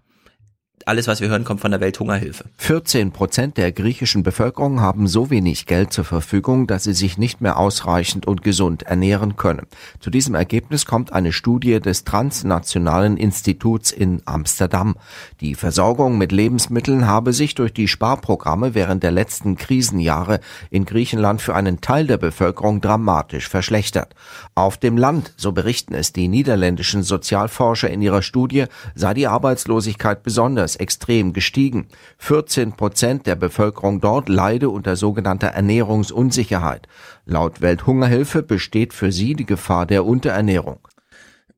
[0.88, 2.46] alles, was wir hören, kommt von der Welthungerhilfe?
[2.58, 7.42] 14 Prozent der griechischen Bevölkerung haben so wenig Geld zur Verfügung, dass sie sich nicht
[7.42, 9.68] mehr ausreichend und gesund ernähren können.
[10.00, 14.96] Zu diesem Ergebnis kommt eine Studie des Transnationalen Instituts in Amsterdam.
[15.42, 20.40] Die Versorgung mit Lebensmitteln habe sich durch die Sparprogramme während der letzten Krisenjahre
[20.70, 24.16] in Griechenland für einen Teil der Bevölkerung dramatisch verschlechtert.
[24.56, 30.24] Auf dem Land, so berichten es die niederländischen Sozialforscher in ihrer Studie, sei die Arbeitslosigkeit
[30.24, 31.88] besonders extrem gestiegen.
[32.18, 36.88] 14 Prozent der Bevölkerung dort leide unter sogenannter Ernährungsunsicherheit.
[37.26, 40.80] Laut Welthungerhilfe besteht für sie die Gefahr der Unterernährung.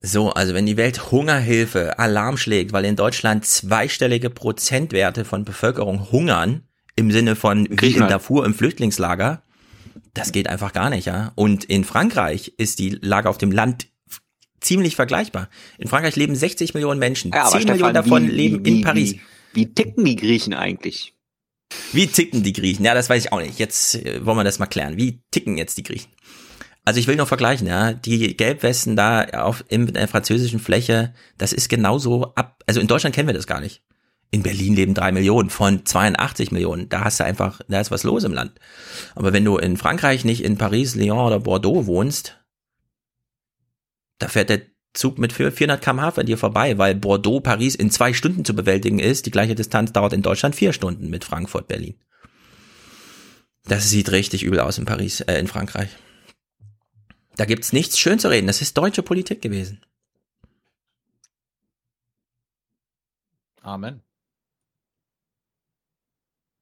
[0.02, 6.62] So, also wenn die Welthungerhilfe Alarm schlägt, weil in Deutschland zweistellige Prozentwerte von Bevölkerung hungern,
[6.96, 8.08] im Sinne von wie in.
[8.08, 9.42] Darfur im Flüchtlingslager,
[10.14, 11.32] das geht einfach gar nicht, ja.
[11.36, 13.88] Und in Frankreich ist die Lage auf dem Land
[14.66, 15.50] ziemlich vergleichbar.
[15.78, 18.70] In Frankreich leben 60 Millionen Menschen, Ja, aber 10 Millionen Stefan, davon wie- leben wie-
[18.80, 19.14] in Paris.
[19.14, 19.22] Wie,
[19.54, 21.14] wie ticken die Griechen eigentlich?
[21.94, 22.86] Wie ticken die Griechen?
[22.86, 23.58] Ja, das weiß ich auch nicht.
[23.60, 24.98] Jetzt äh, wollen wir das mal klären.
[24.98, 26.12] Wie ticken jetzt die Griechen?
[26.84, 27.94] Also ich will nur vergleichen, ja.
[27.94, 32.62] Die Gelbwesten da auf in der französischen Fläche, das ist genauso ab.
[32.68, 33.82] Also in Deutschland kennen wir das gar nicht.
[34.30, 36.90] In Berlin leben drei Millionen von 82 Millionen.
[36.90, 38.52] Da hast du einfach, da ist was los im Land.
[39.16, 42.38] Aber wenn du in Frankreich nicht in Paris, Lyon oder Bordeaux wohnst,
[44.18, 44.62] da fährt der
[44.94, 49.00] Zug mit 400 km/h an dir vorbei, weil Bordeaux, Paris in zwei Stunden zu bewältigen
[49.00, 49.26] ist.
[49.26, 52.00] Die gleiche Distanz dauert in Deutschland vier Stunden mit Frankfurt, Berlin.
[53.66, 55.90] Das sieht richtig übel aus in Paris, äh, in Frankreich.
[57.36, 58.48] Da gibt's nichts schön zu reden.
[58.48, 59.82] Das ist deutsche Politik gewesen.
[63.62, 64.02] Amen.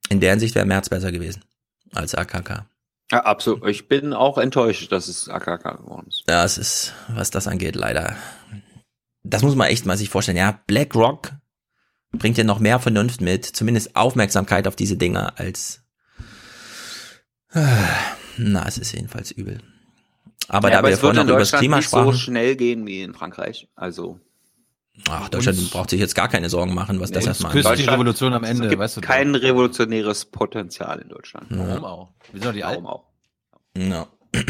[0.10, 1.44] In der Hinsicht wäre Merz besser gewesen
[1.92, 2.66] als AKK.
[3.12, 3.68] Ja, absolut.
[3.68, 6.24] Ich bin auch enttäuscht, dass es AKK geworden ist.
[6.28, 8.16] Ja, es ist, was das angeht, leider.
[9.24, 10.38] Das muss man echt mal sich vorstellen.
[10.38, 11.32] Ja, BlackRock
[12.12, 15.84] bringt ja noch mehr Vernunft mit, zumindest Aufmerksamkeit auf diese Dinger als.
[18.38, 19.60] Na, es ist jedenfalls übel.
[20.48, 22.18] Aber ja, da aber wir vorhin in noch über das Klima nicht so sprachen.
[22.18, 23.70] schnell gehen wie in Frankreich.
[23.76, 24.20] Also
[25.10, 27.90] Ach, Deutschland braucht sich jetzt gar keine Sorgen machen, was das erstmal küsst die angeht.
[27.90, 29.08] Revolution am Ende, es gibt weißt du doch.
[29.08, 31.48] kein revolutionäres Potenzial in Deutschland.
[31.50, 32.10] Warum auch?
[32.32, 32.86] Wir sind doch die Alten.
[32.86, 33.04] auch.
[33.76, 34.08] Ja.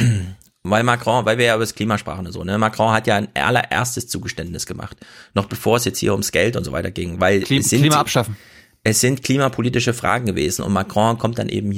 [0.65, 2.57] Weil Macron, weil wir ja über das Klima sprachen und so, ne?
[2.57, 4.95] Macron hat ja ein allererstes Zugeständnis gemacht.
[5.33, 7.81] Noch bevor es jetzt hier ums Geld und so weiter ging, weil Klim- es sind,
[7.81, 8.38] Klima abschaffen.
[8.81, 11.69] Es sind klimapolitische Fragen gewesen und Macron kommt dann eben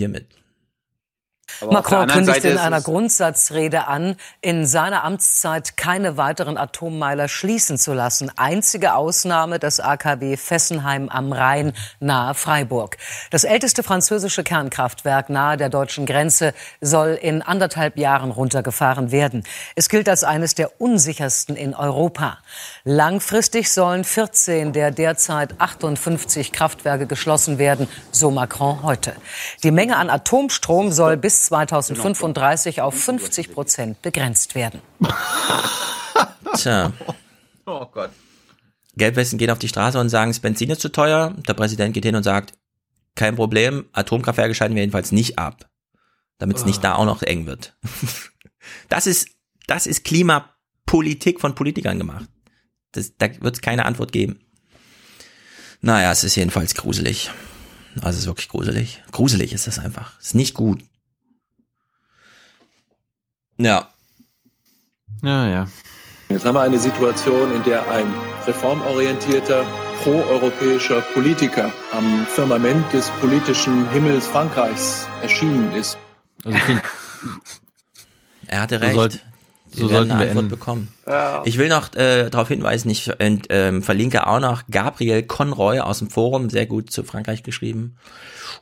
[1.59, 1.73] hiermit.
[1.73, 8.31] Macron kündigte in einer Grundsatzrede an, in seiner Amtszeit keine weiteren Atommeiler schließen zu lassen.
[8.35, 12.97] Einzige Ausnahme das AKW Fessenheim am Rhein nahe Freiburg.
[13.31, 19.43] Das älteste französische Kernkraftwerk nahe der deutschen Grenze soll in anderthalb Jahren runtergefahren werden.
[19.75, 22.39] Es gilt als eines der unsichersten in Europa.
[22.87, 29.15] Langfristig sollen 14 der derzeit 58 Kraftwerke geschlossen werden, so Macron heute.
[29.63, 34.81] Die Menge an Atomstrom soll bis 2035 auf 50 Prozent begrenzt werden.
[36.55, 36.93] Tja.
[37.65, 38.11] Oh Gott.
[38.95, 41.33] Gelbwesten gehen auf die Straße und sagen, das Benzin ist zu teuer.
[41.47, 42.53] Der Präsident geht hin und sagt,
[43.15, 45.67] kein Problem, Atomkraftwerke schalten wir jedenfalls nicht ab,
[46.37, 47.75] damit es nicht da auch noch eng wird.
[48.89, 49.27] Das ist,
[49.67, 52.25] das ist Klimapolitik von Politikern gemacht.
[52.95, 54.39] Das, da wird es keine Antwort geben.
[55.81, 57.29] Naja, es ist jedenfalls gruselig.
[57.97, 59.03] Also es ist wirklich gruselig.
[59.11, 60.13] Gruselig ist das einfach.
[60.19, 60.83] Es ist nicht gut.
[63.57, 63.89] Ja.
[65.21, 65.67] Ja, ja.
[66.29, 68.11] Jetzt haben wir eine Situation, in der ein
[68.47, 69.63] reformorientierter,
[70.03, 75.97] proeuropäischer Politiker am Firmament des politischen Himmels Frankreichs erschienen ist.
[76.43, 76.81] Also ich find,
[78.47, 79.25] Er hatte recht.
[79.77, 80.57] Wir so werden sollten eine wir Antwort enden.
[80.57, 80.87] bekommen.
[81.07, 81.41] Ja.
[81.45, 85.99] Ich will noch äh, darauf hinweisen, ich äh, ähm, verlinke auch noch Gabriel Conroy aus
[85.99, 87.97] dem Forum, sehr gut zu Frankreich geschrieben.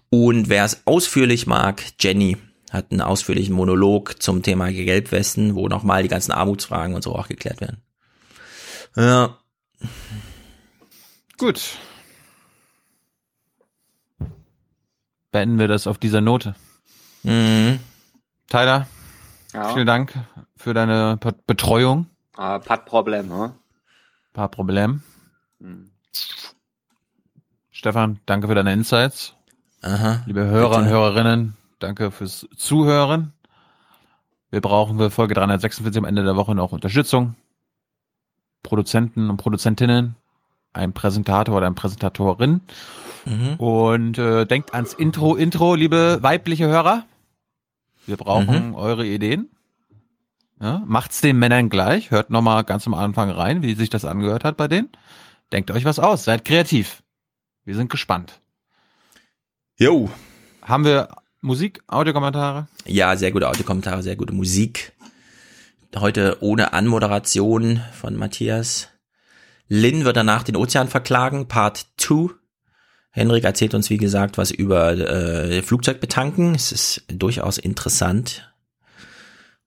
[0.09, 2.37] Und wer es ausführlich mag, Jenny
[2.71, 7.27] hat einen ausführlichen Monolog zum Thema Gelbwesten, wo nochmal die ganzen Armutsfragen und so auch
[7.27, 7.77] geklärt werden.
[8.95, 9.37] Ja.
[11.37, 11.77] Gut.
[15.31, 16.55] Beenden wir das auf dieser Note.
[17.23, 17.79] Mhm.
[18.49, 18.87] Tyler,
[19.53, 19.73] ja.
[19.73, 20.13] vielen Dank
[20.63, 22.07] für deine Betreuung.
[22.37, 23.53] Ah, paar Problem, ne?
[24.31, 25.03] Paar Problem.
[25.59, 25.91] Hm.
[27.69, 29.35] Stefan, danke für deine Insights.
[29.81, 30.81] Aha, Liebe Hörer bitte.
[30.81, 33.33] und Hörerinnen, danke fürs Zuhören.
[34.51, 37.35] Wir brauchen für Folge 346 am Ende der Woche noch Unterstützung.
[38.63, 40.15] Produzenten und Produzentinnen,
[40.71, 42.61] ein Präsentator oder eine Präsentatorin.
[43.25, 43.55] Mhm.
[43.57, 47.03] Und äh, denkt ans Intro, Intro, liebe weibliche Hörer.
[48.05, 48.75] Wir brauchen mhm.
[48.75, 49.49] eure Ideen.
[50.63, 52.09] Ja, macht's den Männern gleich.
[52.09, 54.87] Hört nochmal ganz am Anfang rein, wie sich das angehört hat bei denen.
[55.51, 56.23] Denkt euch was aus.
[56.23, 57.03] Seid kreativ.
[57.65, 58.39] Wir sind gespannt.
[59.77, 60.09] Jo.
[60.61, 61.09] Haben wir
[61.41, 62.69] Musik, Audiokommentare?
[62.85, 64.93] Ja, sehr gute Audiokommentare, sehr gute Musik.
[65.97, 68.87] Heute ohne Anmoderation von Matthias.
[69.67, 72.35] Lynn wird danach den Ozean verklagen, Part 2.
[73.11, 76.55] Henrik erzählt uns, wie gesagt, was über äh, Flugzeugbetanken.
[76.55, 78.52] Es ist durchaus interessant.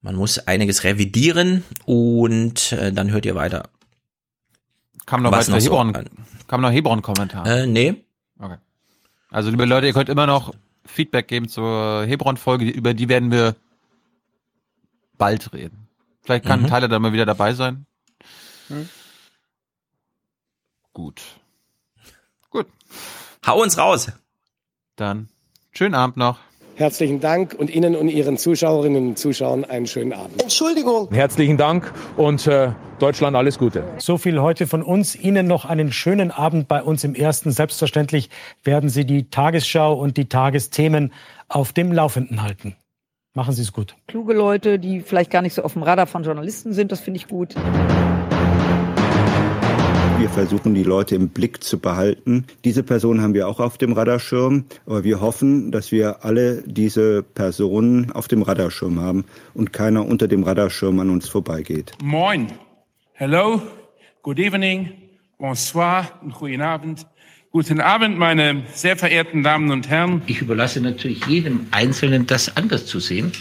[0.07, 3.71] Man muss einiges revidieren und äh, dann hört ihr weiter.
[5.05, 7.45] Kam noch was weiter Hebron, so, kam noch Hebron-Kommentar?
[7.45, 8.05] Äh, nee.
[8.39, 8.59] Okay.
[9.31, 10.55] Also liebe Leute, ihr könnt immer noch
[10.85, 13.57] Feedback geben zur Hebron-Folge, über die werden wir
[15.19, 15.89] bald reden.
[16.23, 16.69] Vielleicht kann mhm.
[16.69, 17.85] Tyler dann mal wieder dabei sein.
[18.69, 18.89] Mhm.
[20.93, 21.21] Gut.
[22.51, 22.69] Gut.
[23.45, 24.13] Hau uns raus.
[24.95, 25.31] Dann
[25.73, 26.39] schönen Abend noch.
[26.77, 30.43] Herzlichen Dank und Ihnen und Ihren Zuschauerinnen und Zuschauern einen schönen Abend.
[30.43, 31.09] Entschuldigung.
[31.11, 33.83] Herzlichen Dank und äh, Deutschland alles Gute.
[33.97, 35.17] So viel heute von uns.
[35.17, 37.51] Ihnen noch einen schönen Abend bei uns im Ersten.
[37.51, 38.29] Selbstverständlich
[38.63, 41.15] werden Sie die Tagesschau und die Tagesthemen
[41.49, 42.77] auf dem Laufenden halten.
[43.33, 43.97] Machen Sie es gut.
[44.07, 47.17] Kluge Leute, die vielleicht gar nicht so auf dem Radar von Journalisten sind, das finde
[47.17, 47.55] ich gut.
[50.19, 52.47] Wir versuchen, die Leute im Blick zu behalten.
[52.65, 54.65] Diese Person haben wir auch auf dem Radarschirm.
[54.87, 60.27] Aber wir hoffen, dass wir alle diese Personen auf dem Radarschirm haben und keiner unter
[60.27, 61.93] dem Radarschirm an uns vorbeigeht.
[62.03, 62.47] Moin.
[63.13, 63.61] Hello.
[64.23, 64.91] Good evening.
[65.39, 66.09] Bonsoir.
[66.23, 67.07] Und guten Abend.
[67.51, 70.23] Guten Abend, meine sehr verehrten Damen und Herren.
[70.27, 73.33] Ich überlasse natürlich jedem Einzelnen, das anders zu sehen,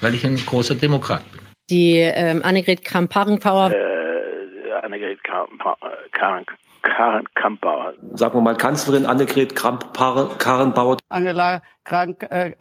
[0.00, 1.42] weil ich ein großer Demokrat bin.
[1.68, 3.72] Die ähm, Annegret Kramp-Karrenbauer.
[3.72, 4.01] Äh
[4.92, 7.94] Annegret Kramp-Karrenbauer.
[8.12, 10.98] Sagen wir mal Kanzlerin Annegret Kramp-Karrenbauer.
[11.08, 12.52] Angela Krank, äh,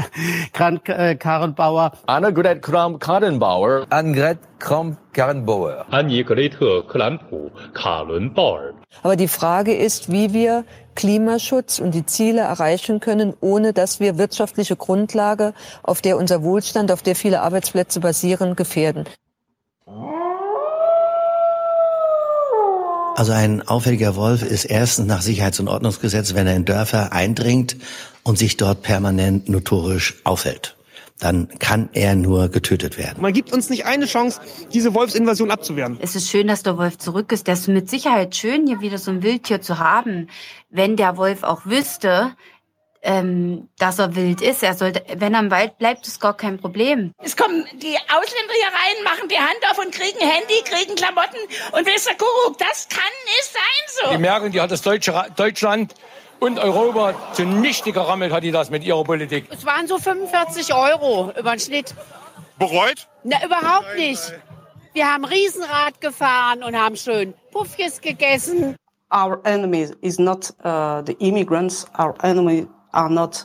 [0.52, 1.90] Krank äh, Karrenbauer.
[2.06, 3.86] Annegret Kramp-Karrenbauer.
[3.90, 5.86] Annegret Kramp-Karrenbauer.
[5.90, 8.74] Annegret Kramp-Karrenbauer.
[9.02, 14.16] Aber die Frage ist, wie wir Klimaschutz und die Ziele erreichen können, ohne dass wir
[14.16, 19.06] wirtschaftliche Grundlage, auf der unser Wohlstand, auf der viele Arbeitsplätze basieren, gefährden.
[23.16, 27.76] Also ein auffälliger Wolf ist erstens nach Sicherheits- und Ordnungsgesetz, wenn er in Dörfer eindringt
[28.22, 30.76] und sich dort permanent notorisch aufhält.
[31.18, 33.20] Dann kann er nur getötet werden.
[33.20, 34.40] Man gibt uns nicht eine Chance,
[34.72, 35.98] diese Wolfsinvasion abzuwehren.
[36.00, 37.46] Es ist schön, dass der Wolf zurück ist.
[37.46, 40.28] Das ist mit Sicherheit schön, hier wieder so ein Wildtier zu haben.
[40.70, 42.32] Wenn der Wolf auch wüsste,
[43.02, 44.62] ähm, dass er wild ist.
[44.62, 47.12] Er sollte, wenn er im Wald bleibt, ist gar kein Problem.
[47.18, 51.38] Es kommen die Ausländer hier rein, machen die Hand auf und kriegen Handy, kriegen Klamotten
[51.72, 54.10] und wisst ihr, Kuckuck, das kann nicht sein so.
[54.12, 55.94] Die Merkel, die hat das Deutsche, Deutschland
[56.40, 59.46] und Europa zunichte gerammelt, hat die das mit ihrer Politik.
[59.50, 61.94] Es waren so 45 Euro über den Schnitt.
[62.58, 63.08] Bereut?
[63.24, 64.20] Na, überhaupt nicht.
[64.92, 68.76] Wir haben Riesenrad gefahren und haben schön Puffjes gegessen.
[69.12, 71.86] Our enemy is not uh, the immigrants.
[71.98, 73.44] Our enemy are not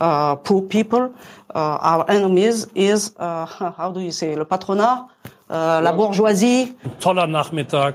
[0.00, 1.12] uh, poor people.
[1.54, 3.46] Uh, our enemies is, uh,
[3.76, 5.08] how do you say, le patronat,
[5.48, 6.74] uh, la bourgeoisie.
[7.00, 7.94] Toller Nachmittag,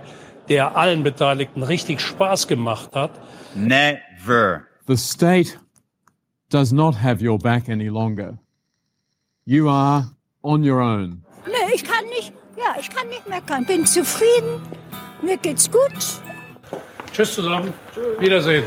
[0.49, 3.11] der allen Beteiligten richtig Spaß gemacht hat.
[3.55, 4.67] Never.
[4.87, 5.57] The state
[6.49, 8.37] does not have your back any longer.
[9.45, 10.05] You are
[10.43, 11.23] on your own.
[11.47, 13.65] Nee, ich kann nicht, ja, ich kann nicht meckern.
[13.65, 14.61] Bin zufrieden.
[15.21, 16.21] Mir geht's gut.
[17.11, 17.73] Tschüss zusammen.
[18.19, 18.65] Wiedersehen.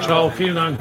[0.00, 0.78] Ciao, vielen Dank.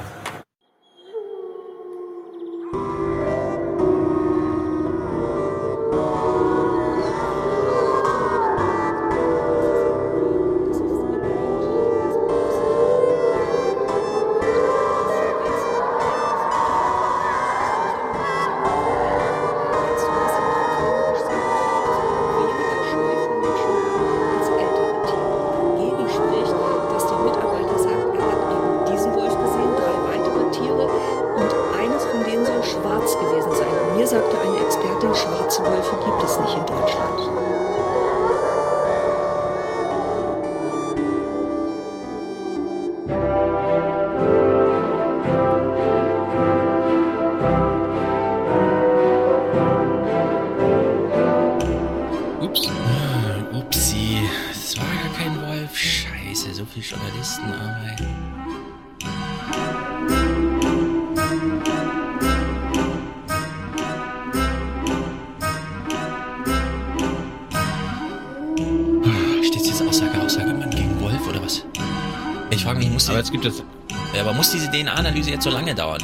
[75.70, 76.02] Lange dauern?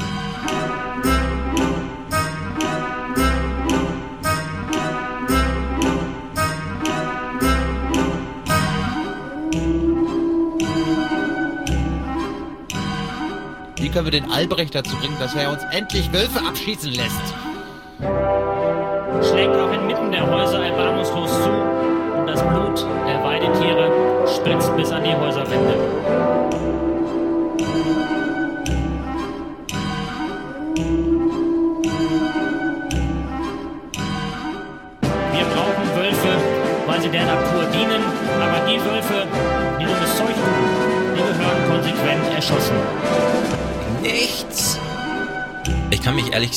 [13.77, 17.44] Wie können wir den Albrecht dazu bringen, dass er uns endlich Wölfe abschießen lässt?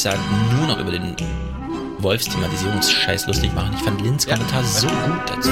[0.04, 1.16] Ehrlich gesagt nur noch über den
[1.98, 3.74] Wolfsthematisierungsscheiß lustig machen.
[3.76, 4.96] Ich fand Lins Kommentar so gut
[5.26, 5.50] dazu.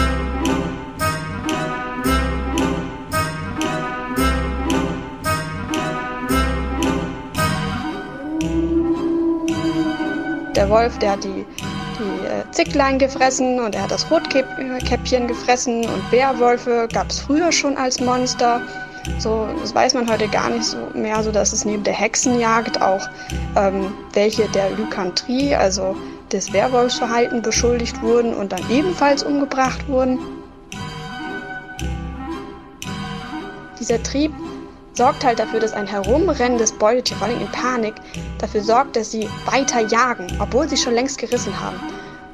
[10.55, 11.45] Der Wolf, der hat die,
[11.99, 17.53] die äh, Zicklein gefressen und er hat das Rotkäppchen gefressen und Bärwölfe gab es früher
[17.53, 18.61] schon als Monster.
[19.19, 22.81] So, das weiß man heute gar nicht so mehr, so dass es neben der Hexenjagd
[22.81, 23.07] auch
[23.57, 25.97] ähm, welche der Lykantrie, also
[26.33, 30.19] des Werwolfsverhalten beschuldigt wurden und dann ebenfalls umgebracht wurden.
[33.79, 34.33] Dieser Trieb
[34.95, 37.95] sorgt halt dafür, dass ein herumrennendes Beutetier, vor allem in Panik,
[38.39, 41.79] dafür sorgt, dass sie weiter jagen, obwohl sie schon längst gerissen haben.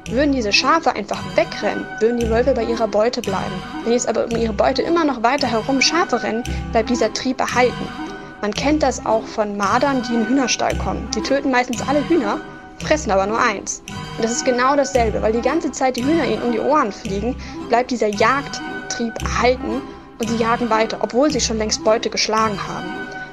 [0.09, 3.53] Würden diese Schafe einfach wegrennen, würden die Wölfe bei ihrer Beute bleiben.
[3.83, 7.39] Wenn jetzt aber um ihre Beute immer noch weiter herum Schafe rennen, bleibt dieser Trieb
[7.39, 8.02] erhalten.
[8.43, 11.09] Man kennt das auch von Mardern, die in den Hühnerstall kommen.
[11.15, 12.41] Die töten meistens alle Hühner,
[12.79, 13.81] fressen aber nur eins.
[14.17, 16.91] Und das ist genau dasselbe, weil die ganze Zeit die Hühner ihnen um die Ohren
[16.91, 17.37] fliegen,
[17.69, 19.81] bleibt dieser Jagdtrieb erhalten
[20.19, 22.89] und sie jagen weiter, obwohl sie schon längst Beute geschlagen haben.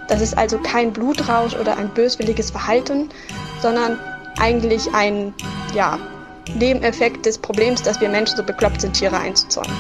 [0.07, 3.09] Das ist also kein Blutrausch oder ein böswilliges Verhalten,
[3.61, 3.99] sondern
[4.39, 5.35] eigentlich ein,
[5.75, 5.99] ja,
[6.55, 9.75] Nebeneffekt des Problems, dass wir Menschen so bekloppt sind, Tiere einzuzäunen.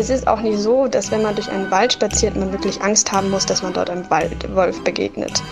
[0.00, 3.12] Es ist auch nicht so, dass wenn man durch einen Wald spaziert, man wirklich Angst
[3.12, 5.42] haben muss, dass man dort einem Wolf begegnet.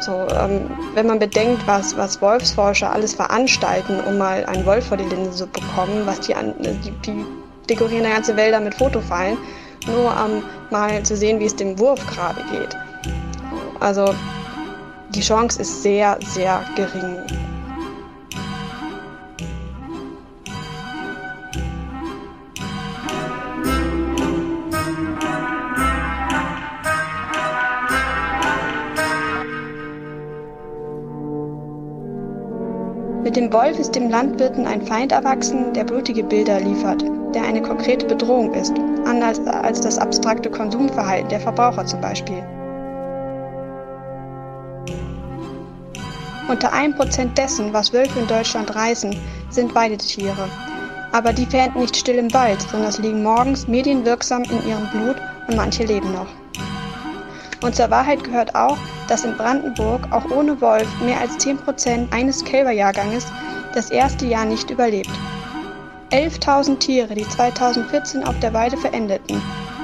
[0.00, 4.96] So, ähm, wenn man bedenkt, was, was Wolfsforscher alles veranstalten, um mal einen Wolf vor
[4.96, 7.24] die Linse zu bekommen, was die, an, die, die
[7.70, 9.38] dekorieren ganze Wälder mit Fotofallen,
[9.86, 12.76] nur um mal zu sehen, wie es dem Wurf gerade geht.
[13.78, 14.12] Also
[15.10, 17.18] die Chance ist sehr, sehr gering.
[33.36, 37.02] Dem Wolf ist dem Landwirten ein Feind erwachsen, der blutige Bilder liefert,
[37.34, 38.72] der eine konkrete Bedrohung ist,
[39.04, 42.44] anders als das abstrakte Konsumverhalten der Verbraucher zum Beispiel.
[46.48, 49.16] Unter 1% dessen, was Wölfe in Deutschland reißen,
[49.50, 50.48] sind Weidetiere.
[51.10, 55.16] Aber die verenden nicht still im Wald, sondern liegen morgens medienwirksam in ihrem Blut
[55.48, 56.43] und manche leben noch.
[57.62, 62.44] Und zur Wahrheit gehört auch, dass in Brandenburg auch ohne Wolf mehr als 10% eines
[62.44, 63.26] Kälberjahrganges
[63.74, 65.10] das erste Jahr nicht überlebt.
[66.10, 69.42] 11.000 Tiere, die 2014 auf der Weide verendeten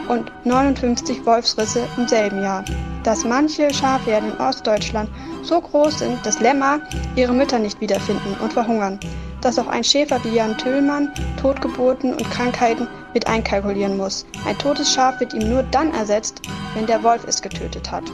[0.09, 2.65] und 59 Wolfsrisse im selben Jahr.
[3.05, 5.09] Dass manche Schafherden in Ostdeutschland
[5.43, 6.81] so groß sind, dass Lämmer
[7.17, 9.01] ihre Mütter nicht wiederfinden und verhungern.
[9.41, 11.11] Dass auch ein Schäfer wie Jan Tüllmann
[11.41, 14.27] Totgeburten und Krankheiten mit einkalkulieren muss.
[14.47, 16.43] Ein totes Schaf wird ihm nur dann ersetzt,
[16.75, 18.05] wenn der Wolf es getötet hat.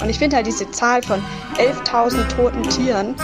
[0.00, 1.22] Und ich finde halt diese Zahl von
[1.56, 3.14] 11.000 toten Tieren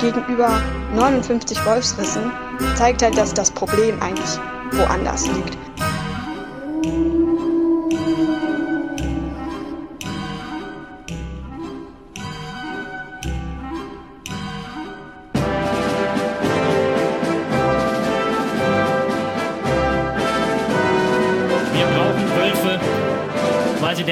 [0.00, 0.60] gegenüber
[0.94, 2.30] 59 Wolfsrissen
[2.76, 4.38] zeigt halt, dass das Problem eigentlich
[4.72, 5.56] woanders liegt.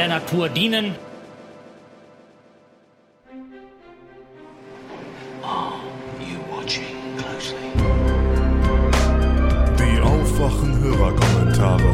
[0.06, 0.94] Der Natur dienen,
[9.78, 11.92] Die aufwachen Hörerkommentare.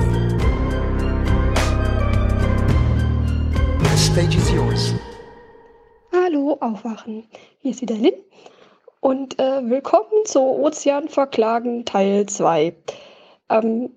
[3.81, 4.95] The stage is yours.
[6.13, 7.25] Hallo, aufwachen.
[7.61, 8.13] Hier ist wieder Lynn.
[9.01, 12.75] und äh, willkommen zu Ozeanverklagen Teil 2.
[13.49, 13.91] Ähm,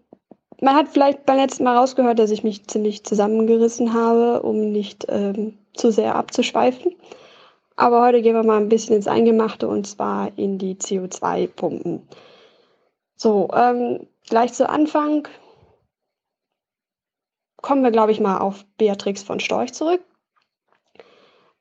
[0.65, 5.05] man hat vielleicht beim letzten Mal rausgehört, dass ich mich ziemlich zusammengerissen habe, um nicht
[5.09, 6.95] ähm, zu sehr abzuschweifen.
[7.77, 12.07] Aber heute gehen wir mal ein bisschen ins Eingemachte und zwar in die CO2-Pumpen.
[13.15, 15.27] So, ähm, gleich zu Anfang
[17.61, 20.01] kommen wir, glaube ich, mal auf Beatrix von Storch zurück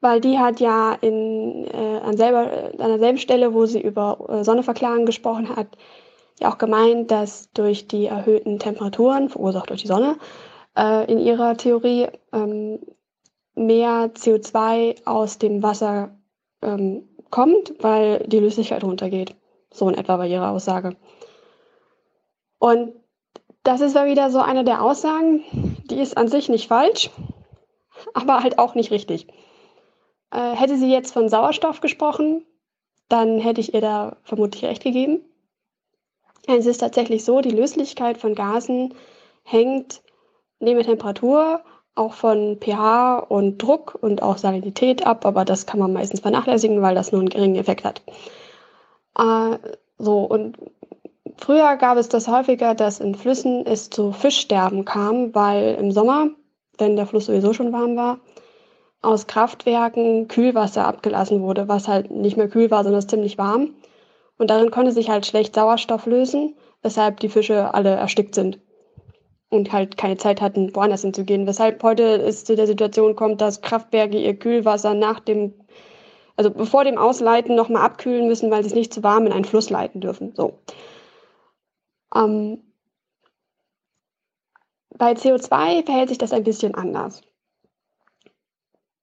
[0.05, 4.45] weil die hat ja in, äh, an, selber, an derselben Stelle, wo sie über äh,
[4.45, 5.67] Sonneverklagen gesprochen hat,
[6.41, 10.17] ja auch gemeint, dass durch die erhöhten Temperaturen, verursacht durch die Sonne,
[10.77, 12.81] äh, in ihrer Theorie ähm,
[13.55, 16.17] mehr CO2 aus dem Wasser
[16.63, 19.35] ähm, kommt, weil die Löslichkeit runtergeht.
[19.73, 20.97] So in etwa war ihre Aussage.
[22.59, 22.93] Und
[23.63, 25.43] das ist ja wieder so eine der Aussagen,
[25.91, 27.11] die ist an sich nicht falsch,
[28.15, 29.27] aber halt auch nicht richtig.
[30.31, 32.45] Äh, hätte sie jetzt von Sauerstoff gesprochen,
[33.09, 35.21] dann hätte ich ihr da vermutlich recht gegeben.
[36.47, 38.95] Es ist tatsächlich so, die Löslichkeit von Gasen
[39.45, 40.03] hängt
[40.61, 41.63] neben der Temperatur
[41.95, 46.83] auch von pH und Druck und auch Salinität ab, aber das kann man meistens vernachlässigen,
[46.83, 48.03] weil das nur einen geringen Effekt hat.
[49.17, 49.59] Äh,
[49.99, 50.59] so, und
[51.37, 56.31] früher gab es das häufiger, dass in Flüssen es zu Fischsterben kam, weil im Sommer,
[56.79, 58.19] wenn der Fluss sowieso schon warm war,
[59.01, 63.75] aus Kraftwerken Kühlwasser abgelassen wurde, was halt nicht mehr kühl war, sondern ziemlich warm.
[64.39, 68.59] Und darin konnte sich halt schlecht Sauerstoff lösen, weshalb die Fische alle erstickt sind
[69.49, 71.47] und halt keine Zeit hatten, woanders hinzugehen.
[71.47, 75.55] Weshalb heute es zu der Situation kommt, dass Kraftwerke ihr Kühlwasser nach dem,
[76.37, 79.45] also bevor dem Ausleiten nochmal abkühlen müssen, weil sie es nicht zu warm in einen
[79.45, 80.35] Fluss leiten dürfen.
[80.35, 80.59] So.
[82.15, 82.63] Ähm,
[84.97, 87.23] bei CO2 verhält sich das ein bisschen anders.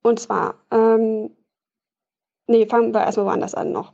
[0.03, 1.35] Und zwar, ähm,
[2.47, 3.93] nee, fangen wir erstmal woanders an noch.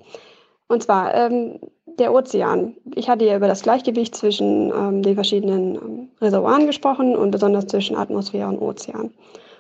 [0.68, 2.76] Und zwar ähm, der Ozean.
[2.96, 7.68] Ich hatte ja über das Gleichgewicht zwischen ähm, den verschiedenen ähm, Reservoiren gesprochen und besonders
[7.68, 9.14] zwischen Atmosphäre und Ozean.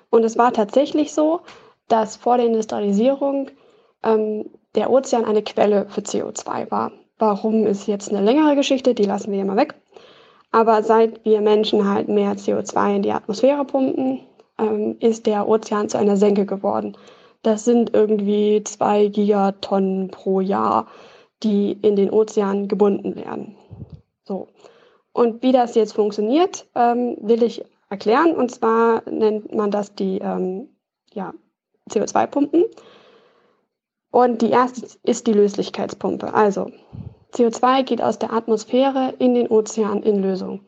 [0.09, 1.41] Und es war tatsächlich so,
[1.87, 3.49] dass vor der Industrialisierung
[4.03, 6.91] ähm, der Ozean eine Quelle für CO2 war.
[7.17, 9.73] Warum ist jetzt eine längere Geschichte, die lassen wir hier mal weg.
[10.51, 14.21] Aber seit wir Menschen halt mehr CO2 in die Atmosphäre pumpen,
[14.59, 16.95] ähm, ist der Ozean zu einer Senke geworden.
[17.43, 20.87] Das sind irgendwie zwei Gigatonnen pro Jahr,
[21.43, 23.55] die in den Ozean gebunden werden.
[24.23, 24.47] So.
[25.13, 28.35] Und wie das jetzt funktioniert, ähm, will ich erklären.
[28.35, 30.69] Und zwar nennt man das die ähm,
[31.13, 31.33] ja,
[31.89, 32.65] CO2-Pumpen.
[34.11, 36.33] Und die erste ist die Löslichkeitspumpe.
[36.33, 36.71] Also
[37.33, 40.61] CO2 geht aus der Atmosphäre in den Ozean in Lösung.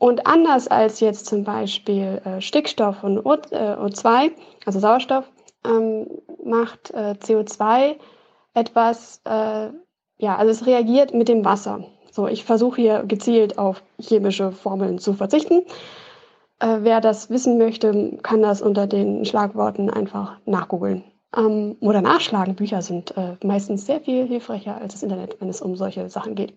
[0.00, 4.30] Und anders als jetzt zum Beispiel äh, Stickstoff und O, äh, O2,
[4.64, 5.30] also Sauerstoff,
[5.62, 6.06] ähm,
[6.42, 7.96] macht äh, CO2
[8.54, 9.68] etwas, äh,
[10.16, 11.84] ja, also es reagiert mit dem Wasser.
[12.10, 15.66] So, ich versuche hier gezielt auf chemische Formeln zu verzichten.
[16.60, 21.04] Äh, wer das wissen möchte, kann das unter den Schlagworten einfach nachgoogeln.
[21.36, 22.56] Ähm, oder nachschlagen.
[22.56, 26.36] Bücher sind äh, meistens sehr viel hilfreicher als das Internet, wenn es um solche Sachen
[26.36, 26.54] geht.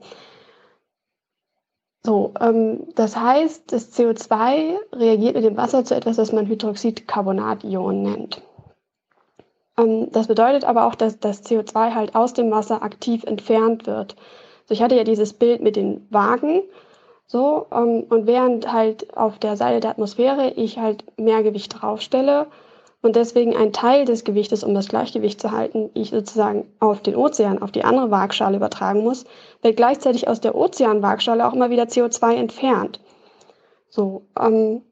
[2.06, 8.02] So, ähm, das heißt, das CO2 reagiert mit dem Wasser zu etwas, das man Hydroxidcarbonation
[8.02, 8.42] nennt.
[9.78, 14.16] Ähm, das bedeutet aber auch, dass das CO2 halt aus dem Wasser aktiv entfernt wird.
[14.64, 16.64] Also ich hatte ja dieses Bild mit den Wagen.
[17.26, 22.48] So, ähm, und während halt auf der Seite der Atmosphäre ich halt mehr Gewicht draufstelle,
[23.04, 27.18] und deswegen ein Teil des Gewichtes, um das Gleichgewicht zu halten, ich sozusagen auf den
[27.18, 29.26] Ozean, auf die andere Waagschale übertragen muss,
[29.62, 33.02] wird gleichzeitig aus der Ozeanwaagschale auch immer wieder CO2 entfernt.
[33.90, 34.84] So, ähm,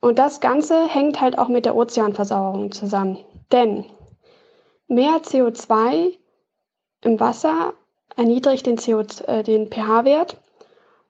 [0.00, 3.18] und das Ganze hängt halt auch mit der Ozeanversauerung zusammen.
[3.52, 3.84] Denn
[4.88, 6.16] mehr CO2
[7.02, 7.74] im Wasser
[8.16, 8.78] erniedrigt den,
[9.26, 10.41] äh, den pH-Wert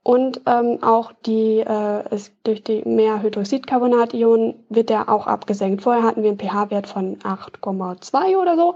[0.02, 5.82] und ähm, auch die, äh, es, durch die mehr Hydroxidcarbonationen wird der auch abgesenkt.
[5.82, 8.74] Vorher hatten wir einen pH-Wert von 8,2 oder so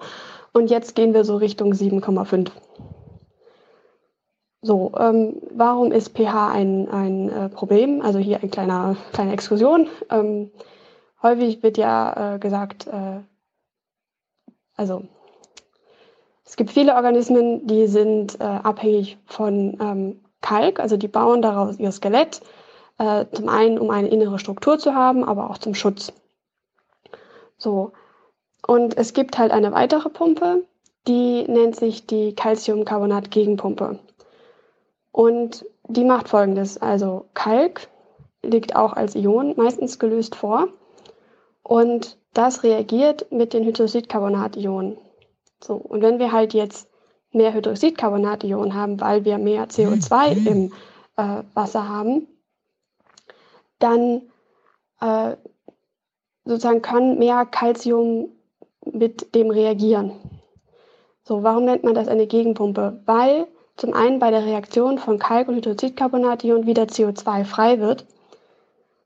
[0.52, 2.50] und jetzt gehen wir so Richtung 7,5.
[4.62, 8.02] So, ähm, warum ist pH ein, ein äh, Problem?
[8.02, 9.88] Also hier eine kleine, kleine Exkursion.
[10.10, 10.50] Ähm,
[11.22, 13.20] häufig wird ja äh, gesagt, äh,
[14.76, 15.04] also
[16.44, 21.76] es gibt viele Organismen, die sind äh, abhängig von ähm, Kalk, also die bauen daraus
[21.78, 22.40] ihr Skelett,
[22.98, 26.12] äh, zum einen, um eine innere Struktur zu haben, aber auch zum Schutz.
[27.58, 27.92] So.
[28.64, 30.64] Und es gibt halt eine weitere Pumpe,
[31.08, 33.98] die nennt sich die Calciumcarbonat-Gegenpumpe.
[35.10, 37.88] Und die macht folgendes: Also Kalk
[38.42, 40.68] liegt auch als Ion meistens gelöst vor
[41.64, 44.96] und das reagiert mit den Hydroxidcarbonat-Ionen.
[45.60, 46.88] So, und wenn wir halt jetzt
[47.32, 50.72] mehr Hydroxidcarbonationen haben, weil wir mehr CO2 im
[51.16, 52.26] äh, Wasser haben,
[53.78, 54.22] dann
[55.00, 55.36] äh,
[56.44, 58.30] sozusagen kann mehr Calcium
[58.84, 60.12] mit dem reagieren.
[61.22, 63.02] So, warum nennt man das eine Gegenpumpe?
[63.04, 68.06] Weil zum einen bei der Reaktion von Kalk und Hydroxidcarbonation wieder CO2 frei wird.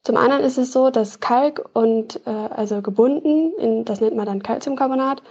[0.05, 4.27] Zum anderen ist es so, dass Kalk und äh, also gebunden, in, das nennt man
[4.27, 5.23] dann Calciumcarbonat,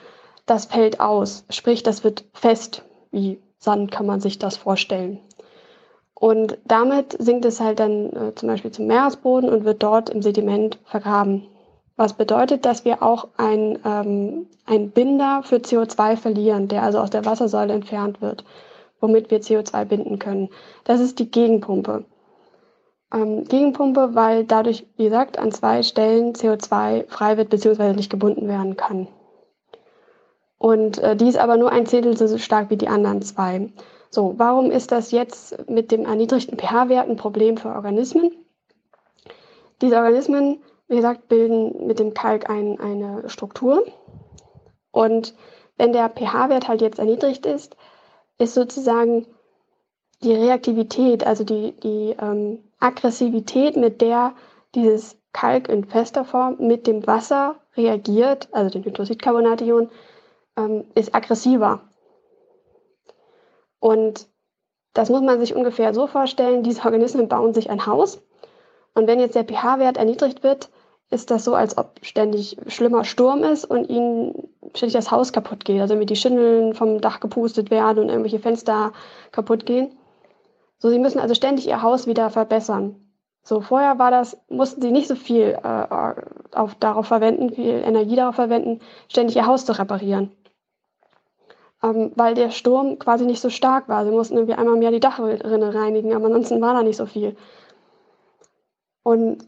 [0.50, 1.46] das fällt aus.
[1.50, 5.20] Sprich, das wird fest, wie Sand kann man sich das vorstellen.
[6.14, 10.22] Und damit sinkt es halt dann äh, zum Beispiel zum Meeresboden und wird dort im
[10.22, 11.48] Sediment vergraben.
[11.96, 17.10] Was bedeutet, dass wir auch ein, ähm, ein Binder für CO2 verlieren, der also aus
[17.10, 18.44] der Wassersäule entfernt wird,
[19.00, 20.50] womit wir CO2 binden können.
[20.84, 22.06] Das ist die Gegenpumpe.
[23.14, 27.94] Ähm, Gegenpumpe, weil dadurch, wie gesagt, an zwei Stellen CO2 frei wird bzw.
[27.94, 29.08] nicht gebunden werden kann.
[30.60, 33.72] Und äh, die ist aber nur ein Zehntel so stark wie die anderen zwei.
[34.12, 38.32] So, warum ist das jetzt mit dem erniedrigten pH-Wert ein Problem für Organismen?
[39.82, 43.86] Diese Organismen wie gesagt, bilden mit dem Kalk ein, eine Struktur.
[44.92, 45.36] Und
[45.78, 47.78] wenn der pH-Wert halt jetzt erniedrigt ist,
[48.40, 49.28] ist sozusagen
[50.24, 54.34] die Reaktivität, also die, die ähm, Aggressivität, mit der
[54.76, 59.90] dieses Kalk in fester Form mit dem Wasser reagiert, also dem Hydroxidcarbonation,
[60.60, 61.82] ähm, ist aggressiver.
[63.80, 64.28] Und
[64.94, 68.22] das muss man sich ungefähr so vorstellen, diese Organismen bauen sich ein Haus.
[68.94, 70.70] Und wenn jetzt der pH-Wert erniedrigt wird,
[71.12, 75.66] ist das so, als ob ständig schlimmer Sturm ist und ihnen ständig das Haus kaputt
[75.66, 75.82] geht.
[75.82, 78.92] Also mit die Schindeln vom Dach gepustet werden und irgendwelche Fenster
[79.32, 79.98] kaputt gehen.
[80.78, 82.96] So, sie müssen also ständig ihr Haus wieder verbessern.
[83.44, 86.14] So, vorher war das, mussten sie nicht so viel äh,
[86.56, 90.32] auf, darauf verwenden, viel Energie darauf verwenden, ständig ihr Haus zu reparieren.
[91.82, 94.04] Ähm, weil der Sturm quasi nicht so stark war.
[94.06, 97.38] Sie mussten irgendwie einmal mehr die Dachrinne reinigen, aber ansonsten war da nicht so viel.
[99.04, 99.48] Und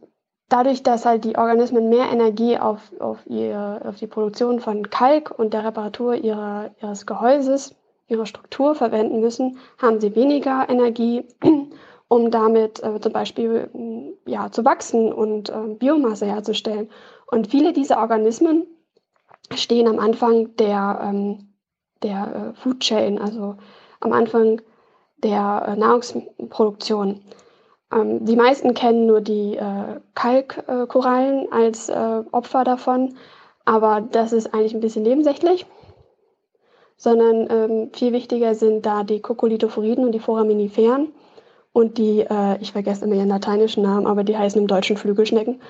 [0.51, 5.37] dadurch, dass halt die Organismen mehr Energie auf, auf, ihre, auf die Produktion von Kalk
[5.37, 7.75] und der Reparatur ihrer, ihres Gehäuses,
[8.07, 11.25] ihrer Struktur verwenden müssen, haben sie weniger Energie,
[12.07, 16.89] um damit äh, zum Beispiel ja, zu wachsen und äh, Biomasse herzustellen.
[17.27, 18.65] Und viele dieser Organismen
[19.55, 21.50] stehen am Anfang der, ähm,
[22.03, 23.55] der äh, Food Chain, also
[23.99, 24.61] am Anfang
[25.23, 27.21] der äh, Nahrungsproduktion.
[27.91, 33.15] Ähm, die meisten kennen nur die äh, Kalkkorallen als äh, Opfer davon,
[33.65, 35.65] aber das ist eigentlich ein bisschen nebensächlich.
[36.97, 41.11] Sondern ähm, viel wichtiger sind da die Kokolithophoriden und die Foraminiferen
[41.73, 45.61] und die, äh, ich vergesse immer ihren lateinischen Namen, aber die heißen im Deutschen Flügelschnecken.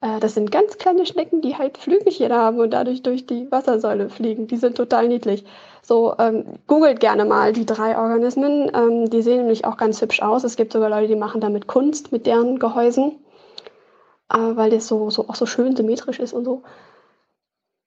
[0.00, 4.08] Äh, das sind ganz kleine Schnecken, die halt Flügelchen haben und dadurch durch die Wassersäule
[4.08, 4.46] fliegen.
[4.46, 5.44] Die sind total niedlich.
[5.82, 8.70] So, ähm, googelt gerne mal die drei Organismen.
[8.74, 10.44] Ähm, die sehen nämlich auch ganz hübsch aus.
[10.44, 13.18] Es gibt sogar Leute, die machen damit Kunst mit deren Gehäusen,
[14.32, 16.62] äh, weil das so, so auch so schön symmetrisch ist und so.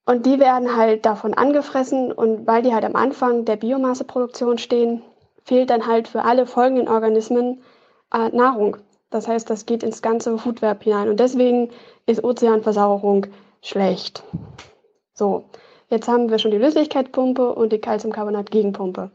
[0.06, 5.02] Und die werden halt davon angefressen und weil die halt am Anfang der Biomasseproduktion stehen,
[5.46, 7.62] fehlt dann halt für alle folgenden Organismen
[8.14, 8.78] äh, Nahrung.
[9.12, 11.70] Das heißt, das geht ins ganze Foodweb hinein und deswegen
[12.06, 13.28] ist Ozeanversauerung
[13.62, 14.24] schlecht.
[15.14, 15.46] So,
[15.94, 19.12] Jetzt haben wir schon die Löslichkeitspumpe und die Calciumcarbonat-Gegenpumpe.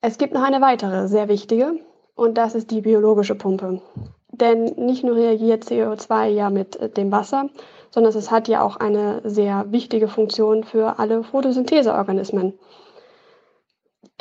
[0.00, 1.74] Es gibt noch eine weitere, sehr wichtige,
[2.14, 3.82] und das ist die biologische Pumpe.
[4.28, 7.48] Denn nicht nur reagiert CO2 ja mit dem Wasser,
[7.90, 12.56] sondern es hat ja auch eine sehr wichtige Funktion für alle Photosyntheseorganismen.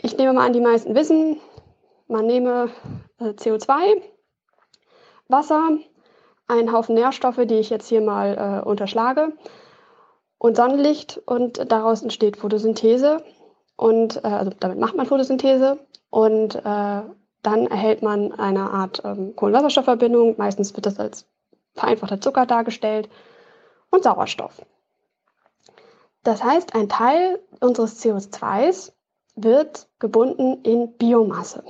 [0.01, 1.37] Ich nehme mal an, die meisten wissen,
[2.07, 2.71] man nehme
[3.19, 4.01] äh, CO2,
[5.27, 5.77] Wasser,
[6.51, 9.33] einen Haufen Nährstoffe, die ich jetzt hier mal äh, unterschlage,
[10.37, 13.23] und Sonnenlicht und daraus entsteht Photosynthese
[13.75, 17.01] und äh, also damit macht man Photosynthese und äh,
[17.43, 20.35] dann erhält man eine Art ähm, Kohlenwasserstoffverbindung.
[20.37, 21.27] Meistens wird das als
[21.73, 23.09] vereinfachter Zucker dargestellt
[23.89, 24.61] und Sauerstoff.
[26.23, 28.93] Das heißt, ein Teil unseres CO2s
[29.35, 31.63] wird gebunden in Biomasse.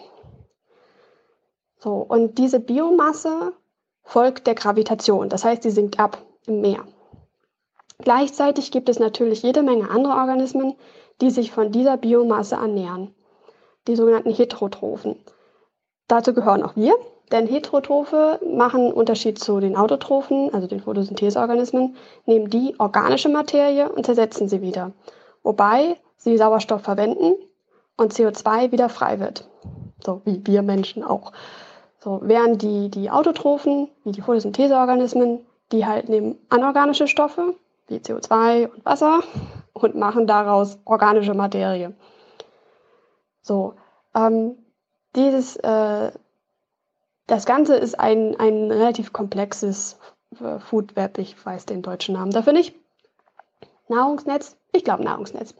[1.77, 3.53] So, und diese Biomasse
[4.03, 5.29] folgt der Gravitation.
[5.29, 6.85] Das heißt, sie sinkt ab im Meer.
[7.99, 10.75] Gleichzeitig gibt es natürlich jede Menge andere Organismen,
[11.21, 13.13] die sich von dieser Biomasse ernähren,
[13.87, 15.17] die sogenannten Heterotrophen.
[16.07, 16.95] Dazu gehören auch wir,
[17.31, 24.05] denn Heterotrophe machen Unterschied zu den Autotrophen, also den Photosyntheseorganismen, nehmen die organische Materie und
[24.05, 24.91] zersetzen sie wieder,
[25.43, 27.33] wobei sie Sauerstoff verwenden
[27.97, 29.47] und CO2 wieder frei wird,
[30.03, 31.31] so wie wir Menschen auch.
[32.03, 37.55] So, während die, die Autotrophen, wie die Photosyntheseorganismen, die halt nehmen anorganische Stoffe,
[37.87, 39.21] wie CO2 und Wasser
[39.73, 41.93] und machen daraus organische Materie.
[43.43, 43.75] So,
[44.15, 44.57] ähm,
[45.15, 46.11] dieses, äh,
[47.27, 49.99] das Ganze ist ein, ein relativ komplexes
[50.39, 52.75] äh, Food Web, ich weiß den deutschen Namen dafür nicht.
[53.89, 55.53] Nahrungsnetz, ich glaube Nahrungsnetz.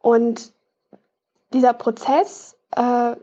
[0.00, 0.52] Und
[1.52, 3.16] dieser Prozess, äh,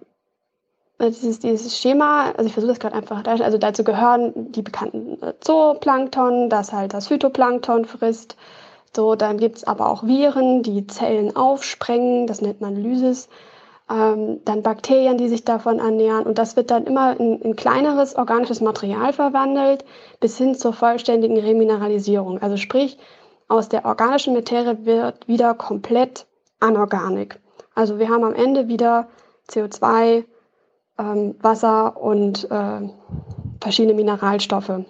[1.00, 5.34] dieses, dieses Schema, also ich versuche das gerade einfach, also dazu gehören die bekannten äh,
[5.40, 8.36] Zooplankton, das halt das Phytoplankton frisst.
[8.96, 13.30] So, dann gibt es aber auch Viren, die Zellen aufsprengen, das nennt man Lysis.
[13.90, 16.26] Ähm, dann Bakterien, die sich davon ernähren.
[16.26, 19.86] Und das wird dann immer in, in kleineres organisches Material verwandelt,
[20.20, 22.42] bis hin zur vollständigen Remineralisierung.
[22.42, 22.98] Also sprich,
[23.48, 26.26] aus der organischen Materie wird wieder komplett
[26.60, 27.40] Anorganik.
[27.74, 29.08] Also wir haben am Ende wieder
[29.50, 30.26] CO2,
[31.00, 32.90] ähm, Wasser und äh,
[33.62, 34.84] verschiedene Mineralstoffe,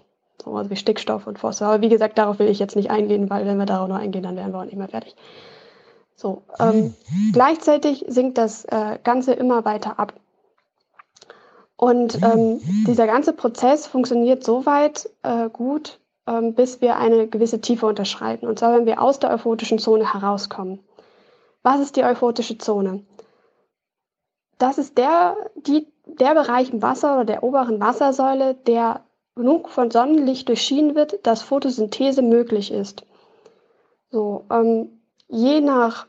[0.44, 1.68] so also wie Stickstoff und Phosphor.
[1.68, 4.24] Aber wie gesagt, darauf will ich jetzt nicht eingehen, weil wenn wir darauf noch eingehen,
[4.24, 5.16] dann wären wir auch nicht mehr fertig.
[6.16, 6.96] So, ähm,
[7.32, 10.14] gleichzeitig sinkt das äh, Ganze immer weiter ab.
[11.78, 17.62] Und ähm, dieser ganze Prozess funktioniert so weit äh, gut, ähm, bis wir eine gewisse
[17.62, 18.48] Tiefe unterschreiten.
[18.48, 20.80] Und zwar, wenn wir aus der euphotischen Zone herauskommen.
[21.64, 23.06] Was ist die euphotische Zone?
[24.58, 29.02] Das ist der, die, der Bereich im Wasser oder der oberen Wassersäule, der
[29.36, 33.04] genug von Sonnenlicht durchschienen wird, dass Photosynthese möglich ist.
[34.12, 36.08] So, ähm, je nach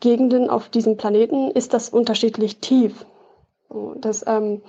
[0.00, 3.06] Gegenden auf diesem Planeten ist das unterschiedlich tief.
[3.68, 4.62] So, das ähm,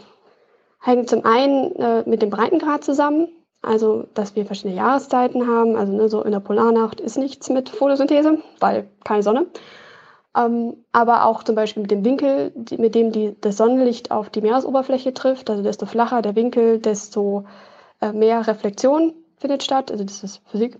[0.81, 3.27] hängt zum einen äh, mit dem Breitengrad zusammen,
[3.61, 5.75] also dass wir verschiedene Jahreszeiten haben.
[5.75, 9.47] Also ne, so in der Polarnacht ist nichts mit Photosynthese, weil keine Sonne.
[10.35, 14.41] Ähm, aber auch zum Beispiel mit dem Winkel, mit dem die, das Sonnenlicht auf die
[14.41, 15.49] Meeresoberfläche trifft.
[15.49, 17.45] Also desto flacher der Winkel, desto
[18.01, 19.91] äh, mehr Reflexion findet statt.
[19.91, 20.79] Also das ist Physik.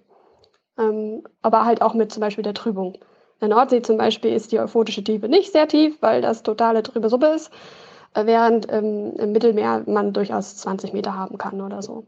[0.78, 2.96] Ähm, aber halt auch mit zum Beispiel der Trübung.
[2.96, 6.84] In der Nordsee zum Beispiel ist die euphotische Tiefe nicht sehr tief, weil das totale
[6.84, 7.52] trübe Suppe ist,
[8.14, 12.06] äh, während ähm, im Mittelmeer man durchaus 20 Meter haben kann oder so.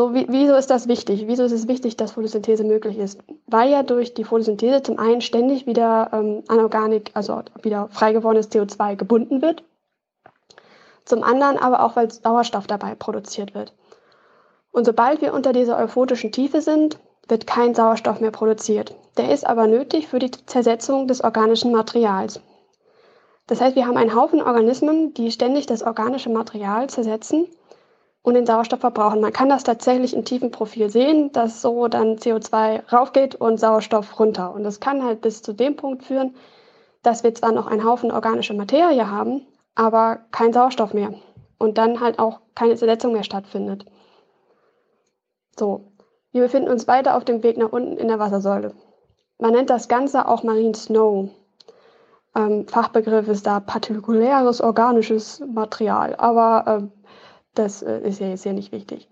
[0.00, 1.26] So, wie, wieso ist das wichtig?
[1.26, 3.20] Wieso ist es wichtig, dass Photosynthese möglich ist?
[3.46, 8.96] Weil ja durch die Photosynthese zum einen ständig wieder ähm, Anorganik, also wieder freigewordenes CO2
[8.96, 9.62] gebunden wird.
[11.04, 13.74] Zum anderen aber auch, weil Sauerstoff dabei produziert wird.
[14.72, 16.98] Und sobald wir unter dieser euphotischen Tiefe sind,
[17.28, 18.96] wird kein Sauerstoff mehr produziert.
[19.18, 22.40] Der ist aber nötig für die Zersetzung des organischen Materials.
[23.48, 27.48] Das heißt, wir haben einen Haufen Organismen, die ständig das organische Material zersetzen
[28.22, 29.20] und den Sauerstoff verbrauchen.
[29.20, 34.18] Man kann das tatsächlich im tiefen Profil sehen, dass so dann CO2 raufgeht und Sauerstoff
[34.18, 34.52] runter.
[34.52, 36.34] Und das kann halt bis zu dem Punkt führen,
[37.02, 41.14] dass wir zwar noch einen Haufen organische Materie haben, aber kein Sauerstoff mehr.
[41.58, 43.86] Und dann halt auch keine Zersetzung mehr stattfindet.
[45.58, 45.92] So,
[46.32, 48.74] wir befinden uns weiter auf dem Weg nach unten in der Wassersäule.
[49.38, 51.30] Man nennt das Ganze auch Marine Snow.
[52.36, 56.14] Ähm, Fachbegriff ist da partikuläres organisches Material.
[56.16, 56.92] Aber ähm,
[57.54, 59.08] das äh, ist ja jetzt hier nicht wichtig.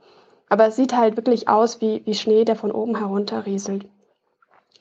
[0.48, 3.86] Aber es sieht halt wirklich aus wie, wie Schnee, der von oben herunter rieselt.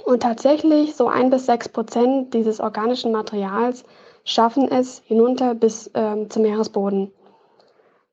[0.06, 3.84] Und tatsächlich so ein bis sechs Prozent dieses organischen Materials
[4.24, 7.12] schaffen es hinunter bis ähm, zum Meeresboden.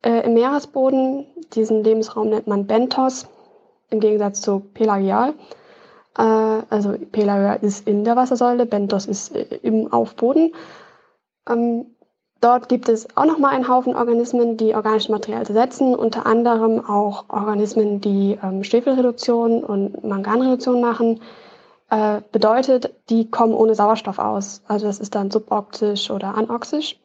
[0.02, 3.28] Äh, Im Meeresboden, diesen Lebensraum nennt man Bentos,
[3.90, 5.34] im Gegensatz zu Pelagial.
[6.16, 10.54] Äh, also Pelagial ist in der Wassersäule, Bentos ist äh, im Aufboden.
[11.48, 11.93] Ähm,
[12.44, 17.24] Dort gibt es auch nochmal einen Haufen Organismen, die organisches Material zersetzen, unter anderem auch
[17.30, 21.22] Organismen, die ähm, Schwefelreduktion und Manganreduktion machen.
[21.88, 24.60] Äh, bedeutet, die kommen ohne Sauerstoff aus.
[24.68, 27.00] Also das ist dann suboxisch oder anoxisch.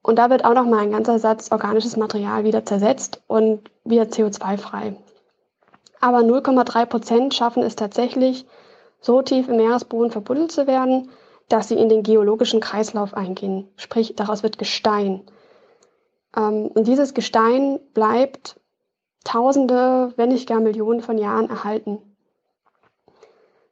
[0.00, 4.94] Und da wird auch nochmal ein ganzer Satz organisches Material wieder zersetzt und wieder CO2-frei.
[6.00, 8.46] Aber 0,3 Prozent schaffen es tatsächlich,
[9.00, 11.10] so tief im Meeresboden verbuddelt zu werden,
[11.48, 13.68] dass sie in den geologischen Kreislauf eingehen.
[13.76, 15.22] Sprich, daraus wird Gestein.
[16.36, 18.58] Ähm, und dieses Gestein bleibt
[19.24, 21.98] Tausende, wenn nicht gar Millionen von Jahren erhalten.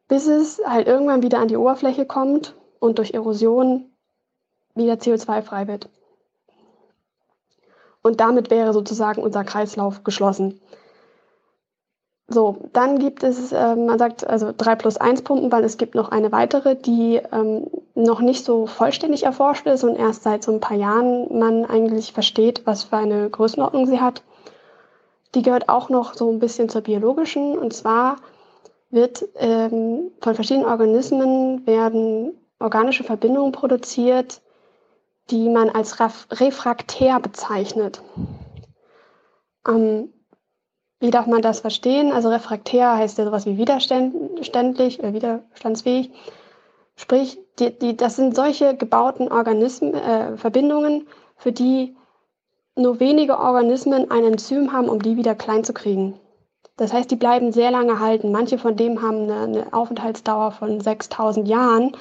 [0.07, 3.91] Bis es halt irgendwann wieder an die Oberfläche kommt und durch Erosion
[4.75, 5.89] wieder CO2 frei wird.
[8.03, 10.61] Und damit wäre sozusagen unser Kreislauf geschlossen.
[12.33, 15.97] So, dann gibt es, äh, man sagt also 3 plus 1 Pumpen, weil es gibt
[15.97, 20.53] noch eine weitere, die ähm, noch nicht so vollständig erforscht ist und erst seit so
[20.53, 24.23] ein paar Jahren man eigentlich versteht, was für eine Größenordnung sie hat.
[25.35, 28.17] Die gehört auch noch so ein bisschen zur biologischen und zwar
[28.91, 34.41] wird ähm, von verschiedenen Organismen werden organische Verbindungen produziert,
[35.31, 38.03] die man als refraktär bezeichnet.
[39.67, 40.13] Ähm,
[41.01, 42.13] Wie darf man das verstehen?
[42.13, 46.11] Also refraktär heißt ja sowas wie widerständlich, äh, widerstandsfähig.
[46.95, 51.97] Sprich, die, die, das sind solche gebauten Organismen, äh, Verbindungen, für die
[52.77, 56.21] nur wenige Organismen ein Enzym haben, um die wieder klein zu kriegen.
[56.77, 58.31] Das heißt, die bleiben sehr lange halten.
[58.33, 61.97] Manche von denen haben eine, eine Aufenthaltsdauer von 6000 Jahren,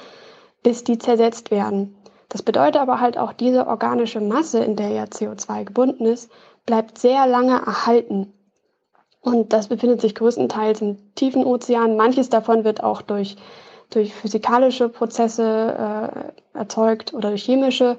[0.62, 1.96] bis die zersetzt werden.
[2.28, 6.30] Das bedeutet aber halt auch, diese organische Masse, in der ja CO2 gebunden ist,
[6.64, 8.32] bleibt sehr lange erhalten.
[9.20, 11.96] Und das befindet sich größtenteils im tiefen Ozean.
[11.96, 13.36] Manches davon wird auch durch,
[13.90, 17.98] durch physikalische Prozesse äh, erzeugt oder durch chemische.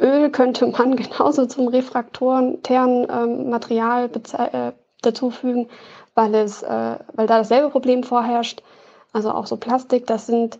[0.00, 4.72] Öl könnte man genauso zum refraktoren ähm, Material äh,
[5.02, 5.68] dazufügen,
[6.14, 8.62] weil, es, äh, weil da dasselbe Problem vorherrscht.
[9.12, 10.58] Also auch so Plastik, das sind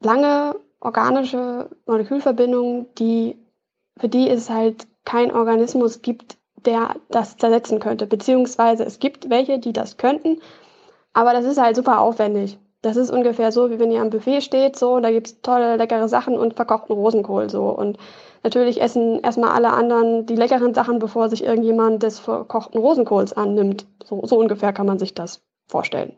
[0.00, 3.36] lange organische Molekülverbindungen, die,
[3.98, 8.06] für die es halt kein Organismus gibt, der das zersetzen könnte.
[8.06, 10.40] Beziehungsweise es gibt welche, die das könnten,
[11.12, 12.58] aber das ist halt super aufwendig.
[12.82, 16.08] Das ist ungefähr so, wie wenn ihr am Buffet steht, so, da gibt's tolle, leckere
[16.08, 17.64] Sachen und verkochten Rosenkohl, so.
[17.68, 17.98] Und
[18.42, 23.86] natürlich essen erstmal alle anderen die leckeren Sachen, bevor sich irgendjemand des verkochten Rosenkohls annimmt.
[24.04, 26.16] So, so ungefähr kann man sich das vorstellen.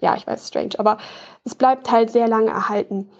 [0.00, 0.98] Ja, ich weiß, strange, aber
[1.44, 3.10] es bleibt halt sehr lange erhalten.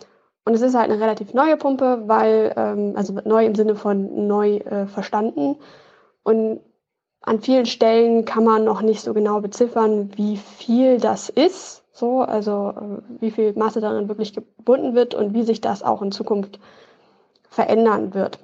[0.45, 4.27] Und es ist halt eine relativ neue Pumpe, weil, ähm, also neu im Sinne von
[4.27, 5.57] neu äh, verstanden,
[6.23, 6.61] und
[7.21, 12.23] an vielen Stellen kann man noch nicht so genau beziffern, wie viel das ist, so,
[12.23, 16.11] also äh, wie viel Masse darin wirklich gebunden wird und wie sich das auch in
[16.11, 16.59] Zukunft
[17.49, 18.39] verändern wird.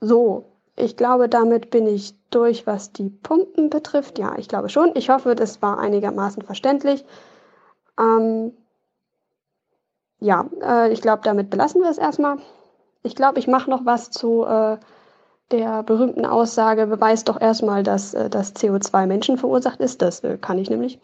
[0.00, 0.44] So,
[0.76, 4.18] ich glaube, damit bin ich durch, was die Pumpen betrifft.
[4.18, 4.92] Ja, ich glaube schon.
[4.94, 7.04] Ich hoffe, das war einigermaßen verständlich.
[7.98, 8.52] Ähm,
[10.20, 12.38] ja, äh, ich glaube, damit belassen wir es erstmal.
[13.02, 14.78] Ich glaube, ich mache noch was zu äh,
[15.50, 20.02] der berühmten Aussage, beweist doch erstmal, dass äh, das CO2 Menschen verursacht ist.
[20.02, 20.98] Das äh, kann ich nämlich.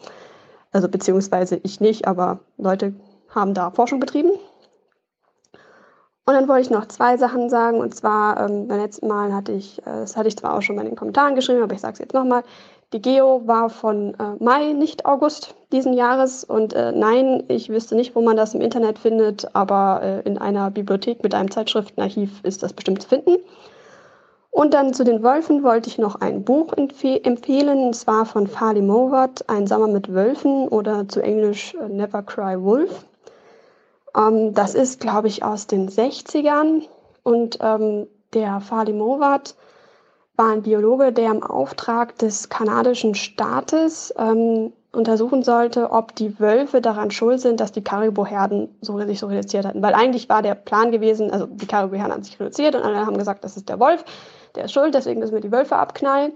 [0.71, 2.93] Also beziehungsweise ich nicht, aber Leute
[3.29, 4.31] haben da Forschung betrieben.
[6.25, 7.79] Und dann wollte ich noch zwei Sachen sagen.
[7.79, 10.75] Und zwar, ähm, beim letzten Mal hatte ich, äh, das hatte ich zwar auch schon
[10.75, 12.43] mal in den Kommentaren geschrieben, aber ich sage es jetzt nochmal.
[12.91, 16.43] Die Geo war von äh, Mai, nicht August diesen Jahres.
[16.43, 20.69] Und äh, nein, ich wüsste nicht, wo man das im Internet findet, aber in einer
[20.69, 23.37] Bibliothek mit einem Zeitschriftenarchiv ist das bestimmt zu finden.
[24.53, 28.83] Und dann zu den Wölfen wollte ich noch ein Buch empfehlen, und zwar von Farley
[28.83, 33.03] Mowat, Ein Sommer mit Wölfen oder zu Englisch äh, Never Cry Wolf.
[34.15, 36.83] Ähm, das ist, glaube ich, aus den 60ern
[37.23, 39.55] und ähm, der Farley Mowat
[40.35, 46.79] war ein Biologe, der im Auftrag des kanadischen Staates ähm, untersuchen sollte, ob die Wölfe
[46.79, 49.81] daran schuld sind, dass die Karibo-Herden so, sich so reduziert hatten.
[49.81, 53.17] Weil eigentlich war der Plan gewesen, also die Karibo-Herden haben sich reduziert und alle haben
[53.17, 54.05] gesagt, das ist der Wolf
[54.55, 56.33] der ist schuld, deswegen müssen wir die Wölfe abknallen.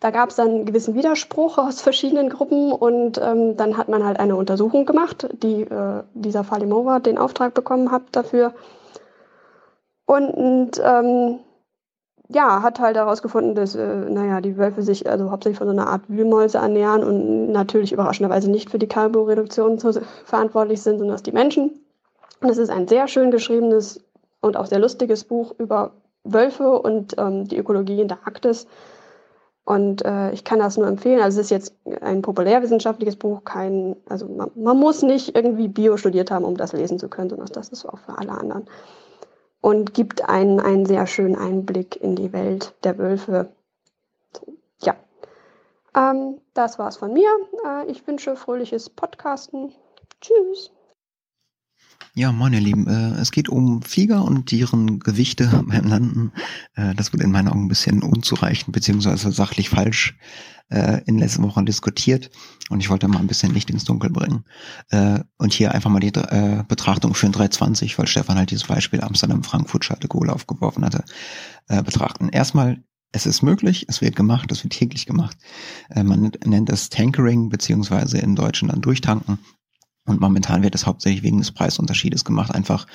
[0.00, 4.04] Da gab es dann einen gewissen Widerspruch aus verschiedenen Gruppen und ähm, dann hat man
[4.04, 8.54] halt eine Untersuchung gemacht, die äh, dieser Falimova den Auftrag bekommen hat dafür.
[10.06, 11.40] Und, und ähm,
[12.28, 15.88] ja, hat halt herausgefunden, dass, äh, naja, die Wölfe sich also hauptsächlich von so einer
[15.88, 19.78] Art Wühlmäuse ernähren und natürlich überraschenderweise nicht für die Carboreduktion
[20.24, 21.80] verantwortlich sind, sondern dass die Menschen.
[22.40, 24.04] Und es ist ein sehr schön geschriebenes
[24.40, 25.92] und auch sehr lustiges Buch über
[26.32, 28.66] Wölfe und ähm, die Ökologie in der Arktis.
[29.68, 31.20] Und äh, ich kann das nur empfehlen.
[31.20, 35.98] Also es ist jetzt ein populärwissenschaftliches Buch, kein, also man, man, muss nicht irgendwie Bio
[35.98, 38.66] studiert haben, um das lesen zu können, sondern das ist auch für alle anderen.
[39.60, 43.50] Und gibt einen, einen sehr schönen Einblick in die Welt der Wölfe.
[44.34, 44.94] So, ja.
[45.94, 47.28] Ähm, das war's von mir.
[47.66, 49.74] Äh, ich wünsche fröhliches Podcasten.
[50.22, 50.70] Tschüss.
[52.18, 56.32] Ja, meine Lieben, äh, es geht um Flieger und deren Gewichte beim Landen.
[56.74, 60.18] Äh, das wird in meinen Augen ein bisschen unzureichend beziehungsweise sachlich falsch
[60.68, 62.32] äh, in den letzten Wochen diskutiert.
[62.70, 64.44] Und ich wollte mal ein bisschen Licht ins Dunkel bringen.
[64.90, 68.66] Äh, und hier einfach mal die äh, Betrachtung für ein 320, weil Stefan halt dieses
[68.66, 71.04] Beispiel Amsterdam-Frankfurt Charles de Gaulle aufgeworfen hatte,
[71.68, 72.30] äh, betrachten.
[72.30, 72.82] Erstmal
[73.12, 75.38] es ist möglich, es wird gemacht, es wird täglich gemacht.
[75.88, 79.38] Äh, man nennt es Tankering, beziehungsweise im Deutschen dann Durchtanken.
[80.08, 82.86] Und momentan wird es hauptsächlich wegen des Preisunterschiedes gemacht, einfach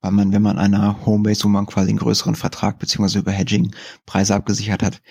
[0.00, 3.74] weil man, wenn man einer Homebase, wo man quasi einen größeren Vertrag beziehungsweise über Hedging
[4.06, 5.02] Preise abgesichert hat,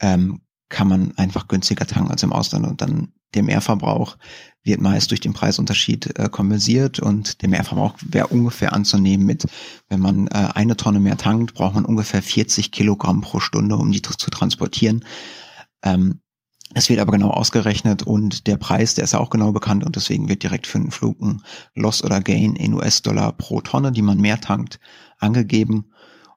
[0.00, 2.66] ähm, kann man einfach günstiger tanken als im Ausland.
[2.66, 4.16] Und dann der Mehrverbrauch
[4.62, 7.00] wird meist durch den Preisunterschied äh, kompensiert.
[7.00, 9.46] Und der Mehrverbrauch wäre ungefähr anzunehmen mit,
[9.88, 13.90] wenn man äh, eine Tonne mehr tankt, braucht man ungefähr 40 Kilogramm pro Stunde, um
[13.90, 15.04] die zu transportieren.
[15.82, 16.20] Ähm,
[16.74, 19.96] es wird aber genau ausgerechnet und der Preis, der ist ja auch genau bekannt und
[19.96, 21.42] deswegen wird direkt für einen Flug ein
[21.74, 24.78] Loss oder Gain in US-Dollar pro Tonne, die man mehr tankt,
[25.18, 25.92] angegeben.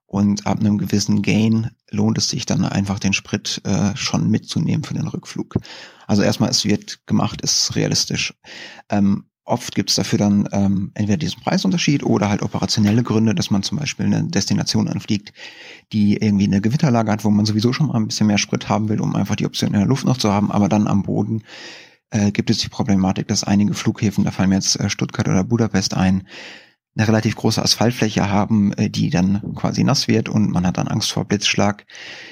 [0.06, 4.84] Und ab einem gewissen Gain lohnt es sich dann einfach den Sprit äh, schon mitzunehmen
[4.84, 5.56] für den Rückflug.
[6.06, 8.34] Also erstmal, es wird gemacht, ist realistisch.
[8.90, 13.50] Ähm, oft gibt es dafür dann ähm, entweder diesen Preisunterschied oder halt operationelle Gründe, dass
[13.50, 15.34] man zum Beispiel eine Destination anfliegt,
[15.94, 18.90] die irgendwie eine Gewitterlage hat, wo man sowieso schon mal ein bisschen mehr Sprit haben
[18.90, 21.44] will, um einfach die Option in der Luft noch zu haben, aber dann am Boden
[22.12, 25.44] äh, gibt es die Problematik, dass einige Flughäfen, da fallen mir jetzt äh, Stuttgart oder
[25.44, 26.28] Budapest ein,
[26.96, 30.88] eine relativ große Asphaltfläche haben, äh, die dann quasi nass wird und man hat dann
[30.88, 31.86] Angst vor Blitzschlag.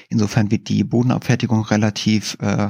[0.08, 2.68] Insofern wird die Bodenabfertigung relativ äh,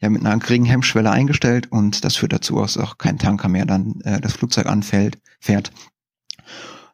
[0.00, 3.66] ja mit einer geringen Hemmschwelle eingestellt und das führt dazu, dass auch kein Tanker mehr
[3.66, 5.72] dann äh, das Flugzeug anfällt, fährt.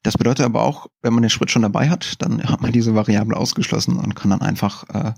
[0.03, 2.95] Das bedeutet aber auch, wenn man den Sprit schon dabei hat, dann hat man diese
[2.95, 5.13] Variable ausgeschlossen und kann dann einfach, äh,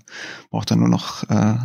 [0.51, 1.55] braucht dann nur noch äh,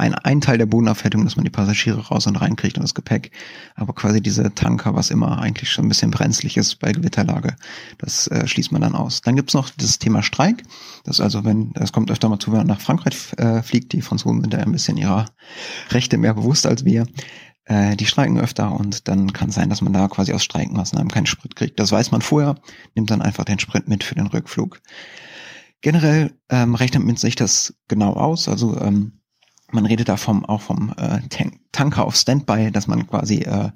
[0.00, 3.30] ein, ein Teil der Bodenabfertigung, dass man die Passagiere raus und reinkriegt und das Gepäck.
[3.74, 7.56] Aber quasi diese Tanker, was immer eigentlich schon ein bisschen brenzlig ist bei Gewitterlage,
[7.98, 9.20] das äh, schließt man dann aus.
[9.20, 10.64] Dann gibt's noch das Thema Streik.
[11.04, 14.02] Das also, wenn, das kommt öfter mal zu, wenn man nach Frankreich äh, fliegt, die
[14.02, 15.26] Franzosen sind da ein bisschen ihrer
[15.90, 17.06] Rechte mehr bewusst als wir.
[17.64, 21.26] Äh, die streiken öfter und dann kann sein, dass man da quasi aus Streikenmaßnahmen keinen
[21.26, 21.78] Sprit kriegt.
[21.78, 22.56] Das weiß man vorher,
[22.94, 24.80] nimmt dann einfach den Sprit mit für den Rückflug.
[25.82, 28.48] Generell ähm, rechnet man sich das genau aus.
[28.48, 29.19] Also ähm,
[29.72, 33.70] man redet da vom, auch vom äh, Tank Tanker auf Standby, dass man quasi, äh,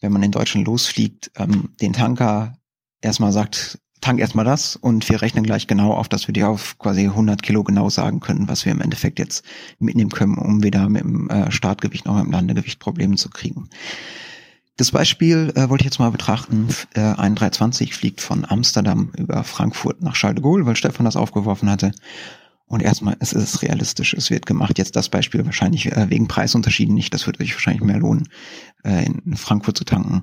[0.00, 2.58] wenn man in Deutschland losfliegt, ähm, den Tanker
[3.00, 6.76] erstmal sagt, tank erstmal das und wir rechnen gleich genau auf, dass wir dir auf
[6.78, 9.44] quasi 100 Kilo genau sagen können, was wir im Endeffekt jetzt
[9.78, 13.70] mitnehmen können, um wieder mit dem äh, Startgewicht noch mit dem Landegewicht Probleme zu kriegen.
[14.76, 16.68] Das Beispiel äh, wollte ich jetzt mal betrachten.
[16.94, 21.16] Äh, ein 320 fliegt von Amsterdam über Frankfurt nach Charles de Gaulle, weil Stefan das
[21.16, 21.92] aufgeworfen hatte.
[22.66, 24.78] Und erstmal, es ist realistisch, es wird gemacht.
[24.78, 27.12] Jetzt das Beispiel wahrscheinlich äh, wegen Preisunterschieden nicht.
[27.12, 28.28] Das würde sich wahrscheinlich mehr lohnen,
[28.84, 30.22] äh, in Frankfurt zu tanken.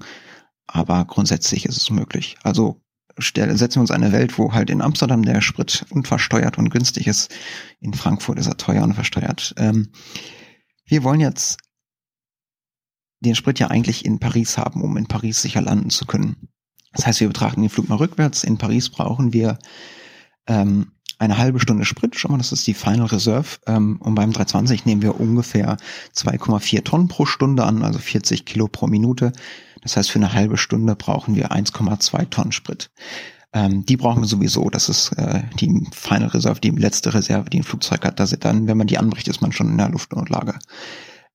[0.66, 2.38] Aber grundsätzlich ist es möglich.
[2.44, 2.82] Also
[3.18, 7.32] setzen wir uns eine Welt, wo halt in Amsterdam der Sprit unversteuert und günstig ist.
[7.80, 9.54] In Frankfurt ist er teuer und versteuert.
[9.58, 9.90] Ähm,
[10.86, 11.58] wir wollen jetzt
[13.20, 16.50] den Sprit ja eigentlich in Paris haben, um in Paris sicher landen zu können.
[16.94, 18.44] Das heißt, wir betrachten den Flug mal rückwärts.
[18.44, 19.60] In Paris brauchen wir
[20.48, 23.60] ähm, eine halbe Stunde Sprit, schon mal, das ist die Final Reserve.
[23.68, 25.78] Ähm, und beim 320 nehmen wir ungefähr
[26.16, 29.34] 2,4 Tonnen pro Stunde an, also 40 Kilo pro Minute.
[29.82, 32.90] Das heißt, für eine halbe Stunde brauchen wir 1,2 Tonnen Sprit.
[33.52, 34.70] Ähm, die brauchen wir sowieso.
[34.70, 38.20] Das ist äh, die Final Reserve, die letzte Reserve, die ein Flugzeug hat.
[38.20, 40.58] Da sind dann, wenn man die anbricht, ist man schon in der Luftnotlage.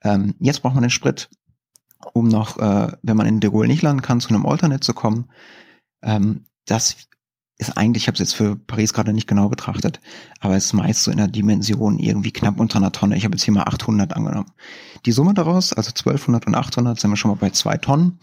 [0.03, 1.29] Ähm, jetzt braucht man den Sprit,
[2.15, 4.95] um noch, äh, wenn man in De Gaulle nicht landen kann, zu einem Alternate zu
[4.95, 5.31] kommen.
[6.03, 6.97] Ähm, das
[7.59, 10.01] ist eigentlich, ich habe es jetzt für Paris gerade nicht genau betrachtet,
[10.41, 13.17] aber es ist meist so in der Dimension irgendwie knapp unter einer Tonne.
[13.17, 14.51] Ich habe jetzt hier mal 800 angenommen.
[15.07, 18.19] Die Summe daraus, also 1200 und 800, sind wir schon mal bei zwei Tonnen.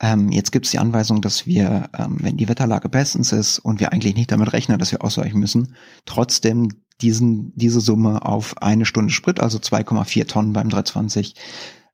[0.00, 3.80] Ähm, jetzt gibt es die Anweisung, dass wir, ähm, wenn die Wetterlage bestens ist und
[3.80, 6.68] wir eigentlich nicht damit rechnen, dass wir ausweichen müssen, trotzdem
[7.00, 11.34] diesen, diese Summe auf eine Stunde Sprit, also 2,4 Tonnen beim 320,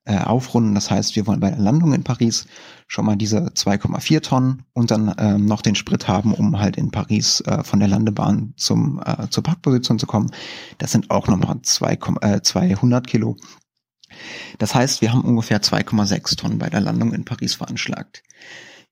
[0.05, 0.75] äh, aufrunden.
[0.75, 2.47] Das heißt, wir wollen bei der Landung in Paris
[2.87, 6.91] schon mal diese 2,4 Tonnen und dann ähm, noch den Sprit haben, um halt in
[6.91, 10.31] Paris äh, von der Landebahn zum äh, zur Parkposition zu kommen.
[10.79, 13.37] Das sind auch nochmal 2, äh, 200 Kilo.
[14.59, 18.23] Das heißt, wir haben ungefähr 2,6 Tonnen bei der Landung in Paris veranschlagt.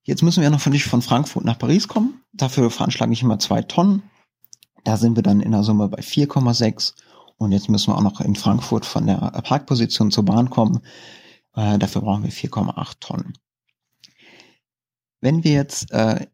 [0.04, 2.22] Jetzt müssen wir noch von, von Frankfurt nach Paris kommen.
[2.32, 4.02] Dafür veranschlage ich immer zwei Tonnen.
[4.84, 6.94] Da sind wir dann in der Summe bei 4,6
[7.42, 10.80] und jetzt müssen wir auch noch in Frankfurt von der Parkposition zur Bahn kommen.
[11.54, 13.34] Äh, dafür brauchen wir 4,8 Tonnen.
[15.20, 16.26] Wenn wir jetzt äh,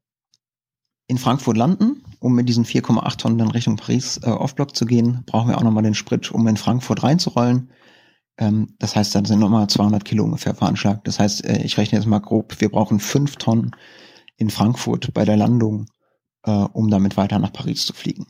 [1.07, 5.23] in Frankfurt landen, um mit diesen 4,8 Tonnen dann Richtung Paris äh, Offblock zu gehen,
[5.27, 7.71] brauchen wir auch nochmal den Sprit, um in Frankfurt reinzurollen.
[8.39, 11.07] Ähm, das heißt, dann sind nochmal 200 Kilo ungefähr veranschlagt.
[11.09, 13.73] Das heißt, äh, ich rechne jetzt mal grob, wir brauchen 5 Tonnen
[14.37, 15.87] in Frankfurt bei der Landung,
[16.45, 18.27] äh, um damit weiter nach Paris zu fliegen.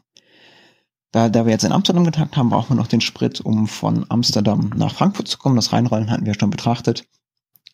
[1.11, 4.05] Da, da wir jetzt in Amsterdam getankt haben, brauchen wir noch den Sprit, um von
[4.11, 5.57] Amsterdam nach Frankfurt zu kommen.
[5.57, 7.07] Das Reinrollen hatten wir schon betrachtet.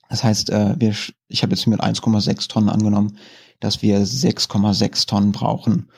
[0.09, 0.95] Das heißt, äh, wir,
[1.29, 3.19] ich habe jetzt mit 1,6 Tonnen angenommen,
[3.59, 5.91] dass wir 6,6 Tonnen brauchen,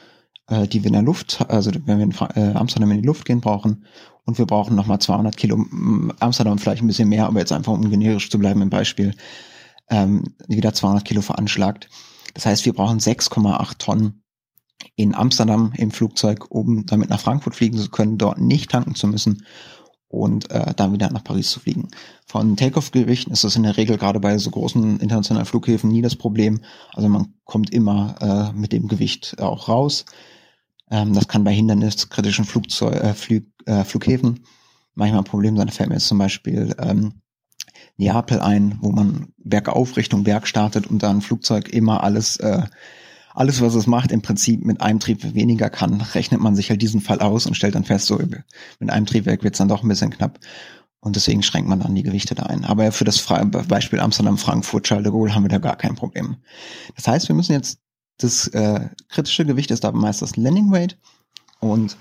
[0.49, 3.27] äh, die wir in der Luft, also wenn wir in äh, Amsterdam in die Luft
[3.27, 3.85] gehen, brauchen.
[4.25, 5.65] Und wir brauchen nochmal 200 Kilo.
[6.19, 9.15] Amsterdam vielleicht ein bisschen mehr, aber jetzt einfach um generisch zu bleiben im Beispiel,
[9.91, 11.89] ähm, wieder 200 Kilo veranschlagt.
[12.35, 14.23] Das heißt, wir brauchen 6,8 Tonnen
[14.95, 19.07] in Amsterdam im Flugzeug, um damit nach Frankfurt fliegen zu können, dort nicht tanken zu
[19.07, 19.45] müssen
[20.09, 21.89] und äh, dann wieder nach Paris zu fliegen.
[22.27, 26.17] Von Takeoff-Gewichten ist das in der Regel gerade bei so großen internationalen Flughäfen nie das
[26.17, 26.61] Problem.
[26.93, 30.05] Also man kommt immer äh, mit dem Gewicht auch raus.
[30.91, 34.45] Ähm, das kann bei hinderniskritischen Flugzeug, äh, Flug, äh, Flughäfen
[34.95, 35.67] manchmal ein Problem sein.
[35.67, 37.21] Da fällt mir jetzt zum Beispiel ähm,
[37.97, 42.63] Neapel ein, wo man bergauf Richtung Berg startet und dann Flugzeug immer alles äh,
[43.37, 46.81] alles, was es macht, im Prinzip mit einem Triebwerk weniger kann, rechnet man sich halt
[46.81, 49.83] diesen Fall aus und stellt dann fest, so mit einem Triebwerk wird es dann doch
[49.83, 50.41] ein bisschen knapp.
[51.01, 52.65] Und deswegen schränkt man dann die Gewichte da ein.
[52.65, 53.23] Aber für das
[53.69, 56.37] Beispiel Amsterdam-Frankfurt, Charles de Gaulle haben wir da gar kein Problem.
[56.97, 57.79] Das heißt, wir müssen jetzt,
[58.17, 60.99] das äh, kritische Gewicht ist da meist das Landing Weight.
[61.61, 61.99] Und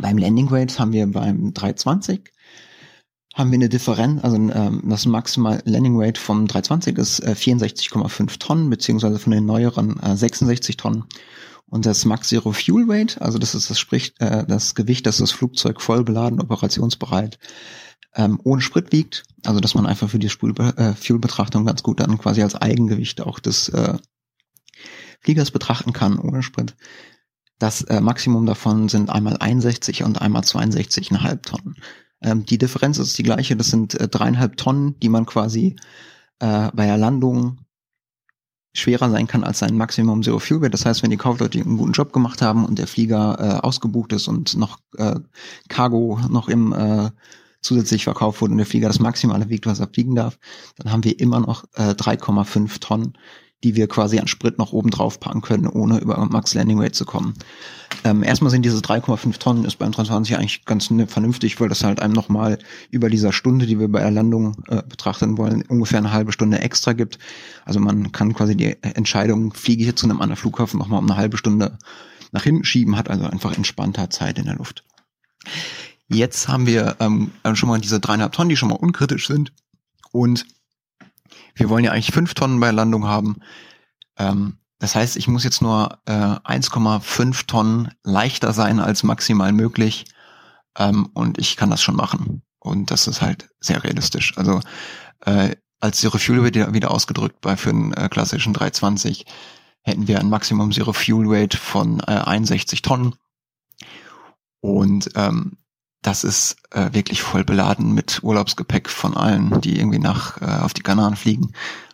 [0.00, 2.32] beim Landing Weight haben wir beim 320
[3.34, 8.38] haben wir eine Differenz, also ähm, das maximal Landing Weight vom 320 ist äh, 64,5
[8.38, 11.04] Tonnen, beziehungsweise von den neueren äh, 66 Tonnen.
[11.66, 15.16] Und das Max Zero Fuel Weight, also das ist das spricht äh, das Gewicht, dass
[15.16, 17.38] das Flugzeug voll beladen, operationsbereit,
[18.14, 21.98] ähm, ohne Sprit wiegt, also dass man einfach für die Spul äh, Fuel-Betrachtung ganz gut
[21.98, 23.98] dann quasi als Eigengewicht auch des äh,
[25.20, 26.76] Fliegers betrachten kann ohne Sprit.
[27.58, 31.74] Das äh, Maximum davon sind einmal 61 und einmal 62,5 Tonnen.
[32.24, 35.76] Ähm, die Differenz ist die gleiche, das sind äh, dreieinhalb Tonnen, die man quasi
[36.40, 37.58] äh, bei der Landung
[38.76, 40.74] schwerer sein kann als sein Maximum Zero Fuel Weight.
[40.74, 44.12] Das heißt, wenn die Kaufleute einen guten Job gemacht haben und der Flieger äh, ausgebucht
[44.12, 45.20] ist und noch äh,
[45.68, 47.10] Cargo noch im äh,
[47.60, 50.38] zusätzlich verkauft wurde und der Flieger das Maximale wiegt, was er fliegen darf,
[50.76, 53.14] dann haben wir immer noch äh, 3,5 Tonnen,
[53.64, 56.94] die wir quasi an Sprit noch oben drauf packen können, ohne über Max Landing Weight
[56.94, 57.34] zu kommen.
[58.04, 61.82] Ähm, erstmal sind diese 3,5 Tonnen ist beim 23 eigentlich ganz ne, vernünftig, weil das
[61.82, 62.58] halt einem nochmal
[62.90, 66.58] über dieser Stunde, die wir bei der Landung äh, betrachten wollen, ungefähr eine halbe Stunde
[66.58, 67.18] extra gibt.
[67.64, 71.10] Also man kann quasi die Entscheidung, fliege ich jetzt zu einem anderen Flughafen, nochmal um
[71.10, 71.78] eine halbe Stunde
[72.32, 74.84] nach hinten schieben, hat also einfach entspannter Zeit in der Luft.
[76.08, 79.52] Jetzt haben wir ähm, schon mal diese dreieinhalb Tonnen, die schon mal unkritisch sind.
[80.12, 80.44] Und
[81.54, 83.36] wir wollen ja eigentlich fünf Tonnen bei Landung haben.
[84.18, 90.04] Ähm, das heißt, ich muss jetzt nur äh, 1,5 Tonnen leichter sein als maximal möglich.
[90.76, 92.42] Ähm, und ich kann das schon machen.
[92.58, 94.36] Und das ist halt sehr realistisch.
[94.36, 94.60] Also
[95.20, 99.26] äh, als Zero Fuel wird wieder ausgedrückt bei für einen äh, klassischen 320
[99.82, 103.14] hätten wir ein Maximum Zero Fuel Weight von äh, 61 Tonnen.
[104.60, 105.58] Und ähm,
[106.04, 110.74] das ist äh, wirklich voll beladen mit Urlaubsgepäck von allen, die irgendwie nach äh, auf
[110.74, 111.52] die Kanaren fliegen.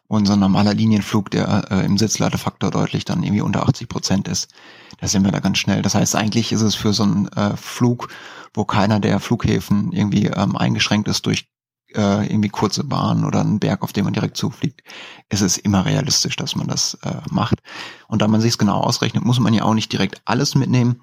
[0.08, 4.26] Und so ein normaler Linienflug, der äh, im Sitzladefaktor deutlich dann irgendwie unter 80 Prozent
[4.26, 4.50] ist,
[4.98, 5.82] da sind wir da ganz schnell.
[5.82, 8.08] Das heißt, eigentlich ist es für so einen äh, Flug,
[8.52, 11.48] wo keiner der Flughäfen irgendwie ähm, eingeschränkt ist durch
[11.94, 14.82] äh, irgendwie kurze Bahn oder einen Berg, auf dem man direkt zufliegt,
[15.28, 17.62] ist es immer realistisch, dass man das äh, macht.
[18.08, 21.00] Und da man sich es genau ausrechnet, muss man ja auch nicht direkt alles mitnehmen.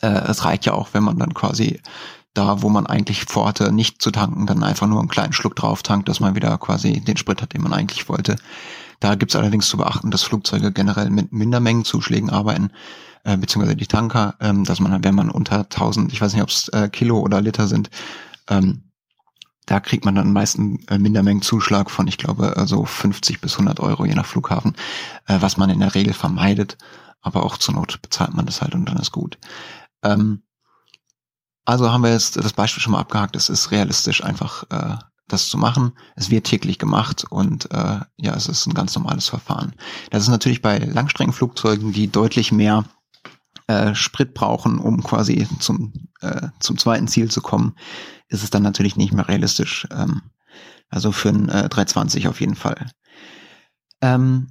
[0.00, 1.80] Äh, es reicht ja auch, wenn man dann quasi
[2.34, 5.82] da, wo man eigentlich vorhatte, nicht zu tanken, dann einfach nur einen kleinen Schluck drauf
[5.82, 8.36] tankt, dass man wieder quasi den Sprit hat, den man eigentlich wollte.
[9.00, 12.70] Da gibt's allerdings zu beachten, dass Flugzeuge generell mit Mindermengenzuschlägen arbeiten,
[13.24, 16.48] äh, beziehungsweise die Tanker, ähm, dass man, wenn man unter 1000, ich weiß nicht, ob
[16.48, 17.90] es äh, Kilo oder Liter sind,
[18.48, 18.84] ähm,
[19.66, 23.80] da kriegt man dann meistens äh, Mindermengenzuschlag von, ich glaube, äh, so 50 bis 100
[23.80, 24.74] Euro je nach Flughafen,
[25.26, 26.78] äh, was man in der Regel vermeidet.
[27.20, 29.38] Aber auch zur Not bezahlt man das halt und dann ist gut.
[30.02, 30.42] Ähm,
[31.64, 33.36] also haben wir jetzt das Beispiel schon mal abgehakt.
[33.36, 34.96] Es ist realistisch einfach äh,
[35.28, 35.92] das zu machen.
[36.16, 39.74] Es wird täglich gemacht und äh, ja, es ist ein ganz normales Verfahren.
[40.10, 42.84] Das ist natürlich bei Langstreckenflugzeugen, die deutlich mehr
[43.66, 47.76] äh, Sprit brauchen, um quasi zum, äh, zum zweiten Ziel zu kommen,
[48.28, 49.86] ist es dann natürlich nicht mehr realistisch.
[49.90, 50.22] Ähm,
[50.88, 52.90] also für ein äh, 320 auf jeden Fall.
[54.02, 54.48] Ähm,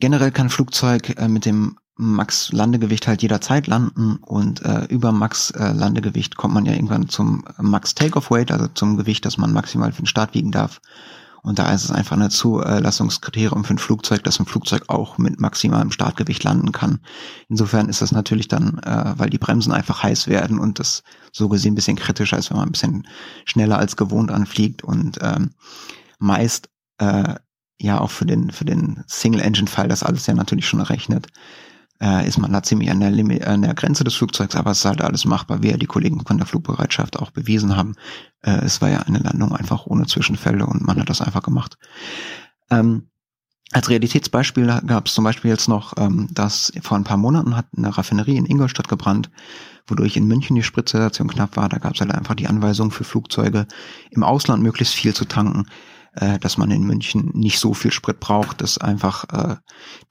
[0.00, 5.50] generell kann Flugzeug äh, mit dem Max Landegewicht halt jederzeit landen und äh, über Max
[5.52, 9.52] äh, Landegewicht kommt man ja irgendwann zum Max Takeoff Weight, also zum Gewicht, das man
[9.52, 10.80] maximal für den Start wiegen darf.
[11.42, 15.40] Und da ist es einfach eine Zulassungskriterium für ein Flugzeug, dass ein Flugzeug auch mit
[15.40, 17.00] maximalem Startgewicht landen kann.
[17.50, 21.50] Insofern ist das natürlich dann, äh, weil die Bremsen einfach heiß werden und das so
[21.50, 23.06] gesehen ein bisschen kritischer ist, wenn man ein bisschen
[23.44, 25.50] schneller als gewohnt anfliegt und ähm,
[26.18, 27.34] meist äh,
[27.78, 31.26] ja auch für den für den Single-Engine-Fall das alles ja natürlich schon errechnet
[32.04, 34.84] äh, ist man da ziemlich an der, an der Grenze des Flugzeugs, aber es ist
[34.84, 37.94] halt alles machbar, wie ja die Kollegen von der Flugbereitschaft auch bewiesen haben.
[38.42, 41.78] Äh, es war ja eine Landung einfach ohne Zwischenfälle und man hat das einfach gemacht.
[42.70, 43.08] Ähm,
[43.72, 47.66] als Realitätsbeispiel gab es zum Beispiel jetzt noch, ähm, dass vor ein paar Monaten hat
[47.74, 49.30] eine Raffinerie in Ingolstadt gebrannt,
[49.86, 51.70] wodurch in München die Spritzsituation knapp war.
[51.70, 53.66] Da gab es halt einfach die Anweisung für Flugzeuge
[54.10, 55.66] im Ausland möglichst viel zu tanken
[56.16, 59.56] äh, dass man in München nicht so viel Sprit braucht, dass einfach äh,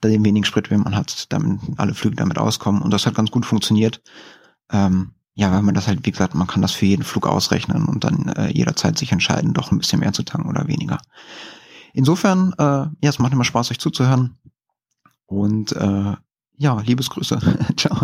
[0.02, 2.82] den wenigen Sprit, wenn man hat, damit alle Flüge damit auskommen.
[2.82, 4.02] Und das hat ganz gut funktioniert.
[4.70, 7.86] Ähm, ja, weil man das halt, wie gesagt, man kann das für jeden Flug ausrechnen
[7.86, 10.98] und dann äh, jederzeit sich entscheiden, doch ein bisschen mehr zu tanken oder weniger.
[11.92, 14.38] Insofern, äh, ja, es macht immer Spaß, euch zuzuhören.
[15.26, 16.14] Und äh,
[16.56, 17.40] ja, Liebesgrüße.
[17.76, 18.02] Ciao.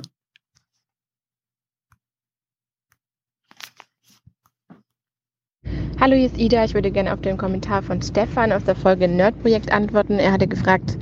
[6.00, 6.64] Hallo, hier ist Ida.
[6.64, 10.18] Ich würde gerne auf den Kommentar von Stefan aus der Folge Nerdprojekt antworten.
[10.18, 10.96] Er hatte gefragt,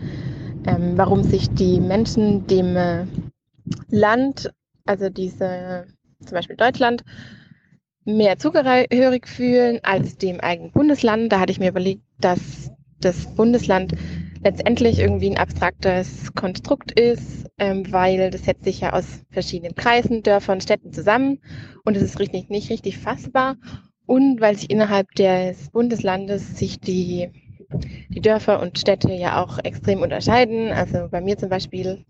[0.67, 3.07] ähm, warum sich die Menschen dem äh,
[3.91, 4.51] Land,
[4.87, 5.87] also diese
[6.19, 7.05] zum Beispiel Deutschland,
[8.05, 11.31] mehr zugehörig fühlen als dem eigenen Bundesland.
[11.31, 13.93] Da hatte ich mir überlegt, dass das Bundesland
[14.43, 20.25] letztendlich irgendwie ein abstraktes Konstrukt ist, ähm, weil das setzt sich ja aus verschiedenen Kreisen,
[20.25, 21.39] Dörfern, Städten zusammen
[21.85, 23.55] und es ist richtig, nicht richtig fassbar
[24.09, 27.29] und weil sich innerhalb des Bundeslandes sich die,
[28.09, 30.73] die Dörfer und Städte ja auch extrem unterscheiden.
[30.73, 32.07] Also bei mir zum Beispiel,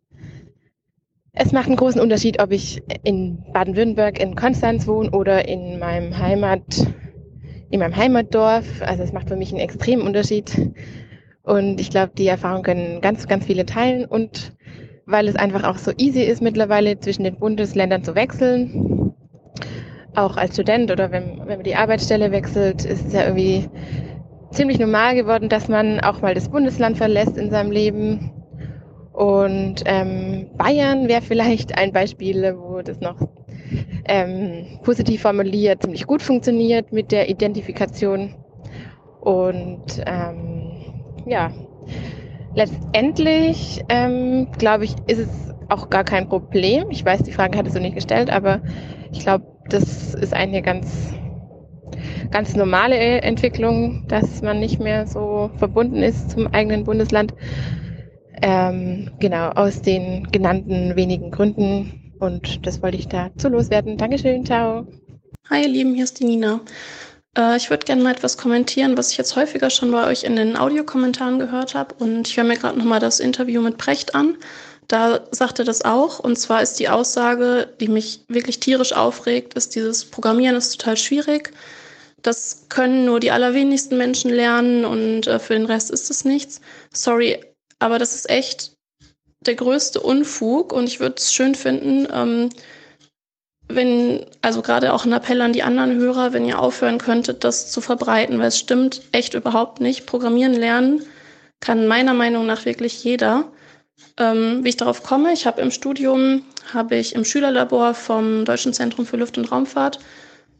[1.33, 6.17] es macht einen großen Unterschied, ob ich in Baden-Württemberg in Konstanz wohne oder in meinem
[6.17, 6.87] Heimat,
[7.71, 8.81] in meinem Heimatdorf.
[8.81, 10.71] Also es macht für mich einen extremen Unterschied.
[11.43, 14.05] Und ich glaube, die Erfahrung können ganz, ganz viele teilen.
[14.05, 14.53] Und
[15.05, 19.15] weil es einfach auch so easy ist, mittlerweile zwischen den Bundesländern zu wechseln,
[20.19, 23.69] auch als Student oder wenn, wenn man die Arbeitsstelle wechselt, ist es ja irgendwie
[24.51, 28.31] ziemlich normal geworden, dass man auch mal das Bundesland verlässt in seinem Leben.
[29.13, 33.17] Und ähm, Bayern wäre vielleicht ein Beispiel, wo das noch
[34.05, 38.35] ähm, positiv formuliert ziemlich gut funktioniert mit der Identifikation.
[39.21, 40.71] Und ähm,
[41.27, 41.51] ja,
[42.55, 46.87] letztendlich ähm, glaube ich, ist es auch gar kein Problem.
[46.91, 48.63] Ich weiß, die Frage hattest du nicht gestellt, aber
[49.13, 51.13] ich glaube, das ist eine ganz,
[52.31, 57.35] ganz normale Entwicklung, dass man nicht mehr so verbunden ist zum eigenen Bundesland.
[58.41, 62.15] Ähm, genau, aus den genannten wenigen Gründen.
[62.21, 63.97] Und das wollte ich dazu loswerden.
[63.97, 64.87] Dankeschön, ciao.
[65.51, 66.61] Hi, ihr Lieben, hier ist die Nina.
[67.37, 70.37] Äh, ich würde gerne mal etwas kommentieren, was ich jetzt häufiger schon bei euch in
[70.37, 71.95] den Audiokommentaren gehört habe.
[71.95, 74.37] Und ich höre mir gerade nochmal das Interview mit Precht an.
[74.89, 76.19] Da sagt er das auch.
[76.19, 80.97] Und zwar ist die Aussage, die mich wirklich tierisch aufregt, ist dieses Programmieren ist total
[80.97, 81.53] schwierig.
[82.23, 86.61] Das können nur die allerwenigsten Menschen lernen und äh, für den Rest ist es nichts.
[86.93, 87.39] Sorry,
[87.79, 88.73] aber das ist echt
[89.41, 92.49] der größte Unfug und ich würde es schön finden, ähm,
[93.69, 97.71] wenn, also gerade auch ein Appell an die anderen Hörer, wenn ihr aufhören könntet, das
[97.71, 100.07] zu verbreiten, weil es stimmt echt überhaupt nicht.
[100.07, 101.03] Programmieren lernen
[101.61, 103.53] kann meiner Meinung nach wirklich jeder.
[104.17, 108.73] Ähm, wie ich darauf komme, ich habe im Studium, habe ich im Schülerlabor vom Deutschen
[108.73, 109.99] Zentrum für Luft- und Raumfahrt,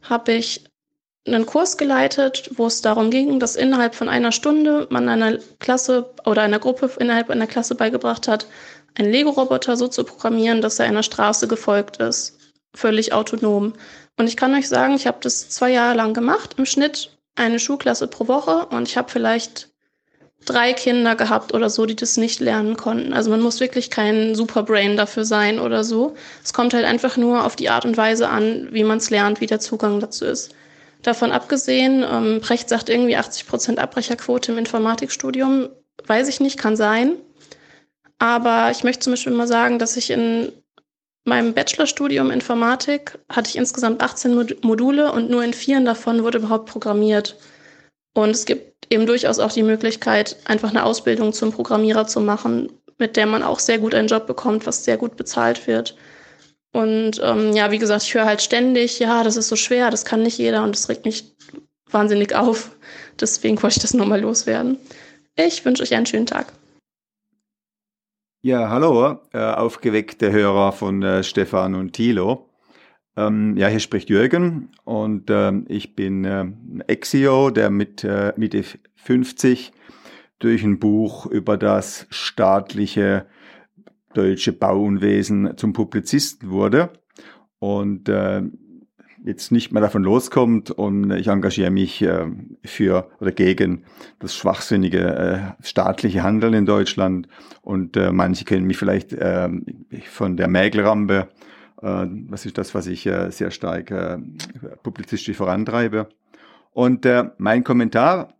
[0.01, 0.63] habe ich
[1.27, 6.13] einen Kurs geleitet, wo es darum ging, dass innerhalb von einer Stunde man einer Klasse
[6.25, 8.47] oder einer Gruppe innerhalb einer Klasse beigebracht hat,
[8.95, 12.39] einen Lego-Roboter so zu programmieren, dass er einer Straße gefolgt ist
[12.75, 13.73] völlig autonom.
[14.17, 17.59] Und ich kann euch sagen, ich habe das zwei Jahre lang gemacht, im Schnitt eine
[17.59, 19.68] Schulklasse pro Woche und ich habe vielleicht
[20.45, 23.13] drei Kinder gehabt oder so, die das nicht lernen konnten.
[23.13, 26.15] Also man muss wirklich kein Superbrain dafür sein oder so.
[26.43, 29.41] Es kommt halt einfach nur auf die Art und Weise an, wie man es lernt,
[29.41, 30.53] wie der Zugang dazu ist.
[31.01, 35.69] Davon abgesehen, ähm, Brecht sagt irgendwie 80 Prozent Abbrecherquote im Informatikstudium.
[36.05, 37.13] Weiß ich nicht, kann sein.
[38.17, 40.51] Aber ich möchte zum Beispiel mal sagen, dass ich in
[41.25, 46.69] meinem Bachelorstudium Informatik hatte ich insgesamt 18 Module und nur in vier davon wurde überhaupt
[46.69, 47.37] programmiert.
[48.13, 52.71] Und es gibt eben durchaus auch die Möglichkeit, einfach eine Ausbildung zum Programmierer zu machen,
[52.97, 55.95] mit der man auch sehr gut einen Job bekommt, was sehr gut bezahlt wird.
[56.71, 60.05] Und ähm, ja, wie gesagt, ich höre halt ständig, ja, das ist so schwer, das
[60.05, 61.35] kann nicht jeder und das regt mich
[61.89, 62.71] wahnsinnig auf.
[63.19, 64.77] Deswegen wollte ich das nochmal loswerden.
[65.35, 66.53] Ich wünsche euch einen schönen Tag.
[68.41, 72.48] Ja, hallo, äh, aufgeweckte Hörer von äh, Stefan und Thilo.
[73.17, 76.45] Ähm, ja, hier spricht Jürgen und äh, ich bin äh,
[76.87, 78.63] Exio, der mit äh, Mitte
[78.95, 79.71] 50
[80.39, 83.25] durch ein Buch über das staatliche
[84.13, 86.91] deutsche Bauunwesen zum Publizisten wurde.
[87.59, 88.43] Und äh,
[89.25, 92.25] jetzt nicht mehr davon loskommt und ich engagiere mich äh,
[92.63, 93.83] für oder gegen
[94.19, 97.27] das schwachsinnige äh, staatliche Handeln in Deutschland
[97.61, 99.49] und äh, manche kennen mich vielleicht äh,
[100.09, 101.27] von der Mägelrampe.
[101.81, 104.17] Das ist das, was ich äh, sehr stark äh,
[104.83, 106.09] publizistisch vorantreibe.
[106.73, 108.33] Und äh, mein Kommentar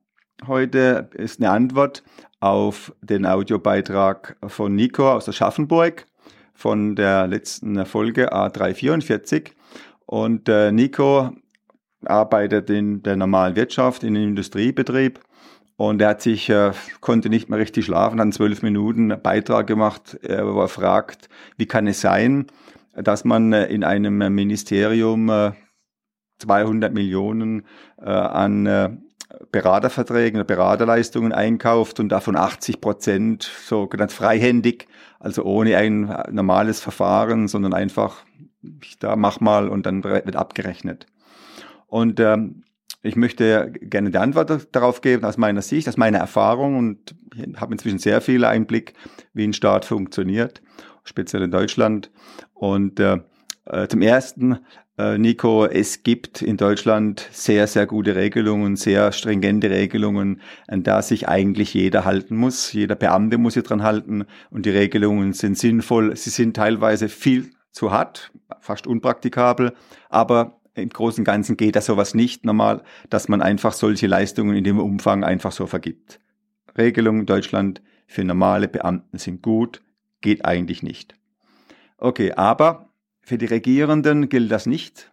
[0.45, 2.03] heute ist eine Antwort
[2.41, 6.05] auf den Audiobeitrag von Nico aus Aschaffenburg
[6.53, 9.51] von der letzten Folge A344.
[10.05, 11.31] Und Nico
[12.05, 15.19] arbeitet in der normalen Wirtschaft, in einem Industriebetrieb.
[15.79, 20.21] Und er hat sich, äh, konnte nicht mehr richtig schlafen, hat zwölf Minuten Beitrag gemacht,
[20.23, 22.47] äh, wo er fragt, wie kann es sein,
[22.93, 25.51] dass man äh, in einem Ministerium äh,
[26.39, 27.65] 200 Millionen
[27.97, 28.89] äh, an äh,
[29.51, 34.87] Beraterverträgen, Beraterleistungen einkauft und davon 80 Prozent sogenannt freihändig,
[35.19, 38.25] also ohne ein normales Verfahren, sondern einfach
[38.61, 41.07] ich da mach mal und dann wird abgerechnet.
[41.87, 42.63] Und ähm,
[43.01, 47.15] ich möchte gerne die Antwort darauf geben aus meiner Sicht, aus meiner Erfahrung und
[47.55, 48.93] habe inzwischen sehr viel Einblick,
[49.33, 50.61] wie ein Staat funktioniert,
[51.03, 52.11] speziell in Deutschland.
[52.53, 53.19] Und äh,
[53.65, 54.59] äh, zum Ersten,
[54.97, 61.01] äh, Nico, es gibt in Deutschland sehr, sehr gute Regelungen, sehr stringente Regelungen, an da
[61.01, 62.73] sich eigentlich jeder halten muss.
[62.73, 66.15] Jeder Beamte muss sich dran halten und die Regelungen sind sinnvoll.
[66.15, 69.73] Sie sind teilweise viel zu hart, fast unpraktikabel,
[70.09, 74.55] aber im Großen und Ganzen geht das sowas nicht normal, dass man einfach solche Leistungen
[74.55, 76.19] in dem Umfang einfach so vergibt.
[76.77, 79.81] Regelungen in Deutschland für normale Beamten sind gut,
[80.21, 81.15] geht eigentlich nicht.
[81.97, 82.89] Okay, aber
[83.21, 85.11] für die Regierenden gilt das nicht.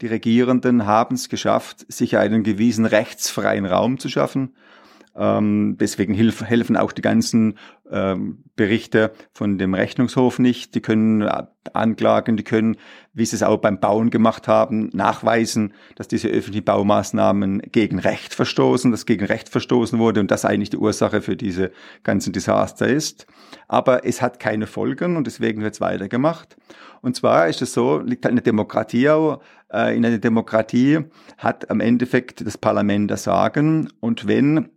[0.00, 4.54] Die Regierenden haben es geschafft, sich einen gewissen rechtsfreien Raum zu schaffen.
[5.18, 7.58] Ähm, deswegen hilf, helfen auch die ganzen
[7.90, 10.76] ähm, Berichte von dem Rechnungshof nicht.
[10.76, 12.76] Die können äh, anklagen, die können,
[13.14, 18.32] wie sie es auch beim Bauen gemacht haben, nachweisen, dass diese öffentlichen Baumaßnahmen gegen Recht
[18.32, 21.72] verstoßen, dass gegen Recht verstoßen wurde und das eigentlich die Ursache für diese
[22.04, 23.26] ganzen Desaster ist.
[23.66, 26.56] Aber es hat keine Folgen und deswegen wird es weitergemacht.
[27.00, 29.40] Und zwar ist es so, liegt halt eine Demokratie auch.
[29.72, 31.00] Äh, in einer Demokratie
[31.38, 34.68] hat am Endeffekt das Parlament das Sagen und wenn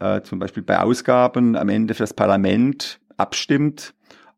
[0.00, 3.94] äh, zum Beispiel bei Ausgaben am Ende für das Parlament abstimmt,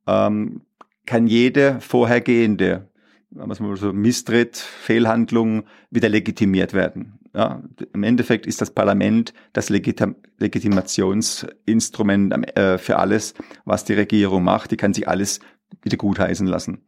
[0.06, 0.62] ähm,
[1.06, 2.90] kann jede vorhergehende
[3.30, 7.20] was man so Misstritt, Fehlhandlung wieder legitimiert werden.
[7.34, 14.42] Ja, Im Endeffekt ist das Parlament das Legitim Legitimationsinstrument äh, für alles, was die Regierung
[14.42, 14.72] macht.
[14.72, 15.38] Die kann sich alles
[15.82, 16.82] wieder gutheißen lassen.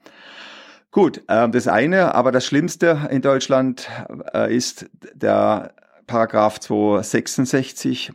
[0.90, 3.88] Gut, äh, das eine, aber das Schlimmste in Deutschland
[4.34, 5.74] äh, ist der
[6.08, 8.12] Paragraph 266, äh,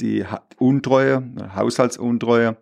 [0.00, 0.24] die
[0.58, 1.22] Untreue,
[1.54, 2.56] Haushaltsuntreue.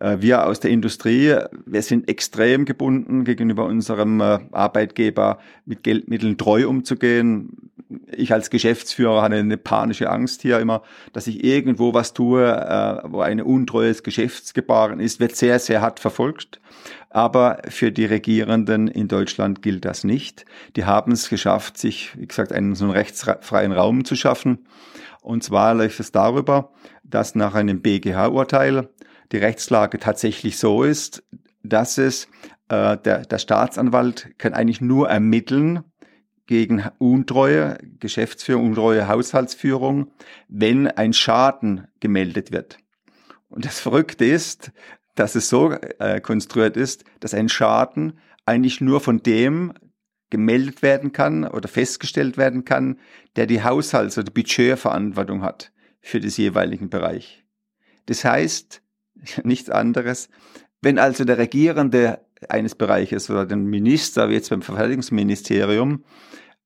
[0.00, 6.36] Äh, wir aus der Industrie, wir sind extrem gebunden gegenüber unserem äh, Arbeitgeber, mit Geldmitteln
[6.38, 7.70] treu umzugehen.
[8.12, 13.02] Ich als Geschäftsführer hatte eine panische Angst hier immer, dass ich irgendwo was tue, äh,
[13.04, 16.60] wo eine untreues Geschäftsgebaren ist, wird sehr, sehr hart verfolgt.
[17.12, 20.44] Aber für die Regierenden in Deutschland gilt das nicht.
[20.76, 24.60] Die haben es geschafft, sich, wie gesagt, einen so einen rechtsfreien Raum zu schaffen.
[25.22, 26.72] Und zwar läuft es darüber,
[27.04, 28.88] dass nach einem BGH-Urteil
[29.32, 31.22] die Rechtslage tatsächlich so ist,
[31.62, 32.26] dass es
[32.68, 35.84] äh, der, der Staatsanwalt kann eigentlich nur ermitteln
[36.46, 40.10] gegen Untreue, Geschäftsführung, untreue Haushaltsführung,
[40.48, 42.78] wenn ein Schaden gemeldet wird.
[43.48, 44.72] Und das Verrückte ist,
[45.14, 49.74] dass es so äh, konstruiert ist, dass ein Schaden eigentlich nur von dem
[50.30, 52.98] gemeldet werden kann oder festgestellt werden kann,
[53.36, 57.44] der die Haushalts- oder Budgetverantwortung hat für das jeweiligen Bereich.
[58.06, 58.82] Das heißt,
[59.44, 60.28] nichts anderes,
[60.80, 66.04] wenn also der Regierende eines Bereiches oder den Minister, wie jetzt beim Verteidigungsministerium,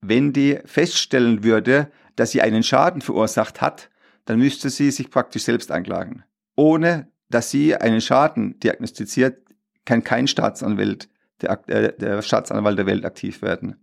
[0.01, 3.91] wenn die feststellen würde, dass sie einen Schaden verursacht hat,
[4.25, 6.23] dann müsste sie sich praktisch selbst anklagen,
[6.57, 9.39] ohne dass sie einen Schaden diagnostiziert,
[9.85, 11.09] kann kein Staatsanwalt,
[11.45, 13.77] der, äh, der Staatsanwalt der Welt aktiv werden.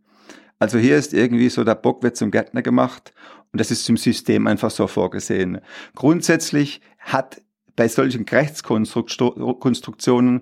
[0.59, 3.13] Also hier ist irgendwie so, der Bock wird zum Gärtner gemacht
[3.51, 5.59] und das ist zum System einfach so vorgesehen.
[5.95, 7.41] Grundsätzlich hat
[7.75, 10.41] bei solchen Rechtskonstruktionen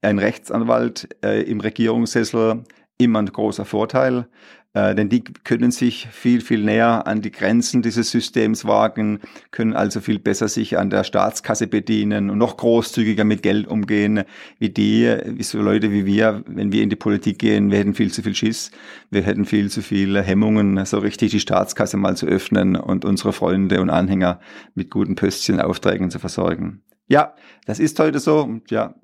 [0.00, 2.62] ein Rechtsanwalt äh, im Regierungssessel
[2.98, 4.28] immer ein großer Vorteil.
[4.74, 9.20] Äh, denn die können sich viel, viel näher an die Grenzen dieses Systems wagen,
[9.50, 14.24] können also viel besser sich an der Staatskasse bedienen und noch großzügiger mit Geld umgehen,
[14.58, 17.94] wie die, wie so Leute wie wir, wenn wir in die Politik gehen, wir hätten
[17.94, 18.70] viel zu viel Schiss,
[19.10, 23.32] wir hätten viel zu viele Hemmungen, so richtig die Staatskasse mal zu öffnen und unsere
[23.32, 24.38] Freunde und Anhänger
[24.74, 26.82] mit guten Pöstchen Aufträgen zu versorgen.
[27.08, 27.34] Ja,
[27.64, 28.94] das ist heute so ja,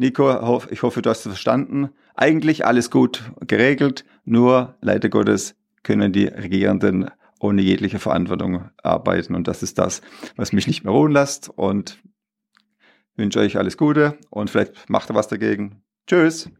[0.00, 1.90] Nico, ich hoffe, du hast es verstanden.
[2.20, 9.34] Eigentlich alles gut geregelt, nur leider Gottes können die Regierenden ohne jegliche Verantwortung arbeiten.
[9.34, 10.02] Und das ist das,
[10.36, 11.48] was mich nicht mehr ruhen lässt.
[11.48, 11.98] Und
[13.16, 15.80] wünsche euch alles Gute und vielleicht macht ihr was dagegen.
[16.06, 16.50] Tschüss.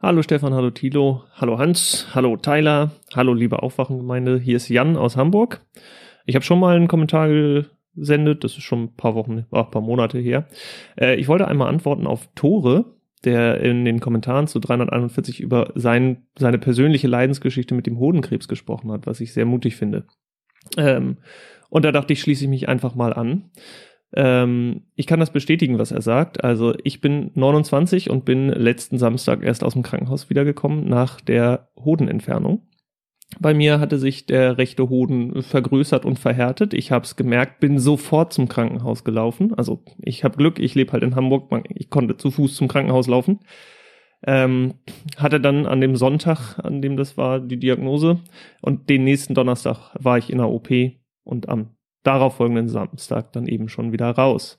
[0.00, 4.38] Hallo Stefan, hallo Thilo, hallo Hans, hallo Tyler, hallo liebe Aufwachengemeinde.
[4.38, 5.60] Hier ist Jan aus Hamburg.
[6.24, 7.28] Ich habe schon mal einen Kommentar
[7.96, 8.44] sendet.
[8.44, 10.48] Das ist schon ein paar Wochen, ein paar Monate her.
[10.98, 16.26] Äh, ich wollte einmal antworten auf Tore, der in den Kommentaren zu 341 über sein,
[16.38, 20.06] seine persönliche Leidensgeschichte mit dem Hodenkrebs gesprochen hat, was ich sehr mutig finde.
[20.76, 21.18] Ähm,
[21.68, 23.50] und da dachte ich, schließe ich mich einfach mal an.
[24.12, 26.42] Ähm, ich kann das bestätigen, was er sagt.
[26.42, 31.68] Also ich bin 29 und bin letzten Samstag erst aus dem Krankenhaus wiedergekommen nach der
[31.76, 32.66] Hodenentfernung.
[33.38, 36.74] Bei mir hatte sich der rechte Hoden vergrößert und verhärtet.
[36.74, 39.54] Ich habe es gemerkt, bin sofort zum Krankenhaus gelaufen.
[39.54, 43.06] Also ich habe Glück, ich lebe halt in Hamburg, ich konnte zu Fuß zum Krankenhaus
[43.06, 43.40] laufen.
[44.26, 44.74] Ähm,
[45.16, 48.20] hatte dann an dem Sonntag, an dem das war, die Diagnose
[48.60, 50.68] und den nächsten Donnerstag war ich in der OP
[51.24, 54.58] und am darauf folgenden Samstag dann eben schon wieder raus.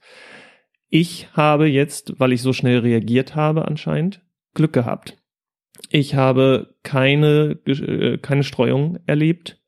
[0.89, 4.21] Ich habe jetzt, weil ich so schnell reagiert habe anscheinend,
[4.53, 5.20] Glück gehabt.
[5.89, 9.59] Ich habe keine, äh, keine Streuung erlebt.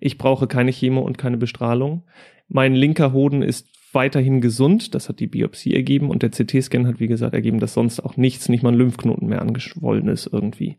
[0.00, 2.04] Ich brauche keine Chemo und keine Bestrahlung.
[2.48, 4.94] Mein linker Hoden ist weiterhin gesund.
[4.94, 8.16] Das hat die Biopsie ergeben und der CT-Scan hat, wie gesagt, ergeben, dass sonst auch
[8.16, 10.78] nichts, nicht mal ein Lymphknoten mehr angeschwollen ist irgendwie.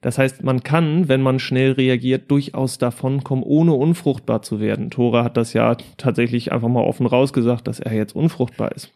[0.00, 4.90] Das heißt, man kann, wenn man schnell reagiert, durchaus davon kommen, ohne unfruchtbar zu werden.
[4.90, 8.92] Tora hat das ja tatsächlich einfach mal offen rausgesagt, dass er jetzt unfruchtbar ist.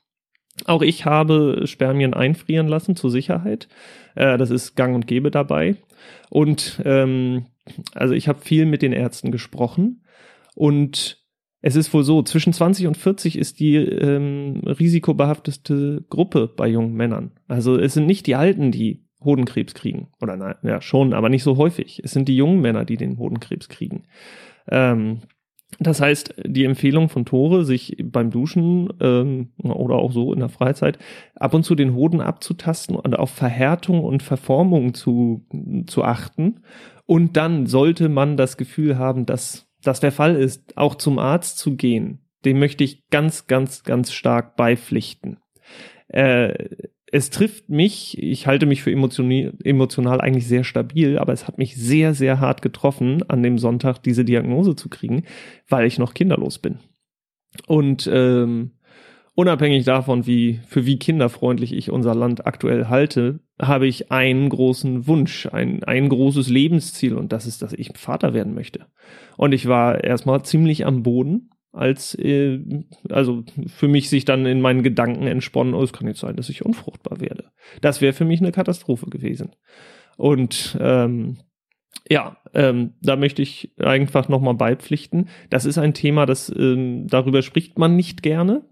[0.65, 3.69] Auch ich habe Spermien einfrieren lassen zur Sicherheit.
[4.15, 5.77] Äh, das ist gang und gäbe dabei.
[6.31, 7.47] Und ähm,
[7.95, 10.03] also ich habe viel mit den Ärzten gesprochen
[10.55, 11.25] und
[11.63, 16.95] es ist wohl so, zwischen 20 und 40 ist die ähm, risikobehafteste Gruppe bei jungen
[16.95, 17.33] Männern.
[17.49, 20.09] Also es sind nicht die Alten, die Hodenkrebs kriegen.
[20.21, 22.01] Oder nein, ja schon, aber nicht so häufig.
[22.05, 24.05] Es sind die jungen Männer, die den Hodenkrebs kriegen.
[24.69, 25.23] Ähm,
[25.79, 30.49] das heißt, die Empfehlung von Tore, sich beim Duschen ähm, oder auch so in der
[30.49, 30.99] Freizeit
[31.35, 35.45] ab und zu den Hoden abzutasten und auf Verhärtung und Verformung zu,
[35.87, 36.61] zu achten.
[37.05, 41.59] Und dann sollte man das Gefühl haben, dass das der Fall ist, auch zum Arzt
[41.59, 42.21] zu gehen.
[42.45, 45.39] Dem möchte ich ganz, ganz, ganz stark beipflichten.
[46.09, 46.69] Äh,
[47.13, 51.77] es trifft mich, ich halte mich für emotional eigentlich sehr stabil, aber es hat mich
[51.77, 55.23] sehr, sehr hart getroffen, an dem Sonntag diese Diagnose zu kriegen,
[55.69, 56.79] weil ich noch kinderlos bin.
[57.69, 58.73] Und ähm,
[59.35, 65.07] unabhängig davon, wie für wie kinderfreundlich ich unser Land aktuell halte, habe ich einen großen
[65.07, 68.87] Wunsch, ein, ein großes Lebensziel und das ist, dass ich Vater werden möchte.
[69.37, 72.61] Und ich war erstmal ziemlich am Boden als äh,
[73.11, 76.49] also für mich sich dann in meinen Gedanken entsponnen, oh, es kann jetzt sein, dass
[76.49, 77.45] ich unfruchtbar werde.
[77.81, 79.55] Das wäre für mich eine Katastrophe gewesen.
[80.17, 81.37] Und ähm,
[82.09, 85.29] ja, ähm, da möchte ich einfach nochmal beipflichten.
[85.51, 88.65] Das ist ein Thema, das ähm, darüber spricht man nicht gerne.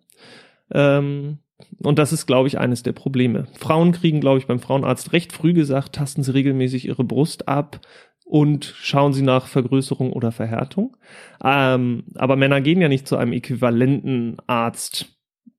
[0.73, 1.39] Ähm,
[1.83, 3.47] und das ist, glaube ich, eines der Probleme.
[3.59, 7.81] Frauen kriegen, glaube ich, beim Frauenarzt recht früh gesagt, tasten sie regelmäßig ihre Brust ab,
[8.25, 10.97] und schauen sie nach Vergrößerung oder Verhärtung.
[11.43, 15.19] Ähm, aber Männer gehen ja nicht zu einem äquivalenten Arzt.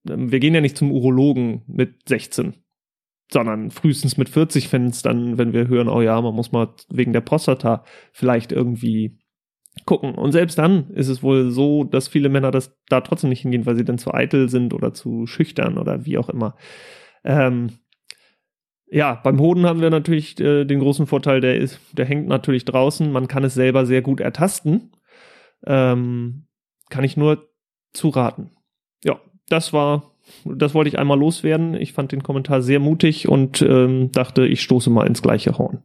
[0.09, 2.55] Ähm, wir gehen ja nicht zum Urologen mit 16,
[3.31, 6.73] sondern frühestens mit 40, wenn es dann, wenn wir hören, oh ja, man muss mal
[6.89, 9.19] wegen der Prostata vielleicht irgendwie
[9.85, 10.15] gucken.
[10.15, 13.65] Und selbst dann ist es wohl so, dass viele Männer das da trotzdem nicht hingehen,
[13.65, 16.55] weil sie dann zu eitel sind oder zu schüchtern oder wie auch immer.
[17.23, 17.71] Ähm,
[18.87, 22.65] ja, beim Hoden haben wir natürlich äh, den großen Vorteil, der ist, der hängt natürlich
[22.65, 23.11] draußen.
[23.11, 24.91] Man kann es selber sehr gut ertasten.
[25.65, 26.47] Ähm,
[26.89, 27.49] kann ich nur
[27.93, 28.51] zuraten.
[29.03, 29.19] Ja,
[29.49, 30.11] das war,
[30.45, 31.73] das wollte ich einmal loswerden.
[31.73, 35.83] Ich fand den Kommentar sehr mutig und ähm, dachte, ich stoße mal ins gleiche Horn.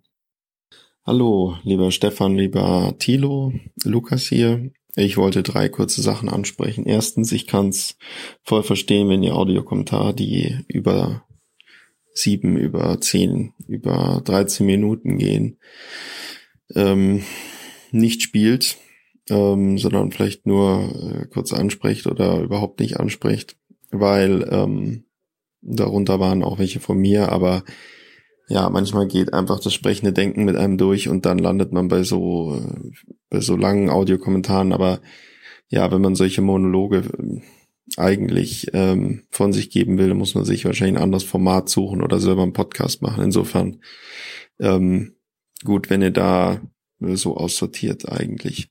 [1.06, 3.52] Hallo, lieber Stefan, lieber Thilo,
[3.84, 4.70] Lukas hier.
[4.96, 6.84] Ich wollte drei kurze Sachen ansprechen.
[6.84, 7.96] Erstens, ich kann es
[8.42, 11.24] voll verstehen, wenn ihr Audiokommentare, die über
[12.14, 15.58] sieben, über zehn, über 13 Minuten gehen,
[16.74, 17.22] ähm,
[17.92, 18.76] nicht spielt,
[19.28, 23.56] ähm, sondern vielleicht nur äh, kurz anspricht oder überhaupt nicht anspricht,
[23.90, 25.04] weil ähm,
[25.62, 27.64] darunter waren auch welche von mir, aber
[28.48, 32.02] ja, manchmal geht einfach das sprechende Denken mit einem durch und dann landet man bei
[32.02, 32.90] so, äh,
[33.28, 35.00] bei so langen Audiokommentaren, aber
[35.68, 37.04] ja, wenn man solche Monologe
[37.96, 42.20] eigentlich ähm, von sich geben will, muss man sich wahrscheinlich ein anderes Format suchen oder
[42.20, 43.24] selber einen Podcast machen.
[43.24, 43.80] Insofern
[44.58, 45.14] ähm,
[45.64, 46.60] gut, wenn ihr da
[47.00, 48.70] so aussortiert eigentlich.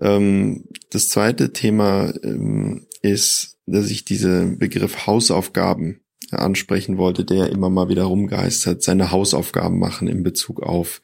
[0.00, 7.68] Ähm, das zweite Thema ähm, ist, dass ich diesen Begriff Hausaufgaben ansprechen wollte, der immer
[7.68, 11.02] mal wieder rumgeistert, seine Hausaufgaben machen in Bezug auf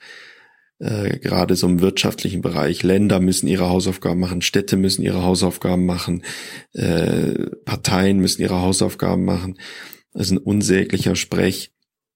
[0.78, 2.82] äh, gerade so im wirtschaftlichen Bereich.
[2.82, 6.24] Länder müssen ihre Hausaufgaben machen, Städte müssen ihre Hausaufgaben machen,
[6.72, 9.58] äh, Parteien müssen ihre Hausaufgaben machen.
[10.12, 11.72] Das ist ein unsäglicher Sprech,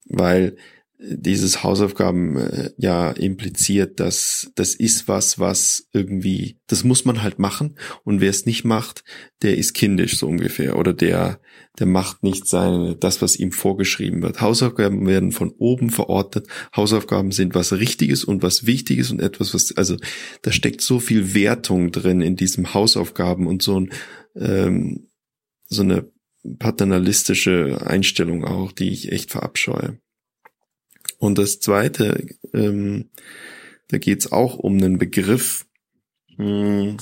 [0.07, 0.57] weil
[1.05, 7.39] dieses Hausaufgaben äh, ja impliziert, dass das ist was, was irgendwie, das muss man halt
[7.39, 9.03] machen und wer es nicht macht,
[9.43, 11.41] der ist kindisch so ungefähr oder der
[11.79, 14.43] der macht nicht seine das, was ihm vorgeschrieben wird.
[14.43, 16.47] Hausaufgaben werden von oben verordnet.
[16.77, 19.97] Hausaufgaben sind was Richtiges und was Wichtiges und etwas, was also
[20.43, 23.93] da steckt so viel Wertung drin in diesem Hausaufgaben und so ein
[24.37, 25.09] ähm,
[25.65, 26.11] so eine
[26.59, 29.99] paternalistische Einstellung auch, die ich echt verabscheue.
[31.23, 33.11] Und das Zweite, ähm,
[33.87, 35.67] da geht's auch um einen Begriff,
[36.37, 36.97] mh, hm,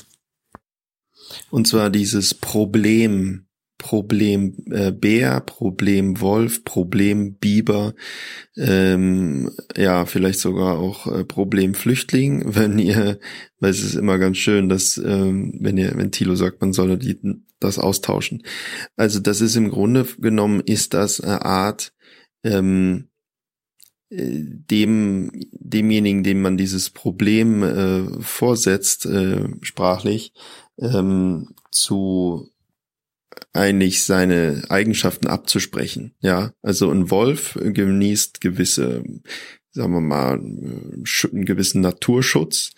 [1.51, 3.47] und zwar dieses Problem
[3.79, 7.95] Problem äh, Bär, Problem Wolf, Problem Biber,
[8.59, 13.19] ähm, ja, vielleicht sogar auch äh, Problem Flüchtling, wenn ihr,
[13.59, 16.99] weil es ist immer ganz schön, dass, ähm, wenn ihr, wenn Thilo sagt, man solle
[16.99, 17.19] die,
[17.59, 18.43] das austauschen.
[18.97, 21.95] Also das ist im Grunde genommen, ist das eine Art,
[22.45, 23.10] ähm, äh,
[24.11, 30.33] dem demjenigen, dem man dieses Problem äh, vorsetzt, äh, sprachlich,
[30.79, 32.51] ähm, zu
[33.53, 36.15] eigentlich seine Eigenschaften abzusprechen.
[36.21, 39.05] Ja, also ein Wolf genießt gewisse,
[39.71, 42.73] sagen wir mal, einen gewissen Naturschutz,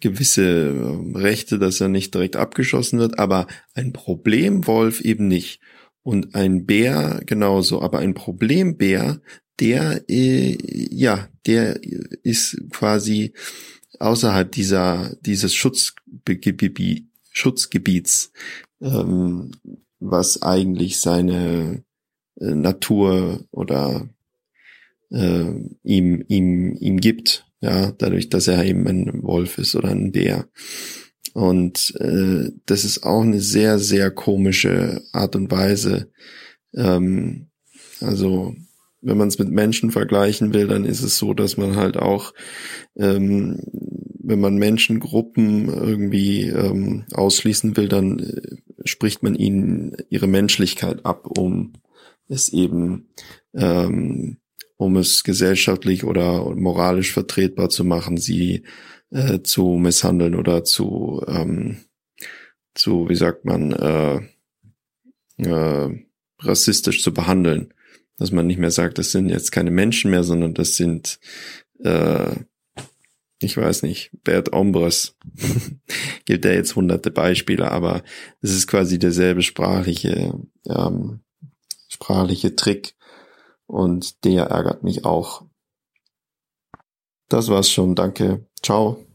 [0.00, 5.60] gewisse ähm, Rechte, dass er nicht direkt abgeschossen wird, aber ein Problemwolf eben nicht.
[6.02, 9.20] Und ein Bär genauso, aber ein Problembär,
[9.60, 10.58] der, äh,
[10.90, 11.80] ja, der
[12.22, 13.32] ist quasi
[14.00, 18.32] außerhalb dieser, dieses Schutzgebiet, Schutzgebiets
[18.80, 19.52] ähm,
[20.00, 21.84] was eigentlich seine
[22.40, 24.08] äh, Natur oder
[25.10, 25.50] äh,
[25.84, 30.48] ihm, ihm, ihm gibt, ja, dadurch, dass er eben ein Wolf ist oder ein Bär.
[31.32, 36.10] Und äh, das ist auch eine sehr, sehr komische Art und Weise.
[36.74, 37.48] Ähm,
[38.00, 38.54] also
[39.02, 42.32] wenn man es mit Menschen vergleichen will, dann ist es so, dass man halt auch,
[42.96, 43.60] ähm,
[44.24, 51.26] wenn man Menschengruppen irgendwie ähm, ausschließen will, dann äh, spricht man ihnen ihre Menschlichkeit ab,
[51.36, 51.72] um
[52.28, 53.08] es eben,
[53.54, 54.38] ähm,
[54.76, 58.62] um es gesellschaftlich oder moralisch vertretbar zu machen, sie
[59.12, 61.84] äh, zu misshandeln oder zu, ähm,
[62.74, 64.20] zu, wie sagt man, äh,
[65.38, 66.04] äh,
[66.40, 67.72] rassistisch zu behandeln.
[68.18, 71.18] Dass man nicht mehr sagt, das sind jetzt keine Menschen mehr, sondern das sind
[71.82, 72.36] äh,
[73.42, 75.16] ich weiß nicht, Bert Ombres,
[76.24, 78.02] gibt ja jetzt hunderte Beispiele, aber
[78.40, 81.20] es ist quasi derselbe sprachliche, ähm,
[81.88, 82.94] sprachliche Trick
[83.66, 85.44] und der ärgert mich auch.
[87.28, 89.11] Das war's schon, danke, ciao.